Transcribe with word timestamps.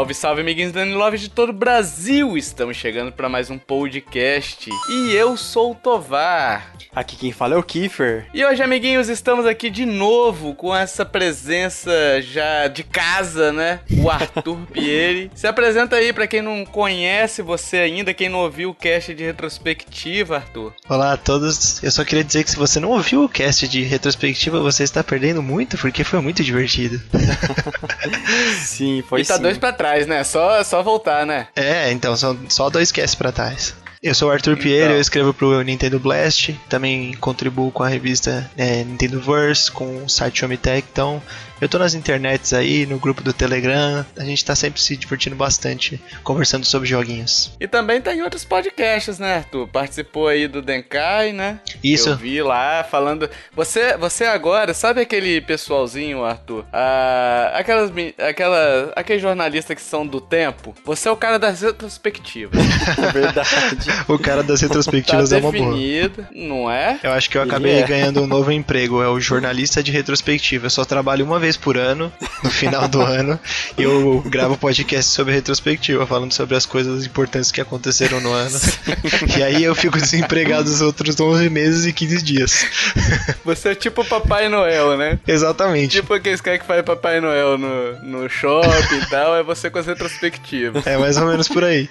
Salve, 0.00 0.14
salve, 0.14 0.40
amiguinhos 0.40 0.72
Dani 0.72 0.94
Love 0.94 1.18
de 1.18 1.28
todo 1.28 1.50
o 1.50 1.52
Brasil! 1.52 2.34
Estamos 2.34 2.74
chegando 2.74 3.12
para 3.12 3.28
mais 3.28 3.50
um 3.50 3.58
podcast. 3.58 4.70
E 4.88 5.12
eu 5.12 5.36
sou 5.36 5.72
o 5.72 5.74
Tovar. 5.74 6.72
Aqui 6.92 7.14
quem 7.16 7.30
fala 7.30 7.54
é 7.54 7.56
o 7.56 7.62
Kiefer. 7.62 8.26
E 8.34 8.44
hoje, 8.44 8.60
amiguinhos, 8.64 9.08
estamos 9.08 9.46
aqui 9.46 9.70
de 9.70 9.86
novo 9.86 10.54
com 10.56 10.74
essa 10.74 11.06
presença 11.06 11.92
já 12.20 12.66
de 12.66 12.82
casa, 12.82 13.52
né? 13.52 13.78
O 14.02 14.10
Arthur 14.10 14.58
Pieri. 14.72 15.30
Se 15.32 15.46
apresenta 15.46 15.94
aí 15.94 16.12
para 16.12 16.26
quem 16.26 16.42
não 16.42 16.64
conhece 16.64 17.42
você 17.42 17.76
ainda, 17.76 18.12
quem 18.12 18.28
não 18.28 18.40
ouviu 18.40 18.70
o 18.70 18.74
cast 18.74 19.14
de 19.14 19.22
retrospectiva, 19.24 20.36
Arthur. 20.36 20.72
Olá 20.88 21.12
a 21.12 21.16
todos. 21.16 21.80
Eu 21.80 21.92
só 21.92 22.04
queria 22.04 22.24
dizer 22.24 22.42
que 22.42 22.50
se 22.50 22.56
você 22.56 22.80
não 22.80 22.90
ouviu 22.90 23.22
o 23.22 23.28
cast 23.28 23.68
de 23.68 23.82
retrospectiva, 23.82 24.58
você 24.60 24.82
está 24.82 25.04
perdendo 25.04 25.40
muito, 25.40 25.78
porque 25.78 26.02
foi 26.02 26.20
muito 26.20 26.42
divertido. 26.42 27.00
sim, 28.66 29.04
foi 29.08 29.20
E 29.20 29.24
tá 29.24 29.36
sim. 29.36 29.42
dois 29.42 29.58
pra 29.58 29.72
trás, 29.72 30.08
né? 30.08 30.24
Só, 30.24 30.64
só 30.64 30.82
voltar, 30.82 31.24
né? 31.24 31.46
É, 31.54 31.92
então 31.92 32.16
são 32.16 32.36
só 32.48 32.68
dois 32.68 32.90
casts 32.90 33.14
pra 33.14 33.30
trás. 33.30 33.74
Eu 34.02 34.14
sou 34.14 34.28
o 34.28 34.32
Arthur 34.32 34.56
Pierre, 34.56 34.84
Então. 34.84 34.94
eu 34.94 35.00
escrevo 35.00 35.34
pro 35.34 35.60
Nintendo 35.60 36.00
Blast, 36.00 36.58
também 36.70 37.12
contribuo 37.20 37.70
com 37.70 37.82
a 37.82 37.88
revista 37.88 38.50
é, 38.56 38.82
Nintendo 38.82 39.20
Verse, 39.20 39.70
com 39.70 40.04
o 40.04 40.08
site 40.08 40.42
Omitech, 40.42 40.88
então 40.90 41.22
eu 41.60 41.68
tô 41.68 41.78
nas 41.78 41.94
internets 41.94 42.52
aí, 42.52 42.86
no 42.86 42.98
grupo 42.98 43.22
do 43.22 43.32
Telegram, 43.32 44.04
a 44.16 44.24
gente 44.24 44.44
tá 44.44 44.54
sempre 44.54 44.80
se 44.80 44.96
divertindo 44.96 45.36
bastante, 45.36 46.00
conversando 46.22 46.64
sobre 46.64 46.88
joguinhos. 46.88 47.52
E 47.60 47.68
também 47.68 48.00
tá 48.00 48.14
em 48.14 48.22
outros 48.22 48.44
podcasts, 48.44 49.18
né, 49.18 49.36
Arthur? 49.36 49.68
Participou 49.68 50.28
aí 50.28 50.48
do 50.48 50.62
Denkai, 50.62 51.32
né? 51.32 51.60
Isso. 51.82 52.10
Eu 52.10 52.16
vi 52.16 52.42
lá 52.42 52.84
falando. 52.84 53.28
Você, 53.54 53.96
você 53.96 54.24
agora, 54.24 54.72
sabe 54.74 55.00
aquele 55.00 55.40
pessoalzinho, 55.40 56.24
Arthur? 56.24 56.64
Ah, 56.72 57.52
aquelas, 57.54 57.90
aquela, 58.18 58.92
aqueles 58.96 59.22
jornalistas 59.22 59.76
que 59.76 59.82
são 59.82 60.06
do 60.06 60.20
tempo? 60.20 60.74
Você 60.84 61.08
é 61.08 61.12
o 61.12 61.16
cara 61.16 61.38
das 61.38 61.60
retrospectivas. 61.60 62.60
É 63.00 63.12
verdade. 63.12 63.88
O 64.08 64.18
cara 64.18 64.42
das 64.42 64.60
tá 64.60 64.66
retrospectivas 64.66 65.32
é 65.32 65.38
uma 65.38 65.52
boa. 65.52 65.72
definido, 65.72 66.26
não 66.32 66.70
é? 66.70 66.98
Eu 67.02 67.12
acho 67.12 67.30
que 67.30 67.38
eu 67.38 67.42
acabei 67.42 67.80
é. 67.80 67.82
ganhando 67.82 68.22
um 68.22 68.26
novo 68.26 68.50
emprego, 68.52 69.02
é 69.02 69.08
o 69.08 69.20
jornalista 69.20 69.82
de 69.82 69.90
retrospectiva. 69.90 70.66
Eu 70.66 70.70
só 70.70 70.84
trabalho 70.84 71.24
uma 71.24 71.38
vez 71.38 71.49
por 71.56 71.76
ano, 71.76 72.12
no 72.42 72.50
final 72.50 72.88
do 72.88 73.00
ano, 73.02 73.38
eu 73.76 74.22
gravo 74.26 74.56
podcast 74.56 75.10
sobre 75.10 75.34
retrospectiva, 75.34 76.06
falando 76.06 76.32
sobre 76.32 76.56
as 76.56 76.66
coisas 76.66 77.06
importantes 77.06 77.50
que 77.50 77.60
aconteceram 77.60 78.20
no 78.20 78.32
ano. 78.32 78.58
E 79.38 79.42
aí 79.42 79.62
eu 79.62 79.74
fico 79.74 79.98
desempregado 79.98 80.68
os 80.68 80.80
outros 80.80 81.18
11 81.18 81.48
meses 81.50 81.86
e 81.86 81.92
15 81.92 82.22
dias. 82.22 82.66
Você 83.44 83.70
é 83.70 83.74
tipo 83.74 84.04
Papai 84.04 84.48
Noel, 84.48 84.96
né? 84.96 85.18
Exatamente. 85.26 86.00
Tipo 86.00 86.14
aqueles 86.14 86.40
caras 86.40 86.60
que 86.60 86.66
fazem 86.66 86.84
Papai 86.84 87.20
Noel 87.20 87.58
no, 87.58 88.02
no 88.02 88.28
shopping 88.28 88.96
e 88.96 89.06
tal, 89.08 89.36
é 89.36 89.42
você 89.42 89.70
com 89.70 89.78
as 89.78 89.86
retrospectivas. 89.86 90.86
É 90.86 90.96
mais 90.96 91.16
ou 91.16 91.26
menos 91.26 91.48
por 91.48 91.64
aí. 91.64 91.88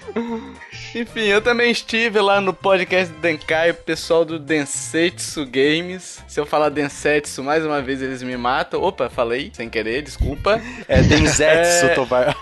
Enfim, 0.95 1.25
eu 1.25 1.39
também 1.39 1.69
estive 1.69 2.19
lá 2.19 2.41
no 2.41 2.51
podcast 2.51 3.13
do 3.13 3.19
Denkai, 3.19 3.69
o 3.69 3.75
pessoal 3.75 4.25
do 4.25 4.39
Densetsu 4.39 5.45
Games. 5.45 6.23
Se 6.27 6.39
eu 6.39 6.47
falar 6.47 6.69
Densetsu, 6.69 7.43
mais 7.43 7.63
uma 7.63 7.79
vez 7.79 8.01
eles 8.01 8.23
me 8.23 8.35
matam. 8.35 8.81
Opa, 8.81 9.07
falei, 9.07 9.51
sem 9.53 9.69
querer, 9.69 10.01
desculpa. 10.01 10.59
É 10.87 11.01
Denzetsu, 11.03 11.85
É. 11.85 11.89
Tovar. 11.89 12.35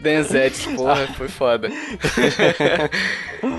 Densetsu, 0.00 0.74
porra, 0.74 1.06
foi 1.16 1.28
foda. 1.28 1.70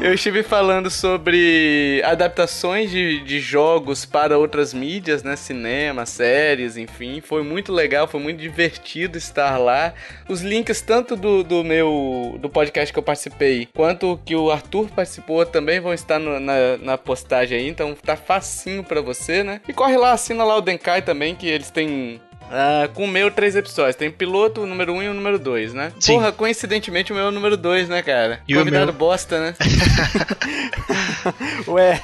eu 0.02 0.14
estive 0.14 0.44
falando 0.44 0.92
sobre 0.92 2.02
adaptações 2.06 2.92
de, 2.92 3.22
de 3.22 3.40
jogos 3.40 4.06
para 4.06 4.38
outras 4.38 4.76
mídias, 4.76 5.24
né? 5.24 5.36
Cinema, 5.36 6.06
séries, 6.06 6.78
enfim. 6.78 7.20
Foi 7.20 7.42
muito 7.44 7.74
legal, 7.74 8.08
foi 8.08 8.20
muito 8.20 8.40
divertido 8.40 9.18
estar 9.18 9.58
lá. 9.58 9.92
Os 10.30 10.42
links 10.42 10.82
tanto 10.82 11.16
do, 11.16 11.44
do 11.44 11.64
meu 11.64 12.38
do 12.40 12.50
podcast 12.50 12.94
que 12.94 13.00
eu 13.00 13.04
participei, 13.04 13.68
quanto 13.74 14.20
que 14.24 14.35
o 14.36 14.52
Arthur 14.52 14.88
participou 14.90 15.46
também 15.46 15.80
vão 15.80 15.94
estar 15.94 16.20
no- 16.20 16.40
na, 16.40 16.78
na 16.82 16.98
postagem 16.98 17.58
aí, 17.58 17.68
então 17.68 17.96
tá 17.96 18.16
facinho 18.16 18.84
pra 18.84 19.02
você, 19.02 19.44
né? 19.44 19.62
E 19.68 19.74
corre 19.74 19.98
lá, 19.98 20.12
assina 20.12 20.44
lá 20.44 20.56
o 20.58 20.62
Denkai 20.62 21.02
também, 21.02 21.34
que 21.36 21.48
eles 21.48 21.70
têm 21.70 22.20
ah, 22.52 22.88
com 22.94 23.06
o 23.06 23.08
meu, 23.08 23.32
três 23.32 23.56
episódios. 23.56 23.96
Tem 23.96 24.12
piloto, 24.12 24.62
o 24.62 24.66
número 24.68 24.94
1 24.94 24.96
um 24.98 25.04
e 25.04 25.10
o 25.10 25.14
número 25.14 25.40
2, 25.40 25.74
né? 25.74 25.92
Sim. 26.00 26.14
Porra, 26.14 26.32
coincidentemente 26.32 27.12
o 27.12 27.16
meu 27.16 27.26
é 27.26 27.28
o 27.28 27.32
número 27.32 27.58
2, 27.58 27.90
né, 27.90 28.02
cara? 28.04 28.40
E 28.48 28.56
o 28.56 28.60
convidado 28.60 28.86
meu? 28.88 28.94
bosta, 28.94 29.40
né? 29.40 29.56
Ué, 31.68 32.02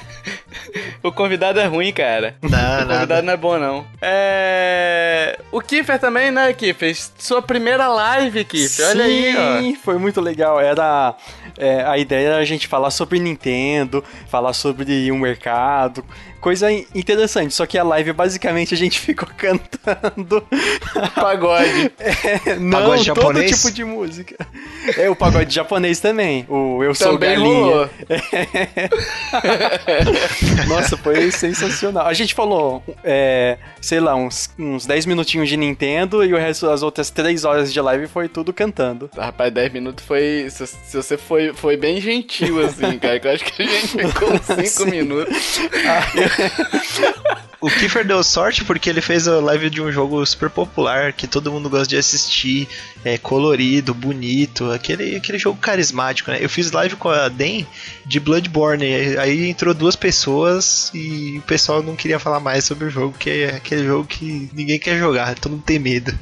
o 1.04 1.12
convidado 1.12 1.60
é 1.60 1.66
ruim, 1.66 1.92
cara. 1.92 2.36
Não, 2.42 2.50
O 2.50 2.52
convidado 2.52 2.88
nada. 3.08 3.22
não 3.22 3.34
é 3.34 3.38
bom, 3.38 3.58
não. 3.58 3.86
É. 4.02 5.40
O 5.52 5.62
Kiffer 5.62 6.00
também, 6.00 6.32
né, 6.32 6.52
Kiffer? 6.54 6.96
Sua 7.18 7.42
primeira 7.42 7.88
live, 7.88 8.44
Kiffer. 8.46 8.88
Olha 8.90 9.06
aí, 9.06 9.36
ó. 9.38 9.60
Sim, 9.62 9.76
foi 9.76 9.98
muito 9.98 10.20
legal. 10.22 10.60
Era 10.60 11.16
é, 11.58 11.84
a 11.84 11.98
ideia 11.98 12.28
era 12.30 12.38
a 12.38 12.46
gente 12.46 12.68
falar 12.68 12.92
sobre 12.92 13.20
Nintendo, 13.20 14.04
falar 14.30 14.54
sobre 14.54 15.12
o 15.12 15.18
mercado, 15.18 16.04
coisa 16.40 16.72
in- 16.72 16.86
interessante. 16.96 17.54
Só 17.54 17.66
que 17.66 17.78
a 17.78 17.84
live 17.84 18.14
basicamente 18.14 18.74
a 18.74 18.78
gente 18.78 19.00
ficou 19.02 19.28
cantando. 19.38 20.46
Pagode. 21.16 21.92
É, 22.46 22.56
não, 22.56 22.72
Pagode 22.80 23.06
todo 23.06 23.16
japonês? 23.22 23.52
tipo 23.62 23.72
de 23.72 23.84
música. 23.84 24.36
É 24.98 25.10
o 25.10 25.16
pagode 25.16 25.54
japonês 25.54 26.00
também. 26.00 26.46
O 26.50 26.84
Eu 26.84 26.94
Sou 26.96 27.14
Também 27.14 27.32
Galinha. 27.36 27.50
rolou. 27.50 27.90
Nossa, 30.68 30.98
foi 30.98 31.32
sensacional. 31.32 32.08
A 32.08 32.14
gente 32.14 32.34
falou, 32.34 32.84
é, 33.04 33.58
sei 33.82 34.00
lá, 34.00 34.16
uns, 34.16 34.50
uns 34.58 34.86
10 34.86 35.06
minutinhos 35.06 35.50
de 35.50 35.58
Nintendo 35.58 36.24
e 36.24 36.34
o 36.34 36.38
resto, 36.38 36.70
as 36.70 36.84
outras 36.84 37.10
3 37.10 37.46
horas 37.46 37.72
de 37.74 37.80
live 37.80 38.08
foi 38.08 38.28
tudo 38.28 38.54
cantando. 38.54 39.10
Rapaz, 39.18 39.54
10 39.54 39.74
minutos 39.74 40.06
foi. 40.06 40.48
Se, 40.50 40.68
se 40.68 40.98
você 40.98 41.18
foi, 41.18 41.54
foi 41.54 41.78
bem 41.78 42.00
gentil, 42.00 42.64
assim, 42.66 42.98
cara. 43.00 43.20
Que 43.20 43.28
eu 43.28 43.32
acho 43.32 43.46
que 43.46 43.62
a 43.62 43.66
gente 43.66 43.88
ficou 43.88 44.34
uns 44.34 44.42
5 44.74 44.90
minutos. 44.90 45.60
O 47.62 47.70
Kiefer 47.70 48.04
deu 48.06 48.24
sorte 48.24 48.66
porque 48.66 48.90
ele 48.90 49.02
fez 49.02 49.28
a 49.28 49.40
live 49.40 49.70
de 49.70 49.80
um 49.82 49.92
jogo 49.92 50.26
super 50.26 50.50
popular 50.50 51.14
que 51.14 51.28
todo 51.28 51.52
mundo 51.52 51.70
gosta 51.70 51.86
de 51.88 51.96
assistir, 51.96 52.68
é 53.06 53.20
colorido, 53.20 53.94
bonito, 53.94 54.72
aquele, 54.72 55.16
aquele 55.16 55.38
jogo 55.38 55.60
carismático, 55.60 56.32
né? 56.32 56.40
Eu 56.42 56.50
fiz 56.50 56.72
live 56.72 56.96
com 56.96 57.10
a 57.10 57.30
Den 57.30 57.68
de 58.04 58.20
Bloodborne, 58.20 59.16
aí- 59.20 59.48
entrou 59.50 59.74
duas 59.76 59.96
pessoas 59.96 60.90
e 60.94 61.38
o 61.38 61.42
pessoal 61.44 61.84
não 61.84 61.96
queria 61.96 62.18
falar 62.18 62.40
mais 62.40 62.66
sobre 62.66 62.86
o 62.86 62.90
jogo, 62.90 63.16
que 63.18 63.30
é 63.30 63.56
aquele 63.56 63.86
jogo 63.86 64.06
que 64.08 64.50
ninguém 64.54 64.80
quer 64.80 64.98
jogar, 64.98 65.36
todo 65.36 65.52
mundo 65.52 65.64
tem 65.64 65.78
medo. 65.78 66.18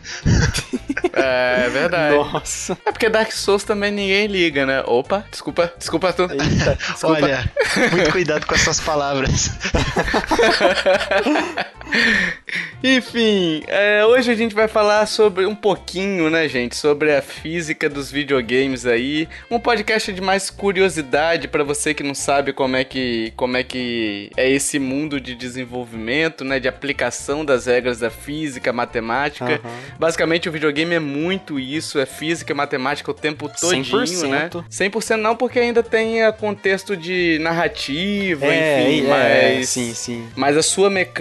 É, 1.14 1.64
é 1.66 1.70
verdade. 1.70 2.16
Nossa. 2.16 2.78
É 2.86 2.92
porque 2.92 3.10
Dark 3.10 3.32
Souls 3.32 3.64
também 3.64 3.92
ninguém 3.92 4.28
liga, 4.28 4.66
né? 4.66 4.84
Opa, 4.86 5.26
desculpa, 5.32 5.72
desculpa. 5.78 6.10
Eita, 6.10 6.76
desculpa. 6.76 7.08
Olha, 7.08 7.52
muito 7.92 8.12
cuidado 8.12 8.46
com 8.46 8.56
essas 8.56 8.80
palavras. 8.82 9.52
Enfim, 12.82 13.62
é, 13.68 14.06
hoje 14.06 14.32
a 14.32 14.36
gente 14.36 14.56
vai 14.56 14.68
falar 14.70 15.06
sobre 15.06 15.46
um 15.46 15.54
pouquinho, 15.54 16.30
né, 16.30 16.48
gente, 16.48 16.78
sobre 16.78 17.14
a 17.14 17.22
física 17.22 17.90
dos 17.90 18.10
videogames 18.10 18.86
aí. 18.86 19.28
Um 19.52 19.60
podcast 19.60 20.14
de 20.14 20.22
mais 20.22 20.50
curiosidade 20.50 21.50
pra 21.50 21.62
você 21.62 21.94
que 21.94 22.02
não 22.04 22.16
sabe 22.16 22.54
como 22.54 22.78
é 22.78 22.86
que 22.86 23.34
como 23.36 23.58
é 23.58 23.64
que 23.64 24.32
é 24.38 24.50
esse 24.50 24.80
mundo 24.80 25.20
de 25.20 25.36
desenvolvimento, 25.36 26.46
né, 26.46 26.58
de 26.58 26.70
aplicação 26.70 27.44
das 27.44 27.66
regras 27.66 28.00
da 28.00 28.10
física, 28.10 28.72
matemática. 28.72 29.46
Aham. 29.46 29.60
Basicamente 30.00 30.48
o 30.48 30.52
videogame 30.52 30.96
é 30.96 31.00
muito 31.00 31.60
isso, 31.60 32.00
é 32.00 32.06
física 32.06 32.54
e 32.54 32.56
matemática 32.56 33.12
o 33.12 33.14
tempo 33.14 33.50
todinho, 33.60 33.84
100%. 33.84 34.30
né? 34.30 34.50
100% 34.72 35.16
não, 35.18 35.36
porque 35.36 35.60
ainda 35.60 35.84
tem 35.84 36.24
a 36.24 36.32
contexto 36.32 36.96
de 36.96 37.38
narrativa, 37.42 38.46
É, 38.46 38.90
enfim, 38.90 39.06
é, 39.06 39.10
mas 39.58 39.70
sim, 39.70 39.94
sim. 39.94 40.30
mas 40.34 40.56
a 40.56 40.64
sua 40.64 40.90
mecânica 40.90 41.19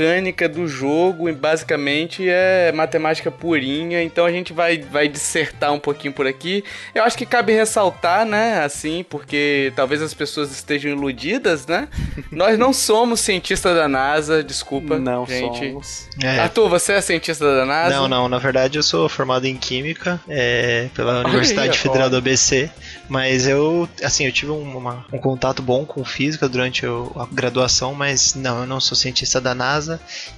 do 0.52 0.66
jogo, 0.68 1.32
basicamente, 1.34 2.24
é 2.28 2.70
matemática 2.72 3.30
purinha. 3.30 4.02
Então 4.02 4.24
a 4.24 4.30
gente 4.30 4.52
vai, 4.52 4.78
vai 4.78 5.08
dissertar 5.08 5.72
um 5.72 5.78
pouquinho 5.80 6.12
por 6.12 6.26
aqui. 6.26 6.62
Eu 6.94 7.02
acho 7.04 7.16
que 7.18 7.26
cabe 7.26 7.52
ressaltar, 7.52 8.24
né? 8.24 8.62
Assim, 8.64 9.04
porque 9.08 9.72
talvez 9.74 10.00
as 10.00 10.14
pessoas 10.14 10.50
estejam 10.52 10.90
iludidas, 10.92 11.66
né? 11.66 11.88
Nós 12.30 12.58
não 12.58 12.72
somos 12.72 13.20
cientistas 13.20 13.74
da 13.74 13.88
NASA, 13.88 14.42
desculpa. 14.42 14.98
Não 14.98 15.26
gente. 15.26 15.68
somos. 15.70 16.08
É. 16.22 16.38
Arthur, 16.40 16.68
você 16.68 16.92
é 16.92 17.00
cientista 17.00 17.44
da 17.56 17.64
NASA? 17.66 17.94
Não, 17.96 18.08
não, 18.08 18.28
na 18.28 18.38
verdade 18.38 18.78
eu 18.78 18.82
sou 18.82 19.08
formado 19.08 19.46
em 19.46 19.56
Química 19.56 20.20
é, 20.28 20.88
pela 20.94 21.20
Universidade 21.26 21.70
aí, 21.70 21.76
Federal 21.76 22.06
ó. 22.06 22.10
do 22.10 22.16
ABC, 22.16 22.70
mas 23.08 23.46
eu, 23.46 23.88
assim, 24.02 24.26
eu 24.26 24.32
tive 24.32 24.52
um, 24.52 24.76
uma- 24.76 25.04
um 25.12 25.18
contato 25.18 25.62
bom 25.62 25.84
com 25.84 26.04
física 26.04 26.48
durante 26.48 26.86
o- 26.86 27.10
a 27.16 27.26
graduação, 27.26 27.94
mas 27.94 28.34
não, 28.34 28.60
eu 28.60 28.66
não 28.66 28.80
sou 28.80 28.96
cientista 28.96 29.40
da 29.40 29.54
NASA 29.54 29.87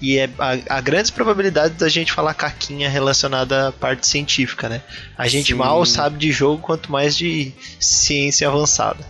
e 0.01 0.19
é, 0.19 0.29
há, 0.39 0.77
há 0.77 0.81
grandes 0.81 1.11
probabilidades 1.11 1.77
da 1.77 1.89
gente 1.89 2.13
falar 2.13 2.35
caquinha 2.35 2.89
relacionada 2.89 3.69
à 3.69 3.73
parte 3.73 4.07
científica, 4.07 4.69
né? 4.69 4.83
A 5.17 5.27
gente 5.27 5.53
Sim. 5.53 5.59
mal 5.59 5.85
sabe 5.87 6.19
de 6.19 6.31
jogo, 6.31 6.63
quanto 6.63 6.93
mais 6.93 7.17
de 7.17 7.53
ciência 7.79 8.47
avançada. 8.49 9.05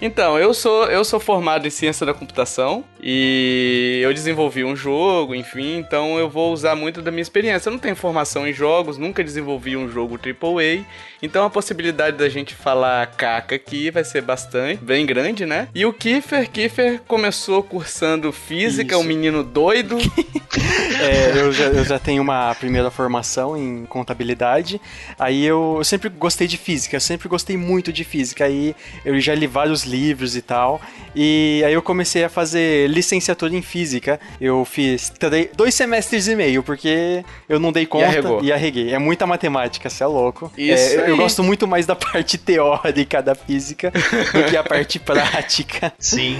Então, 0.00 0.38
eu 0.38 0.54
sou, 0.54 0.86
eu 0.86 1.04
sou 1.04 1.20
formado 1.20 1.66
em 1.66 1.70
ciência 1.70 2.06
da 2.06 2.14
computação 2.14 2.84
E 3.06 4.00
eu 4.02 4.14
desenvolvi 4.14 4.64
um 4.64 4.74
jogo, 4.74 5.34
enfim, 5.34 5.76
então 5.76 6.18
eu 6.18 6.26
vou 6.26 6.54
usar 6.54 6.74
muito 6.74 7.02
da 7.02 7.10
minha 7.10 7.20
experiência. 7.20 7.68
Eu 7.68 7.72
não 7.72 7.78
tenho 7.78 7.94
formação 7.94 8.48
em 8.48 8.52
jogos, 8.54 8.96
nunca 8.96 9.22
desenvolvi 9.22 9.76
um 9.76 9.90
jogo 9.90 10.18
AAA, 10.18 10.86
então 11.22 11.44
a 11.44 11.50
possibilidade 11.50 12.16
da 12.16 12.30
gente 12.30 12.54
falar 12.54 13.06
caca 13.08 13.56
aqui 13.56 13.90
vai 13.90 14.04
ser 14.04 14.22
bastante, 14.22 14.82
bem 14.82 15.04
grande, 15.04 15.44
né? 15.44 15.68
E 15.74 15.84
o 15.84 15.92
Kiefer, 15.92 16.50
Kiefer 16.50 17.02
começou 17.06 17.62
cursando 17.62 18.32
física, 18.32 18.94
Isso. 18.94 19.04
um 19.04 19.06
menino 19.06 19.44
doido. 19.44 19.98
É, 21.00 21.38
eu, 21.38 21.52
já, 21.52 21.64
eu 21.64 21.84
já 21.84 21.98
tenho 21.98 22.22
uma 22.22 22.54
primeira 22.54 22.90
formação 22.90 23.56
em 23.56 23.84
contabilidade. 23.84 24.80
Aí 25.18 25.44
eu, 25.44 25.74
eu 25.78 25.84
sempre 25.84 26.08
gostei 26.08 26.46
de 26.46 26.56
física, 26.56 26.96
eu 26.96 27.00
sempre 27.00 27.28
gostei 27.28 27.56
muito 27.56 27.92
de 27.92 28.04
física. 28.04 28.44
Aí 28.44 28.74
eu 29.04 29.18
já 29.20 29.34
li 29.34 29.46
vários 29.46 29.84
livros 29.84 30.36
e 30.36 30.40
tal. 30.40 30.80
E 31.14 31.62
aí 31.66 31.74
eu 31.74 31.82
comecei 31.82 32.24
a 32.24 32.28
fazer 32.28 32.88
licenciatura 32.94 33.54
em 33.54 33.60
física. 33.62 34.18
Eu 34.40 34.64
fiz 34.64 35.12
dois 35.54 35.74
semestres 35.74 36.28
e 36.28 36.34
meio, 36.36 36.62
porque 36.62 37.24
eu 37.48 37.58
não 37.60 37.70
dei 37.72 37.84
conta 37.86 38.06
arregou. 38.06 38.42
e 38.42 38.52
arreguei. 38.52 38.94
É 38.94 38.98
muita 38.98 39.26
matemática, 39.26 39.90
você 39.90 40.02
é 40.02 40.06
louco. 40.06 40.50
Isso 40.56 41.00
É, 41.00 41.10
eu 41.10 41.16
gosto 41.16 41.42
muito 41.42 41.66
mais 41.66 41.84
da 41.86 41.94
parte 41.96 42.38
teórica 42.38 43.20
da 43.22 43.34
física 43.34 43.90
do 43.90 44.44
que 44.50 44.56
a 44.56 44.62
parte 44.64 44.98
prática. 44.98 45.92
Sim. 45.98 46.38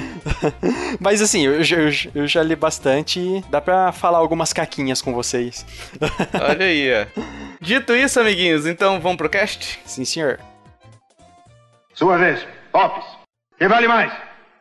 Mas 1.00 1.20
assim, 1.20 1.44
eu, 1.46 1.62
já- 1.62 1.76
eu, 1.76 1.90
eu 2.14 2.26
já 2.26 2.42
li 2.42 2.56
bastante 2.56 3.18
e 3.20 3.44
dá 3.50 3.60
pra 3.60 3.92
falar 3.92 4.18
algumas 4.18 4.52
caquinhas 4.52 5.02
com 5.02 5.12
vocês. 5.12 5.66
Olha 6.48 6.66
aí, 6.66 6.88
ó. 6.92 7.20
Dito 7.60 7.94
isso, 7.94 8.20
amiguinhos, 8.20 8.66
então 8.66 9.00
vamos 9.00 9.16
pro 9.18 9.28
cast? 9.28 9.78
Sim, 9.84 10.04
senhor. 10.04 10.38
Sua 11.94 12.18
vez. 12.18 12.46
Opes. 12.72 13.04
Que 13.58 13.68
vale 13.68 13.86
mais? 13.88 14.12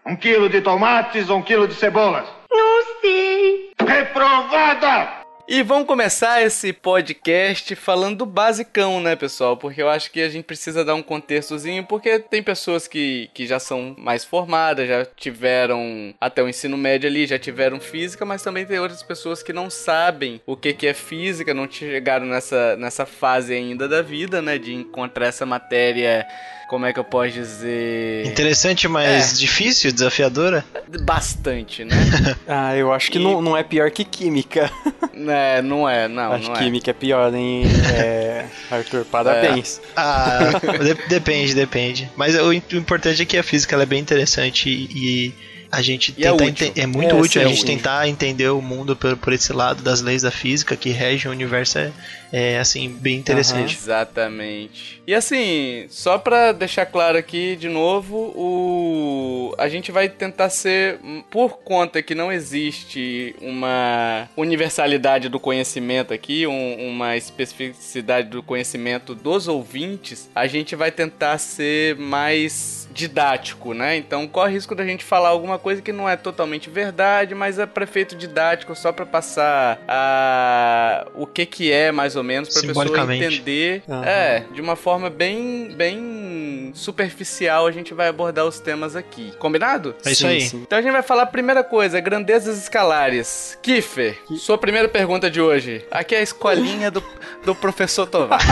Um 0.05 0.17
quilo 0.17 0.50
de 0.50 0.59
tomates 0.59 1.29
ou 1.29 1.38
um 1.38 1.41
quilo 1.41 1.65
de 1.65 1.75
cebolas? 1.75 2.27
Não 2.51 2.83
sei. 3.00 3.71
Reprovada! 3.88 5.23
E 5.47 5.61
vamos 5.61 5.88
começar 5.88 6.41
esse 6.41 6.71
podcast 6.71 7.75
falando 7.75 8.19
do 8.19 8.25
basicão, 8.25 9.01
né, 9.01 9.13
pessoal? 9.15 9.57
Porque 9.57 9.81
eu 9.81 9.89
acho 9.89 10.09
que 10.09 10.21
a 10.21 10.29
gente 10.29 10.45
precisa 10.45 10.85
dar 10.85 10.95
um 10.95 11.03
contextozinho, 11.03 11.85
porque 11.85 12.17
tem 12.17 12.41
pessoas 12.41 12.88
que, 12.88 13.29
que 13.33 13.45
já 13.45 13.59
são 13.59 13.94
mais 13.97 14.23
formadas, 14.23 14.88
já 14.88 15.05
tiveram 15.05 16.13
até 16.19 16.41
o 16.41 16.47
ensino 16.47 16.77
médio 16.77 17.09
ali, 17.09 17.27
já 17.27 17.38
tiveram 17.38 17.79
física, 17.79 18.25
mas 18.25 18.41
também 18.41 18.65
tem 18.65 18.79
outras 18.79 19.03
pessoas 19.03 19.44
que 19.44 19.51
não 19.51 19.69
sabem 19.69 20.41
o 20.45 20.56
que, 20.56 20.73
que 20.73 20.88
é 20.88 20.94
física, 20.94 21.53
não 21.53 21.69
chegaram 21.69 22.25
nessa, 22.25 22.77
nessa 22.77 23.06
fase 23.06 23.53
ainda 23.53 23.85
da 23.85 24.01
vida, 24.01 24.41
né, 24.41 24.57
de 24.57 24.73
encontrar 24.73 25.27
essa 25.27 25.45
matéria, 25.45 26.25
como 26.73 26.87
é 26.87 26.91
que 26.91 26.99
eu 26.99 27.03
posso 27.03 27.29
dizer... 27.33 28.25
Interessante, 28.25 28.87
mas 28.87 29.33
É. 29.33 29.35
difícil, 29.37 29.91
desafiadora. 29.91 30.65
Bastante, 31.03 31.85
né? 31.85 31.95
Ah, 32.47 32.75
eu 32.75 32.91
acho 32.91 33.11
que 33.11 33.19
E- 33.19 33.23
não, 33.23 33.43
não 33.43 33.55
é 33.55 33.61
pior 33.61 33.91
que 33.91 34.03
química. 34.03 34.71
é, 35.29 35.61
não 35.61 35.87
é, 35.87 36.07
não, 36.07 36.31
acho 36.33 36.47
não 36.47 36.53
que 36.55 36.61
é. 36.61 36.63
química 36.63 36.89
é 36.89 36.93
pior, 36.95 37.31
hein, 37.35 37.61
é, 37.93 38.45
Arthur? 38.71 39.05
Parabéns. 39.05 39.79
Ah, 39.95 40.49
de- 40.81 41.07
depende, 41.07 41.53
depende. 41.53 42.09
Mas 42.17 42.33
o, 42.33 42.51
importante 42.51 43.21
é 43.21 43.25
que 43.25 43.37
a 43.37 43.43
física 43.43 43.75
ela 43.75 43.83
é 43.83 43.85
bem 43.85 43.99
interessante 43.99 44.67
e, 44.67 45.31
a 45.71 45.81
gente 45.81 46.13
E 46.17 46.23
é 46.23 46.27
é 46.27 46.85
muito 46.85 47.15
É, 47.15 47.19
útil 47.19 47.41
a 47.41 47.45
gente 47.45 47.61
sim. 47.61 47.65
tentar 47.65 48.07
entender 48.07 48.47
o 48.49 48.61
mundo 48.61 48.95
por, 48.95 49.17
por 49.17 49.33
esse 49.33 49.51
lado 49.51 49.81
das 49.81 50.01
leis 50.01 50.21
da 50.21 50.29
física 50.29 50.75
que 50.75 50.89
regem 50.91 51.29
o 51.29 51.33
universo 51.33 51.79
é, 51.79 51.91
é 52.31 52.59
assim 52.59 52.89
bem 52.89 53.17
interessante. 53.17 53.75
Exatamente. 53.75 55.01
E 55.05 55.13
assim, 55.13 55.85
só 55.89 56.17
pra 56.17 56.53
deixar 56.53 56.85
claro 56.85 57.17
aqui 57.17 57.57
de 57.57 57.67
novo, 57.67 58.31
o 58.38 59.53
a 59.57 59.67
gente 59.67 59.91
vai 59.91 60.07
tentar 60.07 60.50
ser 60.50 60.97
por 61.29 61.59
conta 61.59 62.01
que 62.01 62.15
não 62.15 62.31
existe 62.31 63.35
uma 63.41 64.29
universalidade 64.38 65.27
do 65.29 65.39
conhecimento 65.39 66.13
aqui, 66.13 66.47
um- 66.47 66.88
uma 66.89 67.17
especificidade 67.17 68.29
do 68.29 68.41
conhecimento 68.41 69.13
dos 69.13 69.47
ouvintes, 69.47 70.29
a 70.33 70.47
gente 70.47 70.75
vai 70.75 70.89
tentar 70.91 71.38
ser 71.38 71.95
mais 71.97 72.88
didático, 72.94 73.73
né? 73.73 73.97
Então 73.97 74.27
corre 74.27 74.51
o 74.51 74.53
risco 74.53 74.73
da 74.75 74.85
gente 74.85 75.03
falar 75.03 75.29
alguma 75.29 75.57
coisa 75.59 75.81
que 75.81 75.91
não 75.91 76.07
é 76.07 76.15
totalmente 76.15 76.69
verdade, 76.69 77.35
mas 77.35 77.59
é 77.59 77.65
prefeito 77.65 78.15
didático 78.15 78.73
só 78.75 78.91
pra 78.91 79.06
passar 79.06 79.81
a 79.88 81.07
o 81.15 81.25
que 81.27 81.45
que 81.45 81.71
é 81.71 81.91
mais 81.91 82.15
ou 82.15 82.23
menos 82.23 82.49
pra 82.49 82.61
pessoa 82.67 82.85
entender. 83.33 83.83
Aham. 83.89 84.06
É, 84.06 84.44
de 84.53 84.61
uma 84.61 84.75
forma 84.75 84.93
bem 85.10 85.74
bem 85.75 86.72
superficial 86.74 87.68
a 87.68 87.72
gente 87.72 87.94
vai 87.94 88.07
abordar 88.07 88.45
os 88.45 88.60
temas 88.60 88.95
aqui. 88.95 89.34
Combinado? 89.40 89.95
É 90.06 90.12
isso 90.12 90.22
Sim, 90.22 90.28
aí. 90.28 90.42
sim. 90.42 90.62
Então 90.66 90.78
a 90.78 90.81
gente 90.81 90.92
vai 90.92 91.04
falar 91.04 91.24
a 91.24 91.28
primeira 91.28 91.63
coisa, 91.63 92.00
grandezas 92.00 92.57
escalares. 92.57 93.57
Kiffer, 93.62 94.18
sua 94.38 94.57
primeira 94.57 94.88
pergunta 94.88 95.30
de 95.30 95.40
hoje. 95.42 95.86
Aqui 95.92 96.16
é 96.16 96.19
a 96.19 96.24
escolinha 96.24 96.90
do, 96.90 97.04
do 97.44 97.54
professor 97.54 98.07
Tovar. 98.07 98.40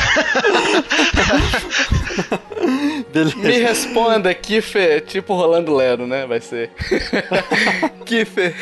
Beleza. 3.11 3.35
Me 3.37 3.57
responda, 3.59 4.33
Kiffer, 4.33 5.01
tipo 5.01 5.33
Rolando 5.35 5.75
Lero, 5.75 6.07
né? 6.07 6.25
Vai 6.25 6.39
ser. 6.39 6.69
Kiffer, 8.05 8.55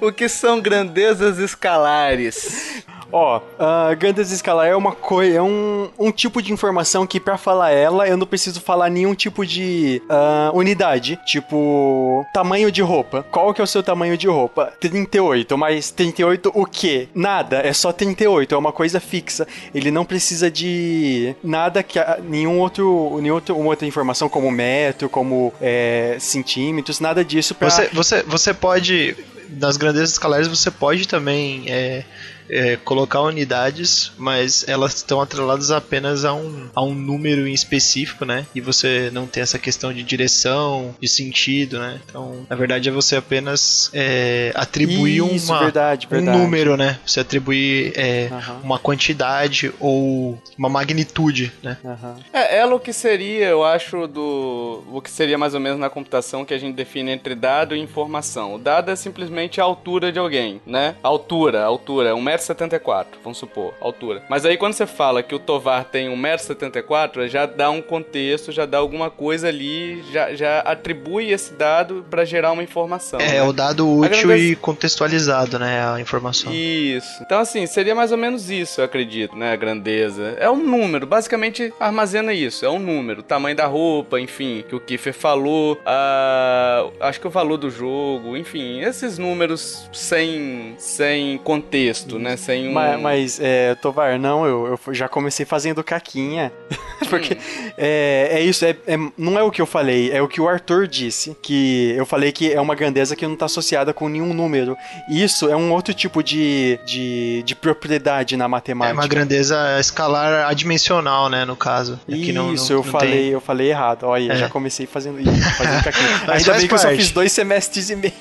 o 0.00 0.10
que 0.12 0.28
são 0.28 0.60
grandezas 0.60 1.38
escalares? 1.38 2.84
Ó, 3.12 3.40
a 3.58 3.94
grandeza 3.94 4.34
escalar 4.34 4.66
é 4.66 4.74
uma 4.74 4.92
coisa, 4.92 5.36
é 5.36 5.42
um, 5.42 5.90
um 5.98 6.10
tipo 6.10 6.40
de 6.40 6.52
informação 6.52 7.06
que 7.06 7.20
pra 7.20 7.36
falar 7.36 7.70
ela 7.70 8.08
eu 8.08 8.16
não 8.16 8.26
preciso 8.26 8.60
falar 8.60 8.88
nenhum 8.88 9.14
tipo 9.14 9.44
de 9.46 10.00
ah, 10.08 10.50
unidade, 10.54 11.18
tipo 11.26 12.24
tamanho 12.32 12.72
de 12.72 12.80
roupa. 12.80 13.24
Qual 13.30 13.52
que 13.52 13.60
é 13.60 13.64
o 13.64 13.66
seu 13.66 13.82
tamanho 13.82 14.16
de 14.16 14.26
roupa? 14.28 14.72
38, 14.80 15.58
mas 15.58 15.90
38 15.90 16.50
o 16.54 16.64
quê? 16.64 17.08
Nada, 17.14 17.58
é 17.58 17.72
só 17.72 17.92
38, 17.92 18.54
é 18.54 18.58
uma 18.58 18.72
coisa 18.72 18.98
fixa. 18.98 19.46
Ele 19.74 19.90
não 19.90 20.04
precisa 20.04 20.50
de 20.50 21.34
nada 21.44 21.82
que 21.82 21.98
a- 21.98 22.18
nenhum 22.22 22.58
outro, 22.60 23.18
nenhum 23.20 23.34
outro 23.34 23.56
uma 23.56 23.68
outra 23.68 23.86
informação 23.86 24.28
como 24.28 24.50
metro, 24.50 25.08
como 25.10 25.52
é, 25.60 26.16
centímetros, 26.18 26.98
nada 27.00 27.22
disso 27.24 27.54
pra 27.54 27.68
Você, 27.68 27.88
você, 27.92 28.22
você 28.22 28.54
pode, 28.54 29.16
nas 29.50 29.76
grandezas 29.76 30.12
escalares, 30.12 30.48
você 30.48 30.70
pode 30.70 31.06
também 31.06 31.64
é, 31.68 32.04
é, 32.52 32.76
colocar 32.76 33.22
unidades, 33.22 34.12
mas 34.18 34.68
elas 34.68 34.94
estão 34.96 35.20
atreladas 35.20 35.70
apenas 35.70 36.24
a 36.24 36.34
um, 36.34 36.68
a 36.74 36.82
um 36.82 36.94
número 36.94 37.48
em 37.48 37.52
específico, 37.54 38.24
né? 38.24 38.46
E 38.54 38.60
você 38.60 39.10
não 39.12 39.26
tem 39.26 39.42
essa 39.42 39.58
questão 39.58 39.92
de 39.92 40.02
direção, 40.02 40.94
de 41.00 41.08
sentido, 41.08 41.78
né? 41.78 42.00
Então, 42.08 42.46
na 42.48 42.54
verdade, 42.54 42.88
é 42.88 42.92
você 42.92 43.16
apenas 43.16 43.90
é, 43.94 44.52
atribuir 44.54 45.34
Isso, 45.34 45.50
uma, 45.50 45.60
verdade, 45.60 46.06
um 46.06 46.10
verdade. 46.10 46.38
número, 46.38 46.76
né? 46.76 46.98
Você 47.06 47.20
atribuir 47.20 47.92
é, 47.96 48.28
Aham. 48.30 48.60
uma 48.62 48.78
quantidade 48.78 49.72
ou 49.80 50.38
uma 50.58 50.68
magnitude, 50.68 51.52
né? 51.62 51.78
Aham. 51.84 52.16
É, 52.32 52.58
ela 52.58 52.74
o 52.74 52.80
que 52.80 52.92
seria, 52.92 53.46
eu 53.46 53.64
acho, 53.64 54.06
do. 54.06 54.82
O 54.92 55.00
que 55.00 55.10
seria 55.10 55.38
mais 55.38 55.54
ou 55.54 55.60
menos 55.60 55.78
na 55.78 55.88
computação 55.88 56.44
que 56.44 56.52
a 56.52 56.58
gente 56.58 56.74
define 56.74 57.10
entre 57.12 57.34
dado 57.34 57.74
e 57.74 57.80
informação. 57.80 58.54
O 58.54 58.58
dado 58.58 58.90
é 58.90 58.96
simplesmente 58.96 59.60
a 59.60 59.64
altura 59.64 60.12
de 60.12 60.18
alguém, 60.18 60.60
né? 60.66 60.96
Altura, 61.02 61.64
altura, 61.64 62.14
1,74m, 62.42 63.06
vamos 63.22 63.38
supor, 63.38 63.74
altura. 63.80 64.22
Mas 64.28 64.44
aí 64.44 64.56
quando 64.56 64.74
você 64.74 64.86
fala 64.86 65.22
que 65.22 65.34
o 65.34 65.38
Tovar 65.38 65.84
tem 65.84 66.08
1,74m, 66.08 67.28
já 67.28 67.46
dá 67.46 67.70
um 67.70 67.80
contexto, 67.80 68.52
já 68.52 68.66
dá 68.66 68.78
alguma 68.78 69.10
coisa 69.10 69.48
ali, 69.48 70.02
já, 70.12 70.34
já 70.34 70.60
atribui 70.60 71.30
esse 71.30 71.54
dado 71.54 72.04
pra 72.10 72.24
gerar 72.24 72.52
uma 72.52 72.62
informação. 72.62 73.20
É, 73.20 73.34
né? 73.34 73.42
o 73.42 73.52
dado 73.52 73.88
útil 73.88 74.36
e 74.36 74.56
contextualizado, 74.56 75.58
né? 75.58 75.86
A 75.94 76.00
informação. 76.00 76.52
Isso. 76.52 77.22
Então, 77.22 77.38
assim, 77.38 77.66
seria 77.66 77.94
mais 77.94 78.12
ou 78.12 78.18
menos 78.18 78.50
isso, 78.50 78.80
eu 78.80 78.84
acredito, 78.84 79.36
né? 79.36 79.52
A 79.52 79.56
grandeza. 79.56 80.36
É 80.38 80.50
um 80.50 80.56
número, 80.56 81.06
basicamente 81.06 81.72
armazena 81.78 82.32
isso. 82.32 82.64
É 82.64 82.70
um 82.70 82.78
número. 82.78 83.20
O 83.20 83.22
tamanho 83.22 83.56
da 83.56 83.66
roupa, 83.66 84.20
enfim, 84.20 84.64
que 84.68 84.74
o 84.74 84.80
Kiefer 84.80 85.14
falou. 85.14 85.80
ah, 85.86 86.88
acho 87.00 87.20
que 87.20 87.26
o 87.26 87.30
valor 87.30 87.56
do 87.56 87.70
jogo, 87.70 88.36
enfim, 88.36 88.80
esses 88.80 89.18
números 89.18 89.88
sem, 89.92 90.74
sem 90.78 91.38
contexto, 91.38 92.18
né? 92.18 92.31
Sem 92.36 92.68
um. 92.68 92.72
Mas, 92.72 93.00
mas 93.00 93.40
é, 93.40 93.74
Tovar, 93.76 94.18
não, 94.18 94.44
eu, 94.46 94.78
eu 94.86 94.94
já 94.94 95.08
comecei 95.08 95.44
fazendo 95.46 95.82
caquinha. 95.84 96.52
Porque 97.10 97.36
é, 97.76 98.28
é 98.32 98.40
isso, 98.40 98.64
é, 98.64 98.76
é- 98.86 98.96
não 99.18 99.36
é 99.38 99.42
o 99.42 99.50
que 99.50 99.60
eu 99.60 99.66
falei, 99.66 100.10
é 100.12 100.22
o 100.22 100.28
que 100.28 100.40
o 100.40 100.48
Arthur 100.48 100.86
disse. 100.86 101.36
Que 101.42 101.94
eu 101.96 102.06
falei 102.06 102.30
que 102.32 102.52
é 102.52 102.60
uma 102.60 102.74
grandeza 102.74 103.14
que 103.16 103.26
não 103.26 103.34
está 103.34 103.46
associada 103.46 103.92
com 103.92 104.08
nenhum 104.08 104.32
número. 104.32 104.76
Isso 105.10 105.48
é 105.50 105.56
um 105.56 105.72
outro 105.72 105.92
tipo 105.92 106.22
de, 106.22 106.78
de, 106.86 107.42
de 107.44 107.54
propriedade 107.54 108.36
na 108.36 108.44
É 108.44 108.48
matemática. 108.48 108.94
uma 108.94 109.06
grandeza 109.08 109.78
escalar 109.80 110.46
adimensional, 110.48 111.28
né, 111.28 111.44
no 111.44 111.56
caso. 111.56 111.98
É 112.08 112.12
que 112.12 112.32
não- 112.32 112.54
Isso, 112.54 112.72
não- 112.72 112.80
eu 112.80 112.84
não 112.84 112.92
falei, 112.92 113.10
tem- 113.12 113.28
eu 113.30 113.40
falei 113.40 113.70
errado. 113.70 114.04
Olha, 114.04 114.32
É. 114.32 114.36
já 114.36 114.48
comecei 114.48 114.86
fazendo 114.86 115.20
isso, 115.20 115.50
fazendo 115.56 115.82
caquinha. 115.84 116.08
Ainda 116.28 116.52
bem 116.54 116.68
que 116.68 116.74
eu 116.74 116.78
só 116.78 116.84
parte. 116.88 116.98
fiz 117.02 117.10
dois 117.10 117.32
semestres 117.32 117.90
e 117.90 117.96
meio. 117.96 118.12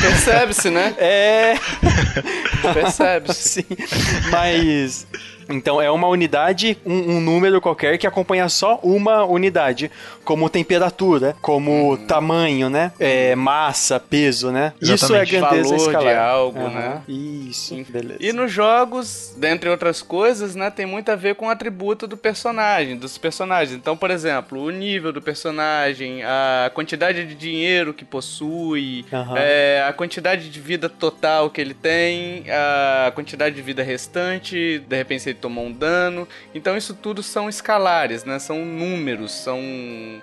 Percebe-se, 0.00 0.70
né? 0.70 0.94
É. 0.98 1.54
Percebe-se. 3.24 3.62
Sim, 3.88 4.26
mas 4.30 5.06
Então 5.48 5.80
é 5.80 5.90
uma 5.90 6.08
unidade, 6.08 6.76
um, 6.84 7.16
um 7.16 7.20
número 7.20 7.60
qualquer 7.60 7.98
que 7.98 8.06
acompanha 8.06 8.48
só 8.48 8.78
uma 8.82 9.24
unidade, 9.24 9.90
como 10.24 10.48
temperatura, 10.48 11.36
como 11.40 11.90
Uhum. 11.92 11.96
tamanho, 12.06 12.70
né? 12.70 12.92
É, 12.98 13.34
massa, 13.34 13.98
peso, 14.00 14.50
né? 14.50 14.72
Isso 14.80 14.92
é 14.92 14.94
Exatamente. 15.22 15.30
grandeza 15.32 15.62
Valor 15.70 15.76
de 15.76 15.82
escalar. 15.86 16.18
algo, 16.18 16.58
Aham. 16.60 16.70
né? 16.70 17.02
Isso, 17.08 17.74
beleza. 17.88 18.18
E 18.20 18.32
nos 18.32 18.50
jogos, 18.52 19.34
dentre 19.36 19.68
outras 19.68 20.00
coisas, 20.02 20.54
né, 20.54 20.70
tem 20.70 20.86
muito 20.86 21.10
a 21.10 21.16
ver 21.16 21.34
com 21.34 21.46
o 21.46 21.50
atributo 21.50 22.06
do 22.06 22.16
personagem, 22.16 22.96
dos 22.96 23.18
personagens. 23.18 23.76
Então, 23.76 23.96
por 23.96 24.10
exemplo, 24.10 24.60
o 24.62 24.70
nível 24.70 25.12
do 25.12 25.20
personagem, 25.22 26.22
a 26.24 26.70
quantidade 26.74 27.24
de 27.26 27.34
dinheiro 27.34 27.92
que 27.94 28.04
possui, 28.04 29.04
Aham. 29.12 29.34
é, 29.36 29.84
a 29.88 29.92
quantidade 29.92 30.48
de 30.48 30.60
vida 30.60 30.88
total 30.88 31.50
que 31.50 31.60
ele 31.60 31.74
tem, 31.74 32.44
a 32.50 33.10
quantidade 33.14 33.54
de 33.54 33.62
vida 33.62 33.82
restante, 33.82 34.78
de 34.86 34.96
repente 34.96 35.22
ele 35.34 35.40
tomou 35.40 35.66
um 35.66 35.72
dano. 35.72 36.26
Então, 36.54 36.76
isso 36.76 36.94
tudo 36.94 37.22
são 37.22 37.48
escalares, 37.48 38.24
né? 38.24 38.38
São 38.38 38.64
números, 38.64 39.32
são 39.32 39.60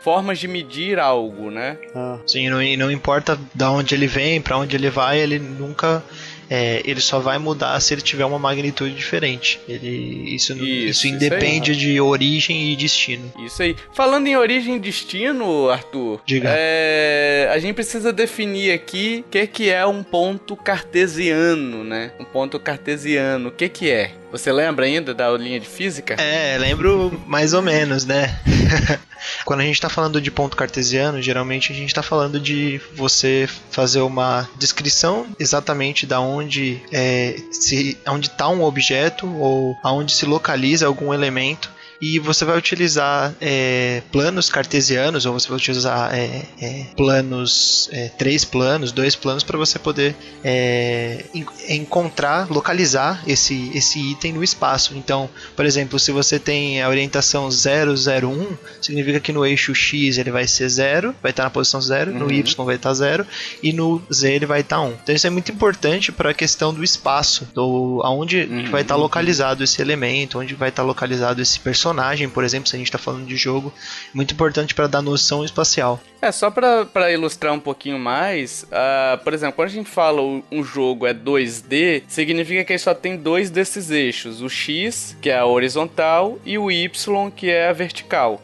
formas 0.02 0.40
de 0.40 0.48
medir 0.48 1.00
algo, 1.00 1.52
né? 1.52 1.78
Ah, 1.96 2.18
Sim, 2.26 2.50
não, 2.50 2.62
e 2.62 2.76
não 2.78 2.90
importa 2.92 3.40
da 3.54 3.72
onde 3.72 3.94
ele 3.96 4.08
vem, 4.08 4.42
pra 4.42 4.58
onde 4.58 4.76
ele 4.76 4.90
vai, 4.90 5.20
ele 5.20 5.38
nunca. 5.40 6.04
é, 6.50 6.82
ele 6.84 7.00
só 7.00 7.18
vai 7.20 7.38
mudar 7.38 7.80
se 7.80 7.94
ele 7.94 8.02
tiver 8.02 8.26
uma 8.26 8.38
magnitude 8.38 8.94
diferente. 8.94 9.60
Ele, 9.70 10.36
isso, 10.36 10.52
Isso, 10.54 10.64
isso, 10.66 10.90
isso 10.90 11.08
aí. 11.08 11.14
independe 11.14 11.76
de 11.76 12.02
origem 12.02 12.72
e 12.74 12.76
destino. 12.76 13.32
Isso 13.40 13.62
aí. 13.64 13.74
Falando 13.94 14.28
em 14.28 14.36
origem 14.36 14.76
e 14.76 14.80
destino, 14.80 15.70
Arthur, 15.70 16.22
Diga. 16.26 16.50
é, 16.54 17.50
a 17.54 17.58
gente 17.58 17.74
precisa 17.74 18.12
definir 18.12 18.74
aqui 18.74 19.24
o 19.26 19.32
que, 19.32 19.48
que 19.48 19.70
é 19.70 19.86
um 19.86 20.04
ponto 20.04 20.56
cartesiano, 20.58 21.84
né? 21.84 22.12
Um 22.20 22.26
ponto 22.26 22.60
cartesiano, 22.60 23.50
o 23.50 23.52
que, 23.52 23.70
que 23.70 23.90
é? 23.90 24.12
Você 24.32 24.52
lembra 24.52 24.86
ainda 24.86 25.14
da 25.14 25.26
aulinha 25.26 25.60
de 25.60 25.68
física? 25.68 26.14
É, 26.14 26.58
lembro 26.58 27.22
mais 27.28 27.54
ou 27.54 27.62
menos, 27.62 28.06
né? 28.06 28.40
Quando 29.46 29.60
a 29.60 29.64
gente 29.64 29.76
está 29.76 29.90
falando 29.90 30.22
de 30.22 30.32
ponto 30.32 30.56
cartesiano, 30.56 31.22
geralmente 31.22 31.72
a 31.72 31.76
gente 31.76 31.90
está 31.90 32.02
falando 32.02 32.40
de 32.40 32.80
você 32.96 33.48
fazer 33.70 34.02
uma 34.02 34.50
descrição 34.56 35.28
exatamente 35.38 36.06
da 36.06 36.20
onde 36.20 36.82
é, 36.92 37.36
se 37.52 37.98
onde 38.08 38.28
está 38.28 38.48
um 38.48 38.64
objeto 38.64 39.28
ou 39.28 39.78
aonde 39.84 40.14
se 40.14 40.26
localiza 40.26 40.88
algum 40.88 41.14
elemento 41.14 41.70
e 42.02 42.18
você 42.18 42.44
vai 42.44 42.58
utilizar 42.58 43.34
é, 43.40 44.02
planos 44.12 44.50
cartesianos 44.50 45.26
ou 45.26 45.34
você 45.34 45.48
vai 45.48 45.58
utilizar 45.58 46.14
é, 46.16 46.42
é, 46.60 46.86
planos 46.98 47.88
é, 47.92 48.08
três 48.10 48.44
planos, 48.44 48.92
dois 48.92 49.16
planos 49.16 49.44
para 49.44 49.58
você 49.58 49.78
poder 49.78 50.16
é, 50.44 51.24
en- 51.34 51.46
encontrar, 51.70 52.50
localizar 52.50 53.22
esse 53.28 53.72
esse 53.76 54.00
item 54.00 54.34
no 54.34 54.44
espaço. 54.44 54.94
Então, 54.98 55.30
por 55.56 55.64
exemplo, 55.66 56.00
se 56.00 56.12
você 56.12 56.40
tem 56.40 56.82
a 56.82 56.90
orientação 56.90 57.50
001, 57.50 58.58
significa 58.82 59.20
que 59.20 59.32
no 59.32 59.46
eixo 59.46 59.74
X 59.76 60.18
ele 60.18 60.32
vai 60.32 60.48
ser 60.48 60.68
0, 60.70 61.14
vai 61.22 61.32
estar 61.32 61.44
na 61.44 61.50
posição 61.50 61.80
0, 61.82 62.12
no 62.14 62.26
Uhum. 62.26 62.32
Y 62.32 62.66
vai 62.66 62.76
estar 62.78 62.94
0 62.94 63.26
e 63.62 63.72
no 63.74 64.02
Z 64.12 64.32
ele 64.34 64.46
vai 64.46 64.62
estar 64.62 64.82
1. 64.82 64.94
Então 65.04 65.14
isso 65.16 65.28
é 65.28 65.30
muito 65.30 65.52
importante 65.52 66.12
para 66.12 66.32
a 66.32 66.34
questão 66.34 66.74
do 66.74 66.84
espaço, 66.84 67.48
do 67.54 68.02
aonde 68.04 68.48
que 68.48 68.70
vai 68.72 68.82
estar 68.82 68.96
Uhum. 68.96 69.02
localizado 69.02 69.64
esse 69.64 69.82
elemento, 69.82 70.40
onde 70.40 70.56
vai 70.56 70.70
estar 70.70 70.82
localizado 70.84 71.42
esse 71.42 71.60
personagem, 71.60 71.91
por 72.30 72.44
exemplo, 72.44 72.70
se 72.70 72.76
a 72.76 72.80
gente 72.80 72.88
está 72.88 72.98
falando 72.98 73.26
de 73.26 73.36
jogo, 73.36 73.74
muito 74.14 74.34
importante 74.34 74.74
para 74.74 74.88
dar 74.88 75.02
noção 75.02 75.44
espacial. 75.44 76.00
É, 76.22 76.32
só 76.32 76.52
pra 76.52 77.12
ilustrar 77.12 77.54
um 77.54 77.60
pouquinho 77.60 77.98
mais, 77.98 78.66
ah, 78.72 79.20
por 79.24 79.34
exemplo, 79.34 79.56
quando 79.56 79.70
a 79.70 79.72
gente 79.72 79.90
fala 79.90 80.22
um 80.22 80.64
jogo 80.64 81.08
é 81.08 81.14
2D, 81.14 82.04
significa 82.08 82.64
que 82.64 82.74
ele 82.74 82.80
só 82.80 82.94
tem 82.94 83.18
dois 83.18 83.50
desses 83.50 83.90
eixos, 83.90 84.42
o 84.42 84.50
X, 84.50 85.18
que 85.22 85.30
é 85.30 85.38
a 85.38 85.46
horizontal, 85.46 86.40
e 86.46 86.58
o 86.58 86.70
Y, 86.70 87.32
que 87.32 87.50
é 87.50 87.70
a 87.70 87.74
vertical. 87.74 88.42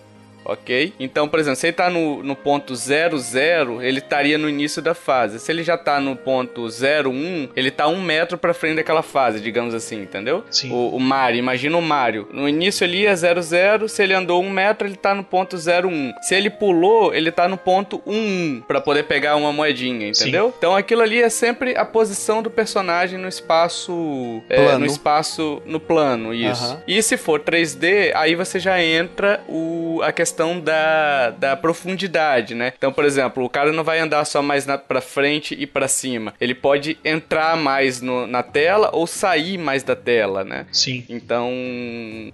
Ok? 0.47 0.93
Então, 0.97 1.27
por 1.27 1.39
exemplo, 1.39 1.57
se 1.57 1.67
ele 1.67 1.73
tá 1.73 1.89
no, 1.89 2.23
no 2.23 2.35
ponto 2.35 2.73
00, 2.73 3.81
ele 3.81 3.99
estaria 3.99 4.37
no 4.37 4.49
início 4.49 4.81
da 4.81 4.93
fase. 4.93 5.39
Se 5.39 5.51
ele 5.51 5.61
já 5.61 5.77
tá 5.77 5.99
no 5.99 6.15
ponto 6.15 6.65
01, 6.67 7.49
ele 7.53 7.69
tá 7.69 7.87
um 7.87 8.01
metro 8.01 8.37
pra 8.37 8.53
frente 8.53 8.77
daquela 8.77 9.03
fase, 9.03 9.41
digamos 9.41 9.73
assim, 9.75 10.01
entendeu? 10.01 10.45
Sim. 10.49 10.71
O, 10.71 10.95
o 10.95 10.99
Mario, 10.99 11.39
imagina 11.39 11.77
o 11.77 11.81
Mario. 11.81 12.29
No 12.31 12.47
início 12.47 12.85
ele 12.85 13.01
ia 13.01 13.13
00, 13.13 13.89
se 13.89 14.01
ele 14.01 14.13
andou 14.13 14.41
um 14.41 14.49
metro, 14.49 14.87
ele 14.87 14.95
tá 14.95 15.13
no 15.13 15.23
ponto 15.23 15.57
01. 15.57 16.13
Se 16.21 16.33
ele 16.33 16.49
pulou, 16.49 17.13
ele 17.13 17.29
tá 17.29 17.47
no 17.49 17.57
ponto 17.57 18.01
11 18.07 18.63
pra 18.67 18.79
poder 18.79 19.03
pegar 19.03 19.35
uma 19.35 19.51
moedinha, 19.51 20.07
entendeu? 20.07 20.53
Então 20.57 20.73
aquilo 20.75 21.01
ali 21.01 21.21
é 21.21 21.29
sempre 21.29 21.75
a 21.75 21.83
posição 21.83 22.41
do 22.41 22.49
personagem 22.49 23.19
no 23.19 23.27
espaço. 23.27 24.41
é, 24.49 24.77
no 24.77 24.85
espaço. 24.85 25.61
No 25.65 25.79
plano, 25.79 26.33
isso. 26.33 26.63
Aham. 26.63 26.83
E 26.87 27.01
se 27.01 27.17
for 27.17 27.41
3D, 27.41 28.11
aí 28.15 28.33
você 28.33 28.59
já 28.59 28.81
entra 28.81 29.41
o, 29.47 29.99
a 30.03 30.11
questão 30.11 30.36
da, 30.59 31.31
da 31.31 31.55
profundidade, 31.55 32.53
né? 32.55 32.73
Então, 32.77 32.91
por 32.91 33.05
exemplo, 33.05 33.43
o 33.43 33.49
cara 33.49 33.71
não 33.71 33.83
vai 33.83 33.99
andar 33.99 34.23
só 34.25 34.41
mais 34.41 34.65
na, 34.65 34.77
pra 34.77 35.01
frente 35.01 35.55
e 35.57 35.65
pra 35.65 35.87
cima. 35.87 36.33
Ele 36.39 36.53
pode 36.53 36.97
entrar 37.03 37.55
mais 37.57 38.01
no- 38.01 38.27
na 38.27 38.43
tela 38.43 38.89
ou 38.93 39.07
sair 39.07 39.57
mais 39.57 39.83
da 39.83 39.95
tela, 39.95 40.43
né? 40.43 40.65
Sim. 40.71 41.03
Então, 41.09 41.51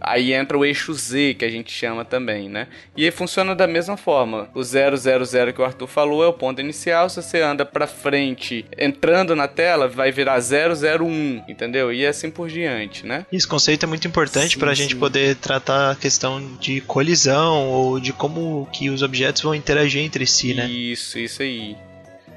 aí 0.01 0.33
entra 0.33 0.57
o 0.57 0.65
eixo 0.65 0.93
Z, 0.93 1.35
que 1.37 1.45
a 1.45 1.49
gente 1.49 1.71
chama 1.71 2.03
também, 2.05 2.49
né? 2.49 2.67
E 2.95 3.09
funciona 3.11 3.55
da 3.55 3.67
mesma 3.67 3.97
forma. 3.97 4.49
O 4.53 4.63
000 4.63 4.95
que 5.53 5.61
o 5.61 5.65
Arthur 5.65 5.87
falou 5.87 6.23
é 6.23 6.27
o 6.27 6.33
ponto 6.33 6.59
inicial. 6.61 7.09
Se 7.09 7.21
você 7.21 7.41
anda 7.41 7.65
pra 7.65 7.87
frente, 7.87 8.65
entrando 8.77 9.35
na 9.35 9.47
tela, 9.47 9.87
vai 9.87 10.11
virar 10.11 10.39
001, 10.39 11.43
entendeu? 11.47 11.91
E 11.93 12.05
assim 12.05 12.29
por 12.29 12.49
diante, 12.49 13.05
né? 13.05 13.25
Esse 13.31 13.47
conceito 13.47 13.83
é 13.85 13.87
muito 13.87 14.07
importante 14.07 14.57
para 14.57 14.71
a 14.71 14.75
gente 14.75 14.95
poder 14.95 15.35
tratar 15.35 15.91
a 15.91 15.95
questão 15.95 16.41
de 16.59 16.81
colisão 16.81 17.67
ou 17.69 17.82
de 17.99 18.13
como 18.13 18.67
que 18.71 18.89
os 18.89 19.01
objetos 19.01 19.41
vão 19.41 19.55
interagir 19.55 20.01
entre 20.03 20.25
si, 20.25 20.53
né? 20.53 20.67
Isso, 20.67 21.17
isso 21.19 21.41
aí. 21.41 21.75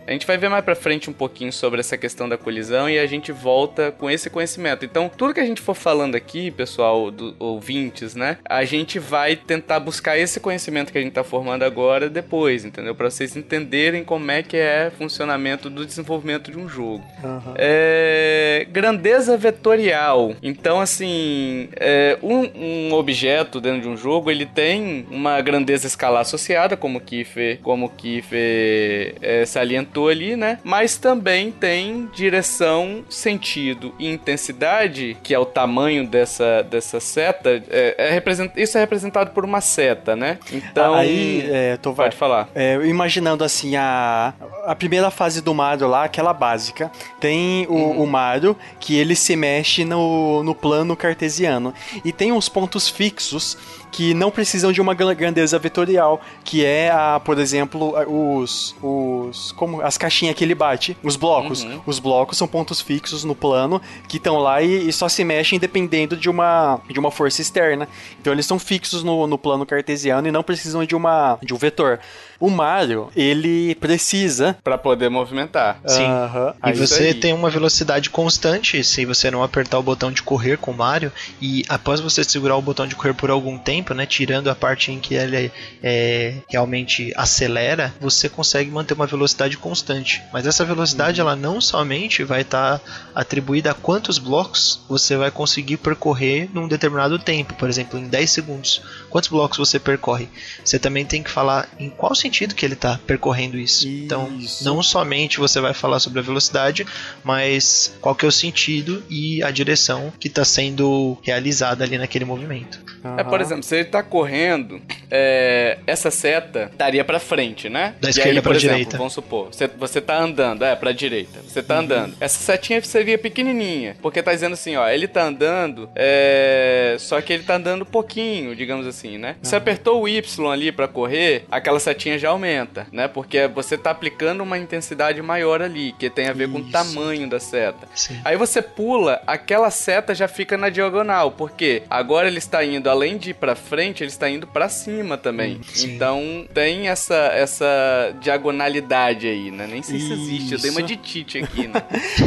A 0.07 0.13
gente 0.13 0.27
vai 0.27 0.39
ver 0.39 0.49
mais 0.49 0.65
pra 0.65 0.77
frente 0.77 1.11
um 1.11 1.13
pouquinho 1.13 1.53
sobre 1.53 1.81
essa 1.81 1.99
questão 1.99 2.29
da 2.29 2.39
colisão 2.39 2.89
e 2.89 2.97
a 2.97 3.07
gente 3.07 3.33
volta 3.33 3.91
com 3.91 4.09
esse 4.09 4.31
conhecimento. 4.31 4.85
Então, 4.85 5.11
tudo 5.15 5.35
que 5.35 5.41
a 5.41 5.45
gente 5.45 5.61
for 5.61 5.75
falando 5.75 6.15
aqui, 6.15 6.53
pessoal, 6.53 7.11
do, 7.11 7.35
ouvintes, 7.41 8.15
né? 8.15 8.39
A 8.49 8.65
gente 8.65 9.01
vai 9.01 9.35
tentar 9.35 9.81
buscar 9.81 10.17
esse 10.17 10.39
conhecimento 10.39 10.93
que 10.93 10.99
a 10.99 11.01
gente 11.01 11.13
tá 11.13 11.25
formando 11.25 11.65
agora 11.65 12.09
depois, 12.09 12.65
entendeu? 12.65 12.95
Pra 12.95 13.11
vocês 13.11 13.37
entenderem 13.37 14.05
como 14.05 14.31
é 14.31 14.45
que 14.45 14.57
é 14.57 14.93
o 14.95 14.97
funcionamento 14.97 15.69
do 15.69 15.85
desenvolvimento 15.85 16.53
de 16.53 16.59
um 16.59 16.69
jogo. 16.69 17.05
aham. 17.25 17.55
É, 17.57 18.65
grandeza 18.71 19.37
vetorial. 19.37 20.37
Então, 20.41 20.81
assim, 20.81 21.69
é, 21.75 22.17
um, 22.23 22.91
um 22.91 22.95
objeto 22.95 23.61
dentro 23.61 23.81
de 23.81 23.89
um 23.89 23.97
jogo 23.97 24.31
ele 24.31 24.47
tem 24.47 25.05
uma 25.11 25.41
grandeza 25.41 25.89
escalar 25.89 26.21
associada, 26.21 26.77
como 26.77 26.99
o 26.99 27.01
Kiefer, 27.01 27.59
como 27.61 27.87
o 27.87 27.89
Kiefer 27.89 29.17
é, 29.21 29.45
salientou 29.45 29.96
ali, 30.09 30.37
né? 30.37 30.59
Mas 30.65 30.97
também 30.97 31.50
tem 31.50 32.09
direção, 32.15 33.05
sentido 33.09 33.95
e 33.99 34.07
intensidade, 34.09 35.17
que 35.23 35.35
é 35.35 35.38
o 35.38 35.45
tamanho 35.47 36.07
dessa, 36.07 36.62
dessa 36.62 37.00
seta. 37.00 37.62
É, 37.71 37.95
é 37.99 38.11
represent- 38.11 38.53
isso 38.57 38.76
é 38.76 38.81
representado 38.81 39.31
por 39.31 39.45
uma 39.45 39.61
seta, 39.61 40.15
né? 40.15 40.38
Então, 40.53 40.95
Aí, 40.95 41.49
é, 41.50 41.76
tô 41.76 41.93
pode 41.93 42.17
falar. 42.17 42.49
É, 42.55 42.75
imaginando 42.87 43.43
assim 43.45 43.76
a, 43.76 44.33
a 44.65 44.75
primeira 44.75 45.11
fase 45.11 45.41
do 45.41 45.55
Mario 45.55 45.88
lá, 45.88 46.05
aquela 46.05 46.33
básica, 46.33 46.91
tem 47.21 47.67
o, 47.69 47.75
Uhum. 47.76 48.03
o 48.03 48.07
Mario 48.07 48.57
que 48.81 48.97
ele 48.97 49.15
se 49.15 49.37
mexe 49.37 49.85
no, 49.85 50.43
no 50.43 50.55
plano 50.55 50.97
cartesiano 50.97 51.73
e 52.05 52.12
tem 52.12 52.33
uns 52.33 52.49
pontos 52.49 52.88
fixos 52.88 53.57
que 53.97 54.12
não 54.12 54.31
precisam 54.31 54.71
de 54.73 54.81
uma 54.81 54.93
gran- 54.93 55.15
grandeza 55.15 55.59
vetorial, 55.59 56.21
que 56.45 56.62
é 56.62 56.91
a, 56.91 57.19
por 57.19 57.38
exemplo, 57.38 57.95
os 58.07 58.76
os 58.83 59.53
como 59.53 59.81
as 59.81 59.97
caixinhas 59.97 60.35
que 60.37 60.45
ele 60.45 60.55
bate, 60.55 60.95
os 61.03 61.17
blocos. 61.17 61.65
Uhum. 61.65 61.81
Os 61.87 61.99
blocos 61.99 62.37
são 62.37 62.47
pontos 62.47 62.79
fixos 62.83 63.25
no 63.25 63.35
plano 63.35 63.81
que 64.07 64.19
estão 64.19 64.37
lá 64.37 64.61
e, 64.61 64.87
e 64.88 64.93
só 64.93 65.09
se 65.09 65.25
mexem 65.25 65.59
dependendo 65.59 66.15
de 66.15 66.29
uma 66.29 66.79
de 66.91 67.00
uma 67.00 67.11
força 67.11 67.41
externa. 67.41 67.88
Então 68.21 68.35
eles 68.35 68.45
são 68.45 68.59
fixos 68.59 69.03
no, 69.03 69.26
no 69.26 69.38
plano 69.38 69.65
cartesiano 69.65 70.29
e 70.29 70.31
não 70.31 70.43
precisam 70.43 70.85
de 70.85 70.95
uma 70.95 71.38
de 71.43 71.55
um 71.55 71.57
vetor. 71.57 71.99
O 72.38 72.50
Mario, 72.50 73.11
ele 73.16 73.75
precisa 73.76 74.57
Pra 74.62 74.76
poder 74.76 75.09
movimentar. 75.09 75.81
Sim. 75.87 76.05
Aham. 76.05 76.55
E 76.57 76.71
Ah, 76.71 76.73
você 76.75 77.14
tem 77.14 77.33
uma 77.33 77.50
velocidade 77.50 78.11
constante 78.11 78.83
se 78.85 79.05
você 79.05 79.31
não 79.31 79.43
apertar 79.43 79.78
o 79.78 79.83
botão 79.83 80.12
de 80.12 80.23
correr 80.23 80.59
com 80.59 80.71
o 80.71 80.76
Mario. 80.76 81.12
E 81.40 81.64
após 81.69 82.00
você 82.00 82.23
segurar 82.23 82.57
o 82.57 82.62
botão 82.62 82.87
de 82.87 82.95
correr 82.95 83.14
por 83.14 83.31
algum 83.31 83.59
tempo, 83.59 83.95
né? 83.95 84.07
Tirando 84.07 84.49
a 84.49 84.55
parte 84.55 84.93
em 84.93 85.00
que 85.00 85.14
ele 85.14 85.50
é, 85.83 86.35
realmente 86.49 87.12
acelera, 87.16 87.95
você 88.00 88.28
consegue 88.28 88.71
manter 88.71 88.95
uma 88.95 89.07
velocidade 89.07 89.57
constante. 89.57 90.23
Mas 90.33 90.47
essa 90.47 90.64
velocidade, 90.64 91.21
ela 91.21 91.35
não 91.35 91.61
somente 91.61 92.23
vai 92.23 92.43
estar 92.43 92.78
tá 92.78 92.85
atribuída 93.14 93.71
a 93.71 93.75
quantos 93.75 94.19
blocos 94.19 94.81
você 94.88 95.16
vai 95.16 95.31
conseguir 95.31 95.78
percorrer 95.78 96.49
num 96.52 96.69
determinado 96.69 97.19
tempo, 97.19 97.55
por 97.55 97.69
exemplo, 97.69 97.99
em 97.99 98.09
10 98.09 98.31
segundos. 98.31 98.83
Quantos 99.09 99.31
blocos 99.31 99.59
você 99.59 99.78
percorre? 99.78 100.28
Você 100.64 100.78
também 100.78 101.05
tem 101.05 101.23
que 101.23 101.31
falar 101.31 101.69
em 101.78 101.88
qual 101.88 102.14
sentido 102.14 102.25
que 102.30 102.64
ele 102.64 102.75
está 102.75 102.99
percorrendo 103.06 103.59
isso. 103.59 103.87
isso. 103.87 104.04
Então, 104.04 104.30
não 104.62 104.83
somente 104.83 105.38
você 105.38 105.61
vai 105.61 105.75
falar 105.75 105.99
sobre 106.00 106.18
a 106.21 106.23
velocidade, 106.23 106.87
mas 107.23 107.95
qual 108.00 108.14
que 108.14 108.25
é 108.25 108.28
o 108.28 108.33
sentido 108.33 109.02
e 109.09 109.42
a 109.42 109.50
direção 109.50 110.12
que 110.18 110.28
está 110.28 110.45
sendo 110.45 111.18
realizada 111.23 111.85
ali 111.85 111.99
naquele 111.99 112.25
movimento. 112.25 112.80
Uhum. 113.04 113.18
É, 113.18 113.25
por 113.25 113.40
exemplo, 113.40 113.62
se 113.62 113.75
ele 113.75 113.85
está 113.85 114.02
correndo, 114.02 114.80
é, 115.11 115.78
essa 115.87 116.11
seta 116.11 116.68
estaria 116.71 117.04
para 117.04 117.18
frente, 117.18 117.68
né? 117.68 117.95
Da 118.00 118.11
esquerda 118.11 118.42
para 118.42 118.59
direita. 118.59 118.97
Vamos 118.97 119.12
supor, 119.12 119.49
você, 119.52 119.66
você 119.66 120.00
tá 120.00 120.21
andando, 120.21 120.64
é, 120.64 120.75
para 120.75 120.92
direita. 120.92 121.40
Você 121.47 121.62
tá 121.62 121.75
uhum. 121.75 121.80
andando. 121.80 122.14
Essa 122.21 122.38
setinha 122.38 122.83
seria 122.83 123.18
pequenininha, 123.18 123.97
porque 124.02 124.23
tá 124.23 124.33
dizendo 124.33 124.54
assim, 124.54 124.76
ó, 124.76 124.88
ele 124.88 125.06
tá 125.06 125.25
andando, 125.25 125.88
é, 125.95 126.97
só 126.99 127.21
que 127.21 127.33
ele 127.33 127.42
tá 127.42 127.56
andando 127.56 127.85
pouquinho, 127.85 128.54
digamos 128.54 128.87
assim, 128.87 129.18
né? 129.18 129.30
Uhum. 129.30 129.37
Você 129.42 129.56
apertou 129.56 130.02
o 130.02 130.09
Y 130.09 130.50
ali 130.50 130.73
para 130.73 130.88
correr, 130.88 131.45
aquela 131.50 131.78
setinha 131.78 132.16
já 132.19 132.31
aumenta, 132.31 132.87
né? 132.93 133.09
Porque 133.09 133.47
você 133.49 133.77
tá 133.77 133.91
aplicando 133.91 134.43
uma 134.43 134.59
intensidade 134.59 135.21
maior 135.23 135.63
ali, 135.63 135.95
que 135.99 136.11
tem 136.11 136.29
a 136.29 136.33
ver 136.33 136.49
Isso. 136.49 136.53
com 136.53 136.59
o 136.61 136.71
tamanho 136.71 137.29
da 137.29 137.41
seta. 137.41 137.89
Sim. 137.95 138.21
Aí 138.25 138.37
você 138.37 138.61
pula, 138.63 139.23
aquela 139.27 139.71
seta 139.71 140.15
já 140.15 140.29
fica 140.29 140.57
na 140.57 140.69
diagonal, 140.69 141.33
porque 141.33 141.83
agora 141.89 142.29
ele 142.29 142.39
está 142.39 142.65
indo 142.65 142.89
além 142.89 143.19
de 143.19 143.31
ir 143.31 143.35
para 143.35 143.55
frente, 143.55 144.03
ele 144.03 144.11
está 144.11 144.29
indo 144.29 144.47
para 144.47 144.69
cima 144.69 145.17
também. 145.17 145.61
Sim. 145.63 145.95
Então 145.95 146.47
tem 146.53 146.89
essa 146.89 147.15
essa 147.15 148.15
diagonalidade 148.21 149.27
aí, 149.27 149.51
né? 149.51 149.67
Nem 149.67 149.83
sei 149.83 149.99
se 150.01 150.13
existe, 150.13 150.55
eu 150.55 150.59
dei 150.59 150.71
uma 150.71 150.83
de 150.83 150.97
tite 150.97 151.39
aqui, 151.39 151.67
né? 151.69 151.83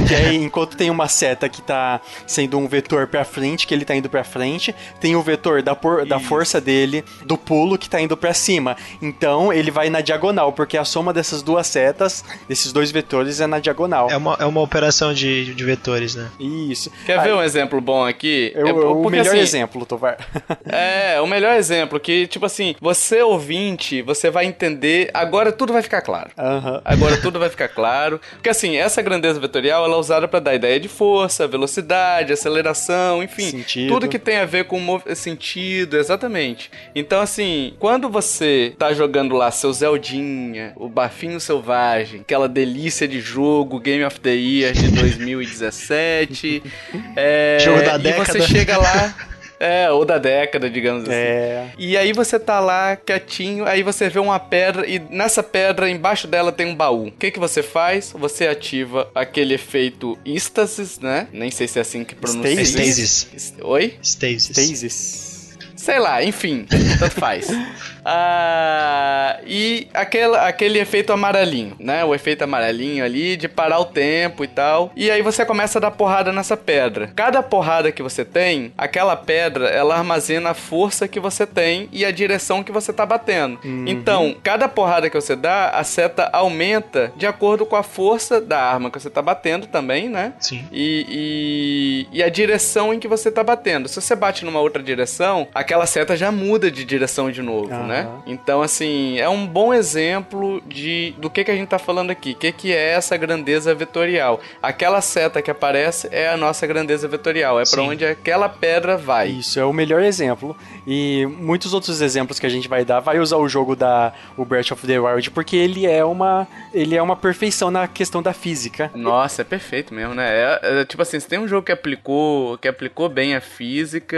que 0.07 0.15
aí, 0.15 0.35
enquanto 0.35 0.75
tem 0.75 0.89
uma 0.89 1.07
seta 1.07 1.47
que 1.47 1.61
tá 1.61 2.01
sendo 2.25 2.57
um 2.57 2.67
vetor 2.67 3.07
para 3.07 3.23
frente, 3.23 3.65
que 3.65 3.73
ele 3.73 3.85
tá 3.85 3.95
indo 3.95 4.09
para 4.09 4.23
frente, 4.23 4.73
tem 4.99 5.15
o 5.15 5.21
vetor 5.21 5.61
da, 5.61 5.75
por, 5.75 6.05
da 6.05 6.19
força 6.19 6.59
dele, 6.59 7.03
do 7.25 7.37
pulo 7.37 7.77
que 7.77 7.89
tá 7.89 7.99
indo 8.01 8.15
para 8.17 8.33
cima. 8.33 8.75
Então 9.01 9.51
ele 9.51 9.71
vai 9.71 9.78
na 9.87 10.01
diagonal, 10.01 10.51
porque 10.51 10.77
a 10.77 10.83
soma 10.83 11.13
dessas 11.13 11.43
duas 11.43 11.67
setas, 11.67 12.25
desses 12.47 12.73
dois 12.73 12.89
vetores, 12.91 13.39
é 13.39 13.45
na 13.45 13.59
diagonal. 13.59 14.09
É 14.09 14.17
uma, 14.17 14.37
é 14.39 14.45
uma 14.45 14.61
operação 14.61 15.13
de, 15.13 15.53
de 15.53 15.63
vetores, 15.63 16.15
né? 16.15 16.29
Isso. 16.39 16.91
Quer 17.05 17.19
Aí, 17.19 17.27
ver 17.27 17.35
um 17.35 17.43
exemplo 17.43 17.79
bom 17.79 18.05
aqui? 18.05 18.51
Eu, 18.55 18.67
é, 18.67 18.71
o 18.71 19.09
melhor 19.09 19.27
assim, 19.27 19.39
exemplo, 19.39 19.85
Tovar. 19.85 20.17
é, 20.65 21.21
o 21.21 21.27
melhor 21.27 21.55
exemplo 21.55 21.99
que, 21.99 22.25
tipo 22.27 22.45
assim, 22.45 22.75
você 22.81 23.21
ouvinte, 23.21 24.01
você 24.01 24.29
vai 24.29 24.45
entender, 24.45 25.11
agora 25.13 25.51
tudo 25.51 25.71
vai 25.71 25.81
ficar 25.81 26.01
claro. 26.01 26.31
Uhum. 26.37 26.81
Agora 26.83 27.17
tudo 27.17 27.39
vai 27.39 27.49
ficar 27.49 27.67
claro. 27.67 28.19
Porque 28.31 28.49
assim, 28.49 28.77
essa 28.77 29.01
grandeza 29.01 29.39
vetorial, 29.39 29.85
ela 29.85 29.95
é 29.95 29.97
usada 29.97 30.27
para 30.27 30.39
dar 30.39 30.55
ideia 30.55 30.79
de 30.79 30.87
força, 30.87 31.47
velocidade, 31.47 32.33
aceleração, 32.33 33.21
enfim. 33.21 33.51
Sentido. 33.51 33.89
Tudo 33.89 34.07
que 34.07 34.17
tem 34.17 34.37
a 34.37 34.45
ver 34.45 34.65
com 34.65 34.79
sentido, 35.15 35.97
exatamente. 35.97 36.71
Então, 36.95 37.21
assim, 37.21 37.73
quando 37.79 38.09
você 38.09 38.73
tá 38.77 38.93
jogando 38.93 39.35
lá 39.35 39.51
seu 39.51 39.68
Zeldinha, 39.73 40.73
o 40.75 40.89
Bafinho 40.89 41.39
Selvagem, 41.39 42.21
aquela 42.21 42.47
delícia 42.47 43.07
de 43.07 43.19
jogo, 43.19 43.79
Game 43.79 44.03
of 44.03 44.19
the 44.19 44.33
Year 44.33 44.73
de 44.73 44.89
2017. 44.91 46.63
é, 47.15 47.57
jogo 47.61 47.83
da 47.83 47.97
década. 47.97 48.37
E 48.37 48.41
você 48.41 48.47
chega 48.47 48.77
lá. 48.77 49.15
É, 49.59 49.91
ou 49.91 50.05
da 50.05 50.17
década, 50.17 50.69
digamos 50.69 51.03
assim. 51.03 51.11
É. 51.11 51.67
E 51.77 51.97
aí 51.97 52.13
você 52.13 52.39
tá 52.39 52.61
lá 52.61 52.95
quietinho, 52.95 53.65
aí 53.65 53.83
você 53.83 54.07
vê 54.07 54.17
uma 54.17 54.39
pedra 54.39 54.87
e 54.87 54.99
nessa 54.99 55.43
pedra, 55.43 55.89
embaixo 55.89 56.27
dela 56.27 56.49
tem 56.49 56.65
um 56.65 56.75
baú. 56.75 57.07
O 57.07 57.11
que 57.11 57.29
que 57.29 57.39
você 57.39 57.61
faz? 57.61 58.13
Você 58.17 58.47
ativa 58.47 59.11
aquele 59.13 59.55
efeito 59.55 60.17
Stasis, 60.25 60.99
né? 60.99 61.27
Nem 61.33 61.51
sei 61.51 61.67
se 61.67 61.77
é 61.77 61.81
assim 61.81 62.05
que 62.05 62.15
pronuncia. 62.15 62.63
Stasis. 62.63 63.55
Oi? 63.61 63.95
Stasis. 64.01 64.49
Stasis. 64.51 65.29
Sei 65.75 65.99
lá, 65.99 66.23
enfim, 66.23 66.65
tanto 66.99 67.15
faz. 67.15 67.47
Ah, 68.11 69.39
e 69.45 69.87
aquela, 69.93 70.47
aquele 70.47 70.79
efeito 70.79 71.13
amarelinho, 71.13 71.75
né? 71.79 72.03
O 72.03 72.15
efeito 72.15 72.43
amarelinho 72.43 73.05
ali 73.05 73.37
de 73.37 73.47
parar 73.47 73.79
o 73.79 73.85
tempo 73.85 74.43
e 74.43 74.47
tal. 74.47 74.91
E 74.95 75.11
aí 75.11 75.21
você 75.21 75.45
começa 75.45 75.77
a 75.77 75.81
dar 75.81 75.91
porrada 75.91 76.33
nessa 76.33 76.57
pedra. 76.57 77.11
Cada 77.15 77.43
porrada 77.43 77.91
que 77.91 78.01
você 78.01 78.25
tem, 78.25 78.73
aquela 78.75 79.15
pedra, 79.15 79.67
ela 79.67 79.95
armazena 79.95 80.49
a 80.49 80.53
força 80.55 81.07
que 81.07 81.19
você 81.19 81.45
tem 81.45 81.87
e 81.91 82.03
a 82.03 82.09
direção 82.09 82.63
que 82.63 82.71
você 82.71 82.91
tá 82.91 83.05
batendo. 83.05 83.59
Uhum. 83.63 83.85
Então, 83.87 84.35
cada 84.41 84.67
porrada 84.67 85.07
que 85.07 85.15
você 85.15 85.35
dá, 85.35 85.69
a 85.69 85.83
seta 85.83 86.29
aumenta 86.33 87.13
de 87.15 87.27
acordo 87.27 87.63
com 87.63 87.75
a 87.75 87.83
força 87.83 88.41
da 88.41 88.59
arma 88.59 88.89
que 88.89 88.99
você 88.99 89.09
tá 89.09 89.21
batendo 89.21 89.67
também, 89.67 90.09
né? 90.09 90.33
Sim. 90.39 90.65
E, 90.71 92.07
e, 92.11 92.17
e 92.17 92.23
a 92.23 92.29
direção 92.29 92.91
em 92.91 92.99
que 92.99 93.07
você 93.07 93.31
tá 93.31 93.43
batendo. 93.43 93.87
Se 93.87 94.01
você 94.01 94.15
bate 94.15 94.43
numa 94.45 94.59
outra 94.59 94.81
direção, 94.81 95.47
aquela 95.53 95.85
seta 95.85 96.17
já 96.17 96.31
muda 96.31 96.71
de 96.71 96.83
direção 96.83 97.29
de 97.29 97.43
novo, 97.43 97.71
uhum. 97.71 97.85
né? 97.85 97.98
Então, 98.25 98.61
assim, 98.61 99.17
é 99.19 99.27
um 99.29 99.45
bom 99.45 99.73
exemplo 99.73 100.61
de 100.65 101.13
do 101.17 101.29
que, 101.29 101.43
que 101.43 101.51
a 101.51 101.55
gente 101.55 101.69
tá 101.69 101.79
falando 101.79 102.11
aqui. 102.11 102.31
O 102.31 102.35
que, 102.35 102.51
que 102.51 102.73
é 102.73 102.91
essa 102.91 103.17
grandeza 103.17 103.73
vetorial? 103.73 104.39
Aquela 104.61 105.01
seta 105.01 105.41
que 105.41 105.51
aparece 105.51 106.07
é 106.11 106.29
a 106.29 106.37
nossa 106.37 106.65
grandeza 106.67 107.07
vetorial. 107.07 107.59
É 107.59 107.63
para 107.63 107.81
onde 107.81 108.05
aquela 108.05 108.49
pedra 108.49 108.97
vai. 108.97 109.29
Isso, 109.29 109.59
é 109.59 109.65
o 109.65 109.73
melhor 109.73 110.01
exemplo. 110.01 110.55
E 110.87 111.27
muitos 111.37 111.73
outros 111.73 112.01
exemplos 112.01 112.39
que 112.39 112.45
a 112.45 112.49
gente 112.49 112.67
vai 112.67 112.83
dar 112.83 112.99
vai 112.99 113.19
usar 113.19 113.37
o 113.37 113.47
jogo 113.47 113.75
da 113.75 114.13
o 114.37 114.45
Breath 114.45 114.71
of 114.71 114.85
the 114.85 114.99
Wild, 114.99 115.31
porque 115.31 115.55
ele 115.55 115.85
é 115.85 116.03
uma 116.03 116.47
ele 116.73 116.95
é 116.95 117.01
uma 117.01 117.15
perfeição 117.15 117.71
na 117.71 117.87
questão 117.87 118.21
da 118.21 118.33
física. 118.33 118.91
Nossa, 118.93 119.41
é 119.41 119.45
perfeito 119.45 119.93
mesmo, 119.93 120.13
né? 120.13 120.29
É, 120.29 120.59
é, 120.81 120.85
tipo 120.85 121.01
assim, 121.01 121.19
se 121.19 121.27
tem 121.27 121.39
um 121.39 121.47
jogo 121.47 121.65
que 121.65 121.71
aplicou 121.71 122.57
que 122.57 122.67
aplicou 122.67 123.09
bem 123.09 123.35
a 123.35 123.41
física, 123.41 124.17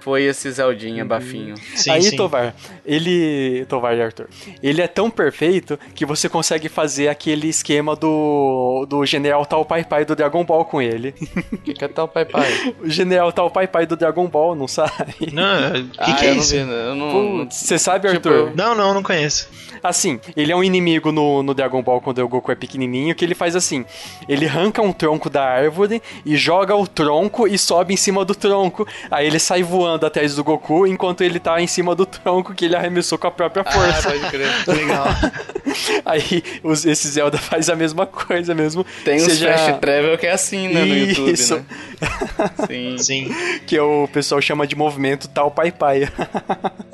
foi 0.00 0.24
esse 0.24 0.50
Zeldinha 0.50 1.02
uhum. 1.02 1.08
bafinho. 1.08 1.54
Sim, 1.74 1.90
Aí, 1.90 2.02
sim. 2.02 2.16
Tovar, 2.16 2.54
ele 2.84 3.15
Tovar 3.68 3.96
e 3.96 4.02
Arthur, 4.02 4.28
ele 4.62 4.82
é 4.82 4.88
tão 4.88 5.10
perfeito 5.10 5.78
que 5.94 6.04
você 6.04 6.28
consegue 6.28 6.68
fazer 6.68 7.08
aquele 7.08 7.48
esquema 7.48 7.94
do 7.96 8.86
do 8.88 9.04
General 9.04 9.44
Tal 9.46 9.64
Pai 9.64 9.84
Pai 9.84 10.04
do 10.04 10.14
Dragon 10.14 10.44
Ball 10.44 10.64
com 10.64 10.80
ele. 10.80 11.14
O 11.52 11.58
que, 11.58 11.74
que 11.74 11.84
é 11.84 11.88
Tal 11.88 12.08
Pai 12.08 12.24
Pai? 12.24 12.74
o 12.82 12.88
General 12.88 13.30
Tal 13.32 13.50
Pai 13.50 13.66
Pai 13.66 13.86
do 13.86 13.96
Dragon 13.96 14.26
Ball, 14.26 14.54
não 14.54 14.68
sabe? 14.68 15.14
Não, 15.32 15.72
que, 15.92 15.98
ah, 15.98 16.14
que 16.14 16.24
é 16.26 16.34
isso? 16.34 16.54
Você 17.50 17.78
sabe, 17.78 18.10
tipo, 18.12 18.28
Arthur? 18.28 18.52
Não, 18.54 18.74
não, 18.74 18.94
não 18.94 19.02
conheço. 19.02 19.48
Assim, 19.82 20.18
ele 20.36 20.50
é 20.50 20.56
um 20.56 20.64
inimigo 20.64 21.12
no, 21.12 21.42
no 21.42 21.54
Dragon 21.54 21.82
Ball 21.82 22.00
quando 22.00 22.18
o 22.18 22.28
Goku 22.28 22.50
é 22.50 22.54
pequenininho, 22.54 23.14
que 23.14 23.24
ele 23.24 23.34
faz 23.34 23.54
assim: 23.54 23.84
ele 24.28 24.46
arranca 24.46 24.82
um 24.82 24.92
tronco 24.92 25.30
da 25.30 25.44
árvore 25.44 26.02
e 26.24 26.36
joga 26.36 26.74
o 26.74 26.86
tronco 26.86 27.46
e 27.46 27.56
sobe 27.56 27.94
em 27.94 27.96
cima 27.96 28.24
do 28.24 28.34
tronco. 28.34 28.86
Aí 29.10 29.26
ele 29.26 29.38
sai 29.38 29.62
voando 29.62 30.06
atrás 30.06 30.34
do 30.34 30.42
Goku 30.42 30.86
enquanto 30.86 31.22
ele 31.22 31.38
tá 31.38 31.60
em 31.60 31.66
cima 31.66 31.94
do 31.94 32.04
tronco 32.04 32.54
que 32.54 32.64
ele 32.64 32.76
arremessou 32.76 32.95
com 33.18 33.26
a 33.26 33.30
própria 33.30 33.64
força. 33.64 34.08
Ah, 34.08 34.12
pode 34.12 34.30
crer. 34.30 34.48
Legal. 34.66 35.06
Aí 36.04 36.42
os, 36.62 36.84
esse 36.86 37.08
Zelda 37.08 37.38
faz 37.38 37.68
a 37.68 37.76
mesma 37.76 38.06
coisa 38.06 38.54
mesmo. 38.54 38.84
Tem 39.04 39.16
os 39.16 39.38
Fast 39.38 39.74
Travel 39.80 40.16
que 40.18 40.26
é 40.26 40.32
assim, 40.32 40.68
né, 40.68 40.84
no 40.84 40.96
YouTube, 40.96 41.32
Isso. 41.32 41.56
né? 41.56 41.64
Sim. 42.66 42.98
Sim. 42.98 43.34
Que 43.66 43.78
o 43.78 44.08
pessoal 44.12 44.40
chama 44.40 44.66
de 44.66 44.76
movimento 44.76 45.28
tal 45.28 45.50
pai 45.50 45.70
pai. 45.72 46.08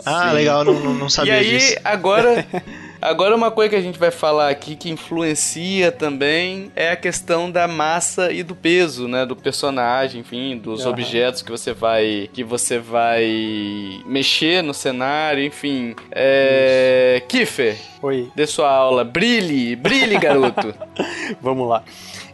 ah, 0.05 0.29
Sim. 0.29 0.35
legal, 0.35 0.65
não, 0.65 0.75
não 0.95 1.09
sabia 1.11 1.35
e 1.35 1.39
aí, 1.39 1.59
disso. 1.59 1.77
agora 1.85 2.45
Agora, 3.03 3.35
uma 3.35 3.51
coisa 3.51 3.71
que 3.71 3.75
a 3.77 3.81
gente 3.81 3.99
vai 3.99 4.13
falar 4.13 4.49
aqui 4.49 4.77
que 4.77 4.89
influencia 4.89 5.91
também 5.91 6.71
é 6.77 6.91
a 6.91 6.97
questão 6.97 7.51
da 7.51 7.67
massa 7.67 8.31
e 8.31 8.45
do 8.45 8.55
peso, 8.55 9.09
né? 9.09 9.27
Do 9.27 9.35
personagem, 9.35 10.21
enfim, 10.21 10.57
dos 10.57 10.85
uhum. 10.85 10.93
objetos 10.93 11.43
que 11.43 11.51
você 11.51 11.73
vai 11.73 12.31
que 12.33 12.45
você 12.45 12.79
vai 12.79 14.01
mexer 14.07 14.63
no 14.63 14.73
cenário, 14.73 15.45
enfim. 15.45 15.97
É... 16.13 17.21
Kiffer, 17.27 17.77
Oi. 18.03 18.29
Dê 18.35 18.49
sua 18.49 18.69
aula. 18.69 19.05
Brilhe, 19.05 19.77
brilhe, 19.77 20.19
garoto. 20.19 20.75
Vamos 21.41 21.69
lá. 21.69 21.85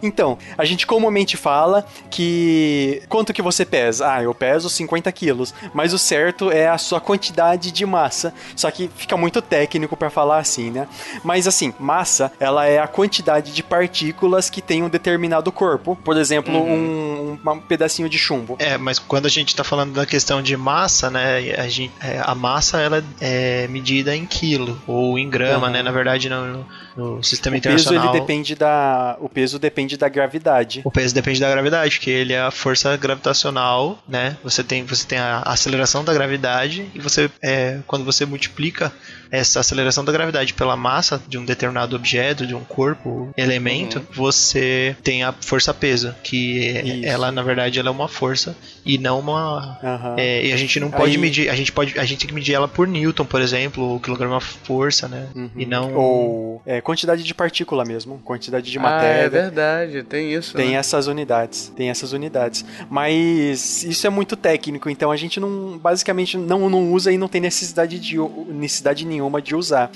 Então, 0.03 0.39
a 0.57 0.65
gente 0.65 0.87
comumente 0.87 1.37
fala 1.37 1.87
que. 2.11 3.03
Quanto 3.09 3.33
que 3.33 3.43
você 3.43 3.65
pesa? 3.65 4.13
Ah, 4.13 4.23
eu 4.23 4.35
peso 4.35 4.69
50 4.69 5.11
quilos. 5.13 5.55
Mas 5.75 5.93
o 5.93 5.99
certo 5.99 6.51
é 6.51 6.69
a 6.69 6.79
sua 6.79 7.01
quantidade 7.01 7.71
de 7.71 7.85
massa. 7.85 8.33
Só 8.57 8.71
que 8.71 8.91
fica 8.97 9.17
muito 9.17 9.43
técnico 9.43 9.97
para 9.97 10.11
falar 10.11 10.39
assim, 10.39 10.71
né? 10.71 10.87
Mas 11.23 11.47
assim, 11.47 11.73
massa, 11.79 12.33
ela 12.39 12.67
é 12.67 12.79
a 12.79 12.87
quantidade 12.87 13.53
de 13.53 13.63
partículas 13.63 14.51
que 14.51 14.63
tem 14.63 14.83
um 14.83 14.89
determinado 14.89 15.51
corpo. 15.51 15.97
Por 15.97 16.17
exemplo, 16.17 16.55
uhum. 16.55 17.39
um, 17.45 17.51
um, 17.51 17.61
pedacinho 17.61 18.09
de 18.09 18.19
chumbo. 18.19 18.57
É, 18.59 18.79
mas 18.79 18.99
quando 18.99 19.27
a 19.27 19.31
gente 19.31 19.55
tá 19.55 19.65
falando 19.65 19.93
da 19.93 20.07
questão 20.07 20.43
de 20.43 20.57
massa, 20.57 21.11
né? 21.11 21.55
A, 21.59 21.69
gente, 21.69 21.93
é, 22.01 22.21
a 22.23 22.35
massa 22.35 22.81
ela 22.81 23.05
é 23.21 23.67
medida 23.69 24.15
em 24.15 24.27
quilo 24.27 24.81
ou 24.87 25.19
em 25.19 25.29
grama, 25.29 25.67
uhum. 25.67 25.73
né? 25.73 25.83
Na 25.83 25.91
verdade, 25.91 26.29
no, 26.29 26.65
no 26.97 27.23
sistema 27.23 27.55
o 27.55 27.59
internacional. 27.59 28.03
Peso, 28.03 28.13
ele 28.13 28.21
depende 28.21 28.55
da, 28.55 29.17
o 29.21 29.29
peso 29.29 29.59
depende 29.59 29.88
depende 29.89 29.97
da 29.97 30.09
gravidade. 30.09 30.83
O 30.85 30.91
peso 30.91 31.15
depende 31.15 31.41
da 31.41 31.51
gravidade, 31.51 31.99
que 31.99 32.11
ele 32.11 32.33
é 32.33 32.41
a 32.41 32.51
força 32.51 32.97
gravitacional, 32.97 33.99
né? 34.07 34.37
Você 34.45 34.63
tem, 34.63 34.85
você 34.85 35.07
tem 35.07 35.19
a 35.19 35.43
aceleração 35.47 36.05
da 36.05 36.13
gravidade 36.13 36.91
e 36.95 36.99
você, 36.99 37.31
é, 37.43 37.79
quando 37.87 38.05
você 38.05 38.27
multiplica 38.27 38.93
essa 39.31 39.61
aceleração 39.61 40.05
da 40.05 40.13
gravidade 40.13 40.55
pela 40.55 40.77
massa 40.77 41.21
de 41.29 41.39
um 41.39 41.45
determinado 41.45 41.95
objeto, 41.95 42.47
de 42.47 42.55
um 42.55 42.65
corpo, 42.65 43.33
elemento, 43.37 43.99
uhum. 43.99 44.05
você 44.11 44.97
tem 45.03 45.23
a 45.23 45.33
força-peso, 45.33 46.15
que 46.23 46.59
Isso. 46.59 47.07
ela 47.07 47.31
na 47.31 47.43
verdade 47.43 47.79
ela 47.79 47.89
é 47.89 47.93
uma 47.93 48.09
força 48.09 48.57
e 48.85 48.99
não 48.99 49.21
uma 49.21 49.79
uhum. 49.83 50.15
é, 50.17 50.47
e 50.47 50.53
a 50.53 50.57
gente 50.57 50.81
não 50.81 50.91
pode 50.91 51.13
Aí... 51.13 51.19
medir, 51.19 51.49
a 51.49 51.55
gente 51.55 51.73
pode, 51.73 51.99
a 51.99 52.05
gente 52.05 52.21
tem 52.21 52.29
que 52.29 52.35
medir 52.35 52.55
ela 52.55 52.67
por 52.67 52.87
newton, 52.87 53.25
por 53.25 53.41
exemplo, 53.41 53.97
o 53.97 54.01
quilograma 54.01 54.41
força, 54.41 55.09
né? 55.09 55.29
Uhum. 55.35 55.51
E 55.57 55.67
não 55.67 55.95
ou 55.95 56.63
é, 56.65 56.81
quantidade 56.81 57.23
de 57.23 57.35
partícula 57.35 57.85
mesmo, 57.85 58.19
quantidade 58.25 58.71
de 58.71 58.79
matéria. 58.79 59.23
Ah, 59.23 59.27
é 59.27 59.29
verdade, 59.29 59.78
tem 60.09 60.33
isso. 60.33 60.55
Tem 60.55 60.71
né? 60.71 60.75
essas 60.75 61.07
unidades, 61.07 61.73
tem 61.77 61.91
essas 61.91 62.13
unidades. 62.13 62.65
Mas 62.91 63.83
isso 63.85 64.07
é 64.07 64.11
muito 64.11 64.37
técnico, 64.37 64.89
então 64.89 65.11
a 65.11 65.17
gente 65.17 65.39
não 65.39 65.79
basicamente 65.79 66.37
não, 66.37 66.69
não 66.71 66.93
usa 66.93 67.13
e 67.13 67.19
não 67.19 67.29
tem 67.29 67.41
necessidade 67.41 67.99
de 67.99 68.17
necessidade 68.49 69.05
nenhuma 69.05 69.41
de 69.43 69.55
usar. 69.55 69.91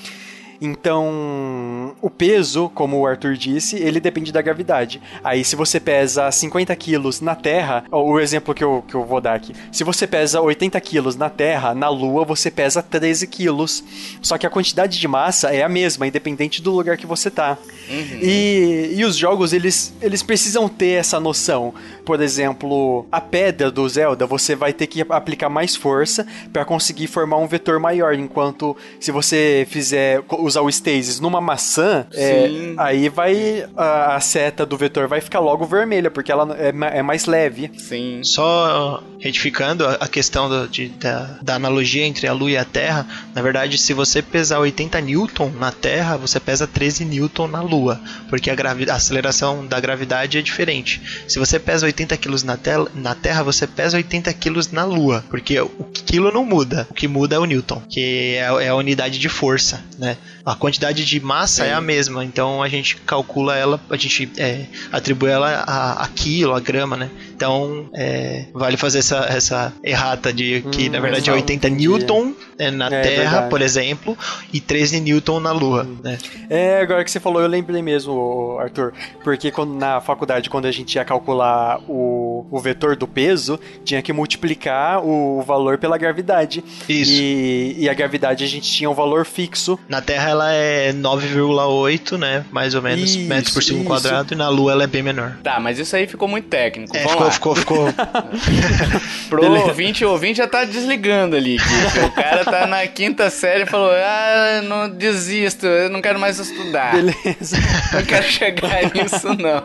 Então, 0.65 1.97
o 2.01 2.09
peso, 2.09 2.71
como 2.73 3.01
o 3.01 3.05
Arthur 3.05 3.35
disse, 3.35 3.77
ele 3.77 3.99
depende 3.99 4.31
da 4.31 4.41
gravidade. 4.41 5.03
Aí, 5.25 5.45
se 5.45 5.57
você 5.57 5.81
pesa 5.81 6.31
50 6.31 6.75
quilos 6.77 7.21
na 7.21 7.35
Terra, 7.35 7.83
o 7.91 8.21
exemplo 8.21 8.55
que 8.55 8.63
eu, 8.63 8.85
que 8.87 8.95
eu 8.95 9.05
vou 9.05 9.21
dar 9.21 9.35
aqui, 9.35 9.53
se 9.73 9.83
você 9.83 10.07
pesa 10.07 10.41
80 10.41 10.81
quilos 10.81 11.17
na 11.17 11.29
Terra, 11.29 11.75
na 11.75 11.89
Lua 11.89 12.25
você 12.25 12.49
pesa 12.49 12.81
13 12.81 13.27
quilos. 13.27 13.83
Só 14.23 14.39
que 14.39 14.47
a 14.47 14.51
quantidade 14.51 15.01
de 15.01 15.09
massa 15.09 15.53
é 15.53 15.65
a 15.65 15.69
mesma, 15.69 16.07
independente 16.07 16.63
do 16.63 16.71
lugar 16.71 16.97
que 16.97 17.07
você 17.07 17.29
tá. 17.29 17.59
Uhum. 17.91 18.19
E, 18.23 18.93
e 18.95 19.05
os 19.05 19.17
jogos, 19.17 19.53
eles, 19.53 19.93
eles 20.01 20.23
precisam 20.23 20.69
ter 20.69 21.01
essa 21.01 21.19
noção. 21.19 21.75
Por 22.05 22.21
exemplo, 22.21 23.05
a 23.11 23.21
pedra 23.21 23.69
do 23.69 23.89
Zelda, 23.89 24.27
você 24.27 24.55
vai 24.55 24.73
ter 24.73 24.87
que 24.87 25.05
aplicar 25.09 25.49
mais 25.49 25.75
força 25.75 26.25
para 26.53 26.65
conseguir 26.65 27.09
formar 27.09 27.39
um 27.39 27.49
vetor 27.49 27.81
maior, 27.81 28.15
enquanto 28.15 28.77
se 29.01 29.11
você 29.11 29.67
fizer 29.69 30.23
usar 30.53 30.61
o 30.61 30.69
stasis 30.69 31.19
numa 31.19 31.41
maçã, 31.41 32.07
é, 32.13 32.75
aí 32.77 33.09
vai 33.09 33.67
a, 33.77 34.17
a, 34.17 34.21
seta 34.21 34.67
do 34.67 34.77
vetor 34.77 35.09
vai 35.09 35.21
ficar 35.21 35.41
logo 35.41 35.65
vermelha, 35.65 36.11
porque 36.11 36.31
ela 36.31 36.57
é, 36.59 36.99
é 36.99 37.03
mais 37.03 37.27
leve. 37.27 37.71
Sim. 37.79 38.21
Só 38.23 39.03
retificando 39.19 39.87
a, 39.87 40.09
questão 40.09 40.49
do, 40.49 40.69
de, 40.69 40.89
da, 40.89 41.39
da, 41.41 41.55
analogia 41.55 42.05
entre 42.05 42.27
a 42.27 42.33
Lua 42.33 42.51
e 42.51 42.57
a 42.57 42.65
Terra, 42.65 43.07
na 43.35 43.41
verdade, 43.41 43.79
se 43.79 43.95
você 43.95 44.21
pesar 44.21 44.59
80 44.59 45.01
newton 45.01 45.53
na 45.59 45.71
Terra, 45.71 46.17
você 46.17 46.41
pesa 46.41 46.67
13 46.67 47.05
newton 47.05 47.47
na 47.47 47.63
Lua, 47.63 48.01
porque 48.29 48.51
a, 48.51 48.55
a 48.55 48.95
aceleração 48.95 49.67
da 49.67 49.79
gravidade 49.81 50.39
é 50.39 50.43
diferente. 50.43 51.01
Se 51.29 51.39
você 51.39 51.59
pesa 51.59 51.87
80 51.87 52.17
quilos 52.17 52.43
na, 52.43 52.59
na 52.95 53.15
Terra, 53.15 53.43
você 53.43 53.67
pesa 53.67 53.97
80 53.97 54.33
quilos 54.35 54.71
na 54.73 54.85
Lua, 54.85 55.25
porque 55.31 55.59
o 55.61 55.85
quilo 55.93 56.33
não 56.33 56.45
muda, 56.45 56.87
o 56.91 56.95
que 56.95 57.07
muda 57.07 57.37
é 57.37 57.39
o 57.39 57.45
newton, 57.45 57.81
que 57.89 58.35
é, 58.35 58.65
é 58.65 58.69
a 58.69 58.75
unidade 58.75 59.19
de 59.19 59.29
força, 59.29 59.81
né? 59.99 60.17
A 60.45 60.55
quantidade 60.55 61.05
de 61.05 61.21
massa 61.21 61.65
Sim. 61.65 61.71
é 61.71 61.73
a 61.73 61.81
mesma, 61.81 62.25
então 62.25 62.63
a 62.63 62.69
gente 62.69 62.97
calcula 62.97 63.57
ela, 63.57 63.81
a 63.89 63.97
gente 63.97 64.31
é, 64.37 64.67
atribui 64.91 65.31
ela 65.31 65.65
a, 65.67 66.05
a, 66.05 66.09
quilo, 66.09 66.55
a 66.55 66.61
grama, 66.61 66.97
né? 66.97 67.11
Então 67.43 67.87
é, 67.93 68.45
vale 68.55 68.77
fazer 68.77 69.01
essa, 69.01 69.27
essa 69.29 69.73
errata 69.83 70.33
de 70.33 70.63
que 70.71 70.89
hum, 70.89 70.93
na 70.93 71.01
verdade 71.01 71.29
é 71.29 71.33
80 71.33 71.53
entendi. 71.67 71.89
newton 71.89 72.33
né, 72.57 72.71
na 72.71 72.87
é, 72.87 73.03
Terra, 73.03 73.31
verdade. 73.31 73.51
por 73.51 73.61
exemplo, 73.61 74.19
e 74.53 74.61
13 74.61 75.01
newton 75.01 75.41
na 75.41 75.51
Lua, 75.51 75.83
hum. 75.83 75.97
né? 76.05 76.19
É, 76.49 76.81
agora 76.81 77.03
que 77.03 77.11
você 77.11 77.19
falou, 77.19 77.43
eu 77.43 77.49
lembrei 77.49 77.83
mesmo, 77.83 78.59
Arthur, 78.61 78.93
porque 79.25 79.51
quando, 79.51 79.75
na 79.75 80.01
faculdade, 80.01 80.49
quando 80.49 80.67
a 80.67 80.71
gente 80.71 80.95
ia 80.95 81.05
calcular 81.05 81.81
o, 81.89 82.47
o 82.49 82.61
vetor 82.61 82.95
do 82.95 83.09
peso, 83.09 83.59
tinha 83.85 84.01
que 84.01 84.13
multiplicar 84.13 85.05
o 85.05 85.43
valor 85.43 85.79
pela 85.79 85.99
gravidade. 85.99 86.63
Isso. 86.89 87.13
E, 87.13 87.75
e 87.79 87.89
a 87.89 87.95
gravidade 87.95 88.45
a 88.45 88.47
gente 88.47 88.71
tinha 88.71 88.89
um 88.89 88.95
valor 88.95 89.27
fixo. 89.27 89.77
Na 89.89 90.01
Terra 90.01 90.31
ela 90.31 90.53
é 90.53 90.93
9,8, 90.93 92.17
né? 92.17 92.45
Mais 92.53 92.75
ou 92.77 92.83
menos 92.83 93.17
isso, 93.17 93.29
metros 93.29 93.53
por 93.53 93.63
segundo 93.65 93.81
isso. 93.81 93.91
quadrado, 93.91 94.33
e 94.33 94.37
na 94.37 94.49
Lua 94.49 94.73
ela 94.73 94.85
é 94.85 94.87
bem 94.87 95.03
menor. 95.03 95.39
Tá, 95.43 95.59
mas 95.59 95.79
isso 95.79 95.97
aí 95.97 96.07
ficou 96.07 96.29
muito 96.29 96.47
técnico. 96.47 96.97
É, 96.97 97.01
ficou, 97.09 97.32
ficou, 97.33 97.55
ficou, 97.57 97.89
Pro 99.29 99.41
Beleza. 99.41 99.65
ouvinte, 99.67 100.05
o 100.05 100.11
ouvinte 100.11 100.39
já 100.39 100.47
tá 100.47 100.65
desligando 100.65 101.37
ali. 101.37 101.57
o 101.57 102.11
cara 102.13 102.45
tá 102.45 102.67
na 102.67 102.87
quinta 102.87 103.31
série 103.31 103.63
e 103.65 103.67
falou: 103.67 103.91
Ah, 103.93 104.61
não 104.65 104.89
desisto, 104.89 105.67
eu 105.67 105.91
não 105.91 106.01
quero 106.03 106.19
mais 106.19 106.39
estudar. 106.39 106.93
Beleza. 106.93 107.57
Não 107.93 108.03
quero 108.05 108.25
chegar 108.25 108.83
nisso, 108.95 109.29
não. 109.39 109.63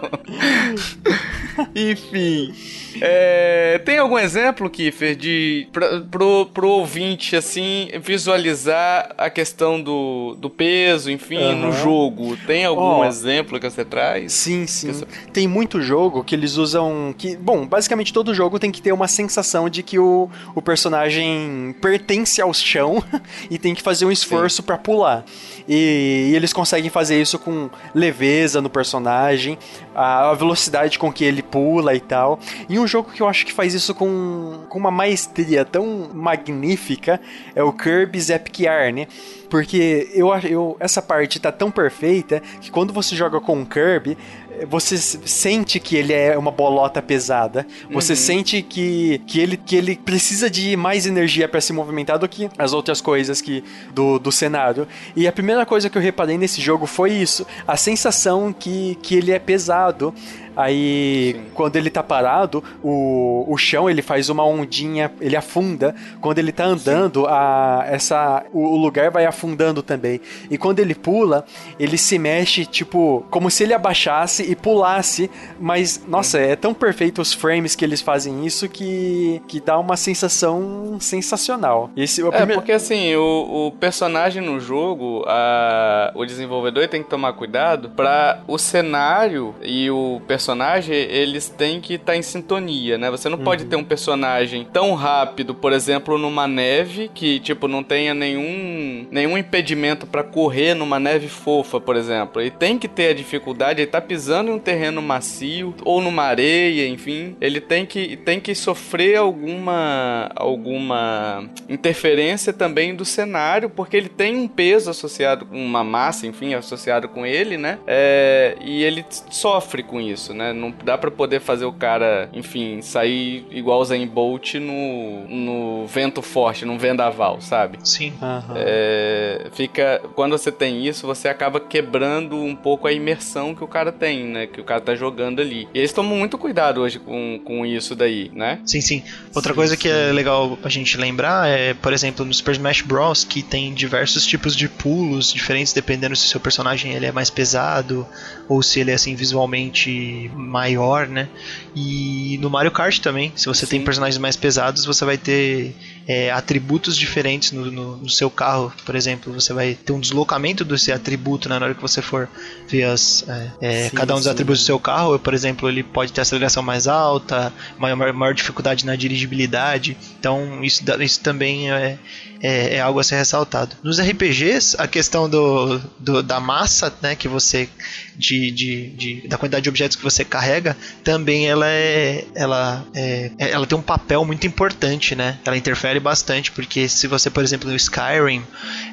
Enfim. 1.76 2.54
É, 3.02 3.82
tem 3.86 3.98
algum 3.98 4.18
exemplo, 4.18 4.70
Kiffer, 4.70 5.16
de 5.16 5.68
pra, 5.72 6.02
pro, 6.02 6.46
pro 6.48 6.70
ouvinte, 6.70 7.36
assim, 7.36 7.90
visualizar 8.02 9.14
a 9.18 9.30
questão 9.30 9.82
do, 9.82 10.36
do 10.40 10.50
peso, 10.50 11.12
enfim, 11.12 11.38
uhum. 11.38 11.68
no 11.68 11.72
jogo? 11.72 12.38
Tem 12.46 12.66
algum 12.66 13.00
oh, 13.00 13.06
exemplo 13.06 13.60
que 13.60 13.70
você 13.70 13.86
traz? 13.86 14.34
Sim, 14.34 14.66
sim. 14.68 14.92
Você... 14.92 15.06
Tem 15.32 15.48
muito 15.48 15.82
jogo 15.82 16.24
que 16.24 16.36
eles 16.36 16.58
usam. 16.58 17.14
que 17.18 17.36
Bom, 17.36 17.66
basicamente 17.66 18.14
todo 18.14 18.34
jogo 18.34 18.60
tem 18.60 18.72
que 18.72 18.82
ter 18.82 18.92
uma 18.92 19.08
sensação 19.08 19.70
de 19.70 19.84
que 19.84 20.00
o, 20.00 20.30
o 20.56 20.62
personagem 20.62 21.76
pertence 21.82 22.42
ao 22.42 22.54
chão 22.54 23.04
e 23.50 23.58
tem 23.58 23.76
que 23.76 23.82
fazer 23.82 24.06
um 24.06 24.12
esforço 24.12 24.64
para 24.64 24.78
pular. 24.78 25.24
E, 25.68 26.30
e, 26.32 26.36
eles 26.36 26.54
conseguem 26.54 26.90
fazer 26.90 27.22
isso 27.22 27.38
com 27.38 27.70
leveza 27.94 28.62
no 28.62 28.70
personagem, 28.70 29.58
a, 29.94 30.30
a, 30.30 30.34
velocidade 30.34 30.98
com 30.98 31.12
que 31.12 31.24
ele 31.24 31.42
pula 31.42 31.94
e 31.94 32.00
tal. 32.00 32.40
E 32.70 32.80
um 32.80 32.87
jogo 32.88 33.12
que 33.12 33.22
eu 33.22 33.28
acho 33.28 33.46
que 33.46 33.54
faz 33.54 33.74
isso 33.74 33.94
com, 33.94 34.66
com 34.70 34.80
uma 34.80 34.92
maestria 34.92 35.66
tão 35.66 36.10
magnífica 36.14 37.20
é 37.56 37.64
o 37.64 37.72
Kirby's 37.72 38.30
Epic 38.30 38.62
Yarn. 38.62 39.08
Porque 39.50 40.10
eu, 40.14 40.28
eu, 40.44 40.78
essa 40.80 41.02
parte 41.02 41.40
tá 41.40 41.52
tão 41.52 41.72
perfeita 41.72 42.42
que 42.60 42.70
quando 42.70 42.92
você 42.92 43.16
joga 43.16 43.40
com 43.40 43.62
o 43.62 43.66
Kirby, 43.66 44.18
você 44.66 44.98
sente 44.98 45.80
que 45.80 45.96
ele 45.96 46.14
é 46.14 46.38
uma 46.38 46.52
bolota 46.52 47.02
pesada. 47.02 47.66
Você 47.92 48.14
uhum. 48.14 48.18
sente 48.18 48.62
que, 48.62 49.22
que, 49.28 49.40
ele, 49.40 49.58
que 49.58 49.76
ele 49.76 49.96
precisa 49.96 50.50
de 50.50 50.76
mais 50.76 51.06
energia 51.06 51.48
para 51.48 51.62
se 51.62 51.72
movimentar 51.74 52.18
do 52.18 52.28
que 52.28 52.50
as 52.58 52.74
outras 52.74 53.02
coisas 53.02 53.42
que 53.42 53.64
do, 53.94 54.18
do 54.18 54.32
cenário. 54.32 54.88
E 55.16 55.28
a 55.28 55.32
primeira 55.32 55.66
coisa 55.66 55.90
que 55.90 55.98
eu 55.98 56.02
reparei 56.02 56.38
nesse 56.38 56.62
jogo 56.62 56.86
foi 56.86 57.12
isso: 57.12 57.46
a 57.68 57.78
sensação 57.78 58.52
que, 58.52 58.98
que 59.02 59.16
ele 59.16 59.32
é 59.32 59.40
pesado. 59.40 60.14
Aí, 60.58 61.36
Sim. 61.36 61.52
quando 61.54 61.76
ele 61.76 61.92
tá 61.92 62.02
parado, 62.02 62.64
o, 62.84 63.46
o 63.48 63.56
chão 63.58 63.88
ele 63.88 64.02
faz 64.02 64.28
uma 64.28 64.44
ondinha, 64.44 65.12
ele 65.22 65.36
afunda. 65.36 65.94
Quando 66.20 66.40
ele 66.40 66.52
tá 66.52 66.66
andando, 66.66 67.28
a, 67.28 67.86
essa, 67.88 68.44
o, 68.52 68.62
o 68.62 68.76
lugar 68.76 69.12
vai 69.12 69.28
afundando 69.28 69.84
também. 69.84 70.20
E 70.50 70.58
quando 70.58 70.80
ele 70.80 70.96
pula, 70.96 71.46
ele 71.80 71.96
se 71.96 72.18
mexe, 72.18 72.66
tipo, 72.66 73.24
como 73.30 73.52
se 73.52 73.64
ele 73.64 73.74
abaixasse 73.76 74.42
e 74.50 74.56
pulasse. 74.56 75.30
Mas, 75.60 76.02
nossa, 76.08 76.40
é 76.40 76.56
tão 76.56 76.74
perfeito 76.74 77.22
os 77.22 77.34
frames 77.34 77.76
que 77.76 77.86
eles 77.86 78.02
fazem 78.02 78.44
isso 78.44 78.68
que, 78.68 79.40
que 79.48 79.62
dá 79.62 79.78
uma 79.78 79.96
sensação 79.96 80.98
sensacional. 81.00 81.92
Esse, 81.96 82.26
é, 82.26 82.32
primeiro... 82.32 82.54
porque 82.56 82.72
assim, 82.72 83.16
o, 83.16 83.68
o 83.68 83.72
personagem 83.74 84.42
no 84.42 84.60
jogo, 84.60 85.24
a, 85.28 86.12
o 86.16 86.26
desenvolvedor 86.26 86.88
tem 86.88 87.04
que 87.04 87.10
tomar 87.10 87.34
cuidado 87.34 87.92
para 87.92 88.42
o 88.48 88.58
cenário 88.58 89.54
e 89.62 89.92
o 89.92 90.20
personagem 90.28 90.47
personagem, 90.48 90.96
eles 90.96 91.50
têm 91.50 91.82
que 91.82 91.96
estar 91.96 92.14
tá 92.14 92.18
em 92.18 92.22
sintonia, 92.22 92.98
né? 92.98 93.12
Você 93.12 93.28
não 93.28 93.38
uhum. 93.38 93.44
pode 93.44 93.66
ter 93.66 93.76
um 93.76 93.84
personagem 93.84 94.66
tão 94.72 94.94
rápido, 94.94 95.54
por 95.54 95.74
exemplo, 95.74 96.18
numa 96.18 96.48
neve, 96.48 97.12
que, 97.14 97.40
tipo, 97.42 97.68
não 97.68 97.84
tenha 97.84 98.14
nenhum, 98.14 99.06
nenhum 99.12 99.38
impedimento 99.38 100.08
para 100.08 100.24
correr 100.24 100.74
numa 100.74 101.00
neve 101.00 101.28
fofa, 101.28 101.82
por 101.82 101.98
exemplo. 101.98 102.42
Ele 102.42 102.52
tem 102.52 102.80
que 102.80 102.88
ter 102.88 103.10
a 103.10 103.14
dificuldade, 103.14 103.82
ele 103.82 103.92
tá 103.92 104.00
pisando 104.00 104.50
em 104.50 104.54
um 104.54 104.60
terreno 104.60 105.02
macio, 105.02 105.76
ou 105.84 106.02
numa 106.02 106.24
areia, 106.24 106.88
enfim. 106.88 107.36
Ele 107.42 107.60
tem 107.60 107.86
que, 107.86 108.16
tem 108.16 108.40
que 108.40 108.56
sofrer 108.56 109.18
alguma, 109.18 110.32
alguma 110.34 111.44
interferência 111.68 112.54
também 112.54 112.96
do 112.96 113.04
cenário, 113.04 113.70
porque 113.70 113.98
ele 113.98 114.10
tem 114.10 114.34
um 114.38 114.48
peso 114.48 114.90
associado 114.90 115.46
uma 115.52 115.84
massa, 115.84 116.26
enfim, 116.26 116.54
associado 116.54 117.10
com 117.10 117.26
ele, 117.26 117.58
né? 117.58 117.80
É, 117.86 118.56
e 118.62 118.82
ele 118.84 119.06
sofre 119.30 119.84
com 119.84 120.00
isso, 120.00 120.34
né? 120.38 120.54
Não 120.54 120.74
dá 120.84 120.98
para 120.98 121.10
poder 121.10 121.42
fazer 121.42 121.66
o 121.66 121.74
cara, 121.74 122.30
enfim, 122.32 122.82
sair 122.82 123.46
igual 123.52 123.82
o 123.82 123.86
Zen 123.86 124.08
Bolt 124.08 124.56
no, 124.56 125.28
no 125.28 125.88
vento 125.88 126.22
forte, 126.22 126.64
num 126.64 126.78
vendaval, 126.78 127.42
sabe? 127.42 127.80
Sim. 127.84 128.14
Uhum. 128.22 128.54
É, 128.56 129.48
fica. 129.54 130.02
Quando 130.16 130.38
você 130.38 130.52
tem 130.52 130.86
isso, 130.86 131.06
você 131.08 131.28
acaba 131.28 131.60
quebrando 131.60 132.38
um 132.38 132.56
pouco 132.56 132.88
a 132.88 132.94
imersão 132.94 133.56
que 133.56 133.64
o 133.64 133.68
cara 133.68 133.92
tem, 133.92 134.26
né? 134.26 134.48
Que 134.48 134.62
o 134.62 134.64
cara 134.64 134.80
tá 134.80 134.96
jogando 134.96 135.42
ali. 135.42 135.68
E 135.74 135.80
eles 135.80 135.92
tomam 135.92 136.16
muito 136.16 136.38
cuidado 136.38 136.82
hoje 136.82 137.00
com, 137.00 137.40
com 137.44 137.66
isso 137.66 137.96
daí, 137.96 138.32
né? 138.34 138.60
Sim, 138.66 138.82
sim. 138.82 139.04
Outra 139.36 139.54
sim, 139.54 139.58
coisa 139.58 139.76
sim. 139.76 139.82
que 139.82 139.90
é 139.90 140.12
legal 140.12 140.58
a 140.64 140.70
gente 140.70 140.98
lembrar 140.98 141.48
é, 141.48 141.74
por 141.74 141.92
exemplo, 141.94 142.24
no 142.24 142.34
Super 142.34 142.52
Smash 142.52 142.82
Bros. 142.82 143.24
que 143.24 143.42
tem 143.42 143.74
diversos 143.74 144.26
tipos 144.26 144.56
de 144.56 144.70
pulos 144.70 145.34
diferentes 145.34 145.74
dependendo 145.74 146.16
se 146.16 146.26
o 146.26 146.30
seu 146.30 146.40
personagem 146.40 146.94
ele 146.94 147.06
é 147.06 147.12
mais 147.12 147.30
pesado 147.30 148.08
ou 148.48 148.62
se 148.62 148.80
ele 148.80 148.92
é 148.92 148.94
assim 148.94 149.16
visualmente 149.16 150.27
maior, 150.36 151.08
né? 151.08 151.28
E 151.76 152.38
no 152.42 152.50
Mario 152.50 152.72
Kart 152.72 153.00
também, 153.00 153.32
se 153.36 153.46
você 153.46 153.66
sim. 153.66 153.72
tem 153.72 153.84
personagens 153.84 154.18
mais 154.18 154.36
pesados, 154.36 154.86
você 154.86 155.06
vai 155.06 155.18
ter 155.18 155.76
é, 156.08 156.32
atributos 156.32 156.98
diferentes 156.98 157.52
no, 157.52 157.70
no, 157.70 157.98
no, 157.98 158.10
seu 158.10 158.30
carro, 158.30 158.72
por 158.86 158.96
exemplo, 158.96 159.34
você 159.34 159.52
vai 159.52 159.74
ter 159.76 159.92
um 159.92 160.00
deslocamento 160.00 160.64
desse 160.64 160.92
atributo 160.92 161.50
né, 161.50 161.60
na 161.60 161.66
hora 161.66 161.76
que 161.76 161.82
você 161.82 162.02
for 162.02 162.30
ver 162.68 162.84
as, 162.84 163.26
é, 163.28 163.52
é 163.62 163.90
sim, 163.90 163.96
cada 163.96 164.14
um 164.14 164.18
dos 164.18 164.26
sim. 164.26 164.32
atributos 164.32 164.62
do 164.62 164.66
seu 164.66 164.80
carro. 164.80 165.20
Por 165.20 165.34
exemplo, 165.34 165.68
ele 165.68 165.84
pode 165.84 166.14
ter 166.14 166.22
aceleração 166.22 166.64
mais 166.64 166.88
alta, 166.88 167.52
maior, 167.78 168.14
maior 168.14 168.34
dificuldade 168.34 168.86
na 168.86 168.96
dirigibilidade. 168.96 169.98
Então, 170.18 170.64
isso, 170.64 170.84
isso 171.02 171.20
também 171.20 171.70
é, 171.72 172.00
é, 172.42 172.76
é, 172.76 172.80
algo 172.80 173.00
a 173.00 173.04
ser 173.04 173.16
ressaltado. 173.16 173.76
Nos 173.84 174.00
RPGs, 174.00 174.76
a 174.80 174.88
questão 174.88 175.30
do, 175.30 175.80
do 176.00 176.24
da 176.24 176.40
massa 176.40 176.94
né, 177.02 177.16
que 177.16 177.28
você 177.28 177.70
de, 178.16 178.52
de, 178.52 178.90
de, 178.92 179.28
da 179.28 179.38
quantidade 179.38 179.64
de 179.64 179.70
objetos 179.70 179.96
que 179.96 180.04
você 180.10 180.24
carrega, 180.24 180.76
também 181.04 181.48
ela 181.48 181.68
é, 181.68 182.26
ela 182.36 182.86
é, 182.94 183.32
ela 183.38 183.66
tem 183.66 183.78
um 183.78 183.82
papel 183.82 184.24
muito 184.26 184.48
importante, 184.48 185.16
né? 185.16 185.38
Ela 185.46 185.58
interfere 185.58 186.00
bastante, 186.00 186.52
porque 186.52 186.88
se 186.88 187.08
você, 187.08 187.30
por 187.30 187.44
exemplo, 187.44 187.70
no 187.70 187.76
Skyrim 187.76 188.44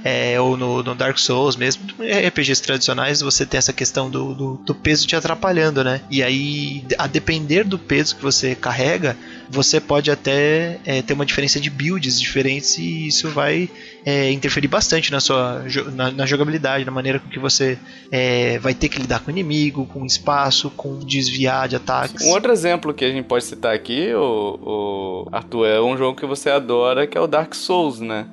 é, 0.04 0.40
ou 0.40 0.56
no, 0.56 0.82
no, 0.82 0.94
Dark 0.94 1.18
Souls 1.18 1.56
mesmo, 1.56 1.82
RPGs 2.00 2.62
tradicionais, 2.62 3.20
você 3.20 3.46
tem 3.46 3.58
essa 3.58 3.72
questão 3.72 4.10
do, 4.10 4.34
do, 4.34 4.54
do 4.56 4.74
peso 4.74 5.06
te 5.06 5.16
atrapalhando, 5.16 5.84
né? 5.84 6.00
E 6.10 6.22
aí, 6.22 6.84
a 6.98 7.06
depender 7.06 7.64
do 7.64 7.78
peso 7.78 8.16
que 8.16 8.22
você 8.22 8.54
carrega, 8.54 9.16
você 9.50 9.80
pode 9.80 10.10
até 10.10 10.78
é, 10.84 11.02
ter 11.02 11.12
uma 11.12 11.26
diferença 11.26 11.60
de 11.60 11.70
builds 11.70 12.20
diferentes 12.20 12.78
e 12.78 13.06
isso 13.06 13.28
vai 13.30 13.70
é, 14.04 14.30
interferir 14.30 14.68
bastante 14.68 15.10
na 15.10 15.20
sua 15.20 15.64
na, 15.94 16.10
na, 16.10 16.26
jogabilidade, 16.26 16.84
na 16.84 16.90
maneira 16.92 17.18
com 17.18 17.28
que 17.28 17.38
você 17.38 17.78
é, 18.10 18.58
vai 18.58 18.74
ter 18.74 18.88
que 18.88 19.00
lidar 19.00 19.20
com 19.20 19.28
o 19.28 19.30
inimigo, 19.30 19.86
com 19.86 20.04
espaço, 20.04 20.70
com 20.70 20.98
desviar 20.98 21.68
de 21.68 21.76
ataques. 21.76 22.24
Um 22.24 22.30
outro 22.30 22.52
exemplo 22.52 22.92
que 22.92 23.04
a 23.04 23.10
gente 23.10 23.24
pode 23.24 23.44
citar 23.44 23.74
aqui, 23.74 24.12
o, 24.14 24.58
o 24.62 25.28
Arthur, 25.32 25.66
é 25.66 25.80
um 25.80 25.96
jogo 25.96 26.18
que 26.18 26.26
você 26.26 26.50
adora, 26.50 27.06
que 27.06 27.16
é 27.16 27.20
o 27.20 27.26
Dark 27.26 27.54
Souls, 27.54 28.00
né? 28.00 28.26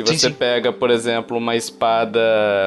Se 0.00 0.14
você 0.14 0.18
sim, 0.18 0.28
sim. 0.28 0.32
pega, 0.32 0.72
por 0.72 0.90
exemplo, 0.90 1.36
uma 1.36 1.56
espada 1.56 2.20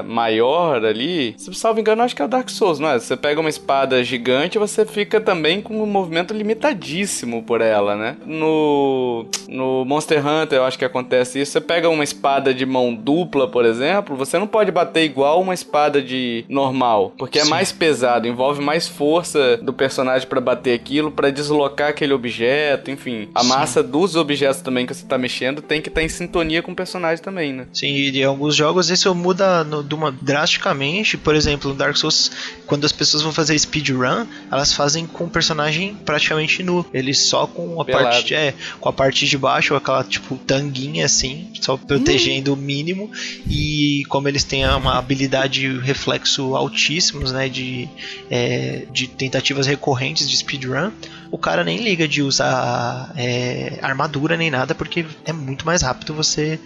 maior 0.06 0.84
ali, 0.86 1.36
se 1.38 1.54
salvo 1.54 1.80
engano, 1.80 2.04
acho 2.04 2.16
que 2.16 2.22
é 2.22 2.26
o 2.26 2.28
Dark 2.28 2.50
Souls, 2.50 2.80
não 2.80 2.90
é? 2.90 3.00
Você 3.00 3.16
pega 3.18 3.40
uma 3.40 3.50
espada 3.50 4.04
gigante, 4.04 4.58
você 4.58 4.86
fica 4.86 5.20
também 5.20 5.62
com 5.62 5.82
um 5.82 5.86
movimento 5.86 6.34
limitadíssimo 6.34 7.44
por 7.44 7.62
ela, 7.62 7.96
né? 7.96 8.18
No, 8.26 9.26
no 9.48 9.86
Monster 9.86 10.26
Hunter, 10.26 10.60
eu 10.60 10.64
acho 10.64 10.78
que 10.78 10.86
acontece 10.86 11.42
isso. 11.42 11.54
Você 11.54 11.62
pega 11.62 11.90
uma 11.90 12.04
espada 12.04 12.54
de 12.54 12.66
mão 12.66 12.94
dupla, 12.94 13.48
por 13.48 13.66
exemplo, 13.66 14.16
você 14.16 14.38
não 14.38 14.48
pode 14.48 14.72
bater 14.72 15.04
igual 15.04 15.42
uma 15.42 15.54
espada 15.54 16.02
de 16.02 16.46
normal, 16.48 17.14
porque 17.18 17.40
é 17.40 17.46
mais 17.46 17.72
pesado, 17.72 18.28
envolve 18.28 18.62
mais 18.62 18.88
força 18.88 19.58
do 19.58 19.74
personagem 19.74 20.28
para 20.28 20.42
bater 20.42 20.74
aquilo, 20.74 21.12
para 21.12 21.30
deslocar 21.32 21.90
aquele 21.90 22.14
objeto, 22.14 22.92
enfim. 22.92 23.30
A 23.34 23.44
massa 23.44 23.82
dos 23.82 24.16
objetos 24.16 24.62
também 24.62 24.86
que 24.86 24.94
você 24.94 25.06
tá 25.06 25.18
mexendo 25.18 25.62
tem 25.62 25.82
que 25.82 25.90
estar 25.90 26.02
tá 26.02 26.06
em 26.06 26.10
sintonia 26.10 26.62
com 26.62 26.72
o 26.72 26.76
personagem 26.76 26.94
personagem 26.94 27.23
também, 27.24 27.54
né? 27.54 27.66
Sim, 27.74 27.88
e 27.88 28.20
em 28.20 28.24
alguns 28.24 28.56
jogos 28.56 28.90
isso 28.90 29.14
muda 29.16 29.64
no, 29.64 29.82
uma, 29.96 30.12
drasticamente. 30.12 31.18
Por 31.18 31.36
exemplo, 31.36 31.72
no 31.72 31.76
Dark 31.76 31.96
Souls, 31.96 32.30
quando 32.68 32.86
as 32.86 32.92
pessoas 32.92 33.24
vão 33.24 33.32
fazer 33.32 33.58
speedrun, 33.58 34.28
elas 34.52 34.74
fazem 34.74 35.08
com 35.08 35.24
o 35.24 35.30
personagem 35.30 35.96
praticamente 36.06 36.62
nu. 36.62 36.86
Eles 36.94 37.20
só 37.20 37.48
com 37.48 37.82
a 37.82 37.86
parte 37.86 38.26
de, 38.26 38.36
é, 38.36 38.54
com 38.80 38.90
a 38.90 38.94
parte 38.94 39.26
de 39.26 39.38
baixo, 39.38 39.74
aquela 39.76 40.04
tipo 40.04 40.36
tanguinha 40.38 41.06
assim, 41.06 41.50
só 41.62 41.78
protegendo 41.78 42.52
hum. 42.52 42.56
o 42.56 42.58
mínimo. 42.58 43.12
E 43.48 44.04
como 44.10 44.28
eles 44.28 44.44
têm 44.44 44.68
uma 44.68 44.98
habilidade 44.98 45.66
e 45.66 45.80
reflexo 45.80 46.56
altíssimos, 46.56 47.32
né, 47.32 47.48
de, 47.48 47.88
é, 48.30 48.86
de 48.92 49.08
tentativas 49.08 49.66
recorrentes 49.66 50.30
de 50.30 50.36
speedrun, 50.36 50.92
o 51.32 51.38
cara 51.38 51.64
nem 51.64 51.78
liga 51.78 52.08
de 52.08 52.22
usar 52.22 53.12
é, 53.16 53.80
armadura 53.82 54.38
nem 54.38 54.52
nada, 54.52 54.76
porque 54.76 55.06
é 55.26 55.34
muito 55.34 55.66
mais 55.66 55.82
rápido 55.82 56.14
você 56.14 56.60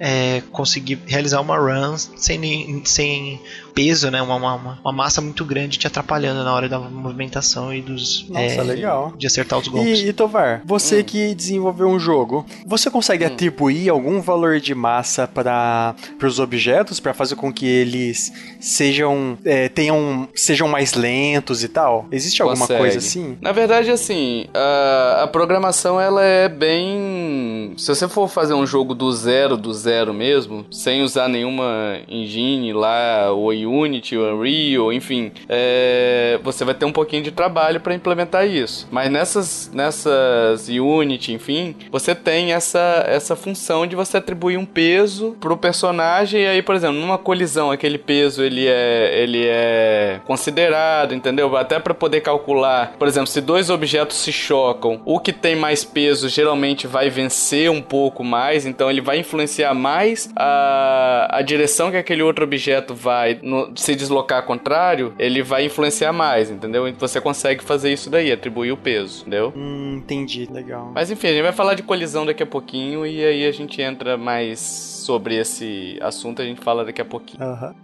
é, 0.00 0.42
conseguir 0.52 1.00
realizar 1.06 1.40
uma 1.40 1.56
run 1.56 1.96
sem, 1.96 2.82
sem 2.84 3.40
peso, 3.78 4.10
né? 4.10 4.20
Uma, 4.20 4.34
uma, 4.34 4.78
uma, 4.82 4.92
massa 4.92 5.20
muito 5.20 5.44
grande 5.44 5.78
te 5.78 5.86
atrapalhando 5.86 6.42
na 6.42 6.52
hora 6.52 6.68
da 6.68 6.80
movimentação 6.80 7.72
e 7.72 7.80
dos. 7.80 8.28
Nossa, 8.28 8.40
é, 8.40 8.62
legal. 8.62 9.12
De 9.16 9.24
acertar 9.24 9.56
os 9.56 9.68
golpes. 9.68 10.00
E, 10.00 10.08
e 10.08 10.12
Tovar, 10.12 10.62
você 10.64 10.98
hum. 10.98 11.04
que 11.04 11.32
desenvolveu 11.32 11.86
um 11.86 11.98
jogo, 11.98 12.44
você 12.66 12.90
consegue 12.90 13.24
hum. 13.24 13.28
atribuir 13.28 13.88
algum 13.88 14.20
valor 14.20 14.58
de 14.58 14.74
massa 14.74 15.28
para 15.28 15.94
os 16.20 16.40
objetos 16.40 16.98
para 16.98 17.14
fazer 17.14 17.36
com 17.36 17.52
que 17.52 17.66
eles 17.66 18.32
sejam 18.58 19.38
é, 19.44 19.68
tenham 19.68 20.28
sejam 20.34 20.66
mais 20.66 20.94
lentos 20.94 21.62
e 21.62 21.68
tal? 21.68 22.08
Existe 22.10 22.42
alguma 22.42 22.62
consegue. 22.62 22.80
coisa 22.80 22.98
assim? 22.98 23.38
Na 23.40 23.52
verdade, 23.52 23.92
assim, 23.92 24.46
a, 24.52 25.22
a 25.22 25.26
programação 25.28 26.00
ela 26.00 26.24
é 26.24 26.48
bem. 26.48 27.74
Se 27.76 27.86
você 27.86 28.08
for 28.08 28.28
fazer 28.28 28.54
um 28.54 28.66
jogo 28.66 28.92
do 28.92 29.12
zero, 29.12 29.56
do 29.56 29.72
zero 29.72 30.12
mesmo, 30.12 30.66
sem 30.68 31.00
usar 31.02 31.28
nenhuma 31.28 32.00
engine 32.08 32.72
lá, 32.72 33.32
o 33.32 33.52
Unity, 33.70 34.16
o 34.16 34.34
Unreal, 34.34 34.92
enfim, 34.92 35.32
é, 35.48 36.38
você 36.42 36.64
vai 36.64 36.74
ter 36.74 36.84
um 36.84 36.92
pouquinho 36.92 37.22
de 37.22 37.30
trabalho 37.30 37.80
para 37.80 37.94
implementar 37.94 38.46
isso. 38.46 38.88
Mas 38.90 39.10
nessas, 39.10 39.70
nessas 39.72 40.68
Unity, 40.68 41.32
enfim, 41.32 41.74
você 41.90 42.14
tem 42.14 42.52
essa, 42.52 43.04
essa 43.06 43.34
função 43.36 43.86
de 43.86 43.96
você 43.96 44.16
atribuir 44.16 44.56
um 44.56 44.64
peso 44.64 45.36
pro 45.40 45.56
personagem 45.56 46.42
e 46.42 46.46
aí, 46.46 46.62
por 46.62 46.74
exemplo, 46.74 47.00
numa 47.00 47.18
colisão, 47.18 47.70
aquele 47.70 47.98
peso 47.98 48.42
ele 48.42 48.66
é, 48.66 49.22
ele 49.22 49.44
é 49.46 50.20
considerado, 50.24 51.14
entendeu? 51.14 51.56
Até 51.56 51.78
para 51.78 51.94
poder 51.94 52.20
calcular, 52.20 52.94
por 52.98 53.08
exemplo, 53.08 53.26
se 53.26 53.40
dois 53.40 53.70
objetos 53.70 54.16
se 54.16 54.32
chocam, 54.32 55.00
o 55.04 55.18
que 55.18 55.32
tem 55.32 55.56
mais 55.56 55.84
peso 55.84 56.28
geralmente 56.28 56.86
vai 56.86 57.10
vencer 57.10 57.70
um 57.70 57.82
pouco 57.82 58.22
mais, 58.22 58.66
então 58.66 58.90
ele 58.90 59.00
vai 59.00 59.18
influenciar 59.18 59.74
mais 59.74 60.28
a, 60.36 61.28
a 61.38 61.42
direção 61.42 61.90
que 61.90 61.96
aquele 61.96 62.22
outro 62.22 62.44
objeto 62.44 62.94
vai 62.94 63.38
no, 63.42 63.57
se 63.74 63.94
deslocar 63.94 64.44
contrário, 64.44 65.14
ele 65.18 65.42
vai 65.42 65.64
influenciar 65.64 66.12
mais, 66.12 66.50
entendeu? 66.50 66.86
Então 66.88 67.06
você 67.06 67.20
consegue 67.20 67.62
fazer 67.62 67.92
isso 67.92 68.10
daí, 68.10 68.32
atribuir 68.32 68.72
o 68.72 68.76
peso, 68.76 69.22
entendeu? 69.22 69.52
Hum, 69.56 69.96
entendi, 69.98 70.48
legal. 70.50 70.90
Mas 70.94 71.10
enfim, 71.10 71.28
a 71.28 71.32
gente 71.32 71.42
vai 71.42 71.52
falar 71.52 71.74
de 71.74 71.82
colisão 71.82 72.26
daqui 72.26 72.42
a 72.42 72.46
pouquinho 72.46 73.06
e 73.06 73.24
aí 73.24 73.46
a 73.46 73.52
gente 73.52 73.80
entra 73.80 74.16
mais 74.16 74.60
sobre 74.60 75.36
esse 75.36 75.98
assunto, 76.02 76.42
a 76.42 76.44
gente 76.44 76.60
fala 76.60 76.84
daqui 76.84 77.00
a 77.00 77.04
pouquinho. 77.04 77.42
Uhum. 77.44 77.74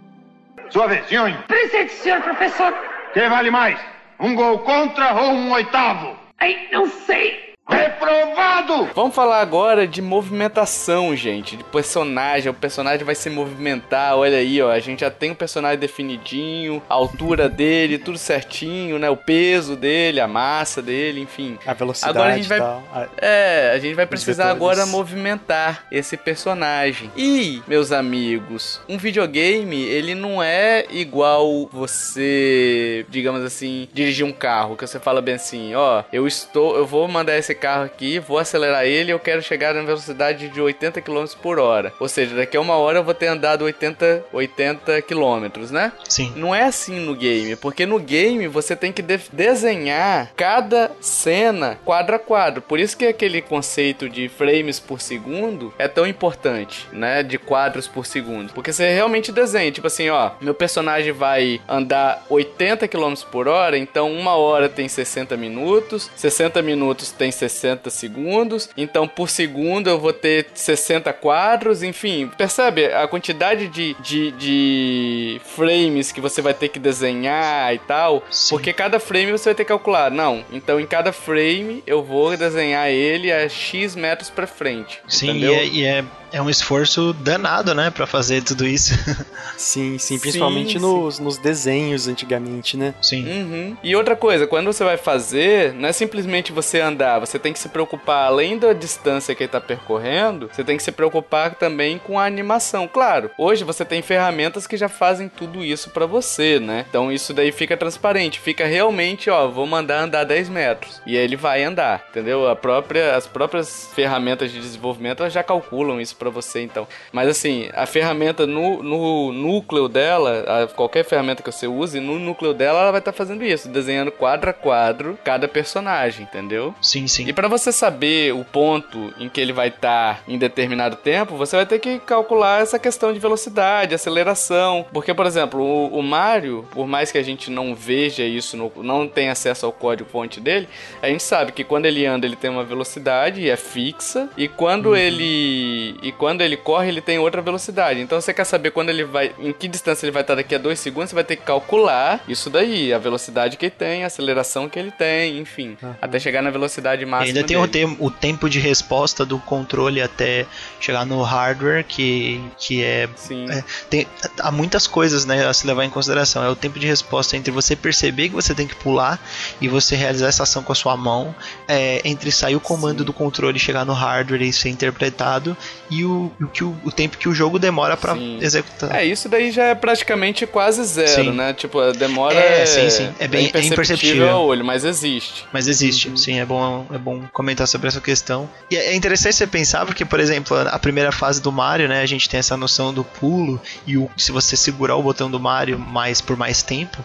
Sua 0.69 0.87
vez, 0.87 1.07
senhor. 1.07 1.31
Presente, 1.47 1.91
senhor 1.93 2.21
professor. 2.21 2.73
Quem 3.13 3.29
vale 3.29 3.49
mais? 3.49 3.79
Um 4.19 4.35
gol 4.35 4.59
contra 4.59 5.13
ou 5.21 5.31
um 5.31 5.51
oitavo? 5.51 6.15
Ai, 6.39 6.67
não 6.71 6.87
sei. 6.87 7.54
Reprovado! 7.67 8.89
Vamos 8.93 9.15
falar 9.15 9.41
agora 9.41 9.87
de 9.87 9.99
movimentação, 10.01 11.15
gente. 11.15 11.57
De 11.57 11.63
personagem. 11.63 12.51
O 12.51 12.53
personagem 12.53 13.03
vai 13.03 13.15
se 13.15 13.27
movimentar. 13.29 14.15
Olha 14.15 14.37
aí, 14.37 14.61
ó. 14.61 14.71
A 14.71 14.79
gente 14.79 14.99
já 14.99 15.09
tem 15.09 15.31
o 15.31 15.35
personagem 15.35 15.79
definidinho, 15.79 16.81
a 16.87 16.93
altura 16.93 17.49
dele, 17.49 17.97
tudo 17.97 18.19
certinho, 18.19 18.99
né? 18.99 19.09
O 19.09 19.17
peso 19.17 19.75
dele, 19.75 20.19
a 20.19 20.27
massa 20.27 20.79
dele, 20.81 21.21
enfim. 21.21 21.57
A 21.65 21.73
velocidade. 21.73 22.15
Agora 22.15 22.33
a 22.33 22.37
gente 22.37 22.47
vai. 22.47 23.09
É, 23.17 23.71
a 23.73 23.79
gente 23.79 23.95
vai 23.95 24.05
precisar 24.05 24.51
agora 24.51 24.85
movimentar 24.85 25.85
esse 25.91 26.15
personagem. 26.15 27.11
E, 27.17 27.63
meus 27.67 27.91
amigos, 27.91 28.79
um 28.87 28.97
videogame, 28.97 29.81
ele 29.81 30.13
não 30.13 30.41
é 30.41 30.85
igual 30.91 31.67
você, 31.71 33.05
digamos 33.09 33.43
assim, 33.43 33.87
dirigir 33.91 34.25
um 34.25 34.31
carro. 34.31 34.75
Que 34.75 34.85
você 34.85 34.99
fala 34.99 35.19
bem 35.19 35.35
assim, 35.35 35.73
ó, 35.73 36.03
eu 36.13 36.27
estou. 36.27 36.77
Eu 36.77 36.85
vou 36.85 37.07
mandar 37.07 37.35
esse 37.37 37.54
carro 37.55 37.85
aqui, 37.85 38.19
vou 38.19 38.37
acelerar 38.37 38.85
ele 38.85 39.11
eu 39.11 39.19
quero 39.19 39.41
chegar 39.41 39.73
na 39.73 39.81
velocidade 39.81 40.49
de 40.49 40.61
80 40.61 41.01
km 41.01 41.25
por 41.41 41.59
hora. 41.59 41.93
Ou 41.99 42.07
seja, 42.07 42.35
daqui 42.35 42.57
a 42.57 42.61
uma 42.61 42.75
hora 42.75 42.99
eu 42.99 43.03
vou 43.03 43.13
ter 43.13 43.27
andado 43.27 43.63
80, 43.63 44.25
80 44.31 45.01
km, 45.01 45.71
né? 45.71 45.91
Sim. 46.07 46.33
Não 46.35 46.53
é 46.53 46.63
assim 46.63 46.99
no 46.99 47.15
game, 47.15 47.55
porque 47.55 47.85
no 47.85 47.99
game 47.99 48.47
você 48.47 48.75
tem 48.75 48.91
que 48.91 49.01
de 49.01 49.19
desenhar 49.31 50.31
cada 50.35 50.91
cena 50.99 51.77
quadro 51.85 52.15
a 52.15 52.19
quadro. 52.19 52.61
Por 52.61 52.79
isso 52.79 52.97
que 52.97 53.05
aquele 53.05 53.41
conceito 53.41 54.09
de 54.09 54.27
frames 54.29 54.79
por 54.79 55.01
segundo 55.01 55.73
é 55.77 55.87
tão 55.87 56.05
importante, 56.05 56.87
né? 56.91 57.23
De 57.23 57.37
quadros 57.37 57.87
por 57.87 58.05
segundo. 58.05 58.53
Porque 58.53 58.73
você 58.73 58.93
realmente 58.93 59.31
desenha, 59.31 59.71
tipo 59.71 59.87
assim, 59.87 60.09
ó, 60.09 60.31
meu 60.41 60.53
personagem 60.53 61.11
vai 61.11 61.61
andar 61.67 62.25
80 62.29 62.87
km 62.87 63.13
por 63.31 63.47
hora, 63.47 63.77
então 63.77 64.11
uma 64.11 64.35
hora 64.35 64.67
tem 64.67 64.87
60 64.87 65.37
minutos, 65.37 66.09
60 66.15 66.61
minutos 66.61 67.11
tem 67.11 67.31
60 67.31 67.44
60 67.49 67.89
segundos, 67.89 68.69
então 68.75 69.07
por 69.07 69.29
segundo 69.29 69.89
eu 69.89 69.99
vou 69.99 70.13
ter 70.13 70.47
60 70.53 71.11
quadros, 71.13 71.83
enfim, 71.83 72.29
percebe 72.37 72.85
a 72.85 73.07
quantidade 73.07 73.67
de, 73.67 73.95
de, 73.99 74.31
de 74.31 75.41
frames 75.43 76.11
que 76.11 76.21
você 76.21 76.41
vai 76.41 76.53
ter 76.53 76.69
que 76.69 76.79
desenhar 76.79 77.73
e 77.73 77.79
tal, 77.79 78.23
Sim. 78.29 78.55
porque 78.55 78.73
cada 78.73 78.99
frame 78.99 79.31
você 79.31 79.45
vai 79.45 79.55
ter 79.55 79.63
que 79.63 79.69
calcular. 79.69 80.09
Não, 80.09 80.43
então 80.51 80.79
em 80.79 80.85
cada 80.85 81.11
frame 81.11 81.83
eu 81.85 82.03
vou 82.03 82.35
desenhar 82.35 82.89
ele 82.89 83.31
a 83.31 83.47
X 83.47 83.95
metros 83.95 84.29
pra 84.29 84.47
frente. 84.47 85.01
Sim, 85.07 85.29
entendeu? 85.29 85.53
e, 85.53 85.55
é, 85.55 85.65
e 85.65 85.83
é, 85.85 86.03
é 86.35 86.41
um 86.41 86.49
esforço 86.49 87.13
danado, 87.13 87.73
né, 87.73 87.89
pra 87.89 88.05
fazer 88.05 88.43
tudo 88.43 88.67
isso. 88.67 88.93
Sim, 89.57 89.97
sim, 89.97 90.19
principalmente 90.19 90.73
Sim, 90.73 90.79
nos, 90.79 91.17
nos 91.17 91.37
desenhos 91.37 92.09
antigamente, 92.09 92.75
né? 92.75 92.93
Sim. 93.01 93.25
Uhum. 93.25 93.77
E 93.81 93.95
outra 93.95 94.13
coisa, 94.13 94.45
quando 94.45 94.65
você 94.65 94.83
vai 94.83 94.97
fazer, 94.97 95.73
não 95.73 95.87
é 95.87 95.93
simplesmente 95.93 96.51
você 96.51 96.81
andar, 96.81 97.19
você 97.19 97.39
tem 97.39 97.53
que 97.53 97.59
se 97.59 97.69
preocupar, 97.69 98.25
além 98.25 98.57
da 98.57 98.73
distância 98.73 99.33
que 99.33 99.43
ele 99.43 99.51
tá 99.51 99.61
percorrendo, 99.61 100.49
você 100.51 100.61
tem 100.61 100.75
que 100.75 100.83
se 100.83 100.91
preocupar 100.91 101.55
também 101.55 101.97
com 101.97 102.19
a 102.19 102.25
animação. 102.25 102.85
Claro, 102.85 103.31
hoje 103.37 103.63
você 103.63 103.85
tem 103.85 104.01
ferramentas 104.01 104.67
que 104.67 104.75
já 104.75 104.89
fazem 104.89 105.29
tudo 105.29 105.63
isso 105.63 105.91
pra 105.91 106.05
você, 106.05 106.59
né? 106.59 106.85
Então 106.89 107.09
isso 107.09 107.33
daí 107.33 107.53
fica 107.53 107.77
transparente, 107.77 108.41
fica 108.41 108.65
realmente, 108.65 109.29
ó, 109.29 109.47
vou 109.47 109.65
mandar 109.65 110.03
andar 110.03 110.25
10 110.25 110.49
metros. 110.49 111.01
E 111.05 111.17
aí 111.17 111.23
ele 111.23 111.37
vai 111.37 111.63
andar, 111.63 112.05
entendeu? 112.09 112.49
A 112.49 112.57
própria, 112.57 113.15
as 113.15 113.25
próprias 113.25 113.89
ferramentas 113.95 114.51
de 114.51 114.59
desenvolvimento 114.59 115.21
elas 115.21 115.31
já 115.31 115.43
calculam 115.43 116.01
isso 116.01 116.15
pra 116.15 116.24
você, 116.29 116.61
então. 116.61 116.87
Mas 117.11 117.27
assim, 117.29 117.69
a 117.73 117.85
ferramenta 117.85 118.45
no, 118.47 118.81
no 118.83 119.31
núcleo 119.31 119.87
dela, 119.87 120.43
a- 120.47 120.67
qualquer 120.67 121.03
ferramenta 121.05 121.41
que 121.43 121.51
você 121.51 121.67
use, 121.67 121.99
no 121.99 122.19
núcleo 122.19 122.53
dela 122.53 122.79
ela 122.81 122.91
vai 122.91 122.99
estar 122.99 123.11
fazendo 123.13 123.43
isso, 123.43 123.69
desenhando 123.69 124.11
quadro 124.11 124.49
a 124.49 124.53
quadro 124.53 125.17
cada 125.23 125.47
personagem, 125.47 126.23
entendeu? 126.23 126.73
Sim, 126.81 127.07
sim. 127.07 127.27
E 127.27 127.33
pra 127.33 127.47
você 127.47 127.71
saber 127.71 128.33
o 128.33 128.43
ponto 128.43 129.13
em 129.19 129.29
que 129.29 129.39
ele 129.41 129.53
vai 129.53 129.67
estar 129.69 130.23
em 130.27 130.37
determinado 130.37 130.95
tempo, 130.97 131.35
você 131.37 131.55
vai 131.55 131.65
ter 131.65 131.79
que 131.79 131.99
calcular 131.99 132.61
essa 132.61 132.77
questão 132.79 133.11
de 133.13 133.19
velocidade, 133.19 133.95
aceleração. 133.95 134.85
Porque, 134.91 135.13
por 135.13 135.25
exemplo, 135.25 135.61
o, 135.61 135.99
o 135.99 136.03
Mario, 136.03 136.67
por 136.71 136.87
mais 136.87 137.11
que 137.11 137.17
a 137.17 137.23
gente 137.23 137.49
não 137.51 137.73
veja 137.75 138.23
isso, 138.23 138.55
no- 138.57 138.71
não 138.77 139.07
tenha 139.07 139.31
acesso 139.31 139.65
ao 139.65 139.71
código 139.71 140.09
fonte 140.09 140.39
dele, 140.39 140.67
a 141.01 141.07
gente 141.07 141.23
sabe 141.23 141.51
que 141.51 141.63
quando 141.63 141.85
ele 141.85 142.05
anda 142.05 142.25
ele 142.25 142.35
tem 142.35 142.49
uma 142.49 142.63
velocidade 142.63 143.41
e 143.41 143.49
é 143.49 143.55
fixa, 143.57 144.29
e 144.37 144.47
quando 144.47 144.95
ele 144.95 145.95
e 146.05 146.11
quando 146.11 146.41
ele 146.41 146.55
corre 146.55 146.89
ele 146.89 147.01
tem 147.01 147.17
outra 147.17 147.41
velocidade. 147.41 147.99
Então 147.99 148.21
você 148.21 148.31
quer 148.31 148.43
saber 148.43 148.69
quando 148.69 148.89
ele 148.89 149.03
vai, 149.03 149.33
em 149.39 149.51
que 149.51 149.67
distância 149.67 150.05
ele 150.05 150.11
vai 150.11 150.21
estar 150.21 150.35
daqui 150.35 150.53
a 150.53 150.59
dois 150.59 150.79
segundos, 150.79 151.09
você 151.09 151.15
vai 151.15 151.23
ter 151.23 151.35
que 151.35 151.41
calcular 151.41 152.23
isso 152.27 152.47
daí, 152.47 152.93
a 152.93 152.99
velocidade 152.99 153.57
que 153.57 153.65
ele 153.65 153.75
tem, 153.75 154.03
a 154.03 154.07
aceleração 154.07 154.69
que 154.69 154.77
ele 154.77 154.91
tem, 154.91 155.39
enfim, 155.39 155.75
até 155.99 156.19
chegar 156.19 156.43
na 156.43 156.51
velocidade 156.51 157.01
E 157.01 157.05
máxima. 157.07 157.35
ainda 157.35 157.47
tem 157.47 157.57
o, 157.57 157.65
dele. 157.65 157.97
o 157.99 158.11
tempo 158.11 158.47
de 158.47 158.59
resposta 158.59 159.25
do 159.25 159.39
controle 159.39 159.99
até 159.99 160.45
chegar 160.79 161.07
no 161.07 161.23
hardware, 161.23 161.83
que, 161.83 162.39
que 162.59 162.83
é 162.83 163.09
Sim. 163.15 163.49
É, 163.49 163.63
tem, 163.89 164.07
há 164.39 164.51
muitas 164.51 164.85
coisas 164.85 165.25
né, 165.25 165.47
a 165.47 165.53
se 165.55 165.65
levar 165.65 165.85
em 165.85 165.89
consideração. 165.89 166.43
É 166.43 166.49
o 166.49 166.55
tempo 166.55 166.77
de 166.77 166.85
resposta 166.85 167.35
entre 167.35 167.51
você 167.51 167.75
perceber 167.75 168.29
que 168.29 168.35
você 168.35 168.53
tem 168.53 168.67
que 168.67 168.75
pular 168.75 169.19
e 169.59 169.67
você 169.67 169.95
realizar 169.95 170.27
essa 170.27 170.43
ação 170.43 170.61
com 170.61 170.71
a 170.71 170.75
sua 170.75 170.95
mão, 170.95 171.33
é, 171.67 171.99
entre 172.05 172.31
sair 172.31 172.55
o 172.55 172.59
comando 172.59 173.03
do 173.03 173.11
controle 173.11 173.57
e 173.57 173.59
chegar 173.59 173.85
no 173.85 173.93
hardware 173.93 174.43
e 174.43 174.53
ser 174.53 174.69
interpretado, 174.69 175.57
e 175.89 175.94
o, 176.03 176.31
o, 176.41 176.47
que 176.47 176.63
o, 176.63 176.75
o 176.83 176.91
tempo 176.91 177.17
que 177.17 177.29
o 177.29 177.33
jogo 177.33 177.57
demora 177.59 177.95
pra 177.95 178.15
Sim. 178.15 178.37
executar. 178.41 178.93
É, 178.95 179.05
isso 179.05 179.29
daí 179.29 179.51
já 179.51 179.65
é 179.65 179.75
praticamente 179.75 180.45
quase 180.45 180.83
zero, 180.83 181.25
Sim. 181.25 181.31
né? 181.31 181.53
Tipo, 181.53 181.79
a 181.79 181.91
demora 181.91 182.35
É, 182.35 182.61
é, 182.61 182.65
sim, 182.65 182.89
sim. 182.89 183.13
É 183.19 183.27
bem- 183.27 183.51
é 183.53 183.61
imperceptível. 183.61 184.29
ao 184.29 184.45
olho, 184.45 184.65
mas 184.65 184.83
existe. 184.83 185.45
Mas 185.53 185.67
existe, 185.67 186.09
Uhum. 186.09 186.17
sim, 186.17 186.39
é 186.39 186.45
bom, 186.45 186.85
é 186.93 186.97
bom 186.97 187.21
comentar 187.31 187.67
sobre 187.67 187.87
essa 187.87 188.01
questão. 188.01 188.49
E 188.69 188.75
é 188.75 188.95
interessante 188.95 189.35
você 189.35 189.47
pensar, 189.47 189.85
porque, 189.85 190.03
por 190.03 190.19
exemplo, 190.19 190.57
a 190.57 190.79
primeira 190.79 191.11
fase 191.11 191.41
do 191.41 191.51
Mario, 191.51 191.87
né, 191.87 192.01
a 192.01 192.05
gente 192.05 192.27
tem 192.27 192.39
essa 192.39 192.57
noção 192.57 192.93
do 192.93 193.03
pulo, 193.03 193.61
e 193.85 193.97
o, 193.97 194.09
se 194.17 194.31
você 194.31 194.57
segurar 194.57 194.95
o 194.95 195.03
botão 195.03 195.29
do 195.29 195.39
Mario 195.39 195.77
mais 195.79 196.19
por 196.21 196.35
mais 196.35 196.63
tempo, 196.63 196.97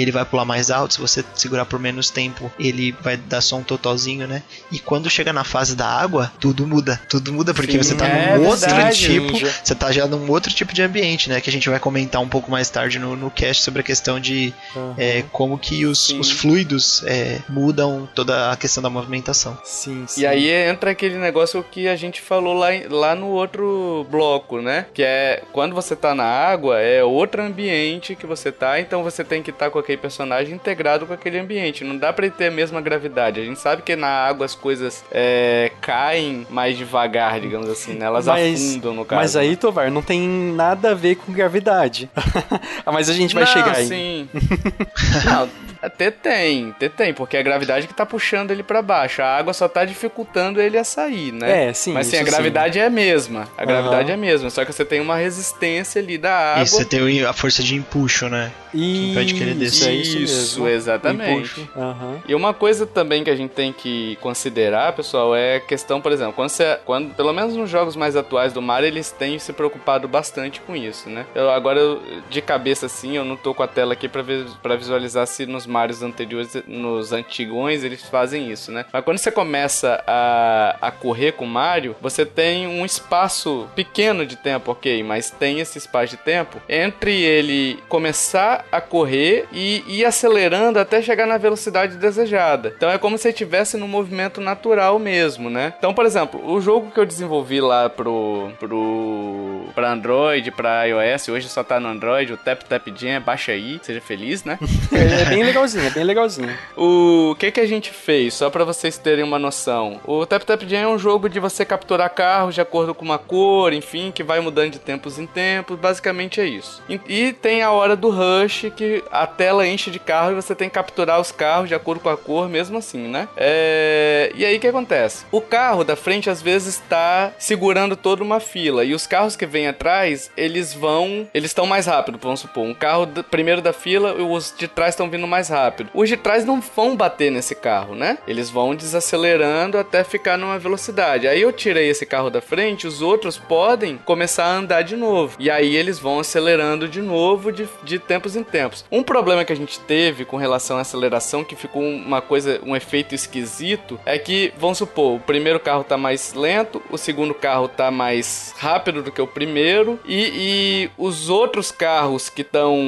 ele 0.00 0.12
vai 0.12 0.24
pular 0.24 0.44
mais 0.44 0.70
alto, 0.70 0.94
se 0.94 1.00
você 1.00 1.24
segurar 1.34 1.64
por 1.64 1.78
menos 1.78 2.10
tempo, 2.10 2.50
ele 2.58 2.92
vai 3.00 3.16
dar 3.16 3.40
só 3.40 3.56
um 3.56 3.62
totozinho, 3.62 4.26
né? 4.26 4.42
E 4.70 4.78
quando 4.78 5.10
chega 5.10 5.32
na 5.32 5.44
fase 5.44 5.74
da 5.74 5.86
água, 5.86 6.30
tudo 6.40 6.66
muda. 6.66 7.00
Tudo 7.08 7.32
muda 7.32 7.52
porque 7.52 7.72
Sim, 7.72 7.78
você 7.78 7.94
tá 7.94 8.06
é 8.06 8.36
num 8.36 8.46
outro 8.46 8.66
verdade, 8.66 8.98
tipo, 8.98 9.32
Ninja. 9.32 9.52
você 9.62 9.74
tá 9.74 9.90
já 9.92 10.06
num 10.06 10.30
outro 10.30 10.52
tipo 10.52 10.72
de 10.72 10.82
ambiente, 10.82 11.28
né? 11.28 11.40
Que 11.40 11.50
a 11.50 11.52
gente 11.52 11.68
vai 11.68 11.80
comentar 11.80 12.20
um 12.20 12.28
pouco 12.28 12.50
mais 12.50 12.68
tarde 12.70 12.98
no, 12.98 13.16
no 13.16 13.30
cast 13.30 13.62
sobre 13.62 13.80
a 13.80 13.84
questão 13.84 14.20
de 14.20 14.52
é, 14.96 15.24
como 15.32 15.58
que 15.58 15.86
os, 15.86 16.10
os 16.10 16.30
fluidos 16.30 17.02
é, 17.06 17.40
mudam 17.48 18.08
toda 18.14 18.52
a 18.52 18.56
questão 18.56 18.82
da 18.82 18.90
movimentação. 18.90 19.58
Sim, 19.64 20.04
sim. 20.06 20.20
E 20.20 20.26
aí 20.26 20.48
entra 20.48 20.90
aquele 20.90 21.16
negócio 21.16 21.62
que 21.62 21.88
a 21.88 21.96
gente 21.96 22.20
falou 22.20 22.54
lá, 22.54 22.68
lá 22.88 23.14
no 23.14 23.28
outro 23.28 24.06
bloco, 24.10 24.60
né? 24.60 24.86
Que 24.94 25.02
é 25.02 25.42
quando 25.52 25.74
você 25.74 25.96
tá 25.96 26.14
na 26.14 26.24
água, 26.24 26.80
é 26.80 27.02
outro 27.02 27.42
ambiente 27.42 28.14
que 28.14 28.26
você 28.26 28.52
tá, 28.52 28.80
então 28.80 29.02
você 29.02 29.24
tem 29.24 29.42
que 29.42 29.50
estar 29.50 29.70
com 29.70 29.78
aquele 29.88 29.98
personagem 29.98 30.54
integrado 30.54 31.06
com 31.06 31.14
aquele 31.14 31.38
ambiente. 31.38 31.82
Não 31.82 31.96
dá 31.96 32.12
pra 32.12 32.26
ele 32.26 32.34
ter 32.36 32.46
a 32.46 32.50
mesma 32.50 32.80
gravidade. 32.80 33.40
A 33.40 33.44
gente 33.44 33.58
sabe 33.58 33.80
que 33.82 33.96
na 33.96 34.08
água 34.08 34.44
as 34.44 34.54
coisas 34.54 35.02
é, 35.10 35.72
caem 35.80 36.46
mais 36.50 36.76
devagar, 36.76 37.40
digamos 37.40 37.68
assim, 37.70 37.94
né? 37.94 38.04
Elas 38.04 38.26
Mas- 38.26 38.70
afundam 38.70 38.94
no 38.94 39.04
caso. 39.04 39.20
Mas 39.22 39.36
aí, 39.36 39.56
Tovar, 39.56 39.90
não 39.90 40.02
tem 40.02 40.28
nada 40.28 40.90
a 40.90 40.94
ver 40.94 41.16
com 41.16 41.32
gravidade. 41.32 42.10
Mas 42.84 43.08
a 43.08 43.14
gente 43.14 43.34
vai 43.34 43.44
não, 43.44 43.52
chegar 43.52 43.76
aí. 43.76 43.86
sim. 43.86 44.28
não, 45.24 45.48
até 45.80 46.10
tem, 46.10 46.70
até 46.70 46.88
tem, 46.88 47.14
porque 47.14 47.36
é 47.36 47.40
a 47.40 47.42
gravidade 47.42 47.86
que 47.86 47.94
tá 47.94 48.04
puxando 48.04 48.50
ele 48.50 48.62
pra 48.62 48.82
baixo. 48.82 49.22
A 49.22 49.36
água 49.36 49.52
só 49.52 49.68
tá 49.68 49.84
dificultando 49.84 50.60
ele 50.60 50.76
a 50.76 50.84
sair, 50.84 51.32
né? 51.32 51.68
É, 51.68 51.72
sim, 51.72 51.92
Mas 51.92 52.08
sim, 52.08 52.16
a 52.16 52.22
gravidade 52.22 52.78
é 52.78 52.86
a 52.86 52.90
mesma. 52.90 53.48
A 53.56 53.64
gravidade 53.64 54.10
é 54.10 54.14
a 54.14 54.16
mesma, 54.16 54.50
só 54.50 54.64
que 54.64 54.72
você 54.72 54.84
tem 54.84 55.00
uma 55.00 55.16
resistência 55.16 56.00
ali 56.00 56.18
da 56.18 56.52
água. 56.52 56.62
E 56.64 56.68
você 56.68 56.84
tem 56.84 57.24
a 57.24 57.32
força 57.32 57.62
de 57.62 57.76
empuxo, 57.76 58.28
né? 58.28 58.50
Isso, 58.74 59.02
impede 59.12 59.34
que 59.34 59.42
ele 59.42 59.54
desça. 59.54 59.88
é 59.88 59.94
isso, 59.94 60.18
Isso, 60.18 60.60
mesmo. 60.62 60.68
exatamente. 60.68 61.68
Aham. 61.76 62.20
E 62.26 62.34
uma 62.34 62.52
coisa 62.54 62.86
também 62.86 63.24
que 63.24 63.30
a 63.30 63.36
gente 63.36 63.50
tem 63.50 63.72
que 63.72 64.16
considerar, 64.20 64.92
pessoal, 64.92 65.34
é 65.34 65.56
a 65.56 65.60
questão, 65.60 66.00
por 66.00 66.12
exemplo, 66.12 66.32
quando 66.34 66.48
você, 66.50 66.78
quando, 66.84 67.14
pelo 67.14 67.32
menos 67.32 67.54
nos 67.54 67.68
jogos 67.70 67.96
mais 67.96 68.16
atuais 68.16 68.52
do 68.52 68.62
Mario, 68.62 68.86
eles 68.86 69.10
têm 69.10 69.38
se 69.38 69.52
preocupado 69.52 70.06
bastante 70.08 70.60
com 70.60 70.74
isso, 70.76 71.08
né? 71.08 71.26
Eu, 71.34 71.50
agora, 71.50 71.78
eu, 71.80 72.02
de 72.30 72.40
cabeça 72.40 72.86
assim, 72.86 73.16
eu 73.16 73.24
não 73.24 73.36
tô 73.36 73.54
com 73.54 73.62
a 73.62 73.66
tela 73.66 73.92
aqui 73.92 74.08
pra, 74.08 74.22
ver, 74.22 74.44
pra 74.62 74.76
visualizar 74.76 75.26
se 75.26 75.46
nos 75.46 75.66
Marios 75.66 76.02
anteriores, 76.02 76.56
nos 76.66 77.12
antigões, 77.12 77.84
eles 77.84 78.02
fazem 78.02 78.50
isso, 78.50 78.70
né? 78.72 78.84
Mas 78.92 79.04
quando 79.04 79.18
você 79.18 79.30
começa 79.30 80.02
a, 80.06 80.76
a 80.80 80.90
correr 80.90 81.32
com 81.32 81.44
o 81.44 81.48
Mario, 81.48 81.96
você 82.00 82.24
tem 82.24 82.66
um 82.66 82.84
espaço 82.84 83.68
pequeno 83.74 84.24
de 84.26 84.36
tempo, 84.36 84.70
ok, 84.72 85.02
mas 85.02 85.30
tem 85.30 85.60
esse 85.60 85.78
espaço 85.78 86.10
de 86.10 86.16
tempo 86.18 86.60
entre 86.68 87.20
ele 87.22 87.78
começar 87.88 88.57
a 88.70 88.80
correr 88.80 89.46
e 89.52 89.84
ir 89.86 90.04
acelerando 90.04 90.78
até 90.78 91.00
chegar 91.02 91.26
na 91.26 91.38
velocidade 91.38 91.96
desejada. 91.96 92.72
Então 92.76 92.90
é 92.90 92.98
como 92.98 93.18
se 93.18 93.28
estivesse 93.28 93.76
no 93.76 93.88
movimento 93.88 94.40
natural 94.40 94.98
mesmo, 94.98 95.50
né? 95.50 95.74
Então, 95.78 95.94
por 95.94 96.06
exemplo, 96.06 96.40
o 96.44 96.60
jogo 96.60 96.90
que 96.90 97.00
eu 97.00 97.06
desenvolvi 97.06 97.60
lá 97.60 97.88
pro 97.88 98.50
pro 98.58 99.64
para 99.74 99.92
Android, 99.92 100.50
para 100.50 100.84
iOS, 100.84 101.28
hoje 101.28 101.48
só 101.48 101.62
tá 101.62 101.78
no 101.78 101.88
Android, 101.88 102.32
o 102.32 102.36
Tap 102.36 102.62
Tap 102.62 102.88
Jam, 102.96 103.20
baixa 103.20 103.52
aí, 103.52 103.78
seja 103.82 104.00
feliz, 104.00 104.44
né? 104.44 104.58
É, 104.90 105.22
é 105.22 105.24
bem 105.26 105.44
legalzinho, 105.44 105.86
é 105.86 105.90
bem 105.90 106.02
legalzinho. 106.02 106.56
O 106.76 107.36
que 107.38 107.52
que 107.52 107.60
a 107.60 107.66
gente 107.66 107.90
fez, 107.90 108.34
só 108.34 108.48
pra 108.48 108.64
vocês 108.64 108.96
terem 108.96 109.22
uma 109.22 109.38
noção? 109.38 110.00
O 110.04 110.24
Tap 110.24 110.42
Tap 110.42 110.62
Jam 110.62 110.78
é 110.78 110.88
um 110.88 110.98
jogo 110.98 111.28
de 111.28 111.38
você 111.38 111.64
capturar 111.64 112.08
carros 112.10 112.54
de 112.54 112.60
acordo 112.60 112.94
com 112.94 113.04
uma 113.04 113.18
cor, 113.18 113.72
enfim, 113.72 114.10
que 114.10 114.22
vai 114.22 114.40
mudando 114.40 114.72
de 114.72 114.78
tempos 114.78 115.18
em 115.18 115.26
tempos, 115.26 115.78
basicamente 115.78 116.40
é 116.40 116.46
isso. 116.46 116.82
E, 116.88 117.00
e 117.06 117.32
tem 117.32 117.62
a 117.62 117.70
hora 117.70 117.94
do 117.94 118.10
rush, 118.10 118.47
que 118.48 119.04
a 119.10 119.26
tela 119.26 119.66
enche 119.66 119.90
de 119.90 119.98
carro 119.98 120.32
e 120.32 120.34
você 120.34 120.54
tem 120.54 120.68
que 120.68 120.74
capturar 120.74 121.20
os 121.20 121.30
carros 121.32 121.68
de 121.68 121.74
acordo 121.74 122.00
com 122.00 122.08
a 122.08 122.16
cor, 122.16 122.48
mesmo 122.48 122.78
assim, 122.78 123.08
né? 123.08 123.28
É... 123.36 124.32
E 124.34 124.44
aí 124.44 124.56
o 124.56 124.60
que 124.60 124.66
acontece? 124.66 125.24
O 125.30 125.40
carro 125.40 125.84
da 125.84 125.96
frente 125.96 126.30
às 126.30 126.42
vezes 126.42 126.74
está 126.74 127.32
segurando 127.38 127.96
toda 127.96 128.22
uma 128.22 128.40
fila 128.40 128.84
e 128.84 128.94
os 128.94 129.06
carros 129.06 129.36
que 129.36 129.46
vêm 129.46 129.68
atrás, 129.68 130.30
eles 130.36 130.72
vão, 130.72 131.28
eles 131.32 131.50
estão 131.50 131.66
mais 131.66 131.86
rápido, 131.86 132.18
vamos 132.20 132.40
supor. 132.40 132.64
Um 132.64 132.74
carro 132.74 133.06
primeiro 133.30 133.60
da 133.60 133.72
fila, 133.72 134.14
os 134.14 134.54
de 134.56 134.68
trás 134.68 134.94
estão 134.94 135.10
vindo 135.10 135.26
mais 135.26 135.48
rápido. 135.48 135.90
Os 135.94 136.08
de 136.08 136.16
trás 136.16 136.44
não 136.44 136.60
vão 136.60 136.96
bater 136.96 137.30
nesse 137.30 137.54
carro, 137.54 137.94
né? 137.94 138.18
Eles 138.26 138.50
vão 138.50 138.74
desacelerando 138.74 139.78
até 139.78 140.04
ficar 140.04 140.36
numa 140.36 140.58
velocidade. 140.58 141.28
Aí 141.28 141.40
eu 141.40 141.52
tirei 141.52 141.88
esse 141.88 142.06
carro 142.06 142.30
da 142.30 142.40
frente, 142.40 142.86
os 142.86 143.02
outros 143.02 143.38
podem 143.38 143.98
começar 143.98 144.44
a 144.44 144.56
andar 144.56 144.82
de 144.82 144.96
novo. 144.96 145.36
E 145.38 145.50
aí 145.50 145.76
eles 145.76 145.98
vão 145.98 146.20
acelerando 146.20 146.88
de 146.88 147.00
novo 147.00 147.52
de, 147.52 147.68
de 147.82 147.98
tempos 147.98 148.36
em 148.36 148.37
tempos. 148.44 148.84
Um 148.90 149.02
problema 149.02 149.44
que 149.44 149.52
a 149.52 149.56
gente 149.56 149.80
teve 149.80 150.24
com 150.24 150.36
relação 150.36 150.78
à 150.78 150.80
aceleração, 150.80 151.44
que 151.44 151.56
ficou 151.56 151.82
uma 151.82 152.20
coisa, 152.20 152.60
um 152.64 152.74
efeito 152.74 153.14
esquisito, 153.14 153.98
é 154.04 154.18
que, 154.18 154.52
vamos 154.58 154.78
supor, 154.78 155.16
o 155.16 155.20
primeiro 155.20 155.60
carro 155.60 155.84
tá 155.84 155.96
mais 155.96 156.34
lento, 156.34 156.82
o 156.90 156.98
segundo 156.98 157.34
carro 157.34 157.68
tá 157.68 157.90
mais 157.90 158.54
rápido 158.58 159.02
do 159.02 159.12
que 159.12 159.20
o 159.20 159.26
primeiro, 159.26 159.98
e, 160.04 160.32
e 160.34 160.90
os 160.96 161.28
outros 161.28 161.70
carros 161.70 162.28
que 162.28 162.42
estão 162.42 162.78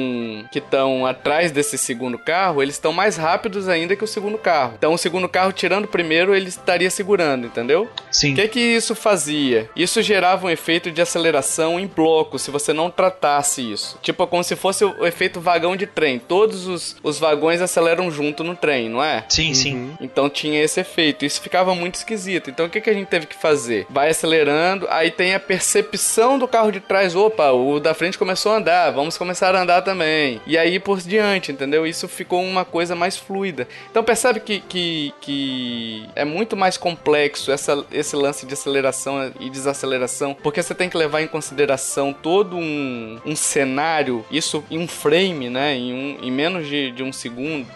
que 0.51 0.59
estão 0.59 1.05
atrás 1.05 1.51
desse 1.51 1.77
segundo 1.77 2.17
carro 2.17 2.31
carro, 2.31 2.63
eles 2.63 2.75
estão 2.75 2.93
mais 2.93 3.17
rápidos 3.17 3.67
ainda 3.67 3.93
que 3.93 4.05
o 4.05 4.07
segundo 4.07 4.37
carro. 4.37 4.75
Então 4.77 4.93
o 4.93 4.97
segundo 4.97 5.27
carro 5.27 5.51
tirando 5.51 5.83
o 5.83 5.87
primeiro, 5.89 6.33
ele 6.33 6.47
estaria 6.47 6.89
segurando, 6.89 7.45
entendeu? 7.45 7.89
Sim. 8.09 8.31
O 8.31 8.35
que 8.35 8.47
que 8.47 8.59
isso 8.59 8.95
fazia? 8.95 9.69
Isso 9.75 10.01
gerava 10.01 10.47
um 10.47 10.49
efeito 10.49 10.89
de 10.89 11.01
aceleração 11.01 11.77
em 11.77 11.87
bloco, 11.87 12.39
se 12.39 12.49
você 12.49 12.71
não 12.71 12.89
tratasse 12.89 13.69
isso. 13.69 13.99
Tipo, 14.01 14.25
como 14.27 14.45
se 14.45 14.55
fosse 14.55 14.85
o 14.85 15.05
efeito 15.05 15.40
vagão 15.41 15.75
de 15.75 15.85
trem. 15.85 16.19
Todos 16.19 16.67
os, 16.67 16.95
os 17.03 17.19
vagões 17.19 17.61
aceleram 17.61 18.11
junto 18.11 18.43
no 18.43 18.55
trem, 18.55 18.89
não 18.89 19.03
é? 19.03 19.25
Sim, 19.29 19.53
sim. 19.53 19.91
Então 19.99 20.29
tinha 20.29 20.61
esse 20.63 20.79
efeito. 20.79 21.25
Isso 21.25 21.41
ficava 21.41 21.75
muito 21.75 21.95
esquisito. 21.95 22.49
Então 22.49 22.65
o 22.65 22.69
que, 22.69 22.81
que 22.81 22.89
a 22.89 22.93
gente 22.93 23.07
teve 23.07 23.25
que 23.25 23.35
fazer? 23.35 23.85
Vai 23.89 24.09
acelerando, 24.09 24.87
aí 24.89 25.11
tem 25.11 25.33
a 25.33 25.39
percepção 25.39 26.37
do 26.37 26.47
carro 26.47 26.71
de 26.71 26.79
trás. 26.79 27.15
Opa, 27.15 27.51
o 27.51 27.79
da 27.79 27.93
frente 27.93 28.17
começou 28.17 28.51
a 28.51 28.57
andar, 28.57 28.91
vamos 28.91 29.17
começar 29.17 29.55
a 29.55 29.61
andar 29.61 29.81
também. 29.81 30.41
E 30.45 30.57
aí 30.57 30.79
por 30.79 30.99
diante, 31.01 31.51
entendeu? 31.51 31.85
Isso 31.85 32.07
ficou 32.07 32.41
uma 32.43 32.63
coisa 32.63 32.95
mais 32.95 33.17
fluida. 33.17 33.67
Então 33.89 34.03
percebe 34.03 34.39
que, 34.39 34.59
que, 34.61 35.13
que 35.21 36.05
é 36.15 36.23
muito 36.23 36.55
mais 36.55 36.77
complexo 36.77 37.51
essa, 37.51 37.83
esse 37.91 38.15
lance 38.15 38.45
de 38.45 38.53
aceleração 38.53 39.31
e 39.39 39.49
desaceleração, 39.49 40.35
porque 40.41 40.61
você 40.61 40.75
tem 40.75 40.89
que 40.89 40.97
levar 40.97 41.21
em 41.21 41.27
consideração 41.27 42.13
todo 42.13 42.57
um, 42.57 43.19
um 43.25 43.35
cenário, 43.35 44.25
isso 44.31 44.63
em 44.69 44.79
um 44.79 44.87
frame, 44.87 45.30
né? 45.49 45.75
Em, 45.75 45.93
um, 45.93 46.17
em 46.21 46.31
menos 46.31 46.67
de, 46.67 46.91
de 46.91 47.03
um 47.03 47.11
segundo. 47.11 47.67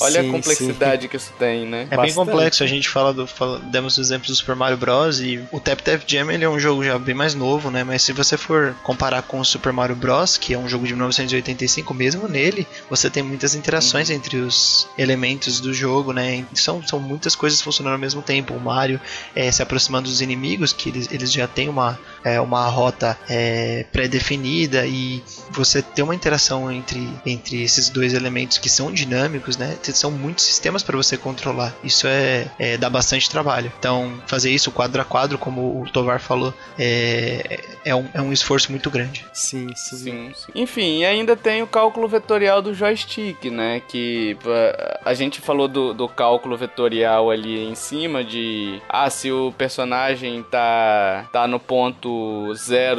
Olha 0.00 0.22
Sim, 0.22 0.28
a 0.28 0.32
complexidade 0.32 1.08
que 1.08 1.16
isso 1.16 1.32
tem, 1.38 1.66
né? 1.66 1.82
É 1.82 1.96
bem 1.96 1.96
Bastante. 1.96 2.14
complexo, 2.14 2.64
a 2.64 2.66
gente 2.66 2.88
fala 2.88 3.12
do. 3.12 3.26
Fala, 3.26 3.58
demos 3.58 3.98
exemplos 3.98 4.28
do 4.28 4.36
Super 4.36 4.54
Mario 4.54 4.76
Bros. 4.76 5.20
e 5.20 5.40
o 5.52 5.60
Tap 5.60 5.80
Tap 5.80 6.02
Jam 6.06 6.30
ele 6.30 6.44
é 6.44 6.48
um 6.48 6.58
jogo 6.58 6.84
já 6.84 6.98
bem 6.98 7.14
mais 7.14 7.34
novo, 7.34 7.70
né? 7.70 7.84
Mas 7.84 8.02
se 8.02 8.12
você 8.12 8.36
for 8.36 8.74
comparar 8.82 9.22
com 9.22 9.40
o 9.40 9.44
Super 9.44 9.72
Mario 9.72 9.96
Bros., 9.96 10.36
que 10.36 10.54
é 10.54 10.58
um 10.58 10.68
jogo 10.68 10.86
de 10.86 10.94
1985, 10.94 11.92
mesmo 11.94 12.28
nele, 12.28 12.66
você 12.88 13.10
tem 13.10 13.22
muitas 13.22 13.54
interações 13.54 14.10
entre 14.10 14.36
os 14.36 14.88
elementos 14.96 15.60
do 15.60 15.72
jogo, 15.72 16.12
né? 16.12 16.44
São, 16.54 16.82
são 16.86 16.98
muitas 16.98 17.34
coisas 17.34 17.60
funcionando 17.60 17.94
ao 17.94 17.98
mesmo 17.98 18.22
tempo. 18.22 18.54
O 18.54 18.60
Mario 18.60 19.00
é, 19.34 19.50
se 19.50 19.62
aproximando 19.62 20.08
dos 20.08 20.20
inimigos, 20.20 20.72
que 20.72 20.88
eles, 20.88 21.08
eles 21.10 21.32
já 21.32 21.46
têm 21.46 21.68
uma, 21.68 21.98
é, 22.24 22.40
uma 22.40 22.66
rota 22.68 23.18
é, 23.28 23.84
pré-definida 23.92 24.86
e 24.86 25.22
você 25.50 25.82
ter 25.82 26.02
uma 26.02 26.14
interação 26.14 26.70
entre, 26.70 27.08
entre 27.24 27.62
esses 27.62 27.88
dois 27.88 28.14
elementos 28.14 28.58
que 28.58 28.68
são 28.68 28.92
dinâmicos, 28.92 29.56
né? 29.56 29.76
São 29.96 30.10
muitos 30.10 30.44
sistemas 30.44 30.82
para 30.82 30.96
você 30.96 31.16
controlar. 31.16 31.74
Isso 31.82 32.06
é, 32.06 32.50
é 32.58 32.76
dá 32.76 32.88
bastante 32.90 33.28
trabalho. 33.28 33.72
Então, 33.78 34.20
fazer 34.26 34.50
isso 34.50 34.70
quadro 34.70 35.00
a 35.00 35.04
quadro, 35.04 35.38
como 35.38 35.82
o 35.82 35.90
Tovar 35.90 36.20
falou, 36.20 36.52
é, 36.78 37.60
é, 37.84 37.94
um, 37.94 38.06
é 38.14 38.20
um 38.20 38.32
esforço 38.32 38.70
muito 38.70 38.90
grande. 38.90 39.24
Sim, 39.32 39.68
sim. 39.74 39.96
Sim, 39.96 40.32
sim. 40.34 40.52
Enfim, 40.54 41.00
e 41.00 41.04
ainda 41.04 41.36
tem 41.36 41.62
o 41.62 41.66
cálculo 41.66 42.08
vetorial 42.08 42.60
do 42.60 42.74
joystick, 42.74 43.44
né? 43.50 43.80
Que 43.86 44.36
uh, 44.44 44.98
a 45.04 45.14
gente 45.14 45.40
falou 45.40 45.68
do, 45.68 45.94
do 45.94 46.08
cálculo 46.08 46.56
vetorial 46.56 47.30
ali 47.30 47.64
em 47.64 47.74
cima 47.74 48.22
de 48.24 48.80
ah, 48.88 49.08
se 49.10 49.30
o 49.30 49.52
personagem 49.56 50.42
tá, 50.42 51.26
tá 51.32 51.46
no 51.46 51.58
ponto 51.58 52.52
000 52.54 52.98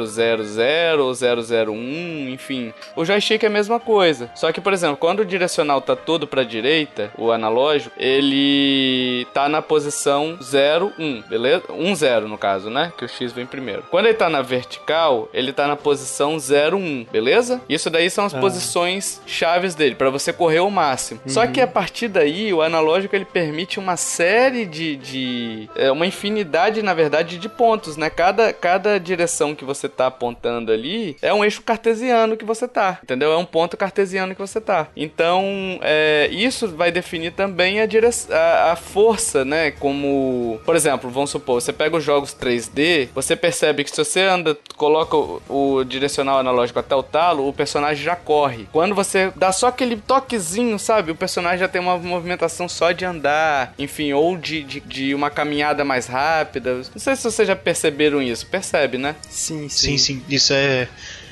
ou 0.98 1.12
001, 1.12 2.28
enfim. 2.30 2.72
O 2.96 3.04
joystick 3.04 3.42
é 3.42 3.46
a 3.46 3.50
mesma 3.50 3.78
coisa. 3.78 4.30
Só 4.34 4.52
que, 4.52 4.60
por 4.60 4.72
exemplo, 4.72 4.96
quando 4.96 5.20
o 5.20 5.24
direcional 5.24 5.80
tá 5.80 5.96
todo 5.96 6.26
pra 6.26 6.42
direita, 6.42 6.79
o 7.16 7.32
analógico, 7.32 7.94
ele 7.98 9.26
tá 9.32 9.48
na 9.48 9.62
posição 9.62 10.38
0, 10.42 10.92
1, 10.98 11.22
beleza? 11.28 11.64
1, 11.68 11.94
0 11.94 12.28
no 12.28 12.38
caso, 12.38 12.70
né? 12.70 12.92
Que 12.96 13.04
o 13.04 13.08
X 13.08 13.32
vem 13.32 13.46
primeiro. 13.46 13.84
Quando 13.90 14.06
ele 14.06 14.14
tá 14.14 14.28
na 14.28 14.42
vertical, 14.42 15.28
ele 15.32 15.52
tá 15.52 15.66
na 15.66 15.76
posição 15.76 16.38
0, 16.38 16.76
1, 16.76 17.06
beleza? 17.10 17.60
Isso 17.68 17.90
daí 17.90 18.10
são 18.10 18.24
as 18.24 18.32
posições 18.32 19.20
chaves 19.26 19.74
dele, 19.74 19.94
pra 19.94 20.10
você 20.10 20.32
correr 20.32 20.60
o 20.60 20.70
máximo. 20.70 21.20
Só 21.26 21.46
que 21.46 21.60
a 21.60 21.66
partir 21.66 22.08
daí, 22.08 22.52
o 22.52 22.62
analógico 22.62 23.14
ele 23.14 23.24
permite 23.24 23.78
uma 23.78 23.96
série 23.96 24.64
de. 24.64 24.96
de 24.96 25.68
é, 25.74 25.90
uma 25.90 26.06
infinidade, 26.06 26.82
na 26.82 26.94
verdade, 26.94 27.38
de 27.38 27.48
pontos, 27.48 27.96
né? 27.96 28.10
Cada, 28.10 28.52
cada 28.52 28.98
direção 28.98 29.54
que 29.54 29.64
você 29.64 29.88
tá 29.88 30.06
apontando 30.06 30.72
ali 30.72 31.16
é 31.22 31.32
um 31.32 31.44
eixo 31.44 31.62
cartesiano 31.62 32.36
que 32.36 32.44
você 32.44 32.66
tá, 32.66 32.98
entendeu? 33.02 33.32
É 33.32 33.36
um 33.36 33.44
ponto 33.44 33.76
cartesiano 33.76 34.34
que 34.34 34.40
você 34.40 34.60
tá. 34.60 34.88
Então, 34.96 35.78
é, 35.82 36.28
isso 36.32 36.59
vai 36.66 36.90
definir 36.90 37.32
também 37.32 37.80
a, 37.80 37.86
a, 38.30 38.72
a 38.72 38.76
força, 38.76 39.44
né? 39.44 39.70
Como, 39.70 40.60
por 40.64 40.76
exemplo, 40.76 41.10
vamos 41.10 41.30
supor, 41.30 41.60
você 41.60 41.72
pega 41.72 41.96
os 41.96 42.04
jogos 42.04 42.34
3D, 42.34 43.08
você 43.14 43.36
percebe 43.36 43.84
que 43.84 43.90
se 43.90 43.96
você 43.96 44.20
anda, 44.22 44.56
coloca 44.76 45.16
o, 45.16 45.42
o 45.48 45.84
direcional 45.84 46.38
analógico 46.38 46.78
até 46.78 46.94
o 46.94 47.02
talo, 47.02 47.48
o 47.48 47.52
personagem 47.52 48.04
já 48.04 48.16
corre. 48.16 48.68
Quando 48.72 48.94
você 48.94 49.32
dá 49.36 49.52
só 49.52 49.68
aquele 49.68 49.96
toquezinho, 49.96 50.78
sabe? 50.78 51.12
O 51.12 51.16
personagem 51.16 51.58
já 51.60 51.68
tem 51.68 51.80
uma 51.80 51.98
movimentação 51.98 52.68
só 52.68 52.92
de 52.92 53.04
andar, 53.04 53.74
enfim, 53.78 54.12
ou 54.12 54.36
de, 54.36 54.62
de, 54.62 54.80
de 54.80 55.14
uma 55.14 55.30
caminhada 55.30 55.84
mais 55.84 56.06
rápida. 56.06 56.74
Não 56.74 56.84
sei 56.96 57.16
se 57.16 57.22
vocês 57.22 57.46
já 57.48 57.56
perceberam 57.56 58.22
isso. 58.22 58.46
Percebe, 58.46 58.98
né? 58.98 59.16
Sim, 59.28 59.68
Sim, 59.68 59.98
sim, 59.98 60.22
isso 60.28 60.52
é, 60.52 60.88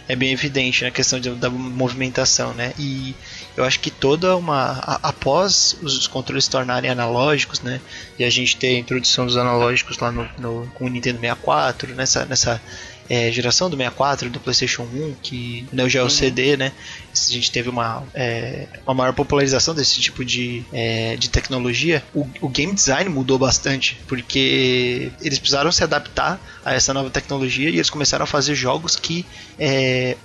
é 0.08 0.16
bem 0.16 0.32
evidente 0.32 0.82
na 0.84 0.90
questão 0.90 1.20
de- 1.20 1.30
da 1.34 1.50
movimentação, 1.50 2.54
né? 2.54 2.72
E 2.78 3.14
eu 3.56 3.64
acho 3.64 3.78
que 3.80 3.90
toda 3.90 4.34
uma. 4.36 4.78
a- 4.82 5.00
após 5.10 5.76
os 5.82 6.06
controles 6.06 6.44
se 6.44 6.50
tornarem 6.50 6.90
analógicos, 6.90 7.60
né? 7.60 7.80
E 8.18 8.24
a 8.24 8.30
gente 8.30 8.56
ter 8.56 8.68
a 8.76 8.78
introdução 8.78 9.26
dos 9.26 9.36
analógicos 9.36 9.98
lá 9.98 10.10
no, 10.10 10.28
no, 10.38 10.66
com 10.74 10.86
o 10.86 10.88
Nintendo 10.88 11.20
64, 11.20 11.94
nessa, 11.94 12.24
nessa 12.24 12.60
é, 13.08 13.32
geração 13.32 13.70
do 13.70 13.76
64, 13.76 14.30
do 14.30 14.40
PlayStation 14.40 14.82
1, 14.82 15.14
que 15.22 15.66
o 15.72 15.76
Neo 15.76 15.88
Geo 15.88 16.10
CD, 16.10 16.56
né? 16.56 16.72
A 17.12 17.32
gente 17.32 17.50
teve 17.50 17.68
uma, 17.68 18.02
é, 18.14 18.66
uma 18.86 18.94
maior 18.94 19.12
popularização 19.12 19.74
desse 19.74 20.00
tipo 20.00 20.24
de, 20.24 20.64
é, 20.72 21.16
de 21.16 21.30
tecnologia. 21.30 22.02
O, 22.14 22.26
o 22.40 22.48
game 22.48 22.72
design 22.72 23.08
mudou 23.08 23.38
bastante, 23.38 23.98
porque 24.06 25.10
eles 25.20 25.38
precisaram 25.38 25.72
se 25.72 25.82
adaptar 25.82 26.40
a 26.64 26.74
essa 26.74 26.92
nova 26.92 27.10
tecnologia 27.10 27.70
e 27.70 27.74
eles 27.74 27.90
começaram 27.90 28.24
a 28.24 28.26
fazer 28.26 28.54
jogos 28.54 28.94
que 28.94 29.24
é, 29.58 30.16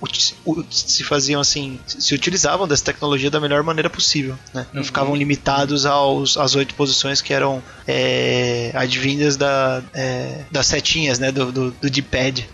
se 0.70 1.02
faziam 1.02 1.40
assim, 1.40 1.80
se 1.86 2.14
utilizavam 2.14 2.68
dessa 2.68 2.84
tecnologia 2.84 3.30
da 3.30 3.40
melhor 3.40 3.62
maneira 3.62 3.88
possível, 3.88 4.38
né? 4.52 4.66
Não 4.72 4.84
ficavam 4.84 5.16
limitados 5.16 5.86
aos, 5.86 6.36
às 6.36 6.54
oito 6.54 6.74
posições 6.74 7.22
que 7.22 7.32
eram 7.32 7.62
é, 7.86 8.70
advindas 8.74 9.36
da, 9.36 9.82
é, 9.94 10.44
das 10.50 10.66
setinhas, 10.66 11.18
né? 11.18 11.32
Do, 11.32 11.50
do, 11.50 11.70
do 11.70 11.90
D-pad. 11.90 12.46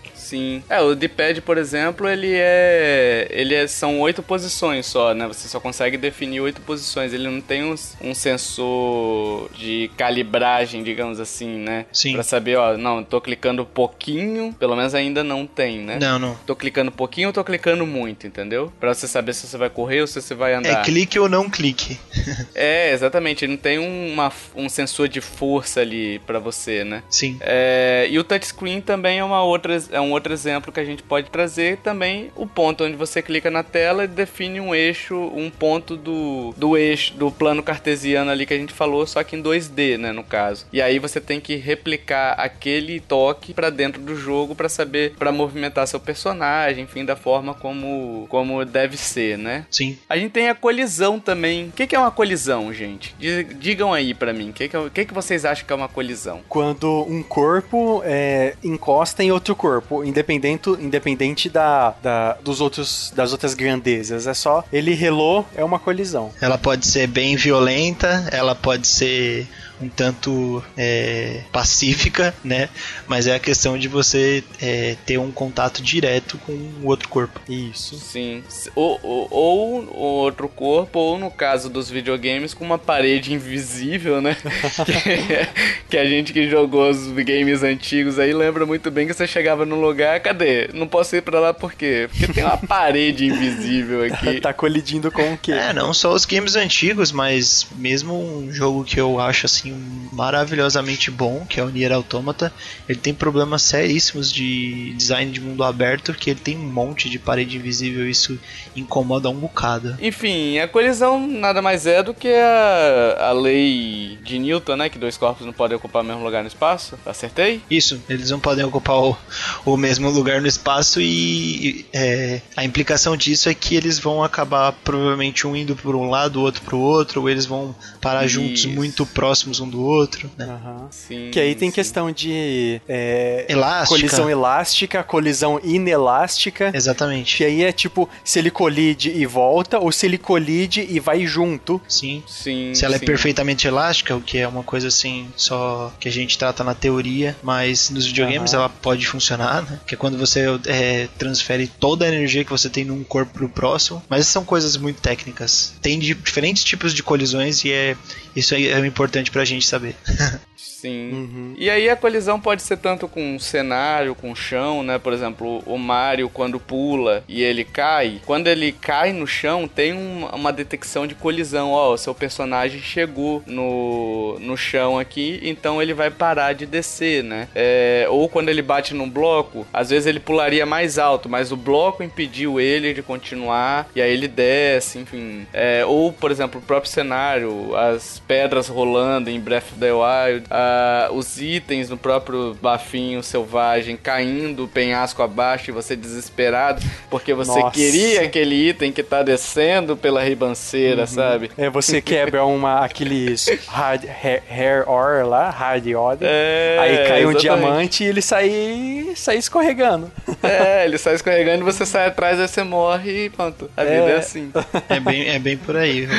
É, 0.69 0.81
o 0.81 0.95
D-pad, 0.95 1.41
por 1.41 1.57
exemplo, 1.57 2.07
ele 2.07 2.31
é. 2.33 3.27
Ele 3.29 3.53
é, 3.55 3.67
são 3.67 3.99
oito 3.99 4.21
posições 4.23 4.85
só, 4.85 5.13
né? 5.13 5.27
Você 5.27 5.47
só 5.47 5.59
consegue 5.59 5.97
definir 5.97 6.41
oito 6.41 6.61
posições. 6.61 7.13
Ele 7.13 7.27
não 7.27 7.41
tem 7.41 7.63
um, 7.63 7.75
um 8.01 8.13
sensor 8.13 9.49
de 9.57 9.89
calibragem, 9.97 10.83
digamos 10.83 11.19
assim, 11.19 11.47
né? 11.59 11.85
Sim. 11.91 12.13
Pra 12.13 12.23
saber, 12.23 12.57
ó, 12.57 12.77
não, 12.77 13.03
tô 13.03 13.19
clicando 13.21 13.65
pouquinho, 13.65 14.53
pelo 14.59 14.75
menos 14.75 14.93
ainda 14.93 15.23
não 15.23 15.45
tem, 15.47 15.79
né? 15.79 15.97
Não, 15.99 16.19
não. 16.19 16.35
Tô 16.45 16.55
clicando 16.55 16.91
pouquinho 16.91 17.27
ou 17.27 17.33
tô 17.33 17.43
clicando 17.43 17.85
muito, 17.85 18.27
entendeu? 18.27 18.71
Pra 18.79 18.93
você 18.93 19.07
saber 19.07 19.33
se 19.33 19.47
você 19.47 19.57
vai 19.57 19.69
correr 19.69 20.01
ou 20.01 20.07
se 20.07 20.21
você 20.21 20.33
vai 20.35 20.53
É 20.53 20.55
andar. 20.55 20.83
clique 20.83 21.17
ou 21.19 21.27
não 21.29 21.49
clique. 21.49 21.97
É, 22.53 22.91
exatamente. 22.91 23.43
Ele 23.45 23.53
não 23.53 23.57
tem 23.59 23.79
uma, 23.79 24.31
um 24.55 24.67
sensor 24.69 25.07
de 25.07 25.21
força 25.21 25.81
ali 25.81 26.19
pra 26.19 26.37
você, 26.39 26.83
né? 26.83 27.01
Sim. 27.09 27.37
É, 27.41 28.07
e 28.09 28.19
o 28.19 28.23
touchscreen 28.23 28.81
também 28.81 29.19
é, 29.19 29.23
uma 29.23 29.41
outra, 29.43 29.81
é 29.91 29.99
um 29.99 30.11
outro 30.11 30.20
exemplo 30.29 30.71
que 30.71 30.79
a 30.79 30.85
gente 30.85 31.01
pode 31.03 31.29
trazer 31.29 31.77
também 31.77 32.31
o 32.35 32.45
ponto 32.45 32.83
onde 32.83 32.95
você 32.95 33.21
clica 33.21 33.49
na 33.49 33.63
tela 33.63 34.03
e 34.03 34.07
define 34.07 34.59
um 34.59 34.75
eixo, 34.75 35.15
um 35.15 35.49
ponto 35.49 35.95
do, 35.95 36.53
do 36.57 36.77
eixo, 36.77 37.13
do 37.15 37.31
plano 37.31 37.63
cartesiano 37.63 38.29
ali 38.29 38.45
que 38.45 38.53
a 38.53 38.57
gente 38.57 38.73
falou, 38.73 39.07
só 39.07 39.23
que 39.23 39.35
em 39.35 39.41
2D, 39.41 39.97
né, 39.97 40.11
no 40.11 40.23
caso. 40.23 40.65
E 40.73 40.81
aí 40.81 40.99
você 40.99 41.21
tem 41.21 41.39
que 41.39 41.55
replicar 41.55 42.33
aquele 42.39 42.99
toque 42.99 43.53
pra 43.53 43.69
dentro 43.69 44.01
do 44.01 44.15
jogo 44.15 44.53
pra 44.53 44.67
saber, 44.69 45.13
pra 45.17 45.31
movimentar 45.31 45.87
seu 45.87 45.99
personagem, 45.99 46.83
enfim, 46.83 47.05
da 47.05 47.15
forma 47.15 47.53
como, 47.53 48.25
como 48.29 48.63
deve 48.65 48.97
ser, 48.97 49.37
né? 49.37 49.65
Sim. 49.71 49.97
A 50.09 50.17
gente 50.17 50.31
tem 50.31 50.49
a 50.49 50.55
colisão 50.55 51.19
também. 51.19 51.69
O 51.69 51.71
que, 51.71 51.87
que 51.87 51.95
é 51.95 51.99
uma 51.99 52.11
colisão, 52.11 52.73
gente? 52.73 53.15
Di- 53.17 53.43
Digam 53.43 53.93
aí 53.93 54.13
pra 54.13 54.33
mim. 54.33 54.49
O 54.49 54.53
que, 54.53 54.67
que, 54.67 54.75
é- 54.75 54.89
que, 54.93 55.05
que 55.05 55.13
vocês 55.13 55.45
acham 55.45 55.65
que 55.65 55.71
é 55.71 55.75
uma 55.75 55.87
colisão? 55.87 56.41
Quando 56.49 57.05
um 57.07 57.23
corpo 57.23 58.01
é, 58.03 58.55
encosta 58.63 59.23
em 59.23 59.31
outro 59.31 59.55
corpo, 59.55 60.03
independente, 60.11 60.69
independente 60.79 61.49
da, 61.49 61.95
da- 62.03 62.33
dos 62.43 62.61
outros, 62.61 63.11
das 63.15 63.31
outras 63.31 63.53
grandezas. 63.53 64.27
É 64.27 64.33
só 64.33 64.63
ele 64.71 64.93
relou, 64.93 65.45
é 65.55 65.63
uma 65.63 65.79
colisão. 65.79 66.31
Ela 66.39 66.57
pode 66.57 66.85
ser 66.85 67.07
bem 67.07 67.35
violenta, 67.35 68.27
ela 68.31 68.53
pode 68.53 68.87
ser 68.87 69.47
um 69.81 69.89
tanto 69.89 70.63
é, 70.77 71.41
pacífica, 71.51 72.33
né? 72.43 72.69
Mas 73.07 73.27
é 73.27 73.35
a 73.35 73.39
questão 73.39 73.77
de 73.77 73.87
você 73.87 74.43
é, 74.61 74.95
ter 75.05 75.17
um 75.17 75.31
contato 75.31 75.81
direto 75.81 76.37
com 76.39 76.51
o 76.51 76.87
outro 76.87 77.09
corpo. 77.09 77.39
Isso. 77.49 77.95
Sim. 77.97 78.43
Ou, 78.75 78.99
ou, 79.01 79.27
ou 79.31 79.81
o 79.91 80.03
outro 80.23 80.47
corpo, 80.47 80.99
ou 80.99 81.19
no 81.19 81.31
caso 81.31 81.69
dos 81.69 81.89
videogames, 81.89 82.53
com 82.53 82.63
uma 82.63 82.77
parede 82.77 83.33
invisível, 83.33 84.21
né? 84.21 84.35
que, 84.85 85.89
que 85.89 85.97
a 85.97 86.05
gente 86.05 86.33
que 86.33 86.49
jogou 86.49 86.89
os 86.89 87.07
games 87.07 87.63
antigos 87.63 88.19
aí 88.19 88.33
lembra 88.33 88.65
muito 88.65 88.89
bem 88.91 89.07
que 89.07 89.13
você 89.13 89.27
chegava 89.27 89.65
num 89.65 89.79
lugar, 89.79 90.19
cadê? 90.19 90.69
Não 90.73 90.87
posso 90.87 91.15
ir 91.15 91.21
pra 91.21 91.39
lá 91.39 91.53
por 91.53 91.73
quê? 91.73 92.07
Porque 92.11 92.33
tem 92.33 92.43
uma 92.43 92.57
parede 92.57 93.25
invisível 93.25 94.03
aqui. 94.03 94.39
tá 94.41 94.53
colidindo 94.53 95.11
com 95.11 95.33
o 95.33 95.37
quê? 95.37 95.51
É, 95.51 95.73
não 95.73 95.93
só 95.93 96.13
os 96.13 96.25
games 96.25 96.55
antigos, 96.55 97.11
mas 97.11 97.67
mesmo 97.75 98.13
um 98.13 98.51
jogo 98.51 98.83
que 98.83 98.99
eu 98.99 99.19
acho 99.19 99.45
assim 99.45 99.70
maravilhosamente 100.11 101.09
bom, 101.09 101.45
que 101.47 101.59
é 101.59 101.63
o 101.63 101.69
Nier 101.69 101.91
Automata, 101.91 102.51
ele 102.87 102.99
tem 102.99 103.13
problemas 103.13 103.61
seríssimos 103.61 104.31
de 104.31 104.93
design 104.93 105.31
de 105.31 105.39
mundo 105.39 105.63
aberto, 105.63 106.13
que 106.13 106.29
ele 106.29 106.39
tem 106.39 106.57
um 106.57 106.71
monte 106.71 107.09
de 107.09 107.17
parede 107.17 107.57
invisível, 107.57 108.09
isso 108.09 108.39
incomoda 108.75 109.29
um 109.29 109.35
bocado. 109.35 109.97
Enfim, 110.01 110.59
a 110.59 110.67
colisão 110.67 111.27
nada 111.27 111.61
mais 111.61 111.85
é 111.85 112.03
do 112.03 112.13
que 112.13 112.27
a, 112.27 113.29
a 113.29 113.31
lei 113.31 114.19
de 114.23 114.39
Newton, 114.39 114.75
né? 114.75 114.89
Que 114.89 114.99
dois 114.99 115.17
corpos 115.17 115.45
não 115.45 115.53
podem 115.53 115.77
ocupar 115.77 116.01
o 116.01 116.05
mesmo 116.05 116.23
lugar 116.23 116.41
no 116.41 116.47
espaço. 116.47 116.97
Acertei? 117.05 117.61
Isso, 117.69 118.01
eles 118.09 118.29
não 118.29 118.39
podem 118.39 118.65
ocupar 118.65 118.97
o, 118.97 119.17
o 119.65 119.77
mesmo 119.77 120.09
lugar 120.09 120.41
no 120.41 120.47
espaço 120.47 120.99
e 120.99 121.85
é, 121.93 122.41
a 122.55 122.63
implicação 122.65 123.15
disso 123.15 123.49
é 123.49 123.53
que 123.53 123.75
eles 123.75 123.99
vão 123.99 124.23
acabar 124.23 124.71
provavelmente 124.83 125.47
um 125.47 125.55
indo 125.55 125.75
por 125.75 125.95
um 125.95 126.09
lado, 126.09 126.39
o 126.39 126.41
outro 126.41 126.61
pro 126.61 126.79
outro, 126.79 127.21
ou 127.21 127.29
eles 127.29 127.45
vão 127.45 127.75
parar 127.99 128.25
Isso. 128.25 128.35
juntos 128.35 128.65
muito 128.65 129.05
próximos 129.05 129.59
um 129.61 129.69
do 129.69 129.81
outro, 129.81 130.29
né? 130.37 130.45
Aham. 130.45 130.87
Sim. 130.91 131.29
Que 131.31 131.39
aí 131.39 131.55
tem 131.55 131.69
sim. 131.69 131.75
questão 131.75 132.11
de 132.11 132.81
é, 132.87 133.45
Elástica. 133.49 133.95
colisão 133.99 134.29
elástica, 134.29 135.03
colisão 135.03 135.59
inelástica. 135.63 136.71
Exatamente. 136.73 137.37
Que 137.37 137.43
aí 137.45 137.63
é 137.63 137.71
tipo, 137.71 138.09
se 138.23 138.39
ele 138.39 138.49
colide 138.51 139.11
e 139.11 139.25
volta, 139.25 139.79
ou 139.79 139.91
se 139.91 140.05
ele 140.05 140.17
colide 140.17 140.85
e 140.89 140.99
vai 140.99 141.25
junto. 141.25 141.81
Sim. 141.87 142.23
Sim. 142.27 142.73
Se 142.73 142.85
ela 142.85 142.97
sim. 142.97 143.03
é 143.03 143.05
perfeitamente 143.05 143.67
elástica, 143.67 144.15
o 144.15 144.21
que 144.21 144.37
é 144.37 144.47
uma 144.47 144.63
coisa 144.63 144.87
assim, 144.87 145.27
só 145.35 145.91
que 145.99 146.07
a 146.07 146.11
gente 146.11 146.37
trata 146.37 146.63
na 146.63 146.73
teoria, 146.73 147.35
mas 147.43 147.89
nos 147.89 148.05
videogames 148.05 148.53
Aham. 148.53 148.61
ela 148.63 148.69
pode 148.69 149.05
funcionar, 149.07 149.61
né? 149.63 149.79
Que 149.85 149.95
é 149.95 149.97
quando 149.97 150.17
você 150.17 150.45
é, 150.67 151.07
transfere 151.17 151.67
toda 151.67 152.05
a 152.05 152.07
energia 152.07 152.43
que 152.43 152.51
você 152.51 152.69
tem 152.69 152.83
num 152.85 153.03
corpo 153.03 153.31
pro 153.33 153.49
próximo. 153.49 154.01
Mas 154.09 154.27
são 154.27 154.43
coisas 154.43 154.77
muito 154.77 155.01
técnicas. 155.01 155.73
Tem 155.81 155.99
di- 155.99 156.13
diferentes 156.13 156.63
tipos 156.63 156.93
de 156.93 157.03
colisões 157.03 157.63
e 157.65 157.71
é 157.71 157.95
isso 158.35 158.55
aí 158.55 158.67
é 158.67 158.79
importante 158.85 159.29
pra 159.29 159.43
gente 159.43 159.50
saber. 159.59 159.93
Sim. 160.81 161.11
Uhum. 161.11 161.53
E 161.59 161.69
aí 161.69 161.87
a 161.87 161.95
colisão 161.95 162.39
pode 162.39 162.63
ser 162.63 162.77
tanto 162.77 163.07
com 163.07 163.35
o 163.35 163.39
cenário, 163.39 164.15
com 164.15 164.31
o 164.31 164.35
chão, 164.35 164.81
né? 164.81 164.97
Por 164.97 165.13
exemplo, 165.13 165.61
o 165.67 165.77
Mario 165.77 166.27
quando 166.27 166.59
pula 166.59 167.23
e 167.27 167.43
ele 167.43 167.63
cai, 167.63 168.19
quando 168.25 168.47
ele 168.47 168.71
cai 168.71 169.13
no 169.13 169.27
chão, 169.27 169.67
tem 169.67 169.93
um- 169.93 170.25
uma 170.33 170.51
detecção 170.51 171.05
de 171.05 171.13
colisão. 171.13 171.69
Ó, 171.71 171.93
o 171.93 171.97
seu 171.97 172.15
personagem 172.15 172.81
chegou 172.81 173.43
no, 173.45 174.39
no 174.39 174.57
chão 174.57 174.97
aqui, 174.97 175.39
então 175.43 175.79
ele 175.79 175.93
vai 175.93 176.09
parar 176.09 176.53
de 176.53 176.65
descer, 176.65 177.23
né? 177.23 177.47
É, 177.53 178.07
ou 178.09 178.27
quando 178.27 178.49
ele 178.49 178.63
bate 178.63 178.95
num 178.95 179.09
bloco, 179.09 179.67
às 179.71 179.91
vezes 179.91 180.07
ele 180.07 180.19
pularia 180.19 180.65
mais 180.65 180.97
alto, 180.97 181.29
mas 181.29 181.51
o 181.51 181.55
bloco 181.57 182.01
impediu 182.01 182.59
ele 182.59 182.91
de 182.93 183.03
continuar, 183.03 183.87
e 183.95 184.01
aí 184.01 184.11
ele 184.11 184.27
desce, 184.27 184.97
enfim. 184.97 185.45
É, 185.53 185.85
ou, 185.85 186.11
por 186.11 186.31
exemplo, 186.31 186.59
o 186.59 186.63
próprio 186.63 186.91
cenário, 186.91 187.75
as 187.75 188.19
pedras 188.27 188.67
rolando 188.67 189.29
em 189.29 189.39
Breath 189.39 189.65
of 189.71 189.79
the 189.79 189.91
Wild, 189.91 190.45
ah, 190.71 191.09
os 191.11 191.41
itens 191.41 191.89
no 191.89 191.97
próprio 191.97 192.55
bafinho 192.61 193.21
selvagem 193.21 193.97
caindo, 193.97 194.63
o 194.63 194.67
penhasco 194.67 195.21
abaixo 195.21 195.69
e 195.69 195.73
você 195.73 195.95
desesperado 195.95 196.81
porque 197.09 197.33
você 197.33 197.59
Nossa. 197.59 197.71
queria 197.71 198.21
aquele 198.21 198.69
item 198.69 198.91
que 198.91 199.03
tá 199.03 199.21
descendo 199.23 199.97
pela 199.97 200.23
ribanceira, 200.23 201.05
sabe? 201.05 201.51
É, 201.57 201.69
você 201.69 202.01
quebra 202.01 202.45
uma, 202.45 202.79
aqueles 202.85 203.45
hard 203.67 204.05
hair, 204.05 204.43
hair 204.49 204.89
ore 204.89 205.23
lá, 205.23 205.49
hard 205.49 205.85
order. 205.93 206.27
É, 206.31 206.77
aí 206.79 206.97
cai 207.07 207.25
um 207.25 207.31
exatamente. 207.31 207.41
diamante 207.41 208.03
e 208.03 208.07
ele 208.07 208.21
sai, 208.21 209.11
sai 209.15 209.37
escorregando. 209.37 210.11
É, 210.41 210.85
ele 210.85 210.97
sai 210.97 211.15
escorregando 211.15 211.61
e 211.61 211.63
você 211.71 211.85
sai 211.85 212.07
atrás, 212.07 212.39
aí 212.39 212.47
você 212.47 212.63
morre 212.63 213.25
e 213.25 213.29
pronto. 213.29 213.69
A 213.75 213.83
vida 213.83 213.95
é 213.95 214.11
É. 214.11 214.17
assim. 214.17 214.51
é 214.89 214.99
bem 214.99 215.27
é 215.29 215.39
bem 215.39 215.57
por 215.57 215.75
aí. 215.75 216.05
viu? 216.05 216.17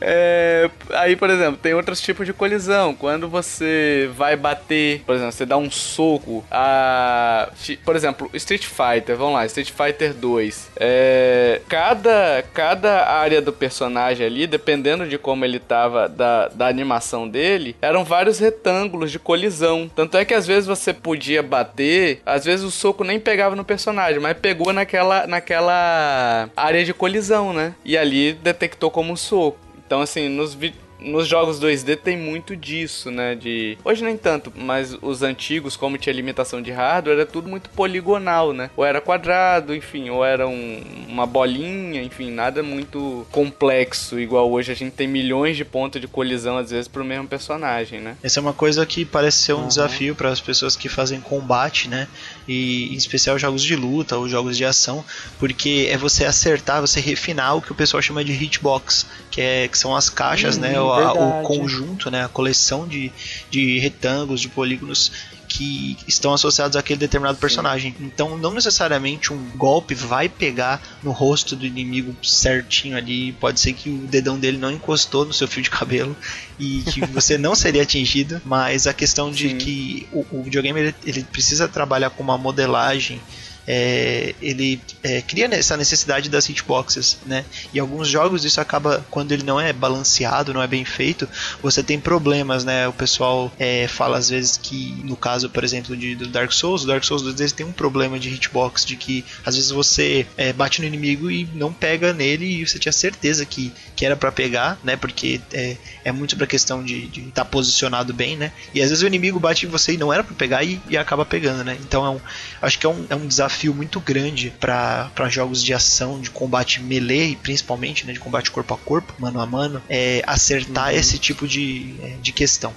É, 0.00 0.70
aí, 0.90 1.16
por 1.16 1.30
exemplo, 1.30 1.58
tem 1.62 1.74
outros 1.74 2.00
tipos 2.00 2.26
de 2.26 2.32
colisão. 2.32 2.94
Quando 2.94 3.28
você 3.28 4.10
vai 4.16 4.36
bater, 4.36 5.02
por 5.06 5.14
exemplo, 5.14 5.32
você 5.32 5.46
dá 5.46 5.56
um 5.56 5.70
soco 5.70 6.44
a. 6.50 7.48
Por 7.84 7.96
exemplo, 7.96 8.30
Street 8.34 8.66
Fighter, 8.66 9.16
vamos 9.16 9.34
lá, 9.34 9.46
Street 9.46 9.70
Fighter 9.70 10.12
2. 10.14 10.70
É, 10.76 11.60
cada, 11.68 12.44
cada 12.52 13.08
área 13.08 13.40
do 13.40 13.52
personagem 13.52 14.26
ali, 14.26 14.46
dependendo 14.46 15.06
de 15.06 15.18
como 15.18 15.44
ele 15.44 15.58
tava, 15.58 16.08
da, 16.08 16.48
da 16.48 16.68
animação 16.68 17.28
dele, 17.28 17.76
eram 17.80 18.04
vários 18.04 18.38
retângulos 18.38 19.10
de 19.10 19.18
colisão. 19.18 19.90
Tanto 19.94 20.16
é 20.16 20.24
que 20.24 20.34
às 20.34 20.46
vezes 20.46 20.66
você 20.66 20.92
podia 20.92 21.42
bater, 21.42 22.20
às 22.24 22.44
vezes 22.44 22.64
o 22.64 22.70
soco 22.70 23.04
nem 23.04 23.18
pegava 23.18 23.56
no 23.56 23.64
personagem, 23.64 24.20
mas 24.20 24.36
pegou 24.36 24.72
naquela, 24.72 25.26
naquela 25.26 26.48
área 26.56 26.84
de 26.84 26.92
colisão, 26.92 27.52
né? 27.52 27.74
E 27.84 27.96
ali 27.96 28.32
detectou 28.34 28.90
como 28.90 29.12
um 29.12 29.16
soco. 29.16 29.63
Então, 29.86 30.00
assim, 30.00 30.28
nos, 30.28 30.54
vi- 30.54 30.74
nos 31.04 31.28
jogos 31.28 31.60
2D 31.60 31.96
tem 31.96 32.16
muito 32.16 32.56
disso, 32.56 33.10
né? 33.10 33.34
De. 33.34 33.76
Hoje 33.84 34.02
nem 34.02 34.16
tanto, 34.16 34.52
mas 34.56 34.96
os 35.02 35.22
antigos, 35.22 35.76
como 35.76 35.98
tinha 35.98 36.12
limitação 36.14 36.60
de 36.62 36.70
hardware, 36.70 37.16
era 37.16 37.26
tudo 37.26 37.48
muito 37.48 37.68
poligonal, 37.70 38.52
né? 38.52 38.70
Ou 38.76 38.84
era 38.84 39.00
quadrado, 39.00 39.74
enfim, 39.74 40.10
ou 40.10 40.24
era 40.24 40.46
um- 40.48 40.82
uma 41.08 41.26
bolinha, 41.26 42.02
enfim, 42.02 42.30
nada 42.30 42.62
muito 42.62 43.26
complexo. 43.30 44.18
Igual 44.18 44.50
hoje 44.50 44.72
a 44.72 44.74
gente 44.74 44.92
tem 44.94 45.06
milhões 45.06 45.56
de 45.56 45.64
pontos 45.64 46.00
de 46.00 46.08
colisão, 46.08 46.56
às 46.58 46.70
vezes, 46.70 46.88
pro 46.88 47.04
mesmo 47.04 47.26
personagem, 47.28 48.00
né? 48.00 48.16
Essa 48.22 48.40
é 48.40 48.42
uma 48.42 48.52
coisa 48.52 48.84
que 48.86 49.04
parece 49.04 49.38
ser 49.38 49.52
um 49.52 49.66
desafio 49.68 50.14
para 50.14 50.30
as 50.30 50.40
pessoas 50.40 50.74
que 50.76 50.88
fazem 50.88 51.20
combate, 51.20 51.88
né? 51.88 52.08
E 52.48 52.92
em 52.92 52.96
especial 52.96 53.38
jogos 53.38 53.62
de 53.62 53.76
luta 53.76 54.16
ou 54.16 54.28
jogos 54.28 54.56
de 54.56 54.64
ação, 54.64 55.04
porque 55.38 55.88
é 55.90 55.96
você 55.96 56.24
acertar, 56.24 56.80
você 56.80 57.00
refinar 57.00 57.56
o 57.56 57.62
que 57.62 57.72
o 57.72 57.74
pessoal 57.74 58.02
chama 58.02 58.24
de 58.24 58.32
hitbox, 58.32 59.06
que, 59.30 59.40
é, 59.40 59.68
que 59.68 59.76
são 59.78 59.94
as 59.94 60.08
caixas, 60.08 60.56
Hum, 60.56 60.60
né? 60.60 60.78
O, 60.96 61.08
a- 61.08 61.12
o 61.12 61.18
verdade. 61.32 61.46
conjunto, 61.46 62.10
né? 62.10 62.24
A 62.24 62.28
coleção 62.28 62.86
de, 62.86 63.10
de 63.50 63.78
retângulos, 63.78 64.40
de 64.40 64.48
polígonos 64.48 65.10
que 65.46 65.96
estão 66.08 66.32
associados 66.32 66.76
àquele 66.76 66.98
determinado 66.98 67.38
personagem. 67.38 67.94
Então, 68.00 68.36
não 68.36 68.52
necessariamente 68.52 69.32
um 69.32 69.50
golpe 69.56 69.94
vai 69.94 70.28
pegar 70.28 70.82
no 71.02 71.12
rosto 71.12 71.54
do 71.54 71.64
inimigo 71.64 72.16
certinho 72.24 72.96
ali. 72.96 73.32
Pode 73.32 73.60
ser 73.60 73.72
que 73.74 73.88
o 73.88 73.98
dedão 73.98 74.36
dele 74.38 74.56
não 74.58 74.72
encostou 74.72 75.24
no 75.24 75.32
seu 75.32 75.46
fio 75.46 75.62
de 75.62 75.70
cabelo 75.70 76.16
e 76.58 76.82
que 76.90 77.00
você 77.06 77.38
não 77.38 77.54
seria 77.54 77.82
atingido. 77.82 78.40
Mas 78.44 78.86
a 78.88 78.92
questão 78.94 79.30
de 79.30 79.50
Sim. 79.50 79.58
que 79.58 80.08
o, 80.12 80.26
o 80.32 80.42
videogame 80.42 80.80
ele, 80.80 80.94
ele 81.04 81.22
precisa 81.24 81.68
trabalhar 81.68 82.10
com 82.10 82.22
uma 82.22 82.38
modelagem. 82.38 83.20
É, 83.66 84.34
ele 84.40 84.80
é, 85.02 85.22
cria 85.22 85.46
essa 85.54 85.76
necessidade 85.76 86.28
das 86.28 86.48
hitboxes, 86.48 87.18
né? 87.26 87.44
E 87.72 87.78
alguns 87.78 88.08
jogos 88.08 88.44
isso 88.44 88.60
acaba 88.60 89.04
quando 89.10 89.32
ele 89.32 89.42
não 89.42 89.60
é 89.60 89.72
balanceado, 89.72 90.52
não 90.52 90.62
é 90.62 90.66
bem 90.66 90.84
feito, 90.84 91.28
você 91.62 91.82
tem 91.82 91.98
problemas, 91.98 92.64
né? 92.64 92.88
O 92.88 92.92
pessoal 92.92 93.52
é, 93.58 93.86
fala 93.88 94.18
às 94.18 94.28
vezes 94.28 94.56
que 94.56 95.00
no 95.04 95.16
caso, 95.16 95.48
por 95.50 95.64
exemplo, 95.64 95.96
de, 95.96 96.14
do 96.14 96.28
Dark 96.28 96.52
Souls, 96.52 96.84
o 96.84 96.86
Dark 96.86 97.04
Souls 97.04 97.22
2 97.22 97.34
vezes 97.36 97.52
tem 97.52 97.66
um 97.66 97.72
problema 97.72 98.18
de 98.18 98.28
hitbox, 98.28 98.84
de 98.84 98.96
que 98.96 99.24
às 99.44 99.54
vezes 99.54 99.70
você 99.70 100.26
é, 100.36 100.52
bate 100.52 100.80
no 100.80 100.86
inimigo 100.86 101.30
e 101.30 101.48
não 101.54 101.72
pega 101.72 102.12
nele 102.12 102.46
e 102.46 102.66
você 102.66 102.78
tinha 102.78 102.92
certeza 102.92 103.44
que, 103.44 103.72
que 103.96 104.04
era 104.04 104.16
pra 104.16 104.32
pegar, 104.32 104.78
né? 104.82 104.96
Porque 104.96 105.40
é, 105.52 105.76
é 106.04 106.12
muito 106.12 106.36
pra 106.36 106.46
questão 106.46 106.84
de 106.84 107.10
estar 107.16 107.44
posicionado 107.46 108.12
bem, 108.12 108.36
né? 108.36 108.52
E 108.74 108.82
às 108.82 108.90
vezes 108.90 109.02
o 109.02 109.06
inimigo 109.06 109.40
bate 109.40 109.66
em 109.66 109.68
você 109.68 109.94
e 109.94 109.96
não 109.96 110.12
era 110.12 110.22
pra 110.22 110.34
pegar 110.34 110.62
e, 110.62 110.80
e 110.88 110.96
acaba 110.96 111.24
pegando, 111.24 111.64
né? 111.64 111.76
Então 111.80 112.04
é 112.04 112.10
um, 112.10 112.20
acho 112.60 112.78
que 112.78 112.86
é 112.86 112.88
um, 112.88 113.06
é 113.08 113.16
um 113.16 113.26
desafio 113.26 113.74
muito 113.74 113.98
grande 114.00 114.52
pra 114.60 115.10
jogos 115.28 115.62
de 115.62 115.72
ação, 115.72 116.20
de 116.20 116.30
combate 116.30 116.82
melee, 116.82 117.36
principalmente, 117.36 118.06
né? 118.06 118.12
De 118.12 118.20
combate 118.20 118.50
corpo 118.50 118.74
a 118.74 118.78
corpo, 118.78 119.14
mano 119.18 119.40
a 119.40 119.46
mano, 119.46 119.82
é, 119.88 120.22
acertar 120.26 120.94
esse 120.94 121.18
tipo 121.18 121.48
de, 121.48 121.96
é, 122.02 122.08
de 122.20 122.32
questão. 122.32 122.74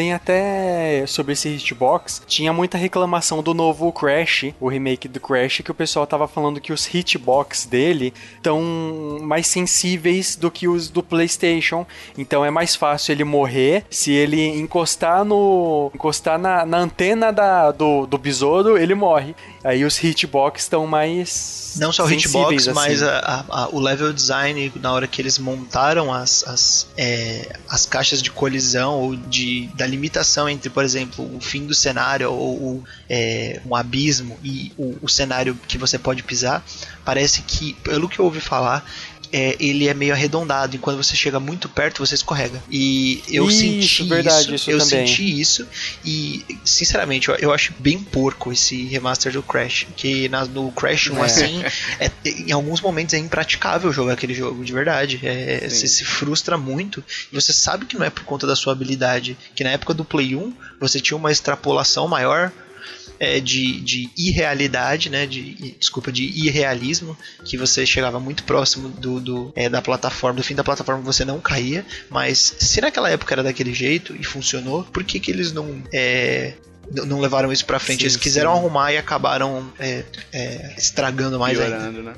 Tem 0.00 0.14
até 0.14 1.04
sobre 1.06 1.34
esse 1.34 1.50
hitbox, 1.50 2.22
tinha 2.26 2.54
muita 2.54 2.78
reclamação 2.78 3.42
do 3.42 3.52
novo 3.52 3.92
Crash, 3.92 4.46
o 4.58 4.66
remake 4.66 5.06
do 5.06 5.20
Crash, 5.20 5.60
que 5.62 5.70
o 5.70 5.74
pessoal 5.74 6.06
tava 6.06 6.26
falando 6.26 6.58
que 6.58 6.72
os 6.72 6.86
hitbox 6.86 7.66
dele 7.66 8.14
estão 8.34 9.18
mais 9.20 9.46
sensíveis 9.46 10.36
do 10.36 10.50
que 10.50 10.66
os 10.66 10.88
do 10.88 11.02
PlayStation. 11.02 11.86
Então 12.16 12.42
é 12.42 12.50
mais 12.50 12.74
fácil 12.74 13.12
ele 13.12 13.24
morrer 13.24 13.84
se 13.90 14.10
ele 14.10 14.42
encostar 14.58 15.22
no 15.22 15.92
encostar 15.94 16.38
na, 16.38 16.64
na 16.64 16.78
antena 16.78 17.30
da, 17.30 17.70
do, 17.70 18.06
do 18.06 18.16
besouro, 18.16 18.78
ele 18.78 18.94
morre. 18.94 19.36
Aí 19.62 19.84
os 19.84 20.02
hitbox 20.02 20.62
estão 20.62 20.86
mais 20.86 21.69
Não 21.76 21.92
só 21.92 22.04
o 22.04 22.06
hitbox, 22.10 22.68
assim. 22.68 22.74
mas 22.74 23.02
a- 23.02 23.44
a- 23.48 23.68
o 23.70 23.78
level 23.78 24.12
design, 24.12 24.72
na 24.76 24.92
hora 24.92 25.06
que 25.06 25.20
eles 25.22 25.38
montaram 25.38 26.12
as, 26.12 26.42
as, 26.46 26.86
é, 26.96 27.56
as 27.68 27.86
caixas 27.86 28.22
de 28.22 28.30
colisão 28.30 28.94
ou 28.94 29.14
de, 29.16 29.68
da 29.74 29.86
limitação 29.86 30.48
entre, 30.48 30.68
por 30.70 30.84
exemplo, 30.84 31.24
o 31.36 31.40
fim 31.40 31.66
do 31.66 31.74
cenário 31.74 32.30
ou 32.32 32.56
o, 32.56 32.84
é, 33.08 33.60
um 33.66 33.74
abismo 33.76 34.38
e 34.42 34.72
o, 34.76 34.96
o 35.02 35.08
cenário 35.08 35.58
que 35.68 35.78
você 35.78 35.98
pode 35.98 36.22
pisar, 36.22 36.64
parece 37.04 37.42
que, 37.42 37.74
pelo 37.74 38.08
que 38.08 38.18
eu 38.18 38.24
ouvi 38.24 38.40
falar, 38.40 38.84
é, 39.32 39.56
ele 39.60 39.86
é 39.88 39.94
meio 39.94 40.12
arredondado 40.12 40.74
e 40.76 40.78
quando 40.78 40.96
você 41.02 41.14
chega 41.14 41.38
muito 41.38 41.68
perto 41.68 42.04
você 42.04 42.14
escorrega. 42.14 42.62
E 42.70 43.22
eu 43.28 43.48
Isso, 43.48 43.58
senti 43.60 44.02
verdade, 44.04 44.44
isso, 44.46 44.54
isso 44.54 44.70
eu 44.70 44.78
também. 44.78 45.06
senti 45.06 45.40
isso 45.40 45.66
e 46.04 46.44
sinceramente 46.64 47.28
eu, 47.28 47.36
eu 47.36 47.52
acho 47.52 47.72
bem 47.78 47.98
porco 47.98 48.52
esse 48.52 48.84
remaster 48.86 49.32
do 49.32 49.42
Crash, 49.42 49.86
que 49.96 50.28
na- 50.28 50.44
no 50.44 50.70
Crash 50.72 51.10
1 51.10 51.18
É. 51.22 51.26
assim, 51.26 51.62
é- 51.98 52.10
em 52.24 52.52
alguns 52.52 52.80
momentos 52.80 53.14
é 53.14 53.18
impraticável 53.18 53.92
jogar 53.92 54.14
aquele 54.14 54.34
jogo, 54.34 54.64
de 54.64 54.72
verdade. 54.72 55.20
É, 55.22 55.68
você 55.68 55.86
se 55.86 56.04
frustra 56.04 56.56
muito 56.58 57.02
e 57.32 57.34
você 57.34 57.52
sabe 57.52 57.86
que 57.86 57.96
não 57.98 58.04
é 58.04 58.10
por 58.10 58.24
conta 58.24 58.46
da 58.46 58.56
sua 58.56 58.72
habilidade, 58.72 59.36
que 59.54 59.62
na 59.64 59.70
época 59.70 59.94
do 59.94 60.04
Play 60.04 60.34
1 60.34 60.52
você 60.80 61.00
tinha 61.00 61.16
uma 61.16 61.30
extrapolação 61.30 62.08
maior 62.08 62.50
é, 63.20 63.38
de, 63.38 63.80
de 63.82 64.10
irrealidade, 64.16 65.10
né? 65.10 65.26
De, 65.26 65.76
desculpa, 65.78 66.10
de 66.10 66.24
irrealismo, 66.24 67.16
que 67.44 67.58
você 67.58 67.84
chegava 67.84 68.18
muito 68.18 68.42
próximo 68.44 68.88
do, 68.88 69.20
do, 69.20 69.52
é, 69.54 69.68
da 69.68 69.82
plataforma, 69.82 70.38
do 70.38 70.42
fim 70.42 70.54
da 70.54 70.64
plataforma 70.64 71.02
você 71.02 71.24
não 71.24 71.38
caía, 71.38 71.84
mas 72.08 72.56
se 72.58 72.80
naquela 72.80 73.10
época 73.10 73.34
era 73.34 73.42
daquele 73.42 73.74
jeito 73.74 74.16
e 74.18 74.24
funcionou, 74.24 74.84
por 74.84 75.04
que, 75.04 75.20
que 75.20 75.30
eles 75.30 75.52
não. 75.52 75.82
é, 75.92 76.54
não 76.90 77.20
levaram 77.20 77.52
isso 77.52 77.64
pra 77.64 77.78
frente, 77.78 78.00
Sim, 78.00 78.04
eles 78.04 78.16
quiseram 78.16 78.52
sim. 78.52 78.58
arrumar 78.58 78.92
e 78.92 78.98
acabaram 78.98 79.70
é, 79.78 80.02
é, 80.32 80.74
estragando 80.76 81.38
mais 81.38 81.58
ainda. 81.60 81.76
Piorando, 81.76 82.02
né? 82.02 82.14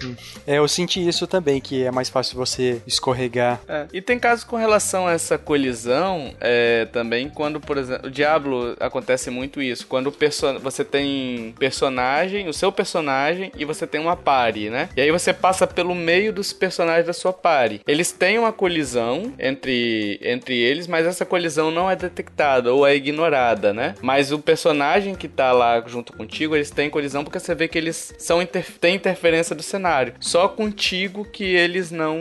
É, 0.46 0.58
eu 0.58 0.66
senti 0.66 1.06
isso 1.06 1.26
também, 1.26 1.60
que 1.60 1.84
é 1.84 1.90
mais 1.90 2.08
fácil 2.08 2.36
você 2.36 2.80
escorregar. 2.86 3.60
É, 3.68 3.86
E 3.92 4.00
tem 4.00 4.18
casos 4.18 4.44
com 4.44 4.56
relação 4.56 5.06
a 5.06 5.12
essa 5.12 5.36
colisão 5.36 6.34
é, 6.40 6.86
também, 6.86 7.28
quando, 7.28 7.60
por 7.60 7.76
exemplo, 7.76 8.08
o 8.08 8.10
Diablo 8.10 8.76
acontece 8.80 9.30
muito 9.30 9.60
isso. 9.60 9.86
Quando 9.86 10.12
você 10.62 10.84
tem 10.84 11.54
personagem, 11.58 12.48
o 12.48 12.52
seu 12.52 12.72
personagem, 12.72 13.52
e 13.56 13.64
você 13.64 13.86
tem 13.86 14.00
uma 14.00 14.16
party, 14.16 14.70
né? 14.70 14.88
E 14.96 15.00
aí 15.00 15.10
você 15.10 15.32
passa 15.32 15.66
pelo 15.66 15.94
meio 15.94 16.32
dos 16.32 16.52
personagens 16.52 17.06
da 17.06 17.12
sua 17.12 17.32
party. 17.32 17.80
Eles 17.86 18.12
têm 18.12 18.38
uma 18.38 18.52
colisão 18.52 19.32
entre, 19.38 20.18
entre 20.22 20.56
eles, 20.56 20.86
mas 20.86 21.06
essa 21.06 21.24
colisão 21.24 21.70
não 21.70 21.90
é 21.90 21.96
detectada 21.96 22.72
ou 22.72 22.86
é 22.86 22.94
ignorada, 22.94 23.72
né? 23.72 23.94
Mas 24.00 24.32
o 24.32 24.38
personagem 24.38 24.61
que 25.18 25.28
tá 25.28 25.52
lá 25.52 25.82
junto 25.86 26.12
contigo, 26.12 26.54
eles 26.54 26.70
têm 26.70 26.90
colisão 26.90 27.24
porque 27.24 27.38
você 27.38 27.54
vê 27.54 27.68
que 27.68 27.78
eles 27.78 28.14
são 28.18 28.40
inter 28.40 28.66
têm 28.80 28.94
interferência 28.94 29.54
do 29.54 29.62
cenário. 29.62 30.14
Só 30.20 30.48
contigo 30.48 31.24
que 31.24 31.44
eles 31.44 31.90
não, 31.90 32.18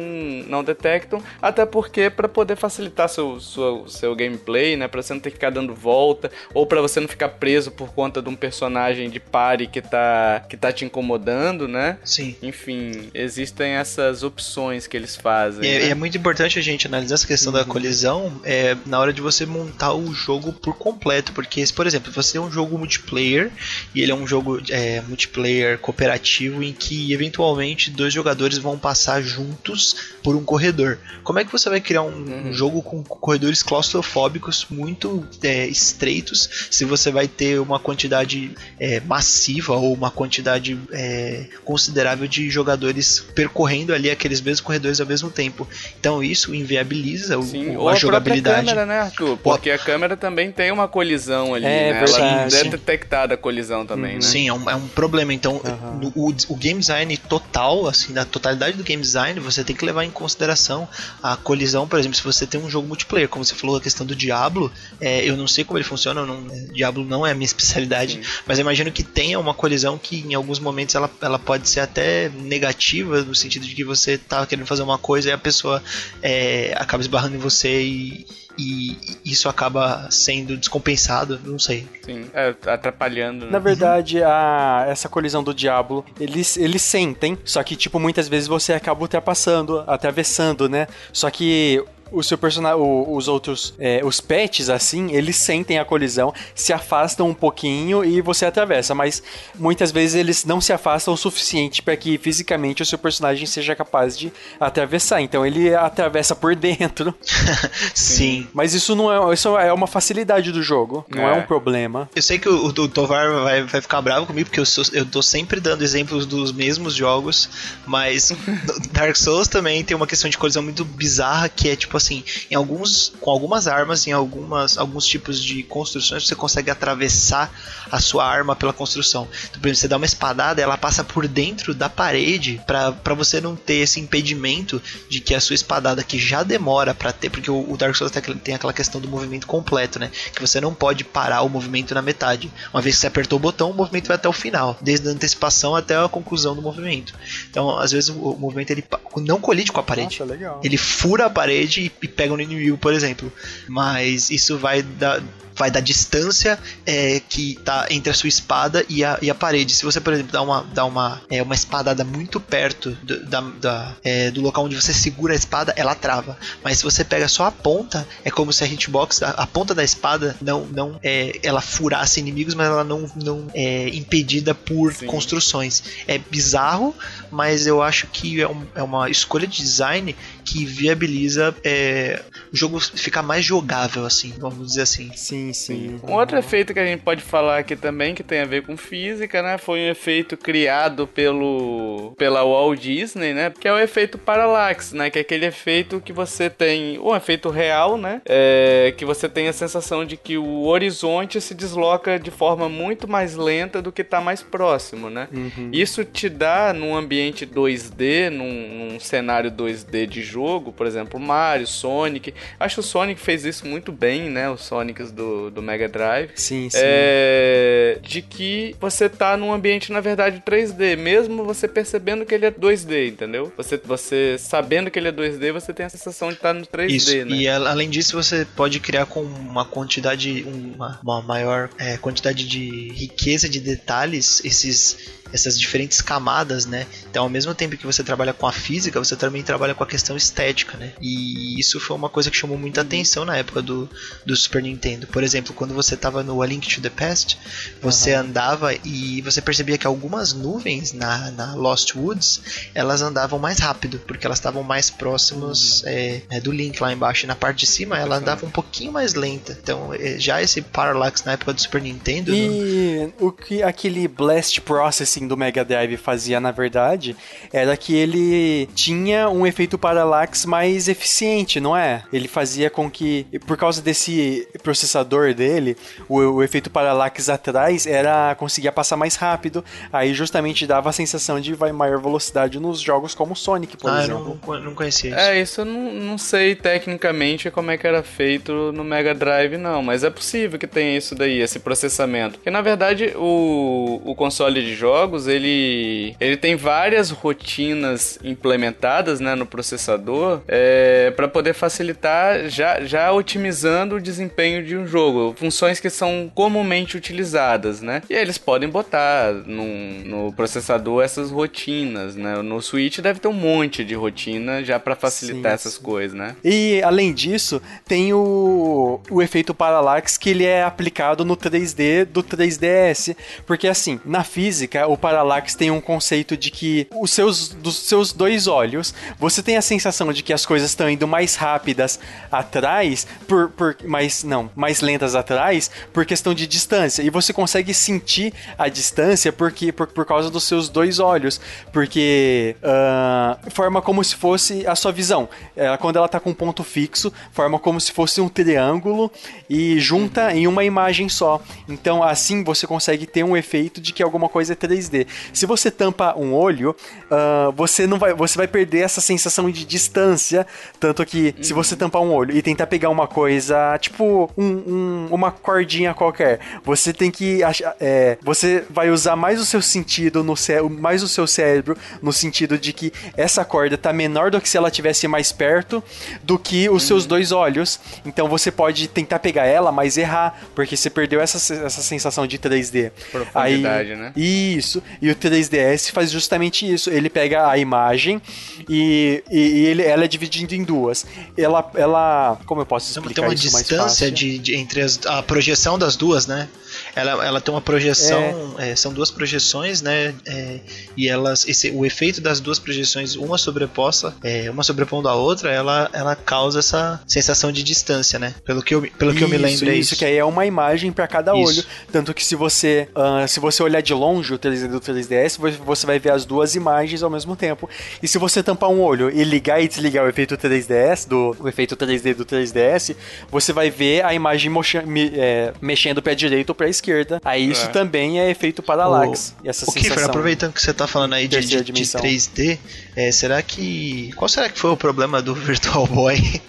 não 0.47 0.63
detectam, 0.63 1.21
até 1.41 1.65
porque 1.65 2.09
para 2.09 2.27
poder 2.27 2.55
facilitar 2.55 3.09
seu, 3.09 3.39
seu, 3.39 3.87
seu 3.87 4.15
gameplay, 4.15 4.75
né, 4.75 4.87
para 4.87 5.01
você 5.01 5.13
não 5.13 5.21
ter 5.21 5.29
que 5.29 5.35
ficar 5.35 5.49
dando 5.49 5.73
volta 5.73 6.31
ou 6.53 6.65
para 6.65 6.81
você 6.81 6.99
não 6.99 7.07
ficar 7.07 7.29
preso 7.29 7.71
por 7.71 7.93
conta 7.93 8.21
de 8.21 8.29
um 8.29 8.35
personagem 8.35 9.09
de 9.09 9.19
party 9.19 9.67
que 9.67 9.81
tá 9.81 10.43
que 10.47 10.57
tá 10.57 10.71
te 10.71 10.85
incomodando, 10.85 11.67
né? 11.67 11.97
Sim. 12.03 12.35
Enfim, 12.41 13.09
existem 13.13 13.73
essas 13.73 14.23
opções 14.23 14.87
que 14.87 14.97
eles 14.97 15.15
fazem. 15.15 15.63
E 15.63 15.67
é, 15.67 15.79
né? 15.79 15.89
é 15.89 15.95
muito 15.95 16.17
importante 16.17 16.59
a 16.59 16.61
gente 16.61 16.87
analisar 16.87 17.15
essa 17.15 17.27
questão 17.27 17.51
da 17.51 17.63
colisão 17.63 18.39
é, 18.43 18.75
na 18.85 18.99
hora 18.99 19.13
de 19.13 19.21
você 19.21 19.45
montar 19.45 19.93
o 19.93 20.13
jogo 20.13 20.53
por 20.53 20.75
completo. 20.77 21.31
Porque, 21.33 21.65
se, 21.65 21.73
por 21.73 21.87
exemplo, 21.87 22.11
você 22.11 22.30
tem 22.31 22.41
um 22.41 22.51
jogo 22.51 22.77
multiplayer 22.77 23.51
e 23.93 24.01
ele 24.01 24.11
é 24.11 24.15
um 24.15 24.25
jogo 24.27 24.61
é, 24.69 25.01
multiplayer 25.01 25.77
cooperativo 25.79 26.63
em 26.63 26.73
que 26.73 27.13
eventualmente 27.13 27.89
dois 27.91 28.13
jogadores 28.13 28.57
vão 28.57 28.77
passar 28.77 29.21
juntos 29.21 29.95
por 30.23 30.35
um 30.35 30.43
corredor. 30.43 30.97
Como 31.23 31.39
é 31.39 31.43
que 31.45 31.51
você 31.51 31.69
vai 31.69 31.81
criar 31.81 32.03
um, 32.03 32.47
um 32.47 32.53
jogo 32.53 32.81
com 32.81 33.03
corredores 33.03 33.61
claustrofóbicos 33.63 34.65
muito 34.69 35.25
é, 35.43 35.67
estreitos 35.67 36.67
se 36.71 36.85
você 36.85 37.11
vai 37.11 37.27
ter 37.27 37.59
uma 37.59 37.79
quantidade 37.79 38.51
é, 38.79 38.99
massiva 39.01 39.75
ou 39.75 39.93
uma 39.93 40.09
quantidade 40.11 40.77
é, 40.91 41.47
considerável 41.63 42.27
de 42.27 42.49
jogadores 42.49 43.19
percorrendo 43.35 43.93
ali 43.93 44.09
aqueles 44.09 44.41
mesmos 44.41 44.61
corredores 44.61 44.99
ao 45.01 45.07
mesmo 45.07 45.29
tempo? 45.29 45.67
Então 45.99 46.23
isso 46.23 46.53
inviabiliza 46.53 47.41
Sim, 47.41 47.75
o- 47.75 47.81
ou 47.81 47.89
a 47.89 47.93
a 47.93 47.95
jogabilidade. 47.95 48.65
câmera, 48.65 48.85
né, 48.85 48.99
Arthur? 49.01 49.37
Porque 49.37 49.69
a 49.69 49.77
câmera 49.77 50.15
também 50.17 50.51
tem 50.51 50.71
uma 50.71 50.87
colisão 50.87 51.53
ali, 51.53 51.65
É, 51.65 51.91
né? 51.93 51.99
verdade. 51.99 52.11
Ela 52.23 52.57
é 52.57 52.63
detectada 52.69 53.33
a 53.33 53.37
colisão 53.37 53.85
também, 53.85 54.15
né? 54.15 54.21
Sim, 54.21 54.47
é 54.47 54.53
um, 54.53 54.69
é 54.69 54.75
um 54.75 54.87
problema. 54.87 55.33
Então, 55.33 55.61
no- 55.99 56.11
o, 56.15 56.33
o 56.49 56.55
game 56.55 56.79
design 56.79 57.15
total, 57.17 57.87
assim, 57.87 58.13
na 58.13 58.25
totalidade 58.25 58.77
do 58.77 58.83
game 58.83 59.01
design, 59.01 59.39
você 59.39 59.63
tem 59.63 59.75
que 59.75 59.85
levar 59.85 60.03
em 60.03 60.11
consideração 60.11 60.87
a 61.21 61.35
colisão, 61.35 61.87
por 61.87 61.99
exemplo, 61.99 62.17
se 62.17 62.23
você 62.23 62.45
tem 62.47 62.59
um 62.59 62.69
jogo 62.69 62.87
multiplayer, 62.87 63.27
como 63.29 63.43
você 63.45 63.55
falou, 63.55 63.75
a 63.77 63.81
questão 63.81 64.05
do 64.05 64.15
Diablo, 64.15 64.71
é, 64.99 65.23
eu 65.27 65.35
não 65.37 65.47
sei 65.47 65.63
como 65.63 65.77
ele 65.77 65.85
funciona, 65.85 66.25
não, 66.25 66.45
é, 66.51 66.59
Diablo 66.73 67.03
não 67.05 67.25
é 67.25 67.31
a 67.31 67.33
minha 67.33 67.45
especialidade, 67.51 68.13
Sim. 68.13 68.29
mas 68.45 68.57
eu 68.59 68.63
imagino 68.63 68.91
que 68.91 69.03
tenha 69.03 69.39
uma 69.39 69.53
colisão 69.53 69.97
que 69.97 70.17
em 70.21 70.33
alguns 70.33 70.59
momentos 70.59 70.95
ela, 70.95 71.09
ela 71.21 71.39
pode 71.39 71.67
ser 71.69 71.79
até 71.81 72.29
negativa, 72.29 73.21
no 73.23 73.35
sentido 73.35 73.65
de 73.65 73.73
que 73.75 73.83
você 73.83 74.17
tá 74.17 74.45
querendo 74.45 74.65
fazer 74.65 74.83
uma 74.83 74.97
coisa 74.97 75.29
e 75.29 75.31
a 75.31 75.37
pessoa 75.37 75.81
é, 76.21 76.73
acaba 76.77 77.01
esbarrando 77.01 77.35
em 77.35 77.39
você 77.39 77.81
e, 77.81 78.25
e 78.57 78.97
isso 79.25 79.49
acaba 79.49 80.07
sendo 80.09 80.57
descompensado, 80.57 81.39
não 81.45 81.59
sei. 81.59 81.87
Sim, 82.03 82.25
é, 82.33 82.55
atrapalhando, 82.67 83.45
né? 83.45 83.51
Na 83.51 83.59
verdade, 83.59 84.23
a, 84.23 84.85
essa 84.87 85.07
colisão 85.09 85.43
do 85.43 85.53
Diablo, 85.53 86.05
eles, 86.19 86.57
eles 86.57 86.81
sentem, 86.81 87.37
só 87.43 87.63
que, 87.63 87.75
tipo, 87.75 87.99
muitas 87.99 88.27
vezes 88.27 88.47
você 88.47 88.73
acaba 88.73 89.01
ultrapassando, 89.01 89.83
atravessando, 89.87 90.67
né? 90.69 90.87
Só 91.11 91.29
que 91.29 91.83
o 92.11 92.21
seu 92.23 92.37
personagem, 92.37 92.79
os 92.81 93.27
outros, 93.27 93.73
é, 93.79 94.01
os 94.03 94.19
pets, 94.19 94.69
assim, 94.69 95.11
eles 95.13 95.35
sentem 95.37 95.79
a 95.79 95.85
colisão, 95.85 96.33
se 96.53 96.73
afastam 96.73 97.29
um 97.29 97.33
pouquinho 97.33 98.03
e 98.03 98.21
você 98.21 98.45
atravessa, 98.45 98.93
mas 98.93 99.23
muitas 99.57 99.91
vezes 99.91 100.15
eles 100.15 100.45
não 100.45 100.59
se 100.59 100.73
afastam 100.73 101.13
o 101.13 101.17
suficiente 101.17 101.81
para 101.81 101.95
que 101.95 102.17
fisicamente 102.17 102.81
o 102.83 102.85
seu 102.85 102.97
personagem 102.97 103.45
seja 103.45 103.75
capaz 103.75 104.17
de 104.17 104.31
atravessar. 104.59 105.21
Então 105.21 105.45
ele 105.45 105.73
atravessa 105.73 106.35
por 106.35 106.55
dentro. 106.57 107.13
Sim. 107.93 108.47
Mas 108.53 108.73
isso 108.73 108.95
não 108.95 109.11
é, 109.31 109.33
isso 109.33 109.57
é 109.57 109.71
uma 109.73 109.87
facilidade 109.87 110.51
do 110.51 110.61
jogo, 110.61 111.05
não 111.09 111.27
é, 111.27 111.37
É. 111.37 111.39
um 111.39 111.43
problema. 111.43 112.09
Eu 112.15 112.21
sei 112.21 112.37
que 112.39 112.49
o, 112.49 112.65
o 112.65 112.87
Tovar 112.87 113.31
vai, 113.43 113.63
vai 113.63 113.81
ficar 113.81 114.01
bravo 114.01 114.25
comigo, 114.25 114.49
porque 114.49 114.59
eu, 114.59 114.65
sou, 114.65 114.83
eu 114.93 115.05
tô 115.05 115.21
sempre 115.21 115.59
dando 115.59 115.83
exemplos 115.83 116.25
dos 116.25 116.51
mesmos 116.51 116.93
jogos, 116.93 117.49
mas 117.85 118.31
Dark 118.91 119.15
Souls 119.15 119.47
também 119.47 119.83
tem 119.83 119.95
uma 119.95 120.07
questão 120.07 120.29
de 120.29 120.37
colisão 120.37 120.61
muito 120.63 120.83
bizarra, 120.83 121.47
que 121.49 121.69
é 121.69 121.75
tipo 121.75 121.95
assim, 122.01 122.23
em 122.49 122.55
alguns, 122.55 123.13
com 123.21 123.29
algumas 123.29 123.67
armas, 123.67 124.05
em 124.07 124.11
algumas, 124.11 124.77
alguns 124.77 125.05
tipos 125.05 125.43
de 125.43 125.63
construções, 125.63 126.27
você 126.27 126.35
consegue 126.35 126.69
atravessar 126.69 127.53
a 127.91 127.99
sua 127.99 128.25
arma 128.25 128.55
pela 128.55 128.73
construção. 128.73 129.27
Então, 129.49 129.61
por 129.61 129.67
exemplo, 129.67 129.75
você 129.81 129.87
dá 129.87 129.97
uma 129.97 130.05
espadada, 130.05 130.61
ela 130.61 130.77
passa 130.77 131.03
por 131.03 131.27
dentro 131.27 131.73
da 131.73 131.89
parede, 131.89 132.61
pra 132.65 133.13
você 133.13 133.39
não 133.39 133.55
ter 133.55 133.75
esse 133.75 133.99
impedimento 133.99 134.81
de 135.09 135.19
que 135.19 135.35
a 135.35 135.39
sua 135.39 135.53
espadada, 135.53 136.03
que 136.03 136.17
já 136.17 136.43
demora 136.43 136.93
pra 136.93 137.11
ter, 137.11 137.29
porque 137.29 137.49
o, 137.49 137.71
o 137.71 137.77
Dark 137.77 137.95
Souls 137.95 138.11
tem 138.43 138.55
aquela- 138.55 138.71
questão 138.71 139.01
do 139.01 139.07
movimento 139.07 139.45
completo, 139.45 139.99
né? 139.99 140.09
Que 140.33 140.41
você 140.41 140.61
não 140.61 140.73
pode 140.73 141.03
parar 141.03 141.41
o 141.41 141.49
movimento 141.49 141.93
na 141.93 142.01
metade. 142.01 142.49
Uma 142.73 142.81
vez 142.81 142.95
que 142.95 143.01
você 143.01 143.07
apertou 143.07 143.37
o 143.37 143.39
botão, 143.39 143.69
o 143.69 143.73
movimento 143.73 144.07
vai 144.07 144.15
até 144.15 144.29
o 144.29 144.33
final, 144.33 144.77
desde 144.81 145.07
a 145.07 145.11
antecipação 145.11 145.75
até 145.75 145.95
a 145.95 146.07
conclusão 146.07 146.55
do 146.55 146.61
movimento. 146.61 147.13
Então, 147.49 147.77
às 147.77 147.91
vezes, 147.91 148.09
o, 148.09 148.35
movimento 148.37 148.71
ele 148.71 148.83
não 149.17 149.39
colide 149.39 149.71
com 149.71 149.79
a 149.79 149.83
parede. 149.83 150.19
Nossa. 150.23 150.59
Ele 150.63 150.77
fura 150.77 151.25
a 151.25 151.29
parede 151.29 151.81
e, 151.81 151.90
e 152.01 152.07
pega 152.07 152.35
no 152.35 152.41
inimigo, 152.41 152.77
por 152.77 152.93
exemplo. 152.93 153.31
Mas 153.67 154.29
isso 154.29 154.57
vai 154.57 154.81
da 154.81 155.21
vai 155.53 155.69
da 155.69 155.81
distância 155.81 156.57
é, 156.87 157.21
que 157.29 157.55
tá 157.63 157.85
entre 157.91 158.09
a 158.09 158.13
sua 158.15 158.29
espada 158.29 158.83
e 158.89 159.03
a, 159.03 159.19
e 159.21 159.29
a 159.29 159.35
parede. 159.35 159.75
Se 159.75 159.83
você, 159.83 159.99
por 159.99 160.11
exemplo, 160.13 160.31
dá 160.31 160.41
uma, 160.41 160.63
dá 160.73 160.85
uma, 160.85 161.21
é, 161.29 161.43
uma 161.43 161.53
espadada 161.53 162.03
muito 162.03 162.39
perto 162.39 162.91
do, 163.03 163.23
da, 163.25 163.41
da, 163.41 163.95
é, 164.03 164.31
do 164.31 164.41
local 164.41 164.63
onde 164.65 164.75
você 164.81 164.91
segura 164.93 165.33
a 165.33 165.35
espada, 165.35 165.71
ela 165.75 165.93
trava. 165.93 166.35
Mas 166.63 166.77
se 166.79 166.83
você 166.83 167.03
pega 167.03 167.27
só 167.27 167.45
a 167.45 167.51
ponta, 167.51 168.07
é 168.23 168.31
como 168.31 168.51
se 168.51 168.63
a 168.63 168.67
hitbox, 168.67 169.21
a, 169.21 169.31
a 169.31 169.45
ponta 169.45 169.75
da 169.75 169.83
espada, 169.83 170.35
não, 170.41 170.65
não 170.65 170.97
é, 171.03 171.37
ela 171.43 171.61
furasse 171.61 172.19
inimigos, 172.21 172.55
mas 172.55 172.65
ela 172.67 172.83
não, 172.85 173.11
não 173.21 173.47
é 173.53 173.89
impedida 173.89 174.55
por 174.55 174.93
Sim. 174.93 175.05
construções. 175.05 175.83
É 176.07 176.17
bizarro, 176.17 176.95
mas 177.29 177.67
eu 177.67 177.83
acho 177.83 178.07
que 178.07 178.41
é, 178.41 178.47
um- 178.47 178.65
é 178.73 178.81
uma 178.81 179.09
escolha 179.11 179.45
de 179.45 179.57
design 179.57 180.15
que 180.43 180.65
viabiliza 180.65 181.55
é, 181.63 182.21
o 182.51 182.57
jogo 182.57 182.79
ficar 182.79 183.21
mais 183.21 183.45
jogável, 183.45 184.05
assim, 184.05 184.33
vamos 184.37 184.67
dizer 184.67 184.81
assim. 184.81 185.11
Sim, 185.15 185.53
sim. 185.53 185.99
Um 186.03 186.13
outro 186.13 186.37
efeito 186.37 186.73
que 186.73 186.79
a 186.79 186.85
gente 186.85 187.01
pode 187.01 187.21
falar 187.21 187.59
aqui 187.59 187.75
também, 187.75 188.13
que 188.13 188.23
tem 188.23 188.41
a 188.41 188.45
ver 188.45 188.63
com 188.63 188.75
física, 188.75 189.41
né? 189.41 189.57
Foi 189.57 189.79
um 189.79 189.89
efeito 189.89 190.35
criado 190.35 191.07
pelo 191.07 192.13
pela 192.17 192.43
Walt 192.43 192.79
Disney, 192.79 193.33
né? 193.33 193.51
Que 193.57 193.67
é 193.67 193.73
o 193.73 193.79
efeito 193.79 194.17
parallax, 194.17 194.93
né? 194.93 195.09
Que 195.09 195.19
é 195.19 195.21
aquele 195.21 195.45
efeito 195.45 196.01
que 196.01 196.11
você 196.11 196.49
tem, 196.49 196.99
um 196.99 197.15
efeito 197.15 197.49
real, 197.49 197.97
né? 197.97 198.21
É, 198.25 198.93
que 198.97 199.05
você 199.05 199.29
tem 199.29 199.47
a 199.47 199.53
sensação 199.53 200.05
de 200.05 200.17
que 200.17 200.37
o 200.37 200.63
horizonte 200.65 201.39
se 201.39 201.53
desloca 201.53 202.19
de 202.19 202.31
forma 202.31 202.67
muito 202.67 203.07
mais 203.07 203.35
lenta 203.35 203.81
do 203.81 203.91
que 203.91 204.03
tá 204.03 204.19
mais 204.19 204.41
próximo, 204.41 205.09
né? 205.09 205.27
Isso 205.71 206.03
te 206.03 206.29
dá 206.29 206.73
num 206.73 206.95
ambiente 206.95 207.45
2D, 207.45 208.29
num, 208.29 208.91
num 208.91 208.99
cenário 208.99 209.51
2D 209.51 210.05
de 210.05 210.21
jogo, 210.31 210.71
por 210.71 210.87
exemplo, 210.87 211.19
Mario, 211.19 211.67
Sonic. 211.67 212.33
Acho 212.59 212.75
que 212.75 212.79
o 212.79 212.83
Sonic 212.83 213.19
fez 213.19 213.45
isso 213.45 213.65
muito 213.67 213.91
bem, 213.91 214.29
né? 214.29 214.49
Os 214.49 214.61
Sonics 214.61 215.11
do, 215.11 215.51
do 215.51 215.61
Mega 215.61 215.87
Drive. 215.87 216.31
Sim, 216.35 216.69
sim. 216.69 216.79
É, 216.81 217.99
de 218.01 218.21
que 218.21 218.75
você 218.79 219.09
tá 219.09 219.35
num 219.35 219.51
ambiente, 219.51 219.91
na 219.91 219.99
verdade, 219.99 220.41
3D, 220.45 220.97
mesmo 220.97 221.43
você 221.43 221.67
percebendo 221.67 222.25
que 222.25 222.33
ele 222.33 222.45
é 222.45 222.51
2D, 222.51 223.09
entendeu? 223.09 223.51
Você, 223.57 223.77
você 223.77 224.37
sabendo 224.37 224.89
que 224.89 224.97
ele 224.97 225.09
é 225.09 225.11
2D, 225.11 225.51
você 225.51 225.73
tem 225.73 225.85
a 225.85 225.89
sensação 225.89 226.29
de 226.29 226.35
estar 226.35 226.53
no 226.53 226.65
3D, 226.65 226.89
Isso, 226.89 227.25
né? 227.25 227.35
e 227.35 227.47
além 227.47 227.89
disso 227.89 228.21
você 228.21 228.45
pode 228.55 228.79
criar 228.79 229.05
com 229.05 229.21
uma 229.21 229.65
quantidade, 229.65 230.45
uma, 230.47 230.99
uma 231.03 231.21
maior 231.21 231.69
é, 231.77 231.97
quantidade 231.97 232.47
de 232.47 232.89
riqueza 232.93 233.49
de 233.49 233.59
detalhes 233.59 234.43
esses, 234.45 235.20
essas 235.33 235.59
diferentes 235.59 236.01
camadas, 236.01 236.65
né? 236.65 236.85
Então 237.09 237.23
ao 237.23 237.29
mesmo 237.29 237.53
tempo 237.53 237.77
que 237.77 237.85
você 237.85 238.03
trabalha 238.03 238.33
com 238.33 238.47
a 238.47 238.51
física, 238.51 238.99
você 238.99 239.15
também 239.15 239.43
trabalha 239.43 239.73
com 239.73 239.83
a 239.83 239.87
questão 239.87 240.15
estética, 240.15 240.77
né? 240.77 240.93
E 241.01 241.59
isso 241.59 241.79
foi 241.79 241.95
uma 241.95 242.09
coisa 242.09 242.29
que 242.29 242.37
chamou 242.37 242.57
muita 242.57 242.81
atenção 242.81 243.25
na 243.25 243.37
época 243.37 243.61
do, 243.61 243.89
do 244.25 244.35
Super 244.35 244.63
Nintendo. 244.63 245.07
Por 245.07 245.23
exemplo, 245.23 245.53
quando 245.53 245.73
você 245.73 245.95
estava 245.95 246.23
no 246.23 246.41
A 246.41 246.45
Link 246.45 246.67
to 246.73 246.81
the 246.81 246.89
Past, 246.89 247.37
você 247.81 248.13
andava 248.13 248.73
e 248.83 249.21
você 249.21 249.41
percebia 249.41 249.77
que 249.77 249.87
algumas 249.87 250.33
nuvens 250.33 250.93
na, 250.93 251.31
na 251.31 251.55
Lost 251.55 251.95
Woods, 251.95 252.41
elas 252.73 253.01
andavam 253.01 253.39
mais 253.39 253.59
rápido, 253.59 253.99
porque 254.07 254.25
elas 254.25 254.39
estavam 254.39 254.63
mais 254.63 254.89
próximos 254.89 255.83
é, 255.85 256.21
é, 256.29 256.39
do 256.39 256.51
Link 256.51 256.79
lá 256.81 256.91
embaixo. 256.91 257.25
E 257.25 257.27
na 257.27 257.35
parte 257.35 257.61
de 257.61 257.67
cima, 257.67 257.97
ela 257.97 258.17
andava 258.17 258.45
um 258.45 258.51
pouquinho 258.51 258.91
mais 258.91 259.13
lenta. 259.13 259.57
Então, 259.61 259.93
é, 259.93 260.19
já 260.19 260.41
esse 260.41 260.61
Parallax 260.61 261.23
na 261.23 261.33
época 261.33 261.53
do 261.53 261.61
Super 261.61 261.81
Nintendo... 261.81 262.33
E 262.33 263.11
o 263.19 263.31
que 263.31 263.63
aquele 263.63 264.07
Blast 264.07 264.61
Processing 264.61 265.20
do 265.27 265.37
Mega 265.37 265.63
Drive 265.63 265.97
fazia, 265.97 266.39
na 266.39 266.51
verdade, 266.51 267.15
era 267.51 267.75
que 267.77 267.95
ele 267.95 268.67
tinha 268.75 269.29
um 269.29 269.45
efeito 269.45 269.77
parallax 269.77 270.45
mais 270.45 270.87
eficiente, 270.87 271.59
não 271.59 271.75
é? 271.75 272.03
Ele 272.11 272.27
fazia 272.27 272.69
com 272.69 272.89
que, 272.89 273.25
por 273.45 273.57
causa 273.57 273.81
desse 273.81 274.47
processador 274.63 275.33
dele, 275.33 275.77
o, 276.07 276.17
o 276.17 276.43
efeito 276.43 276.69
parallax 276.69 277.29
atrás 277.29 277.85
era 277.85 278.35
conseguia 278.35 278.71
passar 278.71 278.97
mais 278.97 279.15
rápido, 279.15 279.63
aí 279.91 280.13
justamente 280.13 280.65
dava 280.65 280.89
a 280.89 280.93
sensação 280.93 281.39
de 281.39 281.53
vai 281.53 281.71
maior 281.71 282.01
velocidade 282.01 282.59
nos 282.59 282.79
jogos 282.79 283.13
como 283.13 283.35
Sonic, 283.35 283.77
por 283.77 283.91
ah, 283.91 284.03
exemplo. 284.03 284.39
não, 284.45 284.59
não 284.59 284.75
conhecia 284.75 285.11
isso. 285.11 285.19
É, 285.19 285.41
isso 285.41 285.61
eu 285.61 285.65
não, 285.65 285.93
não 285.93 286.17
sei 286.17 286.55
tecnicamente 286.55 287.49
como 287.51 287.71
é 287.71 287.77
que 287.77 287.85
era 287.85 288.03
feito 288.03 288.71
no 288.71 288.83
Mega 288.83 289.13
Drive, 289.13 289.57
não, 289.57 289.81
mas 289.81 290.03
é 290.03 290.09
possível 290.09 290.57
que 290.57 290.67
tenha 290.67 290.97
isso 290.97 291.15
daí, 291.15 291.39
esse 291.39 291.59
processamento. 291.59 292.37
Porque 292.37 292.49
na 292.49 292.61
verdade 292.61 293.13
o, 293.15 294.01
o 294.03 294.15
console 294.15 294.61
de 294.61 294.75
jogos 294.75 295.10
ele, 295.27 296.15
ele 296.19 296.37
tem 296.37 296.55
várias 296.55 297.09
rotinas 297.09 298.19
implementadas 298.23 299.19
né, 299.19 299.35
no 299.35 299.45
processador 299.45 300.41
é, 300.47 301.11
para 301.11 301.27
poder 301.27 301.53
facilitar, 301.53 302.47
já, 302.49 302.81
já 302.81 303.11
otimizando 303.11 303.95
o 303.95 304.01
desempenho 304.01 304.63
de 304.63 304.75
um 304.77 304.85
jogo. 304.87 305.35
Funções 305.37 305.79
que 305.79 305.89
são 305.89 306.31
comumente 306.33 306.97
utilizadas, 306.97 307.81
né? 307.81 308.01
E 308.09 308.13
eles 308.13 308.37
podem 308.37 308.69
botar 308.69 309.33
num- 309.45 310.01
no 310.05 310.33
processador 310.33 311.03
essas 311.03 311.29
rotinas, 311.31 312.15
né? 312.15 312.41
No 312.41 312.61
Switch 312.61 312.99
deve 312.99 313.19
ter 313.19 313.27
um 313.27 313.33
monte 313.33 313.83
de 313.83 313.93
rotina 313.95 314.63
já 314.63 314.79
para 314.79 314.95
facilitar 314.95 315.51
Sim, 315.51 315.55
essas 315.55 315.73
sim. 315.73 315.81
coisas, 315.83 316.17
né? 316.17 316.35
E 316.43 316.81
além 316.83 317.13
disso, 317.13 317.61
tem 317.87 318.13
o, 318.13 318.99
o 319.09 319.21
efeito 319.21 319.53
parallax 319.53 320.17
que 320.17 320.29
ele 320.29 320.45
é 320.45 320.63
aplicado 320.63 321.23
no 321.25 321.35
3D 321.35 322.05
do 322.05 322.23
3DS, 322.23 323.15
porque 323.45 323.67
assim, 323.67 323.99
na 324.05 324.23
física, 324.23 324.87
o 324.87 324.97
parallax 325.01 325.55
tem 325.55 325.71
um 325.71 325.81
conceito 325.81 326.37
de 326.37 326.51
que 326.51 326.87
os 326.95 327.11
seus 327.11 327.49
dos 327.49 327.77
seus 327.79 328.13
dois 328.13 328.47
olhos, 328.47 328.93
você 329.17 329.41
tem 329.41 329.57
a 329.57 329.61
sensação 329.61 330.13
de 330.13 330.23
que 330.23 330.31
as 330.31 330.45
coisas 330.45 330.69
estão 330.69 330.89
indo 330.89 331.07
mais 331.07 331.35
rápidas 331.35 331.99
atrás 332.31 333.07
por, 333.27 333.49
por 333.49 333.75
mais 333.83 334.23
não, 334.23 334.49
mais 334.55 334.81
lentas 334.81 335.15
atrás 335.15 335.71
por 335.91 336.05
questão 336.05 336.33
de 336.33 336.45
distância, 336.45 337.01
e 337.01 337.09
você 337.09 337.33
consegue 337.33 337.73
sentir 337.73 338.33
a 338.57 338.69
distância 338.69 339.33
porque 339.33 339.71
por, 339.71 339.87
por 339.87 340.05
causa 340.05 340.29
dos 340.29 340.43
seus 340.43 340.69
dois 340.69 340.99
olhos, 340.99 341.41
porque 341.73 342.55
ah, 342.63 343.37
forma 343.49 343.81
como 343.81 344.03
se 344.03 344.15
fosse 344.15 344.65
a 344.67 344.75
sua 344.75 344.91
visão. 344.91 345.27
Ela, 345.55 345.77
quando 345.77 345.95
ela 345.97 346.07
tá 346.07 346.19
com 346.19 346.29
um 346.29 346.33
ponto 346.33 346.63
fixo, 346.63 347.11
forma 347.31 347.57
como 347.57 347.81
se 347.81 347.91
fosse 347.91 348.21
um 348.21 348.29
triângulo 348.29 349.11
e 349.49 349.79
junta 349.79 350.33
em 350.33 350.47
uma 350.47 350.63
imagem 350.63 351.09
só. 351.09 351.41
Então, 351.67 352.03
assim 352.03 352.43
você 352.43 352.67
consegue 352.67 353.05
ter 353.05 353.23
um 353.23 353.35
efeito 353.35 353.81
de 353.81 353.93
que 353.93 354.03
alguma 354.03 354.29
coisa 354.29 354.53
é 354.53 354.55
3D. 354.89 355.07
Se 355.33 355.45
você 355.45 355.69
tampa 355.71 356.13
um 356.17 356.33
olho, 356.33 356.75
ah, 357.09 357.51
você 357.55 357.85
não 357.87 357.97
vai, 357.97 358.13
você 358.13 358.37
vai 358.37 358.47
perder 358.47 358.79
essa 358.79 359.01
sensação 359.01 359.49
de 359.49 359.65
distância, 359.65 360.45
tanto 360.79 361.05
que 361.05 361.35
se 361.41 361.53
você 361.53 361.75
tampar 361.75 362.01
um 362.01 362.11
olho 362.13 362.35
e 362.35 362.41
tentar 362.41 362.67
pegar 362.67 362.89
uma 362.89 363.07
coisa, 363.07 363.77
tipo 363.79 364.31
um- 364.37 364.43
um- 364.45 365.07
uma 365.11 365.31
cordinha 365.31 365.93
qualquer, 365.93 366.39
você 366.63 366.93
tem 366.93 367.11
que 367.11 367.43
achar, 367.43 367.75
é, 367.79 368.17
você 368.21 368.63
vai 368.69 368.89
usar 368.89 369.15
mais 369.15 369.39
o 369.39 369.45
seu 369.45 369.61
sentido 369.61 370.23
no 370.23 370.35
mais 370.69 371.03
o 371.03 371.07
seu 371.07 371.27
cérebro 371.27 371.77
no 372.01 372.11
sentido 372.11 372.57
de 372.57 372.73
que 372.73 372.91
essa 373.15 373.43
corda 373.45 373.77
tá 373.77 373.93
menor 373.93 374.31
do 374.31 374.39
que 374.41 374.49
se 374.49 374.57
ela 374.57 374.71
tivesse 374.71 375.07
mais 375.07 375.31
perto 375.31 375.83
do 376.23 376.37
que 376.39 376.69
os 376.69 376.83
seus 376.83 377.05
dois 377.05 377.31
olhos. 377.31 377.79
Então 378.05 378.27
você 378.27 378.51
pode 378.51 378.87
tentar 378.87 379.19
pegar 379.19 379.45
ela, 379.45 379.71
mas 379.71 379.97
errar, 379.97 380.39
porque 380.55 380.75
você 380.75 380.89
perdeu 380.89 381.21
essa, 381.21 381.37
essa 381.37 381.81
sensação 381.81 382.25
de 382.25 382.37
3D. 382.37 382.91
Profundidade, 383.11 383.91
Aí- 383.91 383.97
né? 383.97 384.13
Isso. 384.15 384.70
E 385.01 385.09
o 385.09 385.15
3DS 385.15 385.91
faz 385.91 386.11
justamente 386.11 386.71
isso. 386.71 386.89
Ele 386.89 387.09
pega 387.09 387.49
a 387.49 387.57
imagem 387.57 388.21
e, 388.69 389.23
e, 389.31 389.39
e 389.39 389.65
ele, 389.65 389.81
ela 389.83 390.03
é 390.05 390.07
dividida 390.07 390.55
em 390.55 390.63
duas. 390.63 391.05
Ela, 391.37 391.69
ela, 391.75 392.37
como 392.45 392.61
eu 392.61 392.65
posso 392.65 392.85
uma- 392.87 392.91
explicar 393.07 393.21
tem 393.21 393.29
uma 393.29 393.33
isso 393.33 393.51
mais 393.51 393.65
distância 393.67 394.07
fácil? 394.09 394.11
de, 394.11 394.37
de- 394.39 394.55
entre 394.55 394.81
as- 394.81 394.99
a 395.05 395.23
projeção 395.23 395.77
das 395.79 395.95
duas, 395.95 396.27
né? 396.27 396.47
Ela, 396.95 397.25
ela 397.25 397.39
tem 397.41 397.53
uma 397.53 397.61
projeção, 397.61 398.55
é, 398.57 398.75
são 398.75 398.91
duas 398.93 399.09
projeções, 399.09 399.81
né? 399.81 400.13
É, 400.25 400.59
e 400.97 401.07
elas, 401.07 401.47
esse, 401.47 401.71
o 401.71 401.85
efeito 401.85 402.19
das 402.19 402.39
duas 402.39 402.59
projeções, 402.59 403.15
uma 403.15 403.37
sobreposta, 403.37 404.13
é, 404.23 404.49
uma 404.51 404.63
sobrepondo 404.63 405.07
a 405.07 405.15
outra, 405.15 405.51
ela, 405.51 405.89
ela 405.93 406.15
causa 406.15 406.59
essa 406.59 407.01
sensação 407.07 407.51
de 407.51 407.63
distância, 407.63 408.19
né? 408.19 408.35
Pelo 408.45 408.61
que 408.61 408.75
eu, 408.75 408.81
pelo 408.97 409.13
que 409.13 409.23
eu 409.23 409.29
me 409.29 409.37
lembro 409.37 409.69
é 409.69 409.75
isso, 409.75 409.93
isso. 409.93 409.95
que 409.97 410.05
aí 410.05 410.17
é 410.17 410.25
uma 410.25 410.45
imagem 410.45 410.91
pra 410.91 411.07
cada 411.07 411.33
Isso. 411.37 411.59
olho. 411.61 411.65
Tanto 411.91 412.13
que 412.13 412.23
se 412.25 412.35
você, 412.35 412.87
ah, 412.93 413.25
se 413.27 413.39
você 413.39 413.63
olhar 413.63 413.81
de 413.81 413.93
longe 413.93 414.33
o 414.33 414.37
3D 414.39 414.67
do 414.67 414.79
3DS, 414.81 415.37
vo- 415.37 415.63
você 415.65 415.85
vai 415.85 415.97
ver 415.99 416.11
as 416.11 416.25
duas 416.25 416.55
imagens 416.55 417.01
ao 417.03 417.09
mesmo 417.09 417.35
tempo. 417.35 417.69
E 418.03 418.07
se 418.07 418.17
você 418.17 418.43
tampar 418.43 418.69
um 418.69 418.81
olho 418.81 419.09
e 419.09 419.23
ligar 419.23 419.61
e 419.63 419.67
desligar 419.67 420.05
o 420.05 420.09
efeito 420.09 420.35
3DS, 420.37 421.07
do, 421.07 421.35
o 421.39 421.47
efeito 421.47 421.75
3D 421.77 422.13
do 422.13 422.25
3DS, 422.25 422.95
você 423.29 423.53
vai 423.53 423.69
ver 423.69 424.03
a 424.03 424.13
imagem 424.13 424.49
moxa- 424.49 424.81
me- 424.81 425.11
é, 425.15 425.53
mexendo 425.61 426.01
pra 426.01 426.13
direita 426.13 426.51
ou 426.51 426.55
pra 426.55 426.67
esquerda. 426.67 426.80
Aí 427.23 427.49
isso 427.49 427.65
É. 427.65 427.67
também 427.67 428.19
é 428.19 428.29
efeito 428.29 428.61
parallax. 428.63 429.35
e 429.43 429.49
essa 429.49 429.65
O 429.65 429.73
Kiefer, 429.73 429.89
sensação. 429.91 430.09
aproveitando 430.09 430.53
que 430.53 430.61
você 430.61 430.73
tá 430.73 430.87
falando 430.87 431.13
aí 431.13 431.27
de, 431.27 431.39
de, 431.39 431.47
de 431.57 431.63
dimensão. 431.63 432.01
3D, 432.01 432.57
é, 432.95 433.11
será 433.11 433.41
que. 433.41 434.11
Qual 434.15 434.27
será 434.27 434.49
que 434.49 434.57
foi 434.59 434.71
o 434.71 434.77
problema 434.77 435.21
do 435.21 435.33
Virtual 435.35 435.85
Boy? 435.87 436.19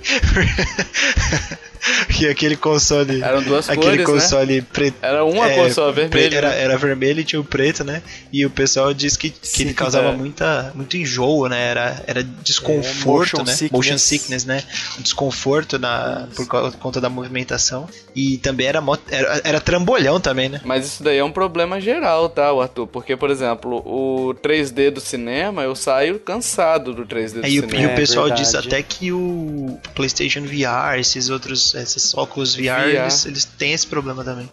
que 2.16 2.28
aquele 2.28 2.56
console. 2.56 3.22
Eram 3.22 3.42
duas 3.42 3.68
aquele 3.68 3.84
cores, 3.84 3.98
né? 3.98 4.04
console 4.04 4.62
preto. 4.62 4.96
Era 5.02 5.24
uma 5.24 5.50
é, 5.50 5.54
cor 5.56 5.70
só, 5.70 5.90
vermelho. 5.90 6.36
Era, 6.36 6.50
né? 6.50 6.60
era 6.62 6.78
vermelho 6.78 7.20
e 7.20 7.24
tinha 7.24 7.40
o 7.40 7.44
preto, 7.44 7.82
né? 7.82 8.02
E 8.32 8.46
o 8.46 8.50
pessoal 8.50 8.94
disse 8.94 9.18
que, 9.18 9.30
que 9.30 9.46
Sim, 9.48 9.64
ele 9.64 9.74
causava 9.74 10.08
é. 10.08 10.12
muita, 10.12 10.72
muito 10.74 10.96
enjoo, 10.96 11.48
né? 11.48 11.70
Era, 11.70 12.02
era 12.06 12.22
desconforto, 12.22 13.38
motion 13.38 13.44
né? 13.44 13.52
sickness. 13.52 13.72
Motion 13.72 13.98
sickness, 13.98 14.44
né? 14.44 14.62
Um 14.98 15.02
desconforto 15.02 15.78
na, 15.78 16.28
por 16.36 16.46
conta 16.46 17.00
da 17.00 17.08
movimentação. 17.08 17.88
E 18.14 18.38
também 18.38 18.66
era, 18.66 18.82
era, 19.10 19.40
era 19.44 19.60
trambolhão 19.60 20.20
também, 20.22 20.48
né? 20.48 20.60
Mas 20.64 20.86
isso 20.86 21.02
daí 21.02 21.18
é 21.18 21.24
um 21.24 21.32
problema 21.32 21.80
geral, 21.80 22.28
tá, 22.28 22.52
o 22.52 22.60
Arthur? 22.60 22.86
Porque, 22.86 23.16
por 23.16 23.30
exemplo, 23.30 23.82
o 23.86 24.34
3D 24.42 24.90
do 24.90 25.00
cinema, 25.00 25.62
eu 25.62 25.74
saio 25.74 26.18
cansado 26.18 26.94
do 26.94 27.04
3D 27.04 27.40
do 27.40 27.46
É, 27.46 27.48
o, 27.48 27.52
cinema. 27.52 27.82
e 27.82 27.86
o 27.86 27.90
É 27.90 27.94
pessoal 27.94 28.26
verdade. 28.26 28.44
diz 28.44 28.54
até 28.54 28.82
que 28.82 29.12
o 29.12 29.78
PlayStation 29.94 30.42
VR, 30.42 30.98
esses 30.98 31.28
outros, 31.28 31.74
esses 31.74 32.14
óculos 32.16 32.54
VR, 32.54 32.62
VR. 32.90 33.02
Eles, 33.02 33.26
eles 33.26 33.44
têm 33.44 33.72
esse 33.72 33.86
problema 33.86 34.24
também. 34.24 34.48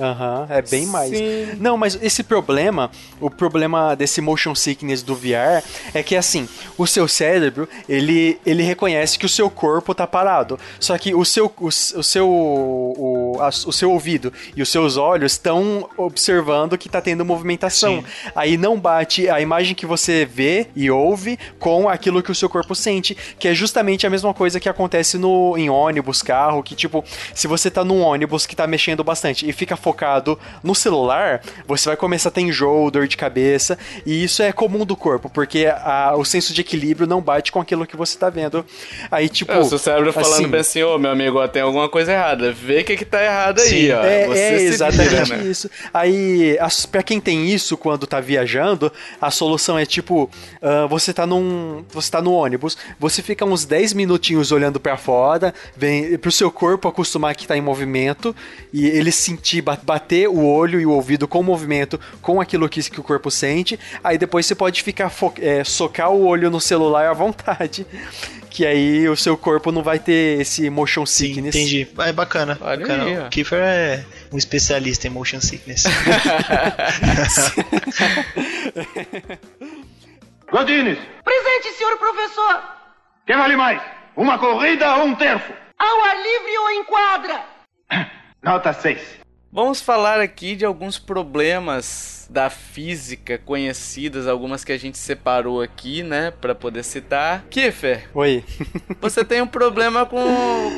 Aham, 0.00 0.46
é 0.48 0.62
bem 0.62 0.86
mais. 0.86 1.16
Sim. 1.16 1.48
Não, 1.58 1.76
mas 1.76 1.98
esse 2.02 2.22
problema, 2.22 2.90
o 3.20 3.28
problema 3.30 3.94
desse 3.94 4.20
motion 4.20 4.54
sickness 4.54 5.02
do 5.02 5.14
VR 5.14 5.62
é 5.92 6.02
que 6.02 6.16
assim, 6.16 6.48
o 6.78 6.86
seu 6.86 7.06
cérebro, 7.06 7.68
ele, 7.88 8.38
ele 8.46 8.62
reconhece 8.62 9.18
que 9.18 9.26
o 9.26 9.28
seu 9.28 9.50
corpo 9.50 9.94
tá 9.94 10.06
parado. 10.06 10.58
Só 10.78 10.96
que 10.96 11.14
o 11.14 11.24
seu 11.24 11.52
o, 11.60 11.66
o 11.68 12.02
seu 12.02 12.28
o, 12.28 13.36
a- 13.40 13.48
o 13.48 13.72
seu 13.72 13.90
ouvido 13.92 14.32
e 14.56 14.62
os 14.62 14.68
seus 14.68 14.96
olhos 14.96 15.32
estão 15.32 15.88
observando 15.96 16.78
que 16.78 16.88
tá 16.88 17.00
tendo 17.00 17.24
movimentação. 17.24 18.02
Aí 18.34 18.56
não 18.56 18.78
bate 18.78 19.28
a 19.28 19.40
imagem 19.40 19.74
que 19.74 19.86
você 19.86 20.24
vê 20.24 20.68
e 20.74 20.90
ouve 20.90 21.38
com 21.58 21.88
aquilo 21.88 22.22
que 22.22 22.30
o 22.30 22.34
seu 22.34 22.48
corpo 22.48 22.74
sente, 22.74 23.16
que 23.38 23.48
é 23.48 23.54
justamente 23.54 24.06
a 24.06 24.10
mesma 24.10 24.32
coisa 24.32 24.58
que 24.58 24.68
acontece 24.68 25.18
no 25.18 25.56
em 25.58 25.68
ônibus, 25.68 26.22
carro, 26.22 26.62
que 26.62 26.74
tipo, 26.74 27.04
se 27.34 27.46
você 27.46 27.70
tá 27.70 27.84
num 27.84 28.00
ônibus 28.00 28.46
que 28.46 28.56
tá 28.56 28.66
mexendo 28.66 29.02
bastante 29.04 29.48
e 29.48 29.52
fica 29.52 29.76
focado 29.76 29.89
no 30.62 30.74
celular, 30.74 31.40
você 31.66 31.88
vai 31.88 31.96
começar 31.96 32.28
a 32.28 32.32
ter 32.32 32.40
enjoo, 32.42 32.90
dor 32.90 33.06
de 33.06 33.16
cabeça, 33.16 33.78
e 34.06 34.24
isso 34.24 34.42
é 34.42 34.52
comum 34.52 34.84
do 34.84 34.96
corpo, 34.96 35.28
porque 35.30 35.66
a- 35.66 36.14
o 36.16 36.24
senso 36.24 36.52
de 36.52 36.60
equilíbrio 36.60 37.06
não 37.06 37.20
bate 37.20 37.50
com 37.52 37.60
aquilo 37.60 37.86
que 37.86 37.96
você 37.96 38.18
tá 38.18 38.30
vendo. 38.30 38.64
Aí 39.10 39.28
tipo, 39.28 39.52
É, 39.52 39.58
o 39.58 39.64
seu 39.64 39.78
cérebro 39.78 40.12
falando 40.12 40.32
assim, 40.34 40.48
bem 40.48 40.60
assim, 40.60 40.82
ô 40.82 40.98
meu 40.98 41.10
amigo, 41.10 41.38
ó, 41.38 41.48
tem 41.48 41.62
alguma 41.62 41.88
coisa 41.88 42.12
errada. 42.12 42.52
Vê 42.52 42.80
o 42.80 42.84
que, 42.84 42.96
que 42.96 43.04
tá 43.04 43.22
errado 43.22 43.60
aí, 43.60 43.68
Sim, 43.68 43.92
ó. 43.92 44.02
É, 44.04 44.38
é 44.38 44.62
exatamente 44.62 45.08
vira, 45.24 45.36
né? 45.36 45.44
isso. 45.44 45.70
Aí, 45.92 46.56
as, 46.60 46.86
pra 46.86 47.02
quem 47.02 47.20
tem 47.20 47.46
isso 47.48 47.76
quando 47.76 48.06
tá 48.06 48.20
viajando, 48.20 48.92
a 49.20 49.30
solução 49.30 49.78
é 49.78 49.86
tipo: 49.86 50.30
ah, 50.62 50.86
você 50.86 51.12
tá 51.12 51.26
num. 51.26 51.84
Você 51.92 52.10
tá 52.10 52.20
no 52.22 52.32
ônibus, 52.32 52.76
você 52.98 53.22
fica 53.22 53.44
uns 53.44 53.64
10 53.64 53.92
minutinhos 53.92 54.52
olhando 54.52 54.78
pra 54.80 54.96
fora, 54.96 55.54
vem 55.76 56.16
pro 56.18 56.30
seu 56.32 56.50
corpo 56.50 56.88
acostumar 56.88 57.34
que 57.34 57.46
tá 57.46 57.56
em 57.56 57.60
movimento, 57.60 58.34
e 58.72 58.86
ele 58.86 59.10
sentir, 59.12 59.62
ba- 59.62 59.78
bater 59.82 60.28
o 60.28 60.44
olho 60.44 60.80
e 60.80 60.86
o 60.86 60.90
ouvido 60.90 61.28
com 61.28 61.40
o 61.40 61.44
movimento, 61.44 62.00
com 62.22 62.40
aquilo 62.40 62.68
que, 62.68 62.82
que 62.90 63.00
o 63.00 63.02
corpo 63.02 63.30
sente. 63.30 63.78
Aí 64.02 64.16
depois 64.18 64.46
você 64.46 64.54
pode 64.54 64.82
ficar 64.82 65.12
é, 65.40 65.62
socar 65.64 66.10
o 66.10 66.24
olho 66.26 66.50
no 66.50 66.60
celular 66.60 67.08
à 67.08 67.12
vontade. 67.12 67.86
Que 68.50 68.66
aí 68.66 69.08
o 69.08 69.14
seu 69.14 69.36
corpo 69.36 69.70
não 69.70 69.80
vai 69.80 70.00
ter 70.00 70.40
esse 70.40 70.68
motion 70.68 71.06
Sim, 71.06 71.28
sickness. 71.28 71.54
entendi. 71.54 71.86
É 72.00 72.12
bacana. 72.12 72.58
Olha 72.60 72.80
bacana. 72.80 73.04
aí, 73.04 73.18
o 73.20 73.28
Kiefer 73.28 73.60
é 73.62 74.04
um 74.32 74.36
especialista 74.36 75.06
em 75.06 75.10
motion 75.10 75.40
sickness. 75.40 75.84
Godines, 80.50 80.98
Presente, 81.24 81.78
senhor 81.78 81.96
professor. 81.96 82.60
quem 83.24 83.36
vale 83.36 83.56
mais? 83.56 83.80
Uma 84.16 84.36
corrida 84.36 84.96
ou 84.96 85.04
um 85.04 85.14
terço? 85.14 85.52
Ao 85.78 86.04
ar 86.04 86.16
livre 86.16 86.58
ou 86.58 86.70
em 86.70 86.84
quadra? 86.84 87.40
Nota 88.42 88.72
6. 88.72 89.19
Vamos 89.52 89.80
falar 89.80 90.20
aqui 90.20 90.54
de 90.54 90.64
alguns 90.64 90.96
problemas 90.96 92.19
da 92.30 92.48
física 92.48 93.38
conhecidas, 93.44 94.28
algumas 94.28 94.62
que 94.62 94.70
a 94.70 94.78
gente 94.78 94.96
separou 94.96 95.60
aqui, 95.60 96.04
né, 96.04 96.32
Pra 96.40 96.54
poder 96.54 96.84
citar. 96.84 97.44
Kiefer, 97.50 98.08
Oi. 98.14 98.44
você 99.00 99.24
tem 99.24 99.42
um 99.42 99.48
problema 99.48 100.06
com 100.06 100.16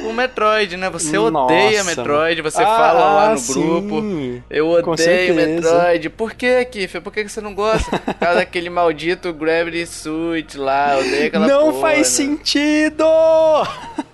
o 0.08 0.12
Metroid, 0.14 0.78
né? 0.78 0.88
Você 0.88 1.18
Nossa, 1.18 1.38
odeia 1.54 1.84
Metroid, 1.84 2.40
você 2.40 2.62
Ah, 2.62 2.66
fala 2.66 3.14
lá 3.14 3.30
no 3.32 3.38
sim. 3.38 3.52
grupo. 3.52 4.02
Eu 4.48 4.68
odeio. 4.70 5.34
Metroid. 5.34 6.08
Por 6.08 6.32
que, 6.32 6.64
Kiefer? 6.64 7.02
Por 7.02 7.12
que 7.12 7.28
você 7.28 7.42
não 7.42 7.54
gosta? 7.54 7.98
Por 8.00 8.14
causa 8.14 8.38
daquele 8.38 8.70
maldito 8.70 9.30
Gravity 9.32 9.86
Suit 9.86 10.56
lá, 10.56 10.96
odeio 10.98 11.26
aquela 11.26 11.46
Não 11.46 11.66
porra, 11.72 11.80
faz 11.82 11.98
né? 11.98 12.04
sentido! 12.04 13.04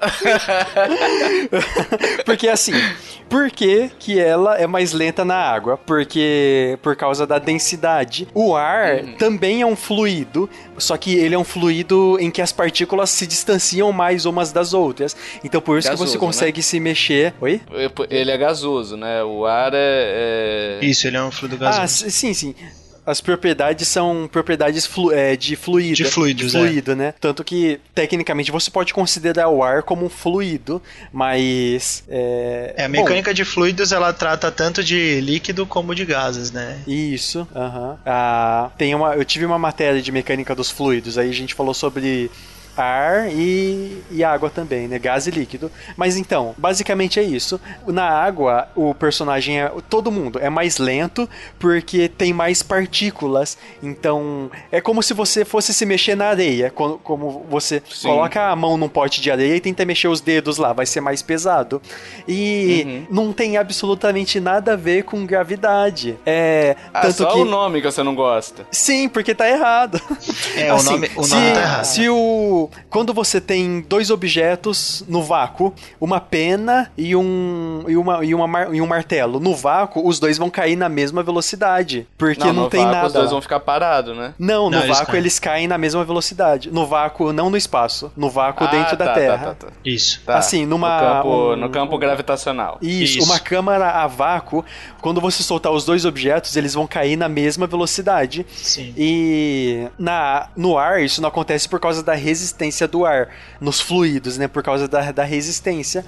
Porque 2.24 2.49
assim, 2.49 2.72
por 3.28 3.51
que, 3.51 3.91
que 3.99 4.18
ela 4.18 4.57
é 4.57 4.66
mais 4.66 4.93
lenta 4.93 5.24
na 5.24 5.36
água? 5.36 5.76
Porque 5.76 6.78
por 6.82 6.97
causa 6.97 7.26
da 7.29 7.39
densidade. 7.39 8.26
O 8.35 8.57
ar 8.57 9.05
Uhum. 9.05 9.12
também 9.16 9.61
é 9.62 9.66
um 9.66 9.76
fluido, 9.76 10.49
só 10.79 10.97
que 10.97 11.14
ele 11.14 11.35
é 11.35 11.39
um 11.39 11.45
fluido 11.45 12.16
em 12.18 12.31
que 12.31 12.41
as 12.43 12.51
partículas 12.51 13.11
se 13.11 13.26
distanciam 13.26 13.93
mais 13.93 14.24
umas 14.24 14.51
das 14.51 14.72
outras. 14.74 15.14
Então 15.45 15.61
por 15.61 15.79
isso 15.79 15.87
que 15.89 15.93
Gasoso, 15.93 16.11
você 16.12 16.16
né? 16.18 16.20
consegue 16.20 16.62
se 16.62 16.81
mexer. 16.81 17.35
Oi? 17.41 17.61
Ele 18.11 18.31
é 18.31 18.37
gasoso, 18.39 18.97
né? 18.97 19.22
O 19.22 19.45
ar 19.45 19.72
é. 19.74 20.79
é- 20.81 20.85
Isso, 20.85 21.07
ele 21.07 21.16
é 21.18 21.22
um 21.22 21.31
fluido 21.31 21.57
Ah, 21.57 21.70
gasoso. 21.70 22.07
s- 22.07 22.11
sim, 22.11 22.33
sim. 22.35 22.55
As 23.09 23.20
propriedades 23.20 23.88
são 23.88 24.28
propriedades 24.30 24.84
flu- 24.86 25.12
é, 25.12 25.34
de 25.34 25.56
fluido. 25.56 25.94
De 25.96 26.04
fluidos, 26.04 26.52
de 26.52 26.59
fluido, 26.59 26.94
né? 26.94 27.14
Tanto 27.20 27.42
que, 27.42 27.80
tecnicamente, 27.94 28.50
você 28.50 28.70
pode 28.70 28.92
considerar 28.92 29.48
o 29.48 29.62
ar 29.62 29.82
como 29.82 30.04
um 30.04 30.09
fluido, 30.11 30.82
mas. 31.12 32.04
É, 32.09 32.74
É, 32.76 32.84
a 32.84 32.88
bom, 32.88 32.92
mecânica 32.92 33.32
de 33.32 33.44
fluidos 33.44 33.92
ela 33.92 34.12
trata 34.12 34.50
tanto 34.50 34.84
de 34.84 35.20
líquido 35.20 35.64
como 35.64 35.94
de 35.94 36.04
gases, 36.04 36.50
né? 36.52 36.78
Isso, 36.86 37.48
aham. 37.54 37.98
Ah, 38.04 38.70
tem 38.76 38.94
uma, 38.94 39.14
eu 39.14 39.24
tive 39.24 39.46
uma 39.46 39.59
matéria 39.59 40.02
de 40.02 40.12
mecânica 40.12 40.54
dos 40.54 40.70
fluidos, 40.70 41.16
aí 41.16 41.30
a 41.30 41.34
gente 41.34 41.54
falou 41.54 41.72
sobre 41.74 42.30
ar 42.79 43.29
e, 43.31 44.03
e 44.11 44.22
água 44.24 44.49
também, 44.51 44.87
né? 44.89 44.99
Gás 44.99 45.26
e 45.26 45.31
líquido. 45.31 45.70
Mas 45.97 46.16
então, 46.16 46.55
basicamente 46.57 47.18
é 47.18 47.22
isso. 47.22 47.61
Na 47.87 48.09
água, 48.09 48.68
o 48.76 48.95
personagem 48.95 49.61
é. 49.61 49.70
Todo 49.89 50.11
mundo 50.11 50.39
é 50.41 50.49
mais 50.49 50.79
lento 50.79 51.29
porque 51.59 52.09
tem 52.09 52.33
mais 52.33 52.62
partículas. 52.62 53.59
Então, 53.83 54.51
é 54.70 54.81
como 54.81 55.03
se 55.03 55.12
você 55.14 55.45
fosse 55.45 55.72
se 55.74 55.85
mexer 55.85 56.14
na 56.14 56.26
areia. 56.26 56.70
Como, 56.70 56.99
como 56.99 57.47
você 57.49 57.83
Sim. 57.91 58.09
coloca 58.09 58.49
a 58.51 58.57
mão 58.57 58.76
num 58.76 58.89
pote 58.89 59.20
de 59.20 59.31
areia 59.31 59.57
e 59.57 59.61
tenta 59.61 59.85
mexer 59.85 60.09
os 60.09 60.20
dedos 60.20 60.57
lá, 60.59 60.72
vai 60.72 60.87
ser 60.87 61.01
mais 61.01 61.22
pesado. 61.22 61.81
E 62.26 62.85
Uhum. 62.87 63.07
não 63.11 63.33
tem 63.33 63.57
absolutamente 63.57 64.39
nada 64.41 64.74
a 64.74 64.76
ver 64.76 65.05
com 65.05 65.24
gravidade. 65.26 66.16
É. 66.24 66.76
Ah, 66.93 67.01
tanto 67.03 67.14
só 67.14 67.33
que. 67.33 67.39
o 67.41 67.45
nome 67.45 67.81
que 67.81 67.91
você 67.91 68.03
não 68.03 68.14
gosta. 68.14 68.66
Sim, 68.70 69.09
porque 69.09 69.35
tá 69.35 69.49
errado. 69.49 70.01
É, 70.57 70.72
o 70.72 70.83
nome, 70.83 71.11
o 71.16 71.22
se, 71.24 71.35
nome 71.35 71.53
tá 71.53 71.61
errado. 71.61 71.85
Se 71.85 72.09
o. 72.09 72.68
Quando 72.91 73.12
você 73.14 73.41
tem 73.41 73.81
dois 73.89 74.11
objetos 74.11 75.05
no 75.09 75.23
vácuo, 75.23 75.75
uma 76.01 76.21
pena 76.21 76.91
e 76.97 77.14
um. 77.16 77.85
e, 77.89 77.97
uma, 77.97 78.25
e, 78.25 78.35
uma 78.35 78.69
e 78.75 78.81
um 78.81 78.87
martelo. 78.87 79.41
No 79.41 79.55
vácuo, 79.55 80.07
os 80.07 80.19
dois 80.19 80.39
vão 80.39 80.49
cair 80.51 80.77
na 80.77 80.89
mesma 80.89 81.23
velocidade. 81.23 82.07
Porque 82.16 82.45
não, 82.45 82.53
no 82.64 82.71
tem 82.71 82.81
vácuo, 82.83 82.95
nada. 82.95 83.07
Os 83.09 83.12
dois 83.12 83.31
vão 83.31 83.41
ficar 83.43 83.61
parados, 83.61 84.16
né? 84.16 84.35
Não, 84.39 84.64
no 84.64 84.71
Não, 84.77 84.85
eles 84.85 84.97
vácuo 84.99 85.12
caem. 85.12 85.19
eles 85.23 85.39
caem 85.39 85.69
na 85.69 85.79
mesma 85.79 86.05
velocidade. 86.05 86.71
No 86.71 86.87
vácuo, 86.87 87.33
não 87.33 87.51
no 87.51 87.57
espaço. 87.57 88.11
No 88.16 88.31
vácuo 88.31 88.64
Ah, 88.64 88.69
dentro 88.69 88.97
tá, 88.97 89.05
da 89.05 89.07
tá, 89.07 89.14
Terra. 89.14 89.39
tá, 89.59 89.66
tá. 89.66 89.73
Isso. 89.85 90.21
Tá. 90.25 90.39
Assim, 90.39 90.64
numa- 90.66 90.89
No 91.01 91.09
campo, 91.14 91.29
um- 91.29 91.57
no 91.57 91.71
campo 91.71 91.99
gravitacional. 91.99 92.79
Isso, 92.83 93.19
Isso. 93.19 93.27
uma 93.31 93.39
câmara 93.39 93.91
a 93.91 94.07
vácuo, 94.07 94.64
quando 95.01 95.21
você 95.21 95.43
soltar 95.43 95.73
os 95.73 95.85
dois 95.85 96.05
objetos, 96.05 96.57
eles 96.57 96.75
vão 96.75 96.87
cair 96.87 97.16
na 97.16 97.29
mesma 97.29 97.66
velocidade. 97.66 98.47
Sim. 98.55 98.93
E 98.97 99.87
na, 99.99 100.49
no 100.57 100.77
ar, 100.79 101.03
isso 101.03 101.21
não 101.21 101.29
acontece 101.29 101.69
por 101.69 101.81
causa 101.81 102.03
da 102.03 102.14
resistência 102.14 102.47
do 102.86 103.05
ar, 103.05 103.28
nos 103.61 103.80
fluidos, 103.80 104.38
né? 104.38 104.49
Por 104.49 104.62
causa 104.62 104.88
da, 104.88 105.12
da 105.12 105.24
resistência. 105.24 106.05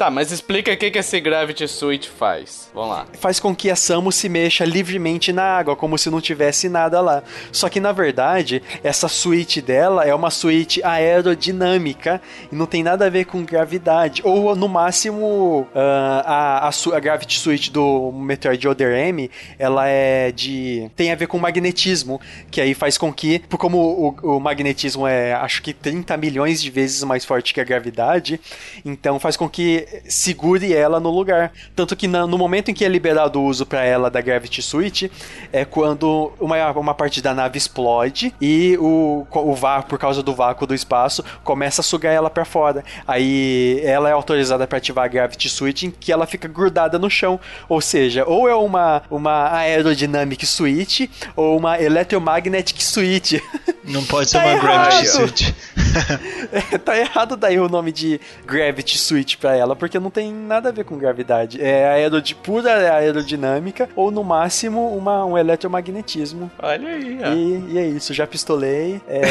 Tá, 0.00 0.10
mas 0.10 0.32
explica 0.32 0.72
o 0.72 0.76
que, 0.78 0.90
que 0.90 0.98
esse 0.98 1.20
Gravity 1.20 1.68
Suit 1.68 2.08
faz. 2.08 2.70
Vamos 2.72 2.88
lá. 2.88 3.06
Faz 3.20 3.38
com 3.38 3.54
que 3.54 3.70
a 3.70 3.76
Samus 3.76 4.14
se 4.14 4.30
mexa 4.30 4.64
livremente 4.64 5.30
na 5.30 5.42
água, 5.42 5.76
como 5.76 5.98
se 5.98 6.08
não 6.08 6.22
tivesse 6.22 6.70
nada 6.70 7.02
lá. 7.02 7.22
Só 7.52 7.68
que 7.68 7.78
na 7.78 7.92
verdade, 7.92 8.62
essa 8.82 9.08
suíte 9.08 9.60
dela 9.60 10.06
é 10.06 10.14
uma 10.14 10.30
suíte 10.30 10.82
aerodinâmica 10.82 12.18
e 12.50 12.56
não 12.56 12.64
tem 12.64 12.82
nada 12.82 13.04
a 13.04 13.10
ver 13.10 13.26
com 13.26 13.44
gravidade. 13.44 14.22
Ou 14.24 14.56
no 14.56 14.70
máximo, 14.70 15.68
ah, 15.74 16.62
a, 16.62 16.68
a, 16.68 16.96
a 16.96 16.98
Gravity 16.98 17.38
Suite 17.38 17.70
do 17.70 18.10
Metroid 18.10 18.66
Other 18.66 18.94
M, 18.94 19.30
ela 19.58 19.86
é 19.86 20.32
de. 20.32 20.90
tem 20.96 21.12
a 21.12 21.14
ver 21.14 21.26
com 21.26 21.38
magnetismo, 21.38 22.18
que 22.50 22.62
aí 22.62 22.72
faz 22.72 22.96
com 22.96 23.12
que, 23.12 23.38
como 23.58 24.16
o, 24.22 24.36
o 24.36 24.40
magnetismo 24.40 25.06
é 25.06 25.34
acho 25.34 25.60
que 25.60 25.74
30 25.74 26.16
milhões 26.16 26.62
de 26.62 26.70
vezes 26.70 27.04
mais 27.04 27.22
forte 27.22 27.52
que 27.52 27.60
a 27.60 27.64
gravidade, 27.64 28.40
então 28.82 29.20
faz 29.20 29.36
com 29.36 29.46
que 29.46 29.89
segure 30.08 30.72
ela 30.72 31.00
no 31.00 31.10
lugar. 31.10 31.52
Tanto 31.74 31.94
que 31.96 32.06
na- 32.08 32.26
no 32.26 32.36
momento 32.38 32.70
em 32.70 32.74
que 32.74 32.84
é 32.84 32.88
liberado 32.88 33.40
o 33.40 33.44
uso 33.44 33.64
para 33.66 33.84
ela 33.84 34.10
da 34.10 34.20
Gravity 34.20 34.62
Suite, 34.62 35.10
é 35.52 35.64
quando 35.64 36.32
uma, 36.40 36.70
uma 36.72 36.94
parte 36.94 37.20
da 37.20 37.34
nave 37.34 37.58
explode 37.58 38.34
e 38.40 38.76
o, 38.80 39.26
o 39.32 39.54
vácuo, 39.54 39.88
por 39.90 39.98
causa 39.98 40.22
do 40.22 40.34
vácuo 40.34 40.66
do 40.66 40.74
espaço, 40.74 41.24
começa 41.44 41.80
a 41.80 41.84
sugar 41.84 42.12
ela 42.12 42.30
para 42.30 42.44
fora. 42.44 42.84
Aí 43.06 43.80
ela 43.84 44.08
é 44.08 44.12
autorizada 44.12 44.66
para 44.66 44.78
ativar 44.78 45.04
a 45.04 45.08
Gravity 45.08 45.48
Suite 45.48 45.86
em 45.86 45.90
que 45.90 46.12
ela 46.12 46.26
fica 46.26 46.46
grudada 46.48 46.98
no 46.98 47.10
chão. 47.10 47.38
Ou 47.68 47.80
seja, 47.80 48.24
ou 48.26 48.48
é 48.48 48.54
uma, 48.54 49.02
uma 49.10 49.52
Aerodynamic 49.52 50.46
Suite 50.46 51.10
ou 51.36 51.56
uma 51.58 51.80
Electromagnetic 51.80 52.80
Suite. 52.80 53.42
Não 53.84 54.04
pode 54.04 54.30
ser 54.30 54.38
Tá 54.38 54.46
uma 54.46 54.58
Gravity 54.60 55.04
errado. 55.06 55.06
Suit. 55.06 55.54
É, 56.52 56.78
tá 56.78 56.96
errado 56.96 57.36
daí 57.36 57.58
o 57.58 57.68
nome 57.68 57.90
de 57.92 58.20
Gravity 58.46 58.96
Suite 58.98 59.36
pra 59.36 59.56
ela, 59.56 59.74
porque 59.80 59.98
não 59.98 60.10
tem 60.10 60.32
nada 60.32 60.68
a 60.68 60.72
ver 60.72 60.84
com 60.84 60.98
gravidade. 60.98 61.60
É 61.60 61.88
aerod 61.88 62.34
pura 62.36 62.94
aerodinâmica, 62.94 63.88
ou 63.96 64.10
no 64.10 64.22
máximo 64.22 64.94
uma, 64.94 65.24
um 65.24 65.36
eletromagnetismo. 65.36 66.50
Olha 66.62 66.88
aí, 66.88 67.18
ó. 67.24 67.32
E, 67.32 67.72
e 67.72 67.78
é 67.78 67.86
isso, 67.86 68.12
já 68.12 68.26
pistolei. 68.26 69.00
É, 69.08 69.22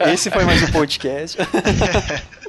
é, 0.00 0.12
esse 0.14 0.30
foi 0.30 0.44
mais 0.44 0.62
um 0.62 0.72
podcast. 0.72 1.36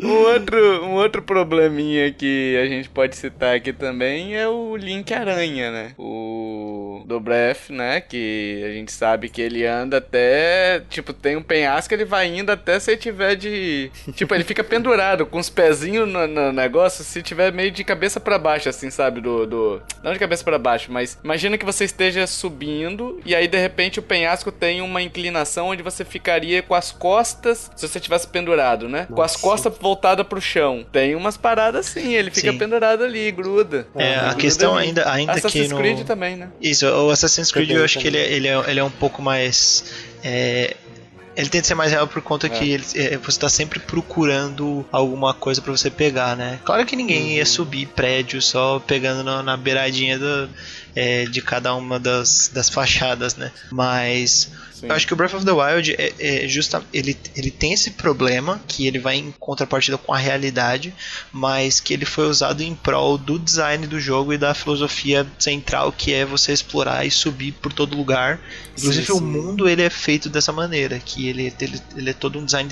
Um 0.00 0.12
outro, 0.12 0.84
um 0.84 0.94
outro 0.94 1.20
probleminha 1.20 2.12
que 2.12 2.56
a 2.62 2.66
gente 2.66 2.88
pode 2.88 3.16
citar 3.16 3.56
aqui 3.56 3.72
também 3.72 4.36
é 4.36 4.46
o 4.46 4.76
Link 4.76 5.12
Aranha, 5.12 5.72
né? 5.72 5.92
O 5.98 7.02
do 7.04 7.18
Breath, 7.18 7.70
né? 7.70 8.00
Que 8.00 8.62
a 8.64 8.72
gente 8.72 8.92
sabe 8.92 9.28
que 9.28 9.40
ele 9.42 9.66
anda 9.66 9.96
até. 9.96 10.82
Tipo, 10.88 11.12
tem 11.12 11.36
um 11.36 11.42
penhasco, 11.42 11.92
ele 11.92 12.04
vai 12.04 12.28
indo 12.28 12.52
até 12.52 12.78
se 12.78 12.92
ele 12.92 13.00
tiver 13.00 13.34
de. 13.34 13.90
Tipo, 14.14 14.34
ele 14.34 14.44
fica 14.44 14.62
pendurado 14.62 15.26
com 15.26 15.38
os 15.38 15.50
pezinhos 15.50 16.08
no, 16.08 16.26
no 16.26 16.52
negócio, 16.52 17.02
se 17.04 17.22
tiver 17.22 17.52
meio 17.52 17.70
de 17.70 17.82
cabeça 17.82 18.20
para 18.20 18.38
baixo, 18.38 18.68
assim, 18.68 18.90
sabe? 18.90 19.20
Do, 19.20 19.46
do. 19.46 19.82
Não 20.02 20.12
de 20.12 20.18
cabeça 20.18 20.44
para 20.44 20.58
baixo, 20.58 20.92
mas 20.92 21.18
imagina 21.24 21.58
que 21.58 21.64
você 21.64 21.84
esteja 21.84 22.26
subindo 22.26 23.20
e 23.24 23.34
aí 23.34 23.48
de 23.48 23.58
repente 23.58 23.98
o 23.98 24.02
penhasco 24.02 24.52
tem 24.52 24.80
uma 24.80 25.02
inclinação 25.02 25.68
onde 25.68 25.82
você 25.82 26.04
ficaria 26.04 26.62
com 26.62 26.74
as 26.74 26.92
costas, 26.92 27.70
se 27.74 27.88
você 27.88 27.98
tivesse 27.98 28.28
pendurado, 28.28 28.67
né? 28.88 29.06
Com 29.06 29.22
as 29.22 29.32
Nossa. 29.32 29.38
costas 29.42 29.72
voltadas 29.80 30.26
pro 30.26 30.40
chão. 30.40 30.84
Tem 30.92 31.14
umas 31.14 31.36
paradas 31.36 31.86
assim, 31.86 32.14
ele 32.14 32.30
fica 32.30 32.50
Sim. 32.52 32.58
pendurado 32.58 33.04
ali, 33.04 33.30
gruda. 33.30 33.86
É, 33.94 34.16
a 34.16 34.20
Gruda 34.24 34.34
questão 34.36 34.76
ali. 34.76 34.88
ainda, 34.88 35.10
ainda 35.10 35.32
que 35.34 35.38
Assassin's 35.38 35.70
no... 35.70 35.76
Creed 35.78 36.00
também, 36.06 36.36
né? 36.36 36.48
Isso, 36.60 36.86
o 36.86 37.10
Assassin's 37.10 37.50
Creed 37.50 37.68
Também, 37.68 37.78
eu 37.80 37.84
acho 37.84 37.98
que 37.98 38.06
ele, 38.06 38.18
também. 38.18 38.32
é- 38.32 38.36
ele, 38.36 38.48
é, 38.48 38.70
ele 38.70 38.80
é 38.80 38.84
um 38.84 38.90
pouco 38.90 39.22
mais. 39.22 39.84
é, 40.22 40.76
ele 41.36 41.48
tenta 41.48 41.68
ser 41.68 41.76
mais 41.76 41.92
real 41.92 42.08
por 42.08 42.20
conta 42.20 42.48
que 42.48 42.68
ele- 42.72 42.84
é, 42.96 43.16
você 43.16 43.38
tá 43.38 43.48
sempre 43.48 43.78
procurando 43.78 44.84
alguma 44.90 45.32
coisa 45.32 45.62
pra 45.62 45.70
você 45.70 45.88
pegar, 45.88 46.36
né? 46.36 46.58
Claro 46.64 46.84
que 46.84 46.96
ninguém 46.96 47.36
ia 47.36 47.46
subir 47.46 47.86
prédio 47.86 48.42
só 48.42 48.80
pegando 48.84 49.22
na, 49.22 49.40
na 49.40 49.56
beiradinha 49.56 50.18
do, 50.18 50.50
é, 50.96 51.26
de 51.26 51.40
cada 51.40 51.72
uma 51.76 52.00
das, 52.00 52.50
das 52.52 52.68
fachadas, 52.68 53.36
né? 53.36 53.52
Mas 53.70 54.50
Sim. 54.80 54.86
eu 54.86 54.94
acho 54.94 55.06
que 55.06 55.12
o 55.12 55.16
Breath 55.16 55.34
of 55.34 55.44
the 55.44 55.52
Wild 55.52 55.94
é, 55.98 56.12
é 56.18 56.48
justa, 56.48 56.82
ele, 56.92 57.16
ele 57.34 57.50
tem 57.50 57.72
esse 57.72 57.92
problema 57.92 58.60
que 58.68 58.86
ele 58.86 58.98
vai 58.98 59.16
em 59.16 59.34
contrapartida 59.38 59.98
com 59.98 60.12
a 60.12 60.18
realidade, 60.18 60.94
mas 61.32 61.80
que 61.80 61.92
ele 61.92 62.04
foi 62.04 62.28
usado 62.28 62.62
em 62.62 62.74
prol 62.74 63.18
do 63.18 63.38
design 63.38 63.86
do 63.86 63.98
jogo 63.98 64.32
e 64.32 64.38
da 64.38 64.54
filosofia 64.54 65.26
central 65.38 65.92
que 65.92 66.12
é 66.12 66.24
você 66.24 66.52
explorar 66.52 67.04
e 67.04 67.10
subir 67.10 67.52
por 67.52 67.72
todo 67.72 67.96
lugar. 67.96 68.40
Inclusive 68.76 69.06
Sim, 69.06 69.12
o 69.12 69.18
sim. 69.18 69.24
mundo 69.24 69.68
ele 69.68 69.82
é 69.82 69.90
feito 69.90 70.28
dessa 70.28 70.52
maneira, 70.52 71.00
que 71.04 71.28
ele, 71.28 71.52
ele, 71.60 71.82
ele 71.96 72.10
é 72.10 72.12
todo 72.12 72.38
um 72.38 72.44
design 72.44 72.70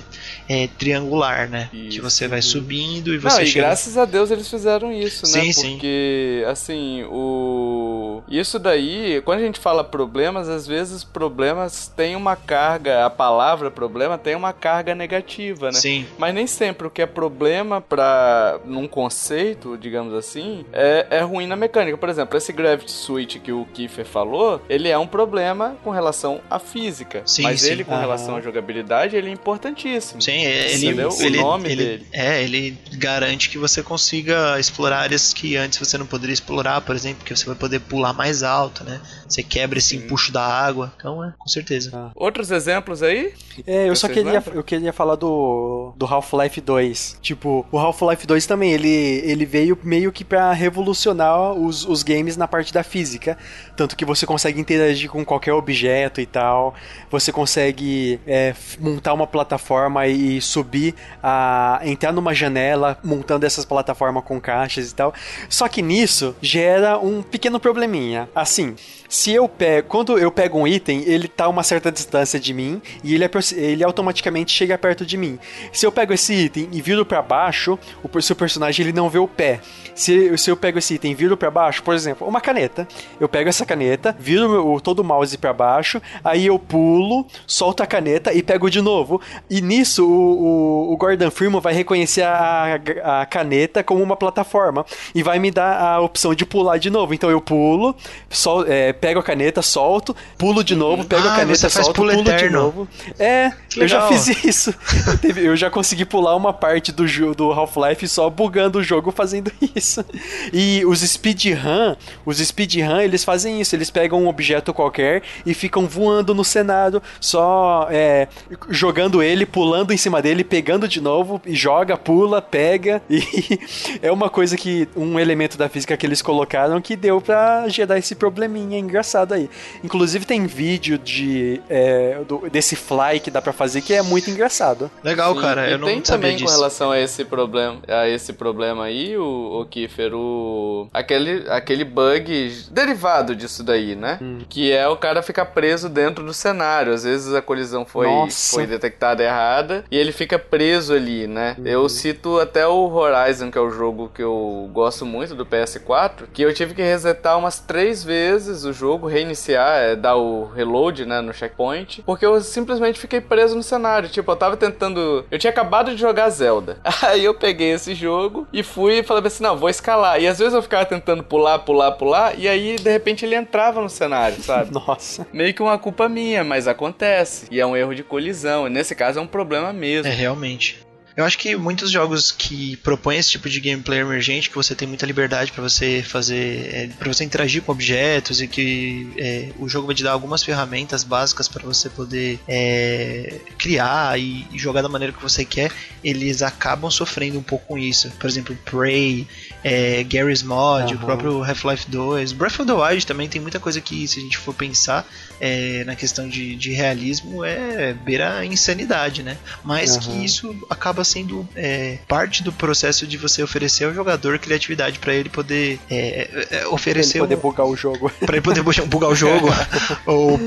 é, 0.49 0.69
triangular, 0.79 1.49
né? 1.49 1.69
Que 1.71 1.89
Isso. 1.89 2.03
você 2.03 2.29
vai 2.29 2.41
subindo 2.41 3.13
e 3.13 3.19
Não, 3.19 3.31
você 3.31 3.43
e 3.43 3.47
chega... 3.47 3.67
graças 3.67 3.99
a 3.99 4.05
Deus 4.05 4.31
eles 4.31 4.49
fizeram 4.49 4.93
isso, 4.93 5.27
né? 5.27 5.45
Sim, 5.45 5.53
sim. 5.53 5.71
Porque, 5.73 6.45
assim, 6.47 7.03
o. 7.05 8.23
Isso 8.29 8.59
daí, 8.59 9.21
quando 9.25 9.41
a 9.41 9.43
gente 9.43 9.59
fala 9.59 9.83
problemas, 9.83 10.49
às 10.49 10.67
vezes 10.67 11.03
problemas 11.03 11.89
têm 11.97 12.15
uma 12.17 12.37
carga, 12.37 13.07
a 13.07 13.11
palavra 13.11 13.71
problema 13.71 14.19
tem 14.19 14.35
uma 14.35 14.53
carga 14.53 14.95
negativa, 14.95 15.67
né? 15.73 15.79
Sim, 15.79 16.07
Mas 16.19 16.35
nem 16.35 16.47
sempre 16.47 16.87
o 16.87 16.91
que 16.91 17.03
é 17.03 17.07
problema 17.07 17.81
para 17.81 18.61
num 18.65 18.87
conceito, 18.87 19.77
digamos 19.79 20.13
assim, 20.15 20.65
é, 20.73 21.07
é 21.11 21.21
ruim 21.21 21.47
na 21.47 21.57
mecânica. 21.57 21.97
Por 21.97 22.09
exemplo, 22.09 22.37
esse 22.37 22.53
Gravity 22.53 22.93
Switch 22.93 23.39
que 23.39 23.53
o 23.53 23.65
Kiefer 23.73 24.05
falou, 24.05 24.61
ele 24.69 24.89
é 24.89 24.99
um 24.99 25.07
problema 25.07 25.77
com 25.83 25.91
relação 25.91 26.41
à 26.51 26.59
física. 26.59 27.23
Sim, 27.25 27.43
mas 27.43 27.63
sim. 27.63 27.71
ele, 27.73 27.85
com 27.85 27.93
Aham. 27.93 28.01
relação 28.01 28.37
à 28.37 28.41
jogabilidade, 28.41 29.17
ele 29.17 29.29
é 29.29 29.33
importantíssimo. 29.33 30.21
Sim, 30.21 30.45
é- 30.45 30.73
ele, 30.73 30.87
Entendeu? 30.87 31.09
O 31.11 31.23
ele, 31.23 31.39
nome 31.39 31.71
ele- 31.71 31.85
dele. 31.85 32.07
É, 32.13 32.43
ele 32.43 32.77
garante 32.95 33.49
que 33.49 33.59
você 33.59 33.83
consiga 33.83 34.59
explorar 34.61 34.99
áreas 35.01 35.33
que 35.33 35.57
antes 35.57 35.79
você 35.79 35.97
não 35.97 36.07
poderia 36.07 36.33
explorar, 36.35 36.81
por 36.83 36.95
exemplo, 36.95 37.25
que 37.25 37.35
você 37.35 37.47
vai 37.47 37.55
poder 37.55 37.81
pular 37.81 38.13
mais 38.13 38.43
alto, 38.43 38.85
né? 38.85 39.01
Você 39.29 39.43
quebra 39.43 39.79
esse 39.79 39.97
empuxo 39.97 40.33
da 40.33 40.43
água. 40.43 40.93
Então, 40.97 41.23
é, 41.25 41.33
com 41.39 41.49
certeza. 41.49 42.11
Outros 42.15 42.51
exemplos 42.51 43.03
aí? 43.03 43.33
É, 43.67 43.89
eu 43.89 43.97
só 43.97 44.09
queria, 44.09 44.33
lembram? 44.33 44.55
eu 44.55 44.63
queria 44.63 44.93
falar 44.93 45.17
do, 45.17 45.93
do 45.97 46.07
Half-Life 46.07 46.61
2. 46.61 47.19
Tipo, 47.21 47.67
o 47.71 47.79
Half-Life 47.79 48.27
2 48.27 48.47
também, 48.47 48.73
ele, 48.73 48.89
ele 48.89 49.45
veio 49.45 49.79
meio 49.83 50.13
que 50.13 50.25
pra 50.25 50.53
revolucionar 50.53 51.53
os, 51.53 51.87
os 51.87 52.03
games 52.03 52.37
na 52.37 52.47
parte 52.47 52.73
da 52.73 52.83
física. 52.83 53.37
Tanto 53.77 53.97
que 53.97 54.05
você 54.05 54.27
consegue 54.27 54.61
interagir 54.61 55.11
com 55.11 55.25
qualquer 55.25 55.53
objeto 55.53 56.21
e 56.21 56.27
tal. 56.27 56.75
Você 57.11 57.33
consegue 57.33 58.21
é, 58.27 58.55
montar 58.79 59.13
uma 59.13 59.27
plataforma 59.27 60.07
e 60.07 60.41
subir, 60.41 60.95
a, 61.23 61.81
entrar 61.85 62.13
numa 62.13 62.35
janela, 62.35 62.99
montando 63.03 63.47
essas 63.47 63.65
plataformas 63.65 64.25
com 64.25 64.41
caixas 64.41 64.91
e 64.91 64.95
tal. 64.95 65.13
Só 65.49 65.69
que 65.69 65.83
nisso 65.83 66.35
gera 66.41 66.99
um 66.99 67.23
pequeno 67.23 67.59
probleminha. 67.59 68.29
Assim, 68.35 68.77
se 69.09 69.33
eu 69.33 69.49
pego, 69.49 69.89
quando 69.89 70.19
eu 70.19 70.31
pego 70.31 70.59
um 70.59 70.67
item, 70.67 71.03
ele 71.07 71.29
tá 71.29 71.45
a 71.45 71.49
uma 71.49 71.63
certa 71.63 71.91
distância 71.93 72.39
de 72.41 72.53
mim 72.53 72.81
e 73.05 73.15
ele, 73.15 73.25
apro- 73.25 73.41
ele 73.55 73.85
automaticamente 73.85 74.53
chega 74.53 74.77
perto 74.77 75.05
de 75.07 75.17
mim. 75.17 75.39
Se 75.73 75.87
eu 75.87 75.93
pego 75.93 76.13
esse 76.13 76.33
item 76.35 76.69
e 76.73 76.81
viro 76.83 77.05
pra 77.05 77.23
baixo, 77.23 77.79
o 78.03 78.21
seu 78.23 78.35
personagem 78.37 78.85
ele 78.85 78.93
não 78.93 79.09
vê 79.09 79.19
o 79.19 79.29
pé. 79.29 79.61
Se, 79.95 80.37
se 80.37 80.51
eu 80.51 80.57
pego 80.57 80.79
esse 80.79 80.95
item 80.95 81.13
e 81.13 81.15
viro 81.15 81.37
pra 81.37 81.51
baixo, 81.51 81.83
por 81.83 81.95
exemplo, 81.95 82.27
uma 82.27 82.41
caneta, 82.41 82.87
eu 83.21 83.29
pego 83.29 83.49
essa 83.49 83.65
caneta, 83.65 84.15
viro 84.19 84.49
meu- 84.49 84.81
todo 84.81 85.01
o 85.01 85.05
mouse 85.05 85.37
pra 85.39 85.53
baixo, 85.53 86.01
aí 86.25 86.47
eu 86.47 86.59
pulo, 86.59 87.27
solto 87.47 87.83
a 87.83 87.87
caneta 87.87 88.33
e 88.33 88.43
pego 88.43 88.71
de 88.71 88.81
novo. 88.83 89.21
E 89.49 89.61
nisso 89.61 90.07
o, 90.07 90.91
o, 90.91 90.93
o 90.93 90.97
Gordon 90.97 91.31
Freeman 91.31 91.61
vai 91.61 91.73
reconhecer 91.73 92.23
a, 92.23 92.81
a 93.23 93.27
caneta 93.27 93.83
como 93.83 94.03
uma 94.03 94.17
plataforma 94.17 94.85
e 95.15 95.23
vai 95.23 95.39
me 95.39 95.51
dar 95.51 95.81
a 95.81 96.01
opção 96.01 96.35
de 96.35 96.45
pular 96.45 96.79
de 96.79 96.91
novo. 96.91 97.15
Então 97.15 97.31
eu 97.31 97.41
pulo, 97.41 97.95
sol, 98.29 98.65
é, 98.67 98.93
pego 99.01 99.21
a 99.21 99.23
caneta, 99.23 99.63
solto, 99.63 100.15
pulo 100.39 100.63
de 100.65 100.75
novo, 100.75 101.05
pego 101.05 101.27
Ah, 101.29 101.35
a 101.35 101.37
caneta, 101.37 101.69
solto, 101.69 101.93
pulo 101.95 102.13
pulo 102.13 102.37
de 102.37 102.51
novo. 102.51 102.89
É, 103.19 103.53
eu 103.77 103.87
já 103.89 104.09
fiz 104.09 104.27
isso. 104.45 104.75
Eu 105.37 105.57
já 105.57 105.71
consegui 105.71 106.05
pular 106.05 106.35
uma 106.37 106.53
parte 106.53 106.91
do, 106.93 107.07
jo- 107.07 107.35
do 107.35 107.53
Half-Life 107.53 108.07
só 108.09 108.29
bugando 108.31 108.79
o 108.79 108.83
jogo 108.83 109.11
fazendo 109.11 109.51
isso. 109.75 110.05
E 110.53 110.83
os 110.87 111.01
speedrun, 111.01 111.95
os 112.25 112.39
speedrun, 112.39 113.01
eles 113.01 113.25
fazem 113.25 113.61
isso. 113.61 113.75
Eles 113.77 113.91
pegam 113.91 114.23
um 114.23 114.29
objeto 114.29 114.73
qualquer 114.73 115.23
e 115.45 115.53
ficam 115.55 115.87
voando 115.87 116.35
no 116.35 116.45
cenário, 116.45 117.03
só 117.21 117.87
é, 117.91 118.29
jogando 118.69 119.23
ele, 119.23 119.45
pulando 119.47 119.93
em 119.93 119.97
cima 119.97 120.23
dele, 120.23 120.43
pegando 120.45 120.89
de 120.89 121.01
novo, 121.01 121.41
e 121.45 121.55
joga, 121.55 121.97
pula, 121.97 122.41
pega. 122.41 123.03
E 123.11 123.61
é 124.03 124.11
uma 124.11 124.29
coisa 124.31 124.57
que, 124.57 124.89
um 124.97 125.19
elemento 125.19 125.57
da 125.59 125.69
física 125.69 125.97
que 125.97 126.07
eles 126.07 126.23
colocaram 126.23 126.81
que 126.81 126.97
deu 126.97 127.21
pra 127.21 127.69
gerar 127.69 127.99
esse 127.99 128.15
probleminha 128.15 128.79
engraçado 128.87 129.35
aí. 129.35 129.51
Inclusive 129.85 130.25
tem 130.25 130.47
vídeo 130.47 130.97
de, 130.99 131.61
é, 131.69 132.21
do- 132.27 132.49
desse 132.51 132.75
fly 132.77 133.21
que 133.23 133.31
dá 133.31 133.43
pra 133.43 133.53
fazer 133.53 133.81
que 133.83 133.93
é 133.93 134.03
muito 134.03 134.31
engraçado. 134.31 134.91
Legal, 135.05 135.35
Sim, 135.35 135.41
cara. 135.41 135.69
e 135.69 135.73
Eu 135.73 135.79
não 135.79 135.89
tem 135.89 136.01
também 136.01 136.33
com 136.39 136.45
disso. 136.45 136.55
relação 136.57 136.91
a 136.91 136.99
esse 136.99 137.25
problema, 137.25 137.79
a 137.89 138.09
esse 138.09 138.33
problema 138.33 138.85
aí, 138.85 139.17
o, 139.17 139.61
o 139.61 139.67
Kiefer, 139.67 140.13
o 140.15 140.89
aquele 140.93 141.45
aquele 141.51 141.85
bug 141.85 142.67
derivado 142.71 143.35
disso 143.35 143.63
daí, 143.63 143.95
né? 143.95 144.19
Hum. 144.23 144.39
Que 144.49 144.73
é 144.73 144.87
o 144.89 144.97
cara 144.97 145.23
ficar 145.23 145.47
preso 145.47 145.89
dentro 145.89 146.25
do 146.25 146.33
cenário. 146.33 146.93
Às 146.93 147.05
vezes 147.05 147.35
a 147.35 147.43
colisão 147.43 147.85
foi 147.85 148.07
Nossa. 148.07 148.55
foi 148.55 148.67
detectada 148.67 149.23
errada 149.23 149.85
e 149.91 149.97
ele 149.97 150.13
fica 150.13 150.39
preso 150.39 150.93
ali, 150.95 151.27
né? 151.27 151.57
Uhum. 151.59 151.67
Eu 151.67 151.89
cito 151.89 152.39
até 152.39 152.67
o 152.67 152.89
Horizon, 152.93 153.51
que 153.51 153.59
é 153.59 153.61
o 153.61 153.71
jogo 153.71 154.11
que 154.15 154.23
eu 154.23 154.69
gosto 154.73 155.05
muito 155.05 155.35
do 155.35 155.45
PS4, 155.47 156.25
que 156.33 156.43
eu 156.43 156.53
tive 156.55 156.75
que 156.75 156.83
resetar 156.83 157.39
umas 157.39 157.59
três 157.59 158.03
vezes 158.05 158.65
o 158.65 158.73
jogo, 158.77 159.07
reiniciar, 159.07 159.79
é, 159.79 159.97
dar 159.97 160.17
o 160.17 160.45
reload, 160.47 161.05
né, 161.07 161.21
no 161.21 161.33
checkpoint, 161.33 162.03
porque 162.03 162.25
eu 162.25 162.41
simplesmente 162.41 162.99
fiquei 162.99 163.21
preso 163.21 163.57
no 163.57 163.63
cenário. 163.63 164.09
Tipo, 164.09 164.33
eu 164.33 164.37
tava 164.37 164.57
tentando. 164.57 165.25
Eu 165.31 165.39
tinha 165.39 165.51
acabado 165.51 165.93
de 165.93 166.01
jogar 166.01 166.29
Zelda. 166.31 166.79
Aí 167.03 167.25
eu 167.25 167.35
peguei 167.35 167.73
esse 167.73 167.95
jogo 167.95 168.47
e 168.53 168.63
fui 168.63 168.99
e 168.99 169.03
falei 169.03 169.27
assim: 169.27 169.43
não, 169.43 169.57
vou 169.57 169.69
escalar. 169.69 170.21
E 170.21 170.27
às 170.27 170.39
vezes 170.39 170.55
eu 170.55 170.63
ficava 170.63 170.85
tentando 170.85 171.23
pular, 171.23 171.59
pular, 171.61 171.93
pular, 171.93 172.39
e 172.39 172.49
aí 172.49 172.77
de 172.77 172.91
repente 172.91 173.25
ele 173.25 173.35
entrava 173.35 173.81
no 173.81 173.89
cenário, 173.89 174.43
sabe? 174.43 174.71
Nossa. 174.75 175.27
Meio 175.33 175.55
que 175.55 175.63
uma 175.63 175.79
culpa 175.79 176.09
minha, 176.09 176.45
mas 176.45 176.69
acontece. 176.69 177.47
E 177.51 177.61
é 177.61 177.67
um 177.67 177.77
erro 177.77 177.95
de 177.95 178.03
colisão. 178.03 178.67
E 178.67 178.71
nesse 178.71 178.95
caso 178.95 179.19
é 179.19 179.23
um 179.23 179.27
problema 179.27 179.73
mesmo. 179.73 180.11
É, 180.11 180.15
realmente. 180.15 180.86
Eu 181.17 181.25
acho 181.25 181.39
que 181.39 181.57
muitos 181.57 181.91
jogos 181.91 182.31
que 182.31 182.77
propõem 182.77 183.17
esse 183.19 183.31
tipo 183.31 183.49
de 183.49 183.59
gameplay 183.59 184.01
emergente, 184.01 184.51
que 184.51 184.57
você 184.57 184.75
tem 184.75 184.87
muita 184.87 185.07
liberdade 185.07 185.51
pra 185.51 185.63
você 185.63 186.03
fazer, 186.07 186.75
é, 186.75 186.89
para 186.89 187.11
você 187.11 187.25
interagir 187.25 187.63
com 187.63 187.73
objetos 187.73 188.43
e 188.43 188.47
que 188.47 189.11
é, 189.17 189.49
o 189.59 189.67
jogo 189.67 189.87
vai 189.87 189.97
te 189.97 190.03
dar 190.03 190.13
algumas 190.13 190.43
ferramentas 190.43 191.03
básicas 191.03 191.49
para 191.49 191.65
você 191.65 191.89
poder 191.89 192.39
é, 192.47 193.41
criar 193.57 194.21
e, 194.21 194.47
e 194.53 194.59
jogar 194.59 194.83
da 194.83 194.91
maneira 194.91 195.11
que 195.11 195.23
você 195.23 195.43
quer, 195.43 195.73
eles 196.05 196.43
acabam 196.43 196.91
sofrendo 196.91 197.39
um 197.39 197.43
pouco 197.43 197.65
com 197.67 197.79
isso. 197.79 198.11
Por 198.21 198.29
exemplo, 198.29 198.55
Prey, 198.67 199.27
é, 199.65 200.05
Garry's 200.05 200.43
Mod, 200.43 200.93
o 200.93 200.97
Aham. 200.99 201.07
próprio 201.07 201.43
Half-Life 201.43 201.91
2, 201.91 202.33
Breath 202.33 202.61
of 202.61 202.67
the 202.67 202.75
Wild 202.75 203.07
também 203.07 203.27
tem 203.27 203.41
muita 203.41 203.59
coisa 203.59 203.81
que, 203.81 204.07
se 204.07 204.21
a 204.21 204.23
gente 204.23 204.37
for 204.37 204.53
pensar 204.53 205.09
é, 205.41 205.85
na 205.85 205.95
questão 205.97 206.29
de, 206.29 206.57
de 206.57 206.73
realismo, 206.73 207.45
é 207.45 207.93
beira 207.93 208.39
a 208.39 208.45
insanidade, 208.45 209.23
né? 209.23 209.37
Mas 209.65 209.93
Aham. 209.93 210.01
que 210.01 210.25
isso 210.25 210.55
acaba 210.69 211.05
sendo 211.05 211.49
é, 211.55 211.99
parte 212.09 212.43
do 212.43 212.53
processo 212.53 213.07
de 213.07 213.17
você 213.17 213.43
oferecer 213.43 213.85
ao 213.85 213.95
jogador 213.95 214.39
criatividade 214.39 214.99
para 214.99 215.15
ele 215.15 215.29
poder 215.29 215.81
é, 215.91 216.47
é, 216.51 216.59
é 216.61 216.67
oferecer. 216.69 217.17
Pra 217.17 217.35
ele 217.35 217.37
poder 217.37 217.37
bugar 217.37 217.67
o 217.67 217.77
jogo. 217.77 218.11
Pra 218.11 218.37
ele 218.37 218.43
poder 218.43 218.63
bugar 218.63 219.11
o 219.11 219.15
jogo. 219.15 219.49
ou 220.07 220.39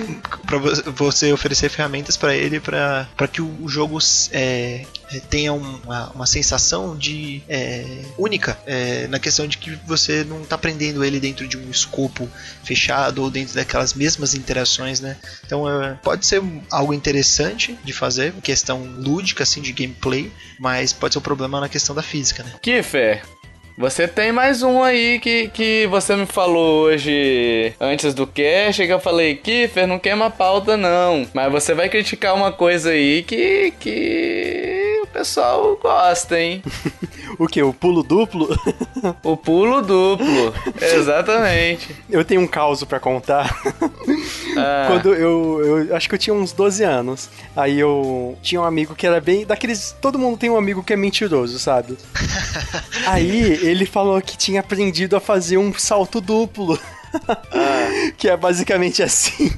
para 0.45 0.57
você 0.91 1.31
oferecer 1.31 1.69
ferramentas 1.69 2.17
para 2.17 2.35
ele 2.35 2.59
para 2.59 3.27
que 3.31 3.41
o 3.41 3.67
jogo 3.67 3.97
é, 4.31 4.85
tenha 5.29 5.53
uma, 5.53 6.09
uma 6.11 6.25
sensação 6.25 6.95
de 6.95 7.41
é, 7.49 8.03
única 8.17 8.59
é, 8.65 9.07
na 9.07 9.19
questão 9.19 9.47
de 9.47 9.57
que 9.57 9.71
você 9.87 10.23
não 10.23 10.43
está 10.43 10.57
prendendo 10.57 11.03
ele 11.03 11.19
dentro 11.19 11.47
de 11.47 11.57
um 11.57 11.69
escopo 11.71 12.29
fechado 12.63 13.23
ou 13.23 13.31
dentro 13.31 13.55
daquelas 13.55 13.93
mesmas 13.93 14.35
interações, 14.35 14.99
né? 14.99 15.17
Então 15.45 15.67
é, 15.67 15.97
pode 16.03 16.25
ser 16.25 16.41
algo 16.69 16.93
interessante 16.93 17.77
de 17.83 17.93
fazer, 17.93 18.33
questão 18.43 18.83
lúdica 18.83 19.43
assim 19.43 19.61
de 19.61 19.71
gameplay, 19.71 20.31
mas 20.59 20.93
pode 20.93 21.13
ser 21.13 21.19
um 21.19 21.23
problema 21.23 21.59
na 21.59 21.69
questão 21.69 21.95
da 21.95 22.03
física, 22.03 22.43
né? 22.43 22.53
Kiffer, 22.61 23.23
você 23.79 24.09
tem 24.09 24.29
mais 24.33 24.61
um 24.61 24.83
aí 24.83 25.19
que, 25.19 25.47
que 25.47 25.87
você 25.87 26.13
me 26.13 26.25
falou 26.25 26.83
hoje 26.83 27.73
antes 27.79 28.13
do 28.13 28.27
cast, 28.27 28.85
que 28.85 28.91
eu 28.91 28.99
falei, 28.99 29.35
Kiffer, 29.35 29.87
não 29.87 29.97
queima 29.97 30.29
pauta 30.29 30.75
não. 30.75 31.25
Mas 31.33 31.49
você 31.49 31.73
vai 31.73 31.87
criticar 31.87 32.35
uma 32.35 32.51
coisa 32.51 32.89
aí 32.89 33.23
que, 33.23 33.71
que 33.79 34.88
pessoal 35.11 35.77
gosta, 35.81 36.39
hein? 36.39 36.63
o 37.37 37.47
que? 37.47 37.61
O 37.61 37.73
pulo 37.73 38.03
duplo? 38.03 38.47
o 39.23 39.35
pulo 39.35 39.81
duplo, 39.81 40.53
exatamente. 40.81 41.95
Eu 42.09 42.23
tenho 42.23 42.41
um 42.41 42.47
caos 42.47 42.83
para 42.83 42.99
contar. 42.99 43.49
Ah. 44.57 44.87
Quando 44.87 45.13
eu, 45.13 45.87
eu 45.87 45.95
acho 45.95 46.09
que 46.09 46.15
eu 46.15 46.19
tinha 46.19 46.33
uns 46.33 46.51
12 46.51 46.83
anos. 46.83 47.29
Aí 47.55 47.79
eu 47.79 48.37
tinha 48.41 48.59
um 48.59 48.65
amigo 48.65 48.95
que 48.95 49.05
era 49.05 49.21
bem. 49.21 49.45
Daqueles. 49.45 49.95
Todo 50.01 50.19
mundo 50.19 50.37
tem 50.37 50.49
um 50.49 50.57
amigo 50.57 50.83
que 50.83 50.91
é 50.91 50.95
mentiroso, 50.97 51.57
sabe? 51.59 51.97
Aí 53.05 53.53
ele 53.65 53.85
falou 53.85 54.19
que 54.21 54.35
tinha 54.35 54.59
aprendido 54.59 55.15
a 55.15 55.19
fazer 55.19 55.57
um 55.57 55.71
salto 55.73 56.19
duplo. 56.19 56.77
Ah. 57.13 58.11
que 58.17 58.27
é 58.27 58.35
basicamente 58.35 59.01
assim. 59.01 59.51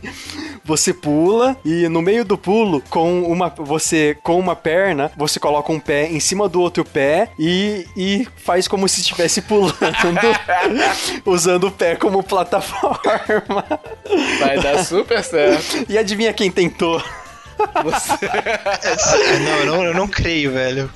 Você 0.63 0.93
pula 0.93 1.57
e 1.65 1.87
no 1.89 2.01
meio 2.01 2.23
do 2.23 2.37
pulo, 2.37 2.81
com 2.89 3.23
uma 3.23 3.49
você 3.49 4.17
com 4.23 4.39
uma 4.39 4.55
perna, 4.55 5.11
você 5.17 5.39
coloca 5.39 5.71
um 5.71 5.79
pé 5.79 6.07
em 6.07 6.19
cima 6.19 6.47
do 6.47 6.61
outro 6.61 6.85
pé 6.85 7.29
e, 7.37 7.85
e 7.95 8.27
faz 8.37 8.67
como 8.67 8.87
se 8.87 9.01
estivesse 9.01 9.41
pulando, 9.43 9.75
usando 11.25 11.67
o 11.67 11.71
pé 11.71 11.95
como 11.95 12.23
plataforma. 12.23 13.65
Vai 14.39 14.59
dar 14.59 14.83
super 14.83 15.23
certo. 15.23 15.85
E 15.89 15.97
adivinha 15.97 16.33
quem 16.33 16.51
tentou? 16.51 17.01
Você. 17.83 18.29
não, 19.39 19.65
não, 19.65 19.83
eu 19.85 19.93
não 19.93 20.07
creio, 20.07 20.51
velho. 20.51 20.89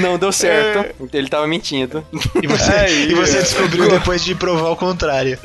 Não 0.00 0.18
deu 0.18 0.30
certo. 0.32 0.94
É. 1.14 1.18
Ele 1.18 1.28
tava 1.28 1.46
mentindo. 1.46 2.06
E 2.42 2.46
você, 2.46 2.72
Aí, 2.72 3.10
e 3.10 3.14
você 3.14 3.38
descobriu 3.38 3.88
depois 3.88 4.22
de 4.22 4.34
provar 4.34 4.70
o 4.70 4.76
contrário. 4.76 5.38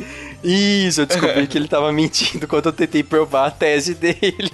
Isso, 0.43 1.01
eu 1.01 1.05
descobri 1.05 1.47
que 1.47 1.57
ele 1.57 1.67
tava 1.67 1.91
mentindo 1.91 2.47
quando 2.47 2.67
eu 2.67 2.73
tentei 2.73 3.03
provar 3.03 3.47
a 3.47 3.51
tese 3.51 3.95
dele. 3.95 4.51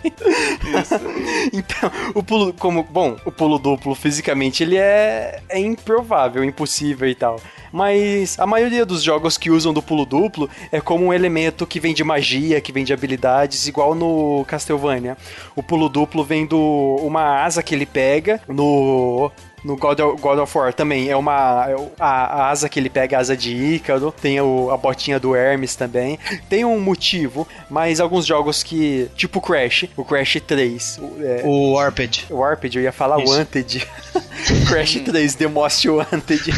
Isso. 0.82 0.96
então, 1.52 1.92
o 2.16 2.24
pulo, 2.24 2.54
como, 2.54 2.84
bom, 2.84 3.18
o 3.26 3.32
pulo 3.32 3.60
duplo 3.60 3.94
fisicamente 3.94 4.64
ele 4.64 4.78
é, 4.78 5.42
é 5.50 5.60
improvável, 5.60 6.44
impossível 6.44 7.08
e 7.08 7.16
tal. 7.16 7.40
Mas 7.72 8.40
a 8.40 8.46
maioria 8.46 8.86
dos 8.86 9.02
jogos 9.02 9.38
que 9.38 9.50
usam 9.50 9.74
do 9.74 9.82
pulo 9.82 10.06
duplo 10.06 10.50
é 10.72 10.80
como 10.80 11.06
um 11.06 11.14
elemento 11.14 11.66
que 11.66 11.80
vem 11.80 11.94
de 11.94 12.04
magia, 12.04 12.62
que 12.62 12.72
vem 12.72 12.84
de 12.84 12.94
habilidades, 12.94 13.68
igual 13.68 13.96
no 13.96 14.46
Castlevania. 14.48 15.18
O 15.56 15.64
pulo 15.64 15.90
duplo 15.90 16.24
vem 16.24 16.46
do 16.46 16.60
uma 17.02 17.44
asa 17.44 17.64
que 17.64 17.74
ele 17.74 17.86
pega 17.86 18.40
no 18.48 19.32
no 19.64 19.76
God 19.78 20.00
of, 20.00 20.22
God 20.22 20.40
of 20.40 20.58
War 20.58 20.74
também. 20.74 21.10
É 21.10 21.16
uma. 21.16 21.66
É 21.70 21.76
a, 22.00 22.08
a, 22.08 22.50
asa 22.50 22.68
que 22.68 22.80
ele 22.80 22.90
pega, 22.90 23.18
a 23.18 23.20
asa 23.20 23.36
de 23.36 23.54
Ícaro. 23.56 24.12
Tem 24.12 24.40
o, 24.42 24.70
a 24.72 24.78
botinha 24.78 25.20
do 25.20 25.36
Hermes 25.36 25.76
também. 25.76 26.20
Tem 26.50 26.66
um 26.66 26.80
motivo, 26.80 27.48
mas 27.70 28.00
alguns 28.00 28.26
jogos 28.26 28.64
que. 28.64 29.10
Tipo 29.16 29.40
Crash, 29.42 29.86
o 29.96 30.04
Crash 30.04 30.42
3. 30.46 31.00
O, 31.00 31.24
é, 31.24 31.42
o 31.44 31.74
Warped. 31.74 32.28
O 32.30 32.38
Warped, 32.38 32.78
eu 32.78 32.84
ia 32.84 32.92
falar 32.92 33.22
Isso. 33.22 33.34
Wanted. 33.34 33.88
Crash 34.68 35.00
3, 35.00 35.36
The 35.36 35.48
Most 35.48 35.88
Wanted. 35.88 36.44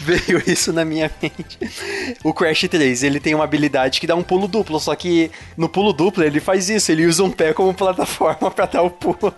Veio 0.00 0.42
isso 0.46 0.72
na 0.72 0.84
minha 0.84 1.10
mente. 1.22 1.58
O 2.24 2.32
Crash 2.34 2.66
3, 2.68 3.02
ele 3.04 3.20
tem 3.20 3.34
uma 3.34 3.44
habilidade 3.44 4.00
que 4.00 4.06
dá 4.06 4.14
um 4.14 4.22
pulo 4.22 4.48
duplo, 4.48 4.80
só 4.80 4.94
que 4.94 5.30
no 5.56 5.68
pulo 5.68 5.92
duplo 5.92 6.24
ele 6.24 6.40
faz 6.40 6.68
isso, 6.68 6.90
ele 6.90 7.06
usa 7.06 7.22
um 7.22 7.30
pé 7.30 7.52
como 7.52 7.72
plataforma 7.72 8.50
para 8.50 8.66
dar 8.66 8.82
o 8.82 8.90
pulo. 8.90 9.32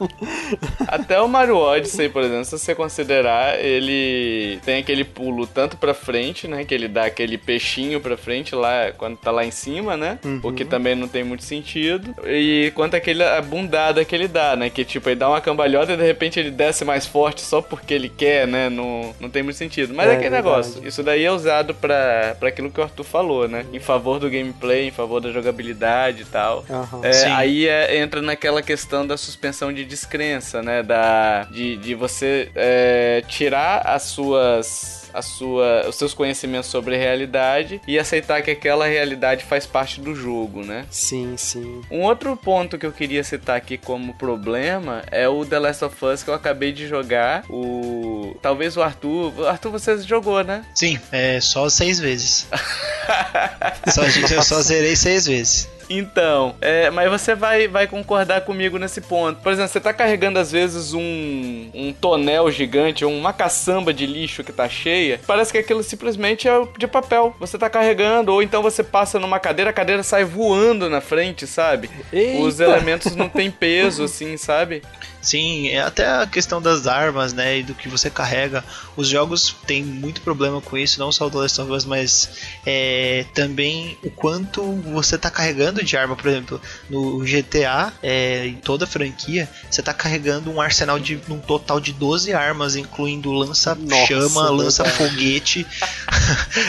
Até 0.86 1.17
o 1.20 1.28
Mario 1.28 1.56
Odyssey, 1.56 2.08
por 2.08 2.22
exemplo, 2.22 2.44
se 2.44 2.58
você 2.58 2.74
considerar, 2.74 3.58
ele 3.58 4.58
tem 4.64 4.80
aquele 4.80 5.04
pulo 5.04 5.46
tanto 5.46 5.76
para 5.76 5.94
frente, 5.94 6.46
né, 6.48 6.64
que 6.64 6.74
ele 6.74 6.88
dá 6.88 7.04
aquele 7.06 7.38
peixinho 7.38 8.00
para 8.00 8.16
frente 8.16 8.54
lá 8.54 8.92
quando 8.96 9.16
tá 9.16 9.30
lá 9.30 9.44
em 9.44 9.50
cima, 9.50 9.96
né? 9.96 10.18
Uhum. 10.24 10.40
O 10.42 10.52
que 10.52 10.64
também 10.64 10.94
não 10.94 11.08
tem 11.08 11.24
muito 11.24 11.44
sentido. 11.44 12.14
E 12.26 12.72
quanto 12.74 12.94
aquele 12.94 13.22
a 13.22 13.40
bundada 13.40 14.04
que 14.04 14.14
ele 14.14 14.28
dá, 14.28 14.56
né, 14.56 14.70
que 14.70 14.84
tipo, 14.84 15.08
ele 15.08 15.16
dá 15.16 15.28
uma 15.28 15.40
cambalhota 15.40 15.96
de 15.96 16.04
repente 16.04 16.38
ele 16.38 16.50
desce 16.50 16.84
mais 16.84 17.06
forte 17.06 17.40
só 17.40 17.60
porque 17.60 17.94
ele 17.94 18.08
quer, 18.08 18.46
né? 18.46 18.68
Não, 18.68 19.14
não 19.20 19.30
tem 19.30 19.42
muito 19.42 19.56
sentido. 19.56 19.94
Mas 19.94 20.06
é, 20.06 20.10
é 20.10 20.12
aquele 20.14 20.30
verdade. 20.30 20.46
negócio. 20.46 20.86
Isso 20.86 21.02
daí 21.02 21.24
é 21.24 21.30
usado 21.30 21.74
para 21.74 22.36
aquilo 22.42 22.70
que 22.70 22.80
o 22.80 22.82
Arthur 22.82 23.04
falou, 23.04 23.48
né? 23.48 23.64
Em 23.72 23.80
favor 23.80 24.18
do 24.18 24.30
gameplay, 24.30 24.88
em 24.88 24.90
favor 24.90 25.20
da 25.20 25.30
jogabilidade 25.30 26.22
e 26.22 26.24
tal. 26.26 26.64
Uhum. 26.68 27.04
É, 27.04 27.24
aí 27.32 27.66
é, 27.66 27.98
entra 27.98 28.22
naquela 28.22 28.62
questão 28.62 29.06
da 29.06 29.16
suspensão 29.16 29.72
de 29.72 29.84
descrença, 29.84 30.62
né? 30.62 30.82
Da, 30.82 31.07
de, 31.50 31.76
de 31.76 31.94
você 31.94 32.50
é, 32.54 33.22
tirar 33.28 33.82
as 33.86 34.02
suas 34.02 34.98
a 35.12 35.22
sua, 35.22 35.88
os 35.88 35.96
seus 35.96 36.14
conhecimentos 36.14 36.68
sobre 36.68 36.94
a 36.94 36.98
realidade 36.98 37.80
e 37.86 37.98
aceitar 37.98 38.42
que 38.42 38.50
aquela 38.50 38.86
realidade 38.86 39.44
faz 39.44 39.66
parte 39.66 40.00
do 40.00 40.14
jogo, 40.14 40.64
né? 40.64 40.86
Sim, 40.90 41.34
sim. 41.36 41.82
Um 41.90 42.02
outro 42.02 42.36
ponto 42.36 42.78
que 42.78 42.86
eu 42.86 42.92
queria 42.92 43.24
citar 43.24 43.56
aqui 43.56 43.76
como 43.76 44.14
problema 44.14 45.02
é 45.10 45.28
o 45.28 45.44
The 45.44 45.58
Last 45.58 45.84
of 45.84 46.04
Us 46.04 46.22
que 46.22 46.30
eu 46.30 46.34
acabei 46.34 46.72
de 46.72 46.86
jogar. 46.86 47.44
O 47.48 48.36
talvez 48.42 48.76
o 48.76 48.82
Arthur, 48.82 49.48
Arthur 49.48 49.70
você 49.70 49.98
jogou, 49.98 50.42
né? 50.44 50.64
Sim, 50.74 50.98
é 51.10 51.40
só 51.40 51.68
seis 51.68 51.98
vezes. 51.98 52.46
só, 53.88 54.02
eu 54.34 54.42
só 54.42 54.60
zerei 54.60 54.96
seis 54.96 55.26
vezes. 55.26 55.68
Então, 55.88 56.54
é, 56.60 56.90
mas 56.90 57.10
você 57.10 57.34
vai, 57.34 57.66
vai 57.66 57.86
concordar 57.86 58.42
comigo 58.42 58.78
nesse 58.78 59.00
ponto. 59.00 59.40
Por 59.40 59.52
exemplo, 59.52 59.70
você 59.70 59.80
tá 59.80 59.92
carregando 59.92 60.38
às 60.38 60.52
vezes 60.52 60.92
um, 60.92 61.70
um 61.74 61.92
tonel 61.92 62.50
gigante, 62.50 63.04
uma 63.04 63.32
caçamba 63.32 63.92
de 63.92 64.06
lixo 64.06 64.44
que 64.44 64.52
tá 64.52 64.68
cheia, 64.68 65.20
parece 65.26 65.52
que 65.52 65.58
aquilo 65.58 65.82
simplesmente 65.82 66.48
é 66.48 66.52
de 66.78 66.86
papel. 66.86 67.34
Você 67.40 67.58
tá 67.58 67.70
carregando, 67.70 68.32
ou 68.32 68.42
então 68.42 68.62
você 68.62 68.82
passa 68.82 69.18
numa 69.18 69.40
cadeira, 69.40 69.70
a 69.70 69.74
cadeira 69.74 70.02
sai 70.02 70.24
voando 70.24 70.90
na 70.90 71.00
frente, 71.00 71.46
sabe? 71.46 71.90
Eita. 72.12 72.42
Os 72.42 72.60
elementos 72.60 73.16
não 73.16 73.28
têm 73.28 73.50
peso, 73.50 74.04
assim, 74.04 74.36
sabe? 74.36 74.82
Sim, 75.20 75.68
é 75.68 75.80
até 75.80 76.06
a 76.06 76.26
questão 76.26 76.62
das 76.62 76.86
armas, 76.86 77.32
né, 77.32 77.58
e 77.58 77.62
do 77.62 77.74
que 77.74 77.88
você 77.88 78.08
carrega. 78.08 78.64
Os 78.96 79.08
jogos 79.08 79.54
têm 79.66 79.82
muito 79.82 80.20
problema 80.20 80.60
com 80.60 80.78
isso, 80.78 81.00
não 81.00 81.10
só 81.10 81.26
o 81.26 81.30
The 81.30 81.38
Last 81.38 81.60
of 81.60 81.72
Us, 81.72 81.84
mas 81.84 82.30
é, 82.64 83.24
também 83.34 83.98
o 84.02 84.10
quanto 84.10 84.62
você 84.92 85.16
está 85.16 85.30
carregando 85.30 85.82
de 85.82 85.96
arma. 85.96 86.14
Por 86.14 86.28
exemplo, 86.28 86.60
no 86.88 87.18
GTA, 87.20 87.92
é, 88.02 88.46
em 88.46 88.54
toda 88.54 88.84
a 88.84 88.88
franquia, 88.88 89.48
você 89.68 89.80
está 89.80 89.92
carregando 89.92 90.50
um 90.50 90.60
arsenal 90.60 90.98
de 90.98 91.20
um 91.28 91.38
total 91.38 91.80
de 91.80 91.92
12 91.92 92.32
armas, 92.32 92.76
incluindo 92.76 93.32
lança-chama, 93.32 94.50
lança-foguete, 94.50 95.66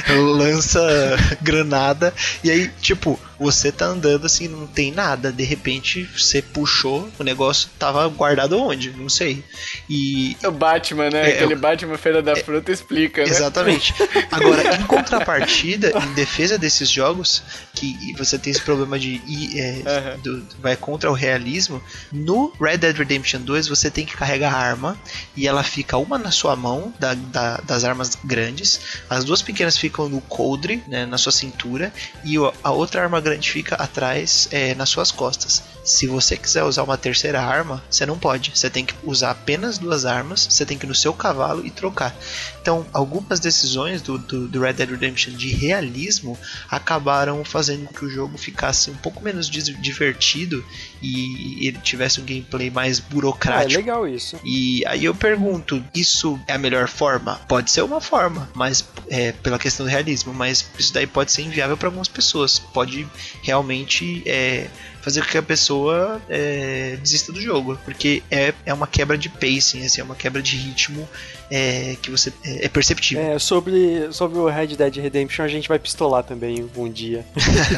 lança-granada. 0.10 2.14
E 2.44 2.50
aí, 2.50 2.72
tipo, 2.82 3.20
você 3.40 3.72
tá 3.72 3.86
andando 3.86 4.26
assim, 4.26 4.48
não 4.48 4.68
tem 4.68 4.92
nada, 4.92 5.32
de 5.32 5.44
repente 5.44 6.04
você 6.04 6.42
puxou, 6.42 7.10
o 7.18 7.24
negócio 7.24 7.70
tava 7.80 8.08
guardado 8.10 8.60
onde? 8.60 8.92
Não 8.92 9.08
sei. 9.08 9.44
E. 9.90 10.36
O 10.44 10.52
Batman, 10.52 11.10
né? 11.10 11.32
É, 11.32 11.34
Aquele 11.36 11.56
Batman 11.56 11.98
Feira 11.98 12.22
da 12.22 12.34
é, 12.34 12.36
Fruta 12.36 12.72
explica, 12.72 13.24
né? 13.24 13.30
Exatamente. 13.30 13.94
Agora, 14.30 14.76
em 14.76 14.84
contrapartida, 14.84 15.94
em 16.04 16.14
defesa 16.14 16.58
desses 16.58 16.90
jogos, 16.90 17.42
que 17.74 18.14
você 18.18 18.38
tem 18.38 18.52
esse 18.52 18.62
problema 18.62 19.00
de. 19.00 19.22
É, 19.56 20.16
uhum. 20.16 20.22
do, 20.22 20.48
vai 20.60 20.76
contra 20.76 21.10
o 21.10 21.14
realismo, 21.14 21.82
no 22.12 22.52
Red 22.60 22.78
Dead 22.78 22.98
Redemption 22.98 23.42
2 23.42 23.68
você 23.68 23.90
tem 23.90 24.06
que 24.06 24.18
carregar 24.18 24.54
a 24.54 24.58
arma 24.58 24.98
e 25.36 25.48
ela 25.48 25.64
fica 25.64 25.98
uma 25.98 26.18
na 26.18 26.32
sua 26.32 26.56
mão, 26.56 26.94
da, 27.00 27.14
da, 27.14 27.58
das 27.58 27.84
armas 27.84 28.18
grandes, 28.24 29.00
as 29.10 29.24
duas 29.24 29.42
pequenas 29.42 29.78
ficam 29.78 30.10
no 30.10 30.20
coldre, 30.22 30.84
né, 30.88 31.06
na 31.06 31.18
sua 31.18 31.32
cintura, 31.32 31.94
e 32.24 32.36
a 32.64 32.72
outra 32.72 33.02
arma 33.02 33.22
grande 33.22 33.29
fica 33.52 33.76
atrás 33.76 34.48
é, 34.52 34.74
nas 34.76 34.90
suas 34.90 35.12
costas. 35.12 35.64
Se 35.90 36.06
você 36.06 36.38
quiser 36.38 36.64
usar 36.64 36.84
uma 36.84 36.96
terceira 37.00 37.42
arma, 37.42 37.84
você 37.90 38.06
não 38.06 38.18
pode. 38.18 38.52
Você 38.54 38.70
tem 38.70 38.86
que 38.86 38.94
usar 39.04 39.32
apenas 39.32 39.80
duas 39.80 40.06
armas, 40.06 40.48
você 40.48 40.64
tem 40.64 40.78
que 40.78 40.86
ir 40.86 40.88
no 40.88 40.94
seu 40.94 41.12
cavalo 41.12 41.66
e 41.66 41.72
trocar. 41.72 42.16
Então, 42.62 42.86
algumas 42.94 43.40
decisões 43.40 44.00
do, 44.00 44.20
do, 44.20 44.48
do 44.48 44.62
Red 44.62 44.74
Dead 44.74 44.92
Redemption 44.92 45.34
de 45.34 45.50
realismo 45.50 46.38
acabaram 46.70 47.44
fazendo 47.44 47.88
com 47.88 47.94
que 47.96 48.06
o 48.06 48.10
jogo 48.10 48.38
ficasse 48.38 48.92
um 48.92 48.96
pouco 48.98 49.24
menos 49.24 49.50
divertido 49.50 50.64
e 51.02 51.68
ele 51.68 51.80
tivesse 51.80 52.22
um 52.22 52.24
gameplay 52.24 52.70
mais 52.70 53.00
burocrático. 53.00 53.74
É 53.74 53.78
legal 53.78 54.08
isso. 54.08 54.40
E 54.46 54.84
aí 54.86 55.06
eu 55.06 55.16
pergunto, 55.16 55.84
isso 55.96 56.40
é 56.46 56.54
a 56.54 56.60
melhor 56.60 56.88
forma? 56.88 57.42
Pode 57.48 57.72
ser 57.72 57.82
uma 57.82 58.00
forma, 58.00 58.48
mas 58.54 58.86
é, 59.10 59.32
pela 59.32 59.58
questão 59.58 59.88
do 59.88 59.90
realismo, 59.90 60.36
mas 60.36 60.70
isso 60.78 60.94
daí 60.94 61.08
pode 61.08 61.32
ser 61.32 61.42
inviável 61.42 61.76
para 61.76 61.88
algumas 61.88 62.08
pessoas. 62.08 62.60
Pode 62.60 63.08
realmente 63.42 64.22
é, 64.28 64.68
fazer 65.02 65.22
com 65.22 65.30
que 65.30 65.38
a 65.38 65.44
pessoa 65.44 66.22
é, 66.30 66.98
desista 67.02 67.32
do 67.32 67.42
jogo, 67.42 67.78
porque 67.86 68.24
é, 68.30 68.54
é 68.66 68.74
uma 68.74 68.88
quebra 68.88 69.18
de 69.18 69.30
pacing, 69.30 69.86
assim, 69.86 70.02
é 70.02 70.04
uma 70.04 70.16
quebra 70.16 70.42
de 70.42 70.56
ritmo 70.56 71.08
é, 71.52 71.96
que 72.02 72.12
você 72.12 72.32
é, 72.44 72.66
é, 72.66 72.70
perceptível. 72.70 73.24
É, 73.24 73.40
sobre, 73.40 74.12
sobre 74.12 74.38
o 74.38 74.48
Red 74.48 74.68
Dead 74.68 74.98
Redemption 74.98 75.44
a 75.44 75.48
gente 75.48 75.68
vai 75.68 75.80
pistolar 75.80 76.24
também 76.24 76.70
um 76.76 76.90
dia. 76.90 77.26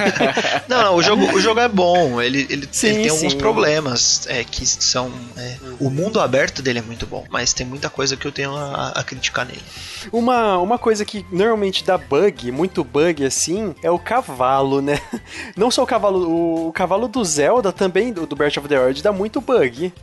não, 0.67 0.83
não, 0.83 0.95
o 0.95 1.01
jogo, 1.01 1.23
o 1.33 1.39
jogo 1.39 1.59
é 1.59 1.67
bom, 1.67 2.21
ele, 2.21 2.45
ele, 2.49 2.67
sim, 2.71 2.87
ele 2.87 2.95
tem 2.95 3.03
sim. 3.03 3.09
alguns 3.09 3.33
problemas 3.33 4.27
é, 4.27 4.43
que 4.43 4.65
são. 4.65 5.11
É, 5.37 5.57
o 5.79 5.89
mundo 5.89 6.19
aberto 6.19 6.61
dele 6.61 6.79
é 6.79 6.81
muito 6.81 7.05
bom, 7.05 7.25
mas 7.29 7.53
tem 7.53 7.65
muita 7.65 7.89
coisa 7.89 8.17
que 8.17 8.25
eu 8.25 8.31
tenho 8.31 8.55
a, 8.55 8.89
a, 8.89 9.03
criticar 9.03 9.45
nele. 9.45 9.61
Uma, 10.11 10.57
uma 10.57 10.77
coisa 10.77 11.05
que 11.05 11.25
normalmente 11.31 11.83
dá 11.83 11.97
bug, 11.97 12.51
muito 12.51 12.83
bug 12.83 13.23
assim, 13.25 13.73
é 13.81 13.89
o 13.89 13.99
cavalo, 13.99 14.81
né? 14.81 14.99
Não 15.55 15.71
só 15.71 15.83
o 15.83 15.87
cavalo, 15.87 16.27
o, 16.27 16.67
o 16.69 16.73
cavalo 16.73 17.07
do 17.11 17.23
Zelda 17.23 17.71
também, 17.71 18.11
do, 18.11 18.25
do 18.25 18.35
Breath 18.35 18.57
of 18.57 18.67
the 18.67 18.79
Wild, 18.79 19.03
dá 19.03 19.11
muito 19.11 19.39
bug 19.39 19.93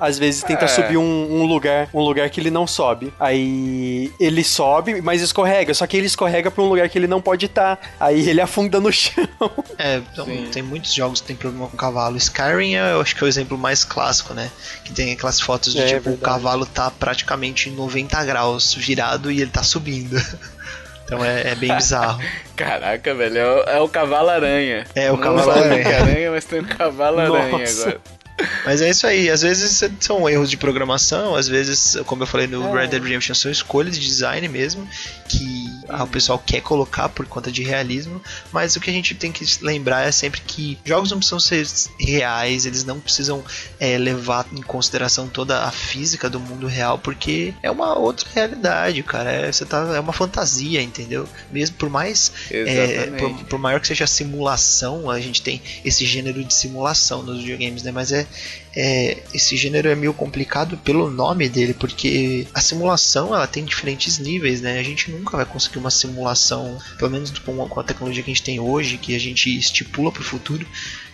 às 0.00 0.18
vezes 0.18 0.42
tenta 0.42 0.64
é. 0.64 0.68
subir 0.68 0.96
um, 0.96 1.02
um, 1.02 1.44
lugar, 1.44 1.90
um 1.92 2.00
lugar 2.00 2.30
que 2.30 2.40
ele 2.40 2.50
não 2.50 2.66
sobe. 2.66 3.12
Aí 3.20 4.10
ele 4.18 4.42
sobe, 4.42 5.02
mas 5.02 5.20
escorrega. 5.20 5.74
Só 5.74 5.86
que 5.86 5.94
ele 5.94 6.06
escorrega 6.06 6.50
pra 6.50 6.64
um 6.64 6.68
lugar 6.68 6.88
que 6.88 6.98
ele 6.98 7.06
não 7.06 7.20
pode 7.20 7.44
estar. 7.44 7.76
Tá. 7.76 7.88
Aí 8.00 8.26
ele 8.26 8.40
afunda 8.40 8.80
no 8.80 8.90
chão. 8.90 9.28
É, 9.76 9.96
então, 9.96 10.26
tem 10.50 10.62
muitos 10.62 10.94
jogos 10.94 11.20
que 11.20 11.26
tem 11.26 11.36
problema 11.36 11.68
com 11.68 11.74
o 11.74 11.78
cavalo. 11.78 12.16
Skyrim 12.16 12.76
é, 12.76 12.92
eu 12.92 13.00
acho 13.02 13.14
que 13.14 13.22
é 13.22 13.26
o 13.26 13.28
exemplo 13.28 13.58
mais 13.58 13.84
clássico, 13.84 14.32
né? 14.32 14.50
Que 14.84 14.92
tem 14.92 15.12
aquelas 15.12 15.38
fotos 15.38 15.74
de 15.74 15.80
é, 15.80 15.86
tipo, 15.86 16.04
verdade. 16.04 16.16
o 16.16 16.18
cavalo 16.18 16.64
tá 16.64 16.90
praticamente 16.90 17.68
em 17.68 17.72
90 17.72 18.24
graus 18.24 18.72
virado 18.72 19.30
e 19.30 19.42
ele 19.42 19.50
tá 19.50 19.62
subindo. 19.62 20.16
Então 21.10 21.24
é, 21.24 21.50
é, 21.50 21.54
bem 21.56 21.74
bizarro. 21.74 22.22
Caraca, 22.54 23.12
velho, 23.12 23.36
é 23.36 23.44
o, 23.44 23.62
é 23.62 23.80
o 23.80 23.88
cavalo-aranha. 23.88 24.86
É 24.94 25.10
o 25.10 25.18
cavalo-aranha. 25.18 25.96
aranha, 26.02 26.30
mas 26.30 26.44
tem 26.44 26.60
o 26.60 26.64
cavalo-aranha 26.64 27.64
agora. 27.66 28.00
Mas 28.64 28.80
é 28.80 28.90
isso 28.90 29.06
aí, 29.06 29.30
às 29.30 29.42
vezes 29.42 29.82
são 30.00 30.28
erros 30.28 30.50
de 30.50 30.56
programação, 30.56 31.34
às 31.34 31.48
vezes, 31.48 31.96
como 32.06 32.22
eu 32.22 32.26
falei 32.26 32.46
no 32.46 32.76
é. 32.76 32.82
Red 32.82 32.88
Dead 32.88 33.02
Redemption, 33.02 33.34
são 33.34 33.50
escolhas 33.50 33.98
de 33.98 34.06
design 34.06 34.46
mesmo, 34.48 34.86
que 35.28 35.70
o 35.88 36.06
pessoal 36.06 36.38
quer 36.38 36.60
colocar 36.60 37.08
por 37.08 37.26
conta 37.26 37.50
de 37.50 37.62
realismo, 37.62 38.20
mas 38.52 38.76
o 38.76 38.80
que 38.80 38.90
a 38.90 38.92
gente 38.92 39.14
tem 39.14 39.32
que 39.32 39.44
lembrar 39.62 40.06
é 40.06 40.12
sempre 40.12 40.40
que 40.40 40.78
jogos 40.84 41.10
não 41.10 41.18
precisam 41.18 41.40
ser 41.40 41.66
reais, 41.98 42.66
eles 42.66 42.84
não 42.84 43.00
precisam 43.00 43.42
é, 43.78 43.98
levar 43.98 44.46
em 44.52 44.62
consideração 44.62 45.28
toda 45.28 45.64
a 45.64 45.70
física 45.70 46.28
do 46.28 46.38
mundo 46.38 46.66
real, 46.66 46.98
porque 46.98 47.54
é 47.62 47.70
uma 47.70 47.98
outra 47.98 48.28
realidade, 48.32 49.02
cara, 49.02 49.30
é, 49.30 49.52
você 49.52 49.64
tá, 49.64 49.78
é 49.94 50.00
uma 50.00 50.12
fantasia, 50.12 50.82
entendeu? 50.82 51.28
Mesmo 51.50 51.76
por 51.76 51.88
mais, 51.88 52.32
é, 52.50 53.06
por, 53.18 53.32
por 53.44 53.58
maior 53.58 53.80
que 53.80 53.88
seja 53.88 54.04
a 54.04 54.08
simulação, 54.08 55.10
a 55.10 55.20
gente 55.20 55.42
tem 55.42 55.60
esse 55.84 56.04
gênero 56.04 56.44
de 56.44 56.54
simulação 56.54 57.22
nos 57.22 57.38
videogames, 57.38 57.82
né? 57.82 57.90
Mas 57.90 58.12
é, 58.12 58.26
é, 58.74 59.18
esse 59.34 59.56
gênero 59.56 59.88
é 59.88 59.94
meio 59.94 60.14
complicado 60.14 60.76
pelo 60.78 61.10
nome 61.10 61.48
dele, 61.48 61.74
porque 61.74 62.46
a 62.54 62.60
simulação 62.60 63.34
ela 63.34 63.46
tem 63.46 63.64
diferentes 63.64 64.18
níveis, 64.18 64.60
né? 64.60 64.78
A 64.78 64.82
gente 64.82 65.10
nunca 65.10 65.36
vai 65.36 65.46
conseguir 65.46 65.78
uma 65.78 65.90
simulação, 65.90 66.78
pelo 66.98 67.10
menos 67.10 67.30
com 67.38 67.80
a 67.80 67.84
tecnologia 67.84 68.22
que 68.22 68.30
a 68.30 68.34
gente 68.34 68.44
tem 68.44 68.60
hoje, 68.60 68.98
que 68.98 69.14
a 69.14 69.20
gente 69.20 69.56
estipula 69.56 70.12
para 70.12 70.22
o 70.22 70.24
futuro, 70.24 70.66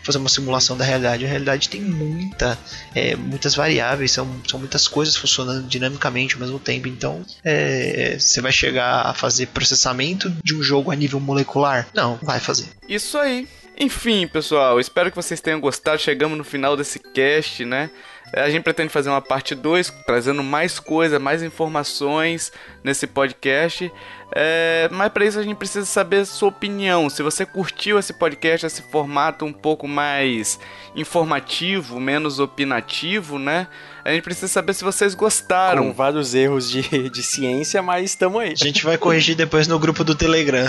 fazer 0.03 0.19
uma 0.19 0.29
simulação 0.29 0.77
da 0.77 0.85
realidade. 0.85 1.25
A 1.25 1.29
realidade 1.29 1.69
tem 1.69 1.81
muita, 1.81 2.59
é, 2.95 3.17
muitas 3.17 3.55
variáveis, 3.55 4.13
são, 4.13 4.29
são 4.49 4.61
muitas 4.61 4.87
coisas 4.87 5.17
funcionando 5.17 5.67
dinamicamente 5.67 6.35
ao 6.35 6.41
mesmo 6.41 6.59
tempo. 6.59 6.87
Então, 6.87 7.25
é, 7.43 8.17
você 8.19 8.41
vai 8.41 8.53
chegar 8.53 9.03
a 9.03 9.15
fazer 9.15 9.47
processamento 9.47 10.31
de 10.45 10.55
um 10.55 10.63
jogo 10.63 10.91
a 10.91 10.95
nível 10.95 11.19
molecular? 11.19 11.89
Não, 11.93 12.19
vai 12.23 12.39
fazer. 12.39 12.67
Isso 12.89 13.19
aí. 13.19 13.49
Enfim, 13.79 14.27
pessoal, 14.27 14.81
espero 14.81 15.11
que 15.11 15.17
vocês 15.17 15.41
tenham 15.41 15.61
gostado. 15.61 16.01
Chegamos 16.01 16.39
no 16.39 16.45
final 16.45 16.77
desse 16.77 16.99
cast, 16.99 17.63
né? 17.65 17.91
É, 18.33 18.41
a 18.41 18.51
gente 18.51 18.63
pretende 18.63 18.89
fazer 18.89 19.11
uma 19.11 19.21
parte 19.21 19.55
2, 19.55 19.91
trazendo 20.07 20.43
mais 20.43 20.79
coisa, 20.79 21.19
mais 21.19 21.43
informações 21.43 22.51
nesse 22.83 23.07
podcast. 23.07 23.93
É, 24.33 24.89
mas 24.91 25.13
para 25.13 25.25
isso 25.25 25.39
a 25.39 25.43
gente 25.43 25.57
precisa 25.57 25.87
saber 25.87 26.19
a 26.19 26.25
sua 26.25 26.49
opinião. 26.49 27.09
Se 27.09 27.23
você 27.23 27.47
curtiu 27.47 27.99
esse 27.99 28.13
podcast, 28.13 28.67
esse 28.67 28.83
formato 28.83 29.45
um 29.45 29.53
pouco 29.53 29.87
mais 29.87 30.59
informativo, 30.95 32.01
menos 32.01 32.41
opinativo, 32.41 33.39
né? 33.39 33.69
A 34.05 34.13
gente 34.13 34.23
precisa 34.23 34.49
saber 34.49 34.75
se 34.75 34.85
vocês 34.85 35.15
gostaram. 35.15 35.85
Com 35.85 35.93
vários 35.93 36.35
erros 36.35 36.71
de, 36.71 37.09
de 37.09 37.23
ciência, 37.23 37.83
mas 37.83 38.11
estamos 38.11 38.41
aí. 38.41 38.53
A 38.53 38.65
gente 38.65 38.85
vai 38.85 38.99
corrigir 38.99 39.37
depois 39.37 39.67
no 39.69 39.79
grupo 39.79 40.05
do 40.05 40.15
Telegram. 40.15 40.67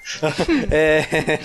é. 0.70 1.40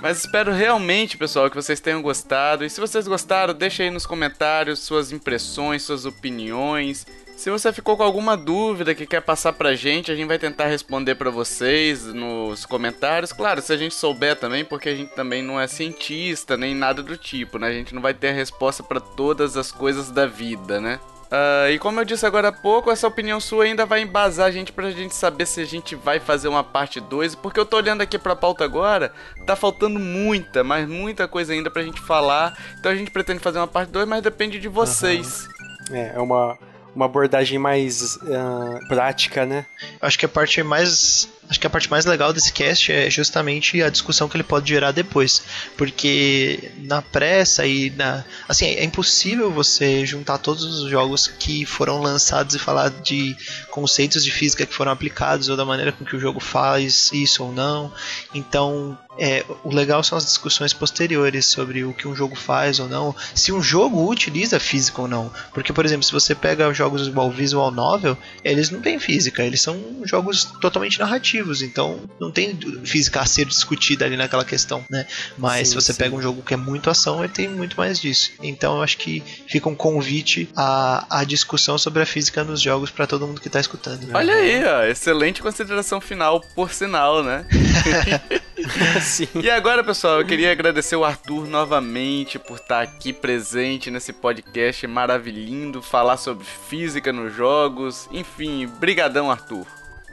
Mas 0.00 0.18
espero 0.18 0.52
realmente, 0.52 1.16
pessoal, 1.16 1.48
que 1.48 1.56
vocês 1.56 1.80
tenham 1.80 2.02
gostado. 2.02 2.64
E 2.64 2.70
se 2.70 2.80
vocês 2.80 3.06
gostaram, 3.06 3.54
deixa 3.54 3.82
aí 3.82 3.90
nos 3.90 4.06
comentários 4.06 4.80
suas 4.80 5.12
impressões, 5.12 5.82
suas 5.82 6.04
opiniões. 6.04 7.06
Se 7.36 7.50
você 7.50 7.72
ficou 7.72 7.96
com 7.96 8.02
alguma 8.02 8.36
dúvida 8.36 8.94
que 8.94 9.06
quer 9.06 9.20
passar 9.20 9.52
pra 9.52 9.74
gente, 9.74 10.10
a 10.10 10.14
gente 10.14 10.28
vai 10.28 10.38
tentar 10.38 10.66
responder 10.66 11.14
para 11.16 11.30
vocês 11.30 12.04
nos 12.06 12.64
comentários. 12.64 13.32
Claro, 13.32 13.60
se 13.60 13.72
a 13.72 13.76
gente 13.76 13.94
souber 13.94 14.36
também, 14.36 14.64
porque 14.64 14.88
a 14.88 14.94
gente 14.94 15.14
também 15.14 15.42
não 15.42 15.60
é 15.60 15.66
cientista 15.66 16.56
nem 16.56 16.74
nada 16.74 17.02
do 17.02 17.16
tipo, 17.16 17.58
né? 17.58 17.68
A 17.68 17.72
gente 17.72 17.94
não 17.94 18.00
vai 18.00 18.14
ter 18.14 18.28
a 18.28 18.32
resposta 18.32 18.82
para 18.82 19.00
todas 19.00 19.56
as 19.56 19.70
coisas 19.70 20.10
da 20.10 20.26
vida, 20.26 20.80
né? 20.80 20.98
Uh, 21.24 21.70
e 21.70 21.78
como 21.80 22.00
eu 22.00 22.04
disse 22.04 22.24
agora 22.24 22.48
há 22.48 22.52
pouco, 22.52 22.90
essa 22.90 23.08
opinião 23.08 23.40
sua 23.40 23.64
ainda 23.64 23.84
vai 23.84 24.02
embasar 24.02 24.46
a 24.46 24.50
gente 24.52 24.72
pra 24.72 24.90
gente 24.90 25.14
saber 25.14 25.46
se 25.46 25.60
a 25.60 25.64
gente 25.64 25.96
vai 25.96 26.20
fazer 26.20 26.46
uma 26.46 26.62
parte 26.62 27.00
2, 27.00 27.34
porque 27.34 27.58
eu 27.58 27.66
tô 27.66 27.76
olhando 27.76 28.02
aqui 28.02 28.16
pra 28.18 28.36
pauta 28.36 28.64
agora, 28.64 29.12
tá 29.44 29.56
faltando 29.56 29.98
muita, 29.98 30.62
mas 30.62 30.88
muita 30.88 31.26
coisa 31.26 31.52
ainda 31.52 31.70
pra 31.70 31.82
gente 31.82 32.00
falar. 32.00 32.56
Então 32.78 32.92
a 32.92 32.94
gente 32.94 33.10
pretende 33.10 33.40
fazer 33.40 33.58
uma 33.58 33.66
parte 33.66 33.90
2, 33.90 34.06
mas 34.06 34.22
depende 34.22 34.60
de 34.60 34.68
vocês. 34.68 35.48
Uhum. 35.90 35.96
É, 35.96 36.12
é 36.14 36.20
uma 36.20 36.56
uma 36.94 37.06
abordagem 37.06 37.58
mais 37.58 38.16
uh, 38.16 38.88
prática, 38.88 39.44
né? 39.44 39.66
Acho 40.00 40.18
que 40.18 40.26
a 40.26 40.28
parte 40.28 40.62
mais 40.62 41.28
acho 41.48 41.60
que 41.60 41.66
a 41.66 41.70
parte 41.70 41.90
mais 41.90 42.06
legal 42.06 42.32
desse 42.32 42.52
cast 42.52 42.90
é 42.90 43.10
justamente 43.10 43.82
a 43.82 43.90
discussão 43.90 44.28
que 44.28 44.36
ele 44.36 44.42
pode 44.42 44.68
gerar 44.68 44.92
depois, 44.92 45.42
porque 45.76 46.72
na 46.78 47.02
pressa 47.02 47.66
e 47.66 47.90
na 47.90 48.24
assim 48.48 48.66
é 48.66 48.84
impossível 48.84 49.50
você 49.50 50.06
juntar 50.06 50.38
todos 50.38 50.64
os 50.64 50.90
jogos 50.90 51.26
que 51.26 51.66
foram 51.66 52.00
lançados 52.00 52.54
e 52.54 52.58
falar 52.58 52.88
de 52.90 53.36
conceitos 53.70 54.24
de 54.24 54.30
física 54.30 54.64
que 54.64 54.74
foram 54.74 54.92
aplicados 54.92 55.48
ou 55.48 55.56
da 55.56 55.64
maneira 55.64 55.92
com 55.92 56.04
que 56.04 56.16
o 56.16 56.20
jogo 56.20 56.40
faz 56.40 57.10
isso 57.12 57.44
ou 57.44 57.52
não. 57.52 57.92
Então 58.34 58.98
é, 59.18 59.44
o 59.62 59.72
legal 59.72 60.02
são 60.02 60.18
as 60.18 60.24
discussões 60.24 60.72
posteriores 60.72 61.46
sobre 61.46 61.84
o 61.84 61.92
que 61.92 62.08
um 62.08 62.16
jogo 62.16 62.34
faz 62.34 62.80
ou 62.80 62.88
não, 62.88 63.14
se 63.34 63.52
um 63.52 63.62
jogo 63.62 64.10
utiliza 64.10 64.58
física 64.58 65.00
ou 65.02 65.08
não. 65.08 65.30
Porque, 65.52 65.72
por 65.72 65.84
exemplo, 65.84 66.02
se 66.02 66.12
você 66.12 66.34
pega 66.34 66.72
jogos 66.84 67.08
igual 67.08 67.30
Visual 67.30 67.70
Novel, 67.70 68.16
eles 68.44 68.70
não 68.70 68.80
têm 68.80 68.98
física, 68.98 69.42
eles 69.42 69.60
são 69.60 69.82
jogos 70.04 70.44
totalmente 70.60 70.98
narrativos, 70.98 71.62
então 71.62 72.00
não 72.20 72.30
tem 72.30 72.56
física 72.84 73.20
a 73.20 73.26
ser 73.26 73.46
discutida 73.46 74.04
ali 74.04 74.16
naquela 74.16 74.44
questão, 74.44 74.84
né? 74.90 75.06
Mas 75.38 75.68
sim, 75.68 75.72
se 75.72 75.74
você 75.74 75.92
sim. 75.92 75.98
pega 75.98 76.14
um 76.14 76.20
jogo 76.20 76.42
que 76.42 76.52
é 76.52 76.56
muito 76.56 76.90
ação, 76.90 77.24
ele 77.24 77.32
tem 77.32 77.48
muito 77.48 77.76
mais 77.76 77.98
disso. 77.98 78.32
Então 78.42 78.76
eu 78.76 78.82
acho 78.82 78.98
que 78.98 79.22
fica 79.46 79.68
um 79.68 79.74
convite 79.74 80.48
à, 80.54 81.20
à 81.20 81.24
discussão 81.24 81.78
sobre 81.78 82.02
a 82.02 82.06
física 82.06 82.44
nos 82.44 82.60
jogos 82.60 82.90
para 82.90 83.06
todo 83.06 83.26
mundo 83.26 83.40
que 83.40 83.48
tá 83.48 83.60
escutando. 83.60 84.06
Olha 84.12 84.34
aí, 84.34 84.64
ó, 84.64 84.82
excelente 84.84 85.40
consideração 85.40 86.00
final, 86.00 86.40
por 86.54 86.70
sinal, 86.70 87.22
né? 87.22 87.46
Sim. 89.02 89.28
E 89.42 89.50
agora, 89.50 89.82
pessoal, 89.84 90.20
eu 90.20 90.26
queria 90.26 90.52
agradecer 90.52 90.96
o 90.96 91.04
Arthur 91.04 91.46
novamente 91.46 92.38
por 92.38 92.56
estar 92.56 92.82
aqui 92.82 93.12
presente 93.12 93.90
nesse 93.90 94.12
podcast 94.12 94.86
maravilhindo, 94.86 95.82
falar 95.82 96.16
sobre 96.16 96.44
física 96.44 97.12
nos 97.12 97.34
jogos. 97.34 98.08
Enfim, 98.12 98.66
brigadão, 98.66 99.30
Arthur. 99.30 99.66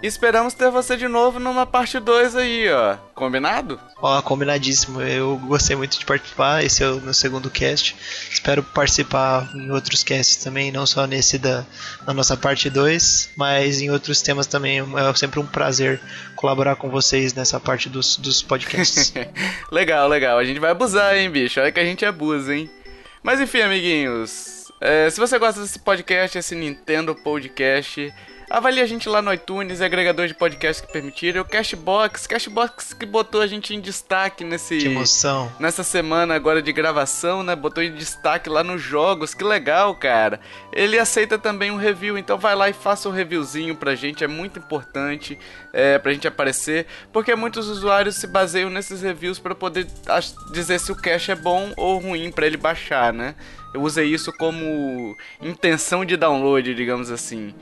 Esperamos 0.03 0.55
ter 0.55 0.71
você 0.71 0.97
de 0.97 1.07
novo 1.07 1.39
numa 1.39 1.63
parte 1.63 1.99
2 1.99 2.35
aí, 2.35 2.67
ó. 2.71 2.97
Combinado? 3.13 3.79
Ó, 4.01 4.19
combinadíssimo. 4.23 4.99
Eu 4.99 5.37
gostei 5.37 5.75
muito 5.75 5.99
de 5.99 6.05
participar. 6.05 6.63
Esse 6.63 6.83
é 6.83 6.87
o 6.87 6.99
meu 6.99 7.13
segundo 7.13 7.51
cast. 7.51 7.95
Espero 8.27 8.63
participar 8.63 9.47
em 9.53 9.69
outros 9.69 10.03
casts 10.03 10.37
também, 10.37 10.71
não 10.71 10.87
só 10.87 11.05
nesse 11.05 11.37
da, 11.37 11.63
da 12.03 12.15
nossa 12.15 12.35
parte 12.35 12.67
2, 12.67 13.33
mas 13.37 13.79
em 13.79 13.91
outros 13.91 14.23
temas 14.23 14.47
também. 14.47 14.79
É 14.79 15.15
sempre 15.15 15.39
um 15.39 15.45
prazer 15.45 16.01
colaborar 16.35 16.77
com 16.77 16.89
vocês 16.89 17.35
nessa 17.35 17.59
parte 17.59 17.87
dos, 17.87 18.17
dos 18.17 18.41
podcasts. 18.41 19.13
legal, 19.71 20.07
legal. 20.07 20.39
A 20.39 20.43
gente 20.43 20.59
vai 20.59 20.71
abusar, 20.71 21.15
hein, 21.15 21.29
bicho? 21.29 21.59
Olha 21.59 21.71
que 21.71 21.79
a 21.79 21.85
gente 21.85 22.03
abusa, 22.03 22.55
hein? 22.55 22.71
Mas 23.21 23.39
enfim, 23.39 23.61
amiguinhos. 23.61 24.71
É, 24.81 25.07
se 25.11 25.19
você 25.19 25.37
gosta 25.37 25.61
desse 25.61 25.77
podcast, 25.77 26.39
esse 26.39 26.55
Nintendo 26.55 27.13
Podcast 27.13 28.11
Avalie 28.53 28.81
a 28.81 28.85
gente 28.85 29.07
lá 29.07 29.21
no 29.21 29.33
iTunes, 29.33 29.79
agregador 29.79 30.27
de 30.27 30.33
podcast 30.33 30.83
que 30.83 30.91
permitirem. 30.91 31.39
O 31.39 31.45
Cashbox, 31.45 32.27
Cashbox 32.27 32.91
que 32.91 33.05
botou 33.05 33.39
a 33.39 33.47
gente 33.47 33.73
em 33.73 33.79
destaque 33.79 34.43
nesse. 34.43 34.77
Que 34.77 34.87
emoção. 34.87 35.49
Nessa 35.57 35.83
semana 35.85 36.35
agora 36.35 36.61
de 36.61 36.73
gravação, 36.73 37.43
né? 37.43 37.55
Botou 37.55 37.81
em 37.81 37.95
destaque 37.95 38.49
lá 38.49 38.61
nos 38.61 38.81
jogos. 38.81 39.33
Que 39.33 39.45
legal, 39.45 39.95
cara. 39.95 40.37
Ele 40.73 40.99
aceita 40.99 41.39
também 41.39 41.71
um 41.71 41.77
review, 41.77 42.17
então 42.17 42.37
vai 42.37 42.53
lá 42.53 42.67
e 42.67 42.73
faça 42.73 43.07
um 43.07 43.13
reviewzinho 43.13 43.73
pra 43.73 43.95
gente. 43.95 44.21
É 44.21 44.27
muito 44.27 44.59
importante 44.59 45.39
é, 45.71 45.97
pra 45.97 46.11
gente 46.11 46.27
aparecer. 46.27 46.87
Porque 47.13 47.33
muitos 47.37 47.69
usuários 47.69 48.17
se 48.17 48.27
baseiam 48.27 48.69
nesses 48.69 49.01
reviews 49.01 49.39
para 49.39 49.55
poder 49.55 49.87
dizer 50.51 50.77
se 50.77 50.91
o 50.91 50.95
cache 50.95 51.31
é 51.31 51.35
bom 51.35 51.71
ou 51.77 51.99
ruim 51.99 52.29
para 52.29 52.47
ele 52.47 52.57
baixar, 52.57 53.13
né? 53.13 53.33
Eu 53.73 53.81
usei 53.81 54.07
isso 54.07 54.31
como 54.33 55.17
intenção 55.41 56.03
de 56.03 56.17
download, 56.17 56.73
digamos 56.75 57.09
assim. 57.09 57.53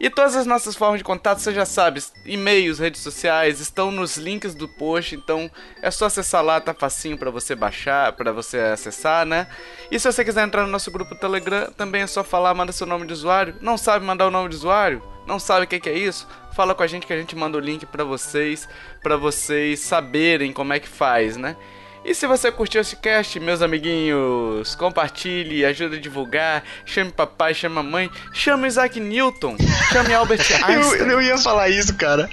E 0.00 0.10
todas 0.10 0.36
as 0.36 0.46
nossas 0.46 0.76
formas 0.76 0.98
de 0.98 1.04
contato, 1.04 1.38
você 1.38 1.54
já 1.54 1.64
sabe, 1.64 2.02
e-mails, 2.26 2.78
redes 2.78 3.00
sociais, 3.00 3.60
estão 3.60 3.90
nos 3.90 4.16
links 4.16 4.54
do 4.54 4.68
post, 4.68 5.14
então 5.14 5.50
é 5.80 5.90
só 5.90 6.06
acessar 6.06 6.42
lá, 6.42 6.60
tá 6.60 6.74
facinho 6.74 7.16
para 7.16 7.30
você 7.30 7.54
baixar, 7.54 8.12
para 8.12 8.32
você 8.32 8.58
acessar, 8.58 9.24
né? 9.24 9.46
E 9.90 9.98
se 9.98 10.10
você 10.10 10.24
quiser 10.24 10.44
entrar 10.44 10.62
no 10.62 10.72
nosso 10.72 10.90
grupo 10.90 11.14
Telegram, 11.14 11.70
também 11.72 12.02
é 12.02 12.06
só 12.06 12.22
falar, 12.22 12.52
manda 12.54 12.72
seu 12.72 12.86
nome 12.86 13.06
de 13.06 13.12
usuário. 13.12 13.56
Não 13.60 13.78
sabe 13.78 14.04
mandar 14.04 14.26
o 14.26 14.30
nome 14.30 14.48
de 14.50 14.56
usuário? 14.56 15.02
Não 15.26 15.38
sabe 15.38 15.64
o 15.64 15.68
que, 15.68 15.88
é 15.88 15.96
isso? 15.96 16.28
Fala 16.52 16.74
com 16.74 16.82
a 16.82 16.86
gente 16.86 17.06
que 17.06 17.12
a 17.12 17.16
gente 17.16 17.34
manda 17.34 17.56
o 17.56 17.60
link 17.60 17.86
para 17.86 18.04
vocês, 18.04 18.68
para 19.02 19.16
vocês 19.16 19.80
saberem 19.80 20.52
como 20.52 20.72
é 20.72 20.80
que 20.80 20.88
faz, 20.88 21.36
né? 21.36 21.56
E 22.04 22.14
se 22.14 22.26
você 22.26 22.52
curtiu 22.52 22.82
esse 22.82 22.96
cast, 22.96 23.40
meus 23.40 23.62
amiguinhos, 23.62 24.74
compartilhe, 24.74 25.64
ajude 25.64 25.96
a 25.96 26.00
divulgar, 26.00 26.62
chame 26.84 27.10
papai, 27.10 27.54
chame 27.54 27.76
mamãe, 27.76 28.10
chame 28.30 28.68
Isaac 28.68 29.00
Newton, 29.00 29.56
chame 29.90 30.12
Albert 30.12 30.40
Einstein. 30.62 31.00
eu, 31.00 31.10
eu 31.12 31.22
ia 31.22 31.38
falar 31.38 31.70
isso, 31.70 31.94
cara. 31.94 32.28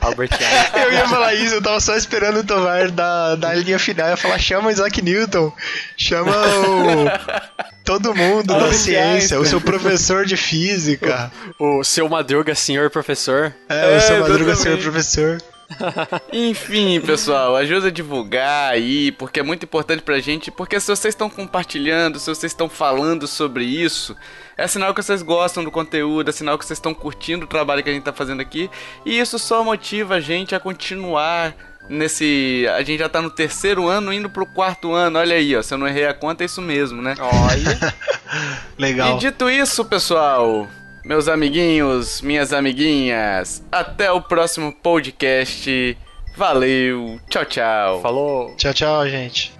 Albert 0.00 0.30
Einstein. 0.40 0.82
Eu 0.84 0.92
ia 0.92 1.08
falar 1.08 1.34
isso, 1.34 1.56
eu 1.56 1.62
tava 1.62 1.80
só 1.80 1.96
esperando 1.96 2.38
o 2.40 2.44
Tovar 2.44 2.92
da, 2.92 3.34
da 3.34 3.52
linha 3.54 3.78
final. 3.78 4.06
Eu 4.06 4.10
ia 4.12 4.16
falar, 4.16 4.38
chama 4.38 4.70
Isaac 4.70 5.02
Newton, 5.02 5.52
chama 5.96 6.36
o... 6.36 7.06
Todo 7.84 8.14
mundo 8.14 8.46
da 8.46 8.72
ciência, 8.72 9.40
o 9.40 9.44
seu 9.44 9.60
professor 9.60 10.24
de 10.24 10.36
física. 10.36 11.32
O, 11.58 11.80
o 11.80 11.84
seu 11.84 12.08
Madruga, 12.08 12.54
senhor 12.54 12.88
professor. 12.90 13.52
É, 13.68 13.94
é 13.94 13.96
o 13.96 14.00
seu 14.00 14.20
Madruga, 14.20 14.54
senhor 14.54 14.78
professor. 14.78 15.42
Enfim, 16.32 17.00
pessoal, 17.00 17.56
ajuda 17.56 17.88
a 17.88 17.90
divulgar 17.90 18.72
aí, 18.72 19.12
porque 19.12 19.40
é 19.40 19.42
muito 19.42 19.64
importante 19.64 20.02
pra 20.02 20.20
gente. 20.20 20.50
Porque 20.50 20.78
se 20.78 20.86
vocês 20.86 21.12
estão 21.12 21.28
compartilhando, 21.28 22.18
se 22.18 22.26
vocês 22.26 22.52
estão 22.52 22.68
falando 22.68 23.26
sobre 23.26 23.64
isso, 23.64 24.16
é 24.56 24.66
sinal 24.66 24.94
que 24.94 25.02
vocês 25.02 25.22
gostam 25.22 25.64
do 25.64 25.70
conteúdo, 25.70 26.28
é 26.28 26.32
sinal 26.32 26.58
que 26.58 26.64
vocês 26.64 26.78
estão 26.78 26.94
curtindo 26.94 27.44
o 27.44 27.48
trabalho 27.48 27.82
que 27.82 27.90
a 27.90 27.92
gente 27.92 28.04
tá 28.04 28.12
fazendo 28.12 28.40
aqui. 28.40 28.70
E 29.04 29.18
isso 29.18 29.38
só 29.38 29.64
motiva 29.64 30.16
a 30.16 30.20
gente 30.20 30.54
a 30.54 30.60
continuar 30.60 31.54
nesse. 31.88 32.66
A 32.74 32.82
gente 32.82 33.00
já 33.00 33.08
tá 33.08 33.20
no 33.20 33.30
terceiro 33.30 33.88
ano, 33.88 34.12
indo 34.12 34.30
pro 34.30 34.46
quarto 34.46 34.92
ano. 34.92 35.18
Olha 35.18 35.36
aí, 35.36 35.56
ó. 35.56 35.62
Se 35.62 35.74
eu 35.74 35.78
não 35.78 35.88
errei 35.88 36.06
a 36.06 36.14
conta, 36.14 36.44
é 36.44 36.46
isso 36.46 36.62
mesmo, 36.62 37.00
né? 37.02 37.14
Olha. 37.18 37.94
Legal. 38.78 39.16
E 39.16 39.20
dito 39.20 39.48
isso, 39.48 39.84
pessoal. 39.84 40.68
Meus 41.04 41.26
amiguinhos, 41.26 42.22
minhas 42.22 42.52
amiguinhas, 42.52 43.60
até 43.72 44.12
o 44.12 44.22
próximo 44.22 44.72
podcast. 44.72 45.98
Valeu, 46.36 47.18
tchau, 47.28 47.44
tchau. 47.44 48.00
Falou. 48.00 48.54
Tchau, 48.54 48.72
tchau, 48.72 49.08
gente. 49.08 49.52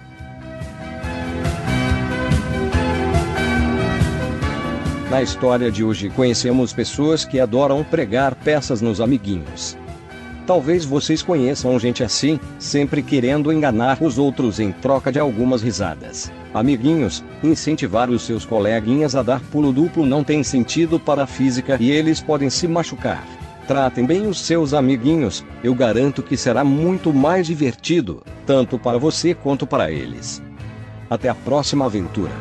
Na 5.09 5.21
história 5.21 5.69
de 5.69 5.83
hoje 5.83 6.09
conhecemos 6.09 6.71
pessoas 6.71 7.25
que 7.25 7.41
adoram 7.41 7.83
pregar 7.83 8.35
peças 8.35 8.81
nos 8.81 9.01
amiguinhos. 9.01 9.77
Talvez 10.47 10.85
vocês 10.85 11.21
conheçam 11.21 11.77
gente 11.77 12.05
assim, 12.05 12.39
sempre 12.57 13.03
querendo 13.03 13.51
enganar 13.51 14.01
os 14.01 14.17
outros 14.17 14.61
em 14.61 14.71
troca 14.71 15.11
de 15.11 15.19
algumas 15.19 15.61
risadas. 15.61 16.31
Amiguinhos, 16.53 17.23
incentivar 17.43 18.11
os 18.11 18.21
seus 18.21 18.45
coleguinhas 18.45 19.15
a 19.15 19.23
dar 19.23 19.39
pulo 19.39 19.73
duplo 19.73 20.05
não 20.05 20.23
tem 20.23 20.43
sentido 20.43 20.99
para 20.99 21.23
a 21.23 21.27
física 21.27 21.77
e 21.79 21.89
eles 21.89 22.21
podem 22.21 22.49
se 22.49 22.67
machucar. 22.67 23.25
Tratem 23.67 24.05
bem 24.05 24.27
os 24.27 24.39
seus 24.39 24.73
amiguinhos, 24.73 25.43
eu 25.63 25.73
garanto 25.73 26.21
que 26.21 26.37
será 26.37 26.63
muito 26.63 27.11
mais 27.11 27.47
divertido, 27.47 28.21
tanto 28.45 28.77
para 28.77 28.99
você 28.99 29.33
quanto 29.33 29.65
para 29.65 29.89
eles. 29.89 30.43
Até 31.09 31.27
a 31.29 31.35
próxima 31.35 31.85
aventura. 31.85 32.31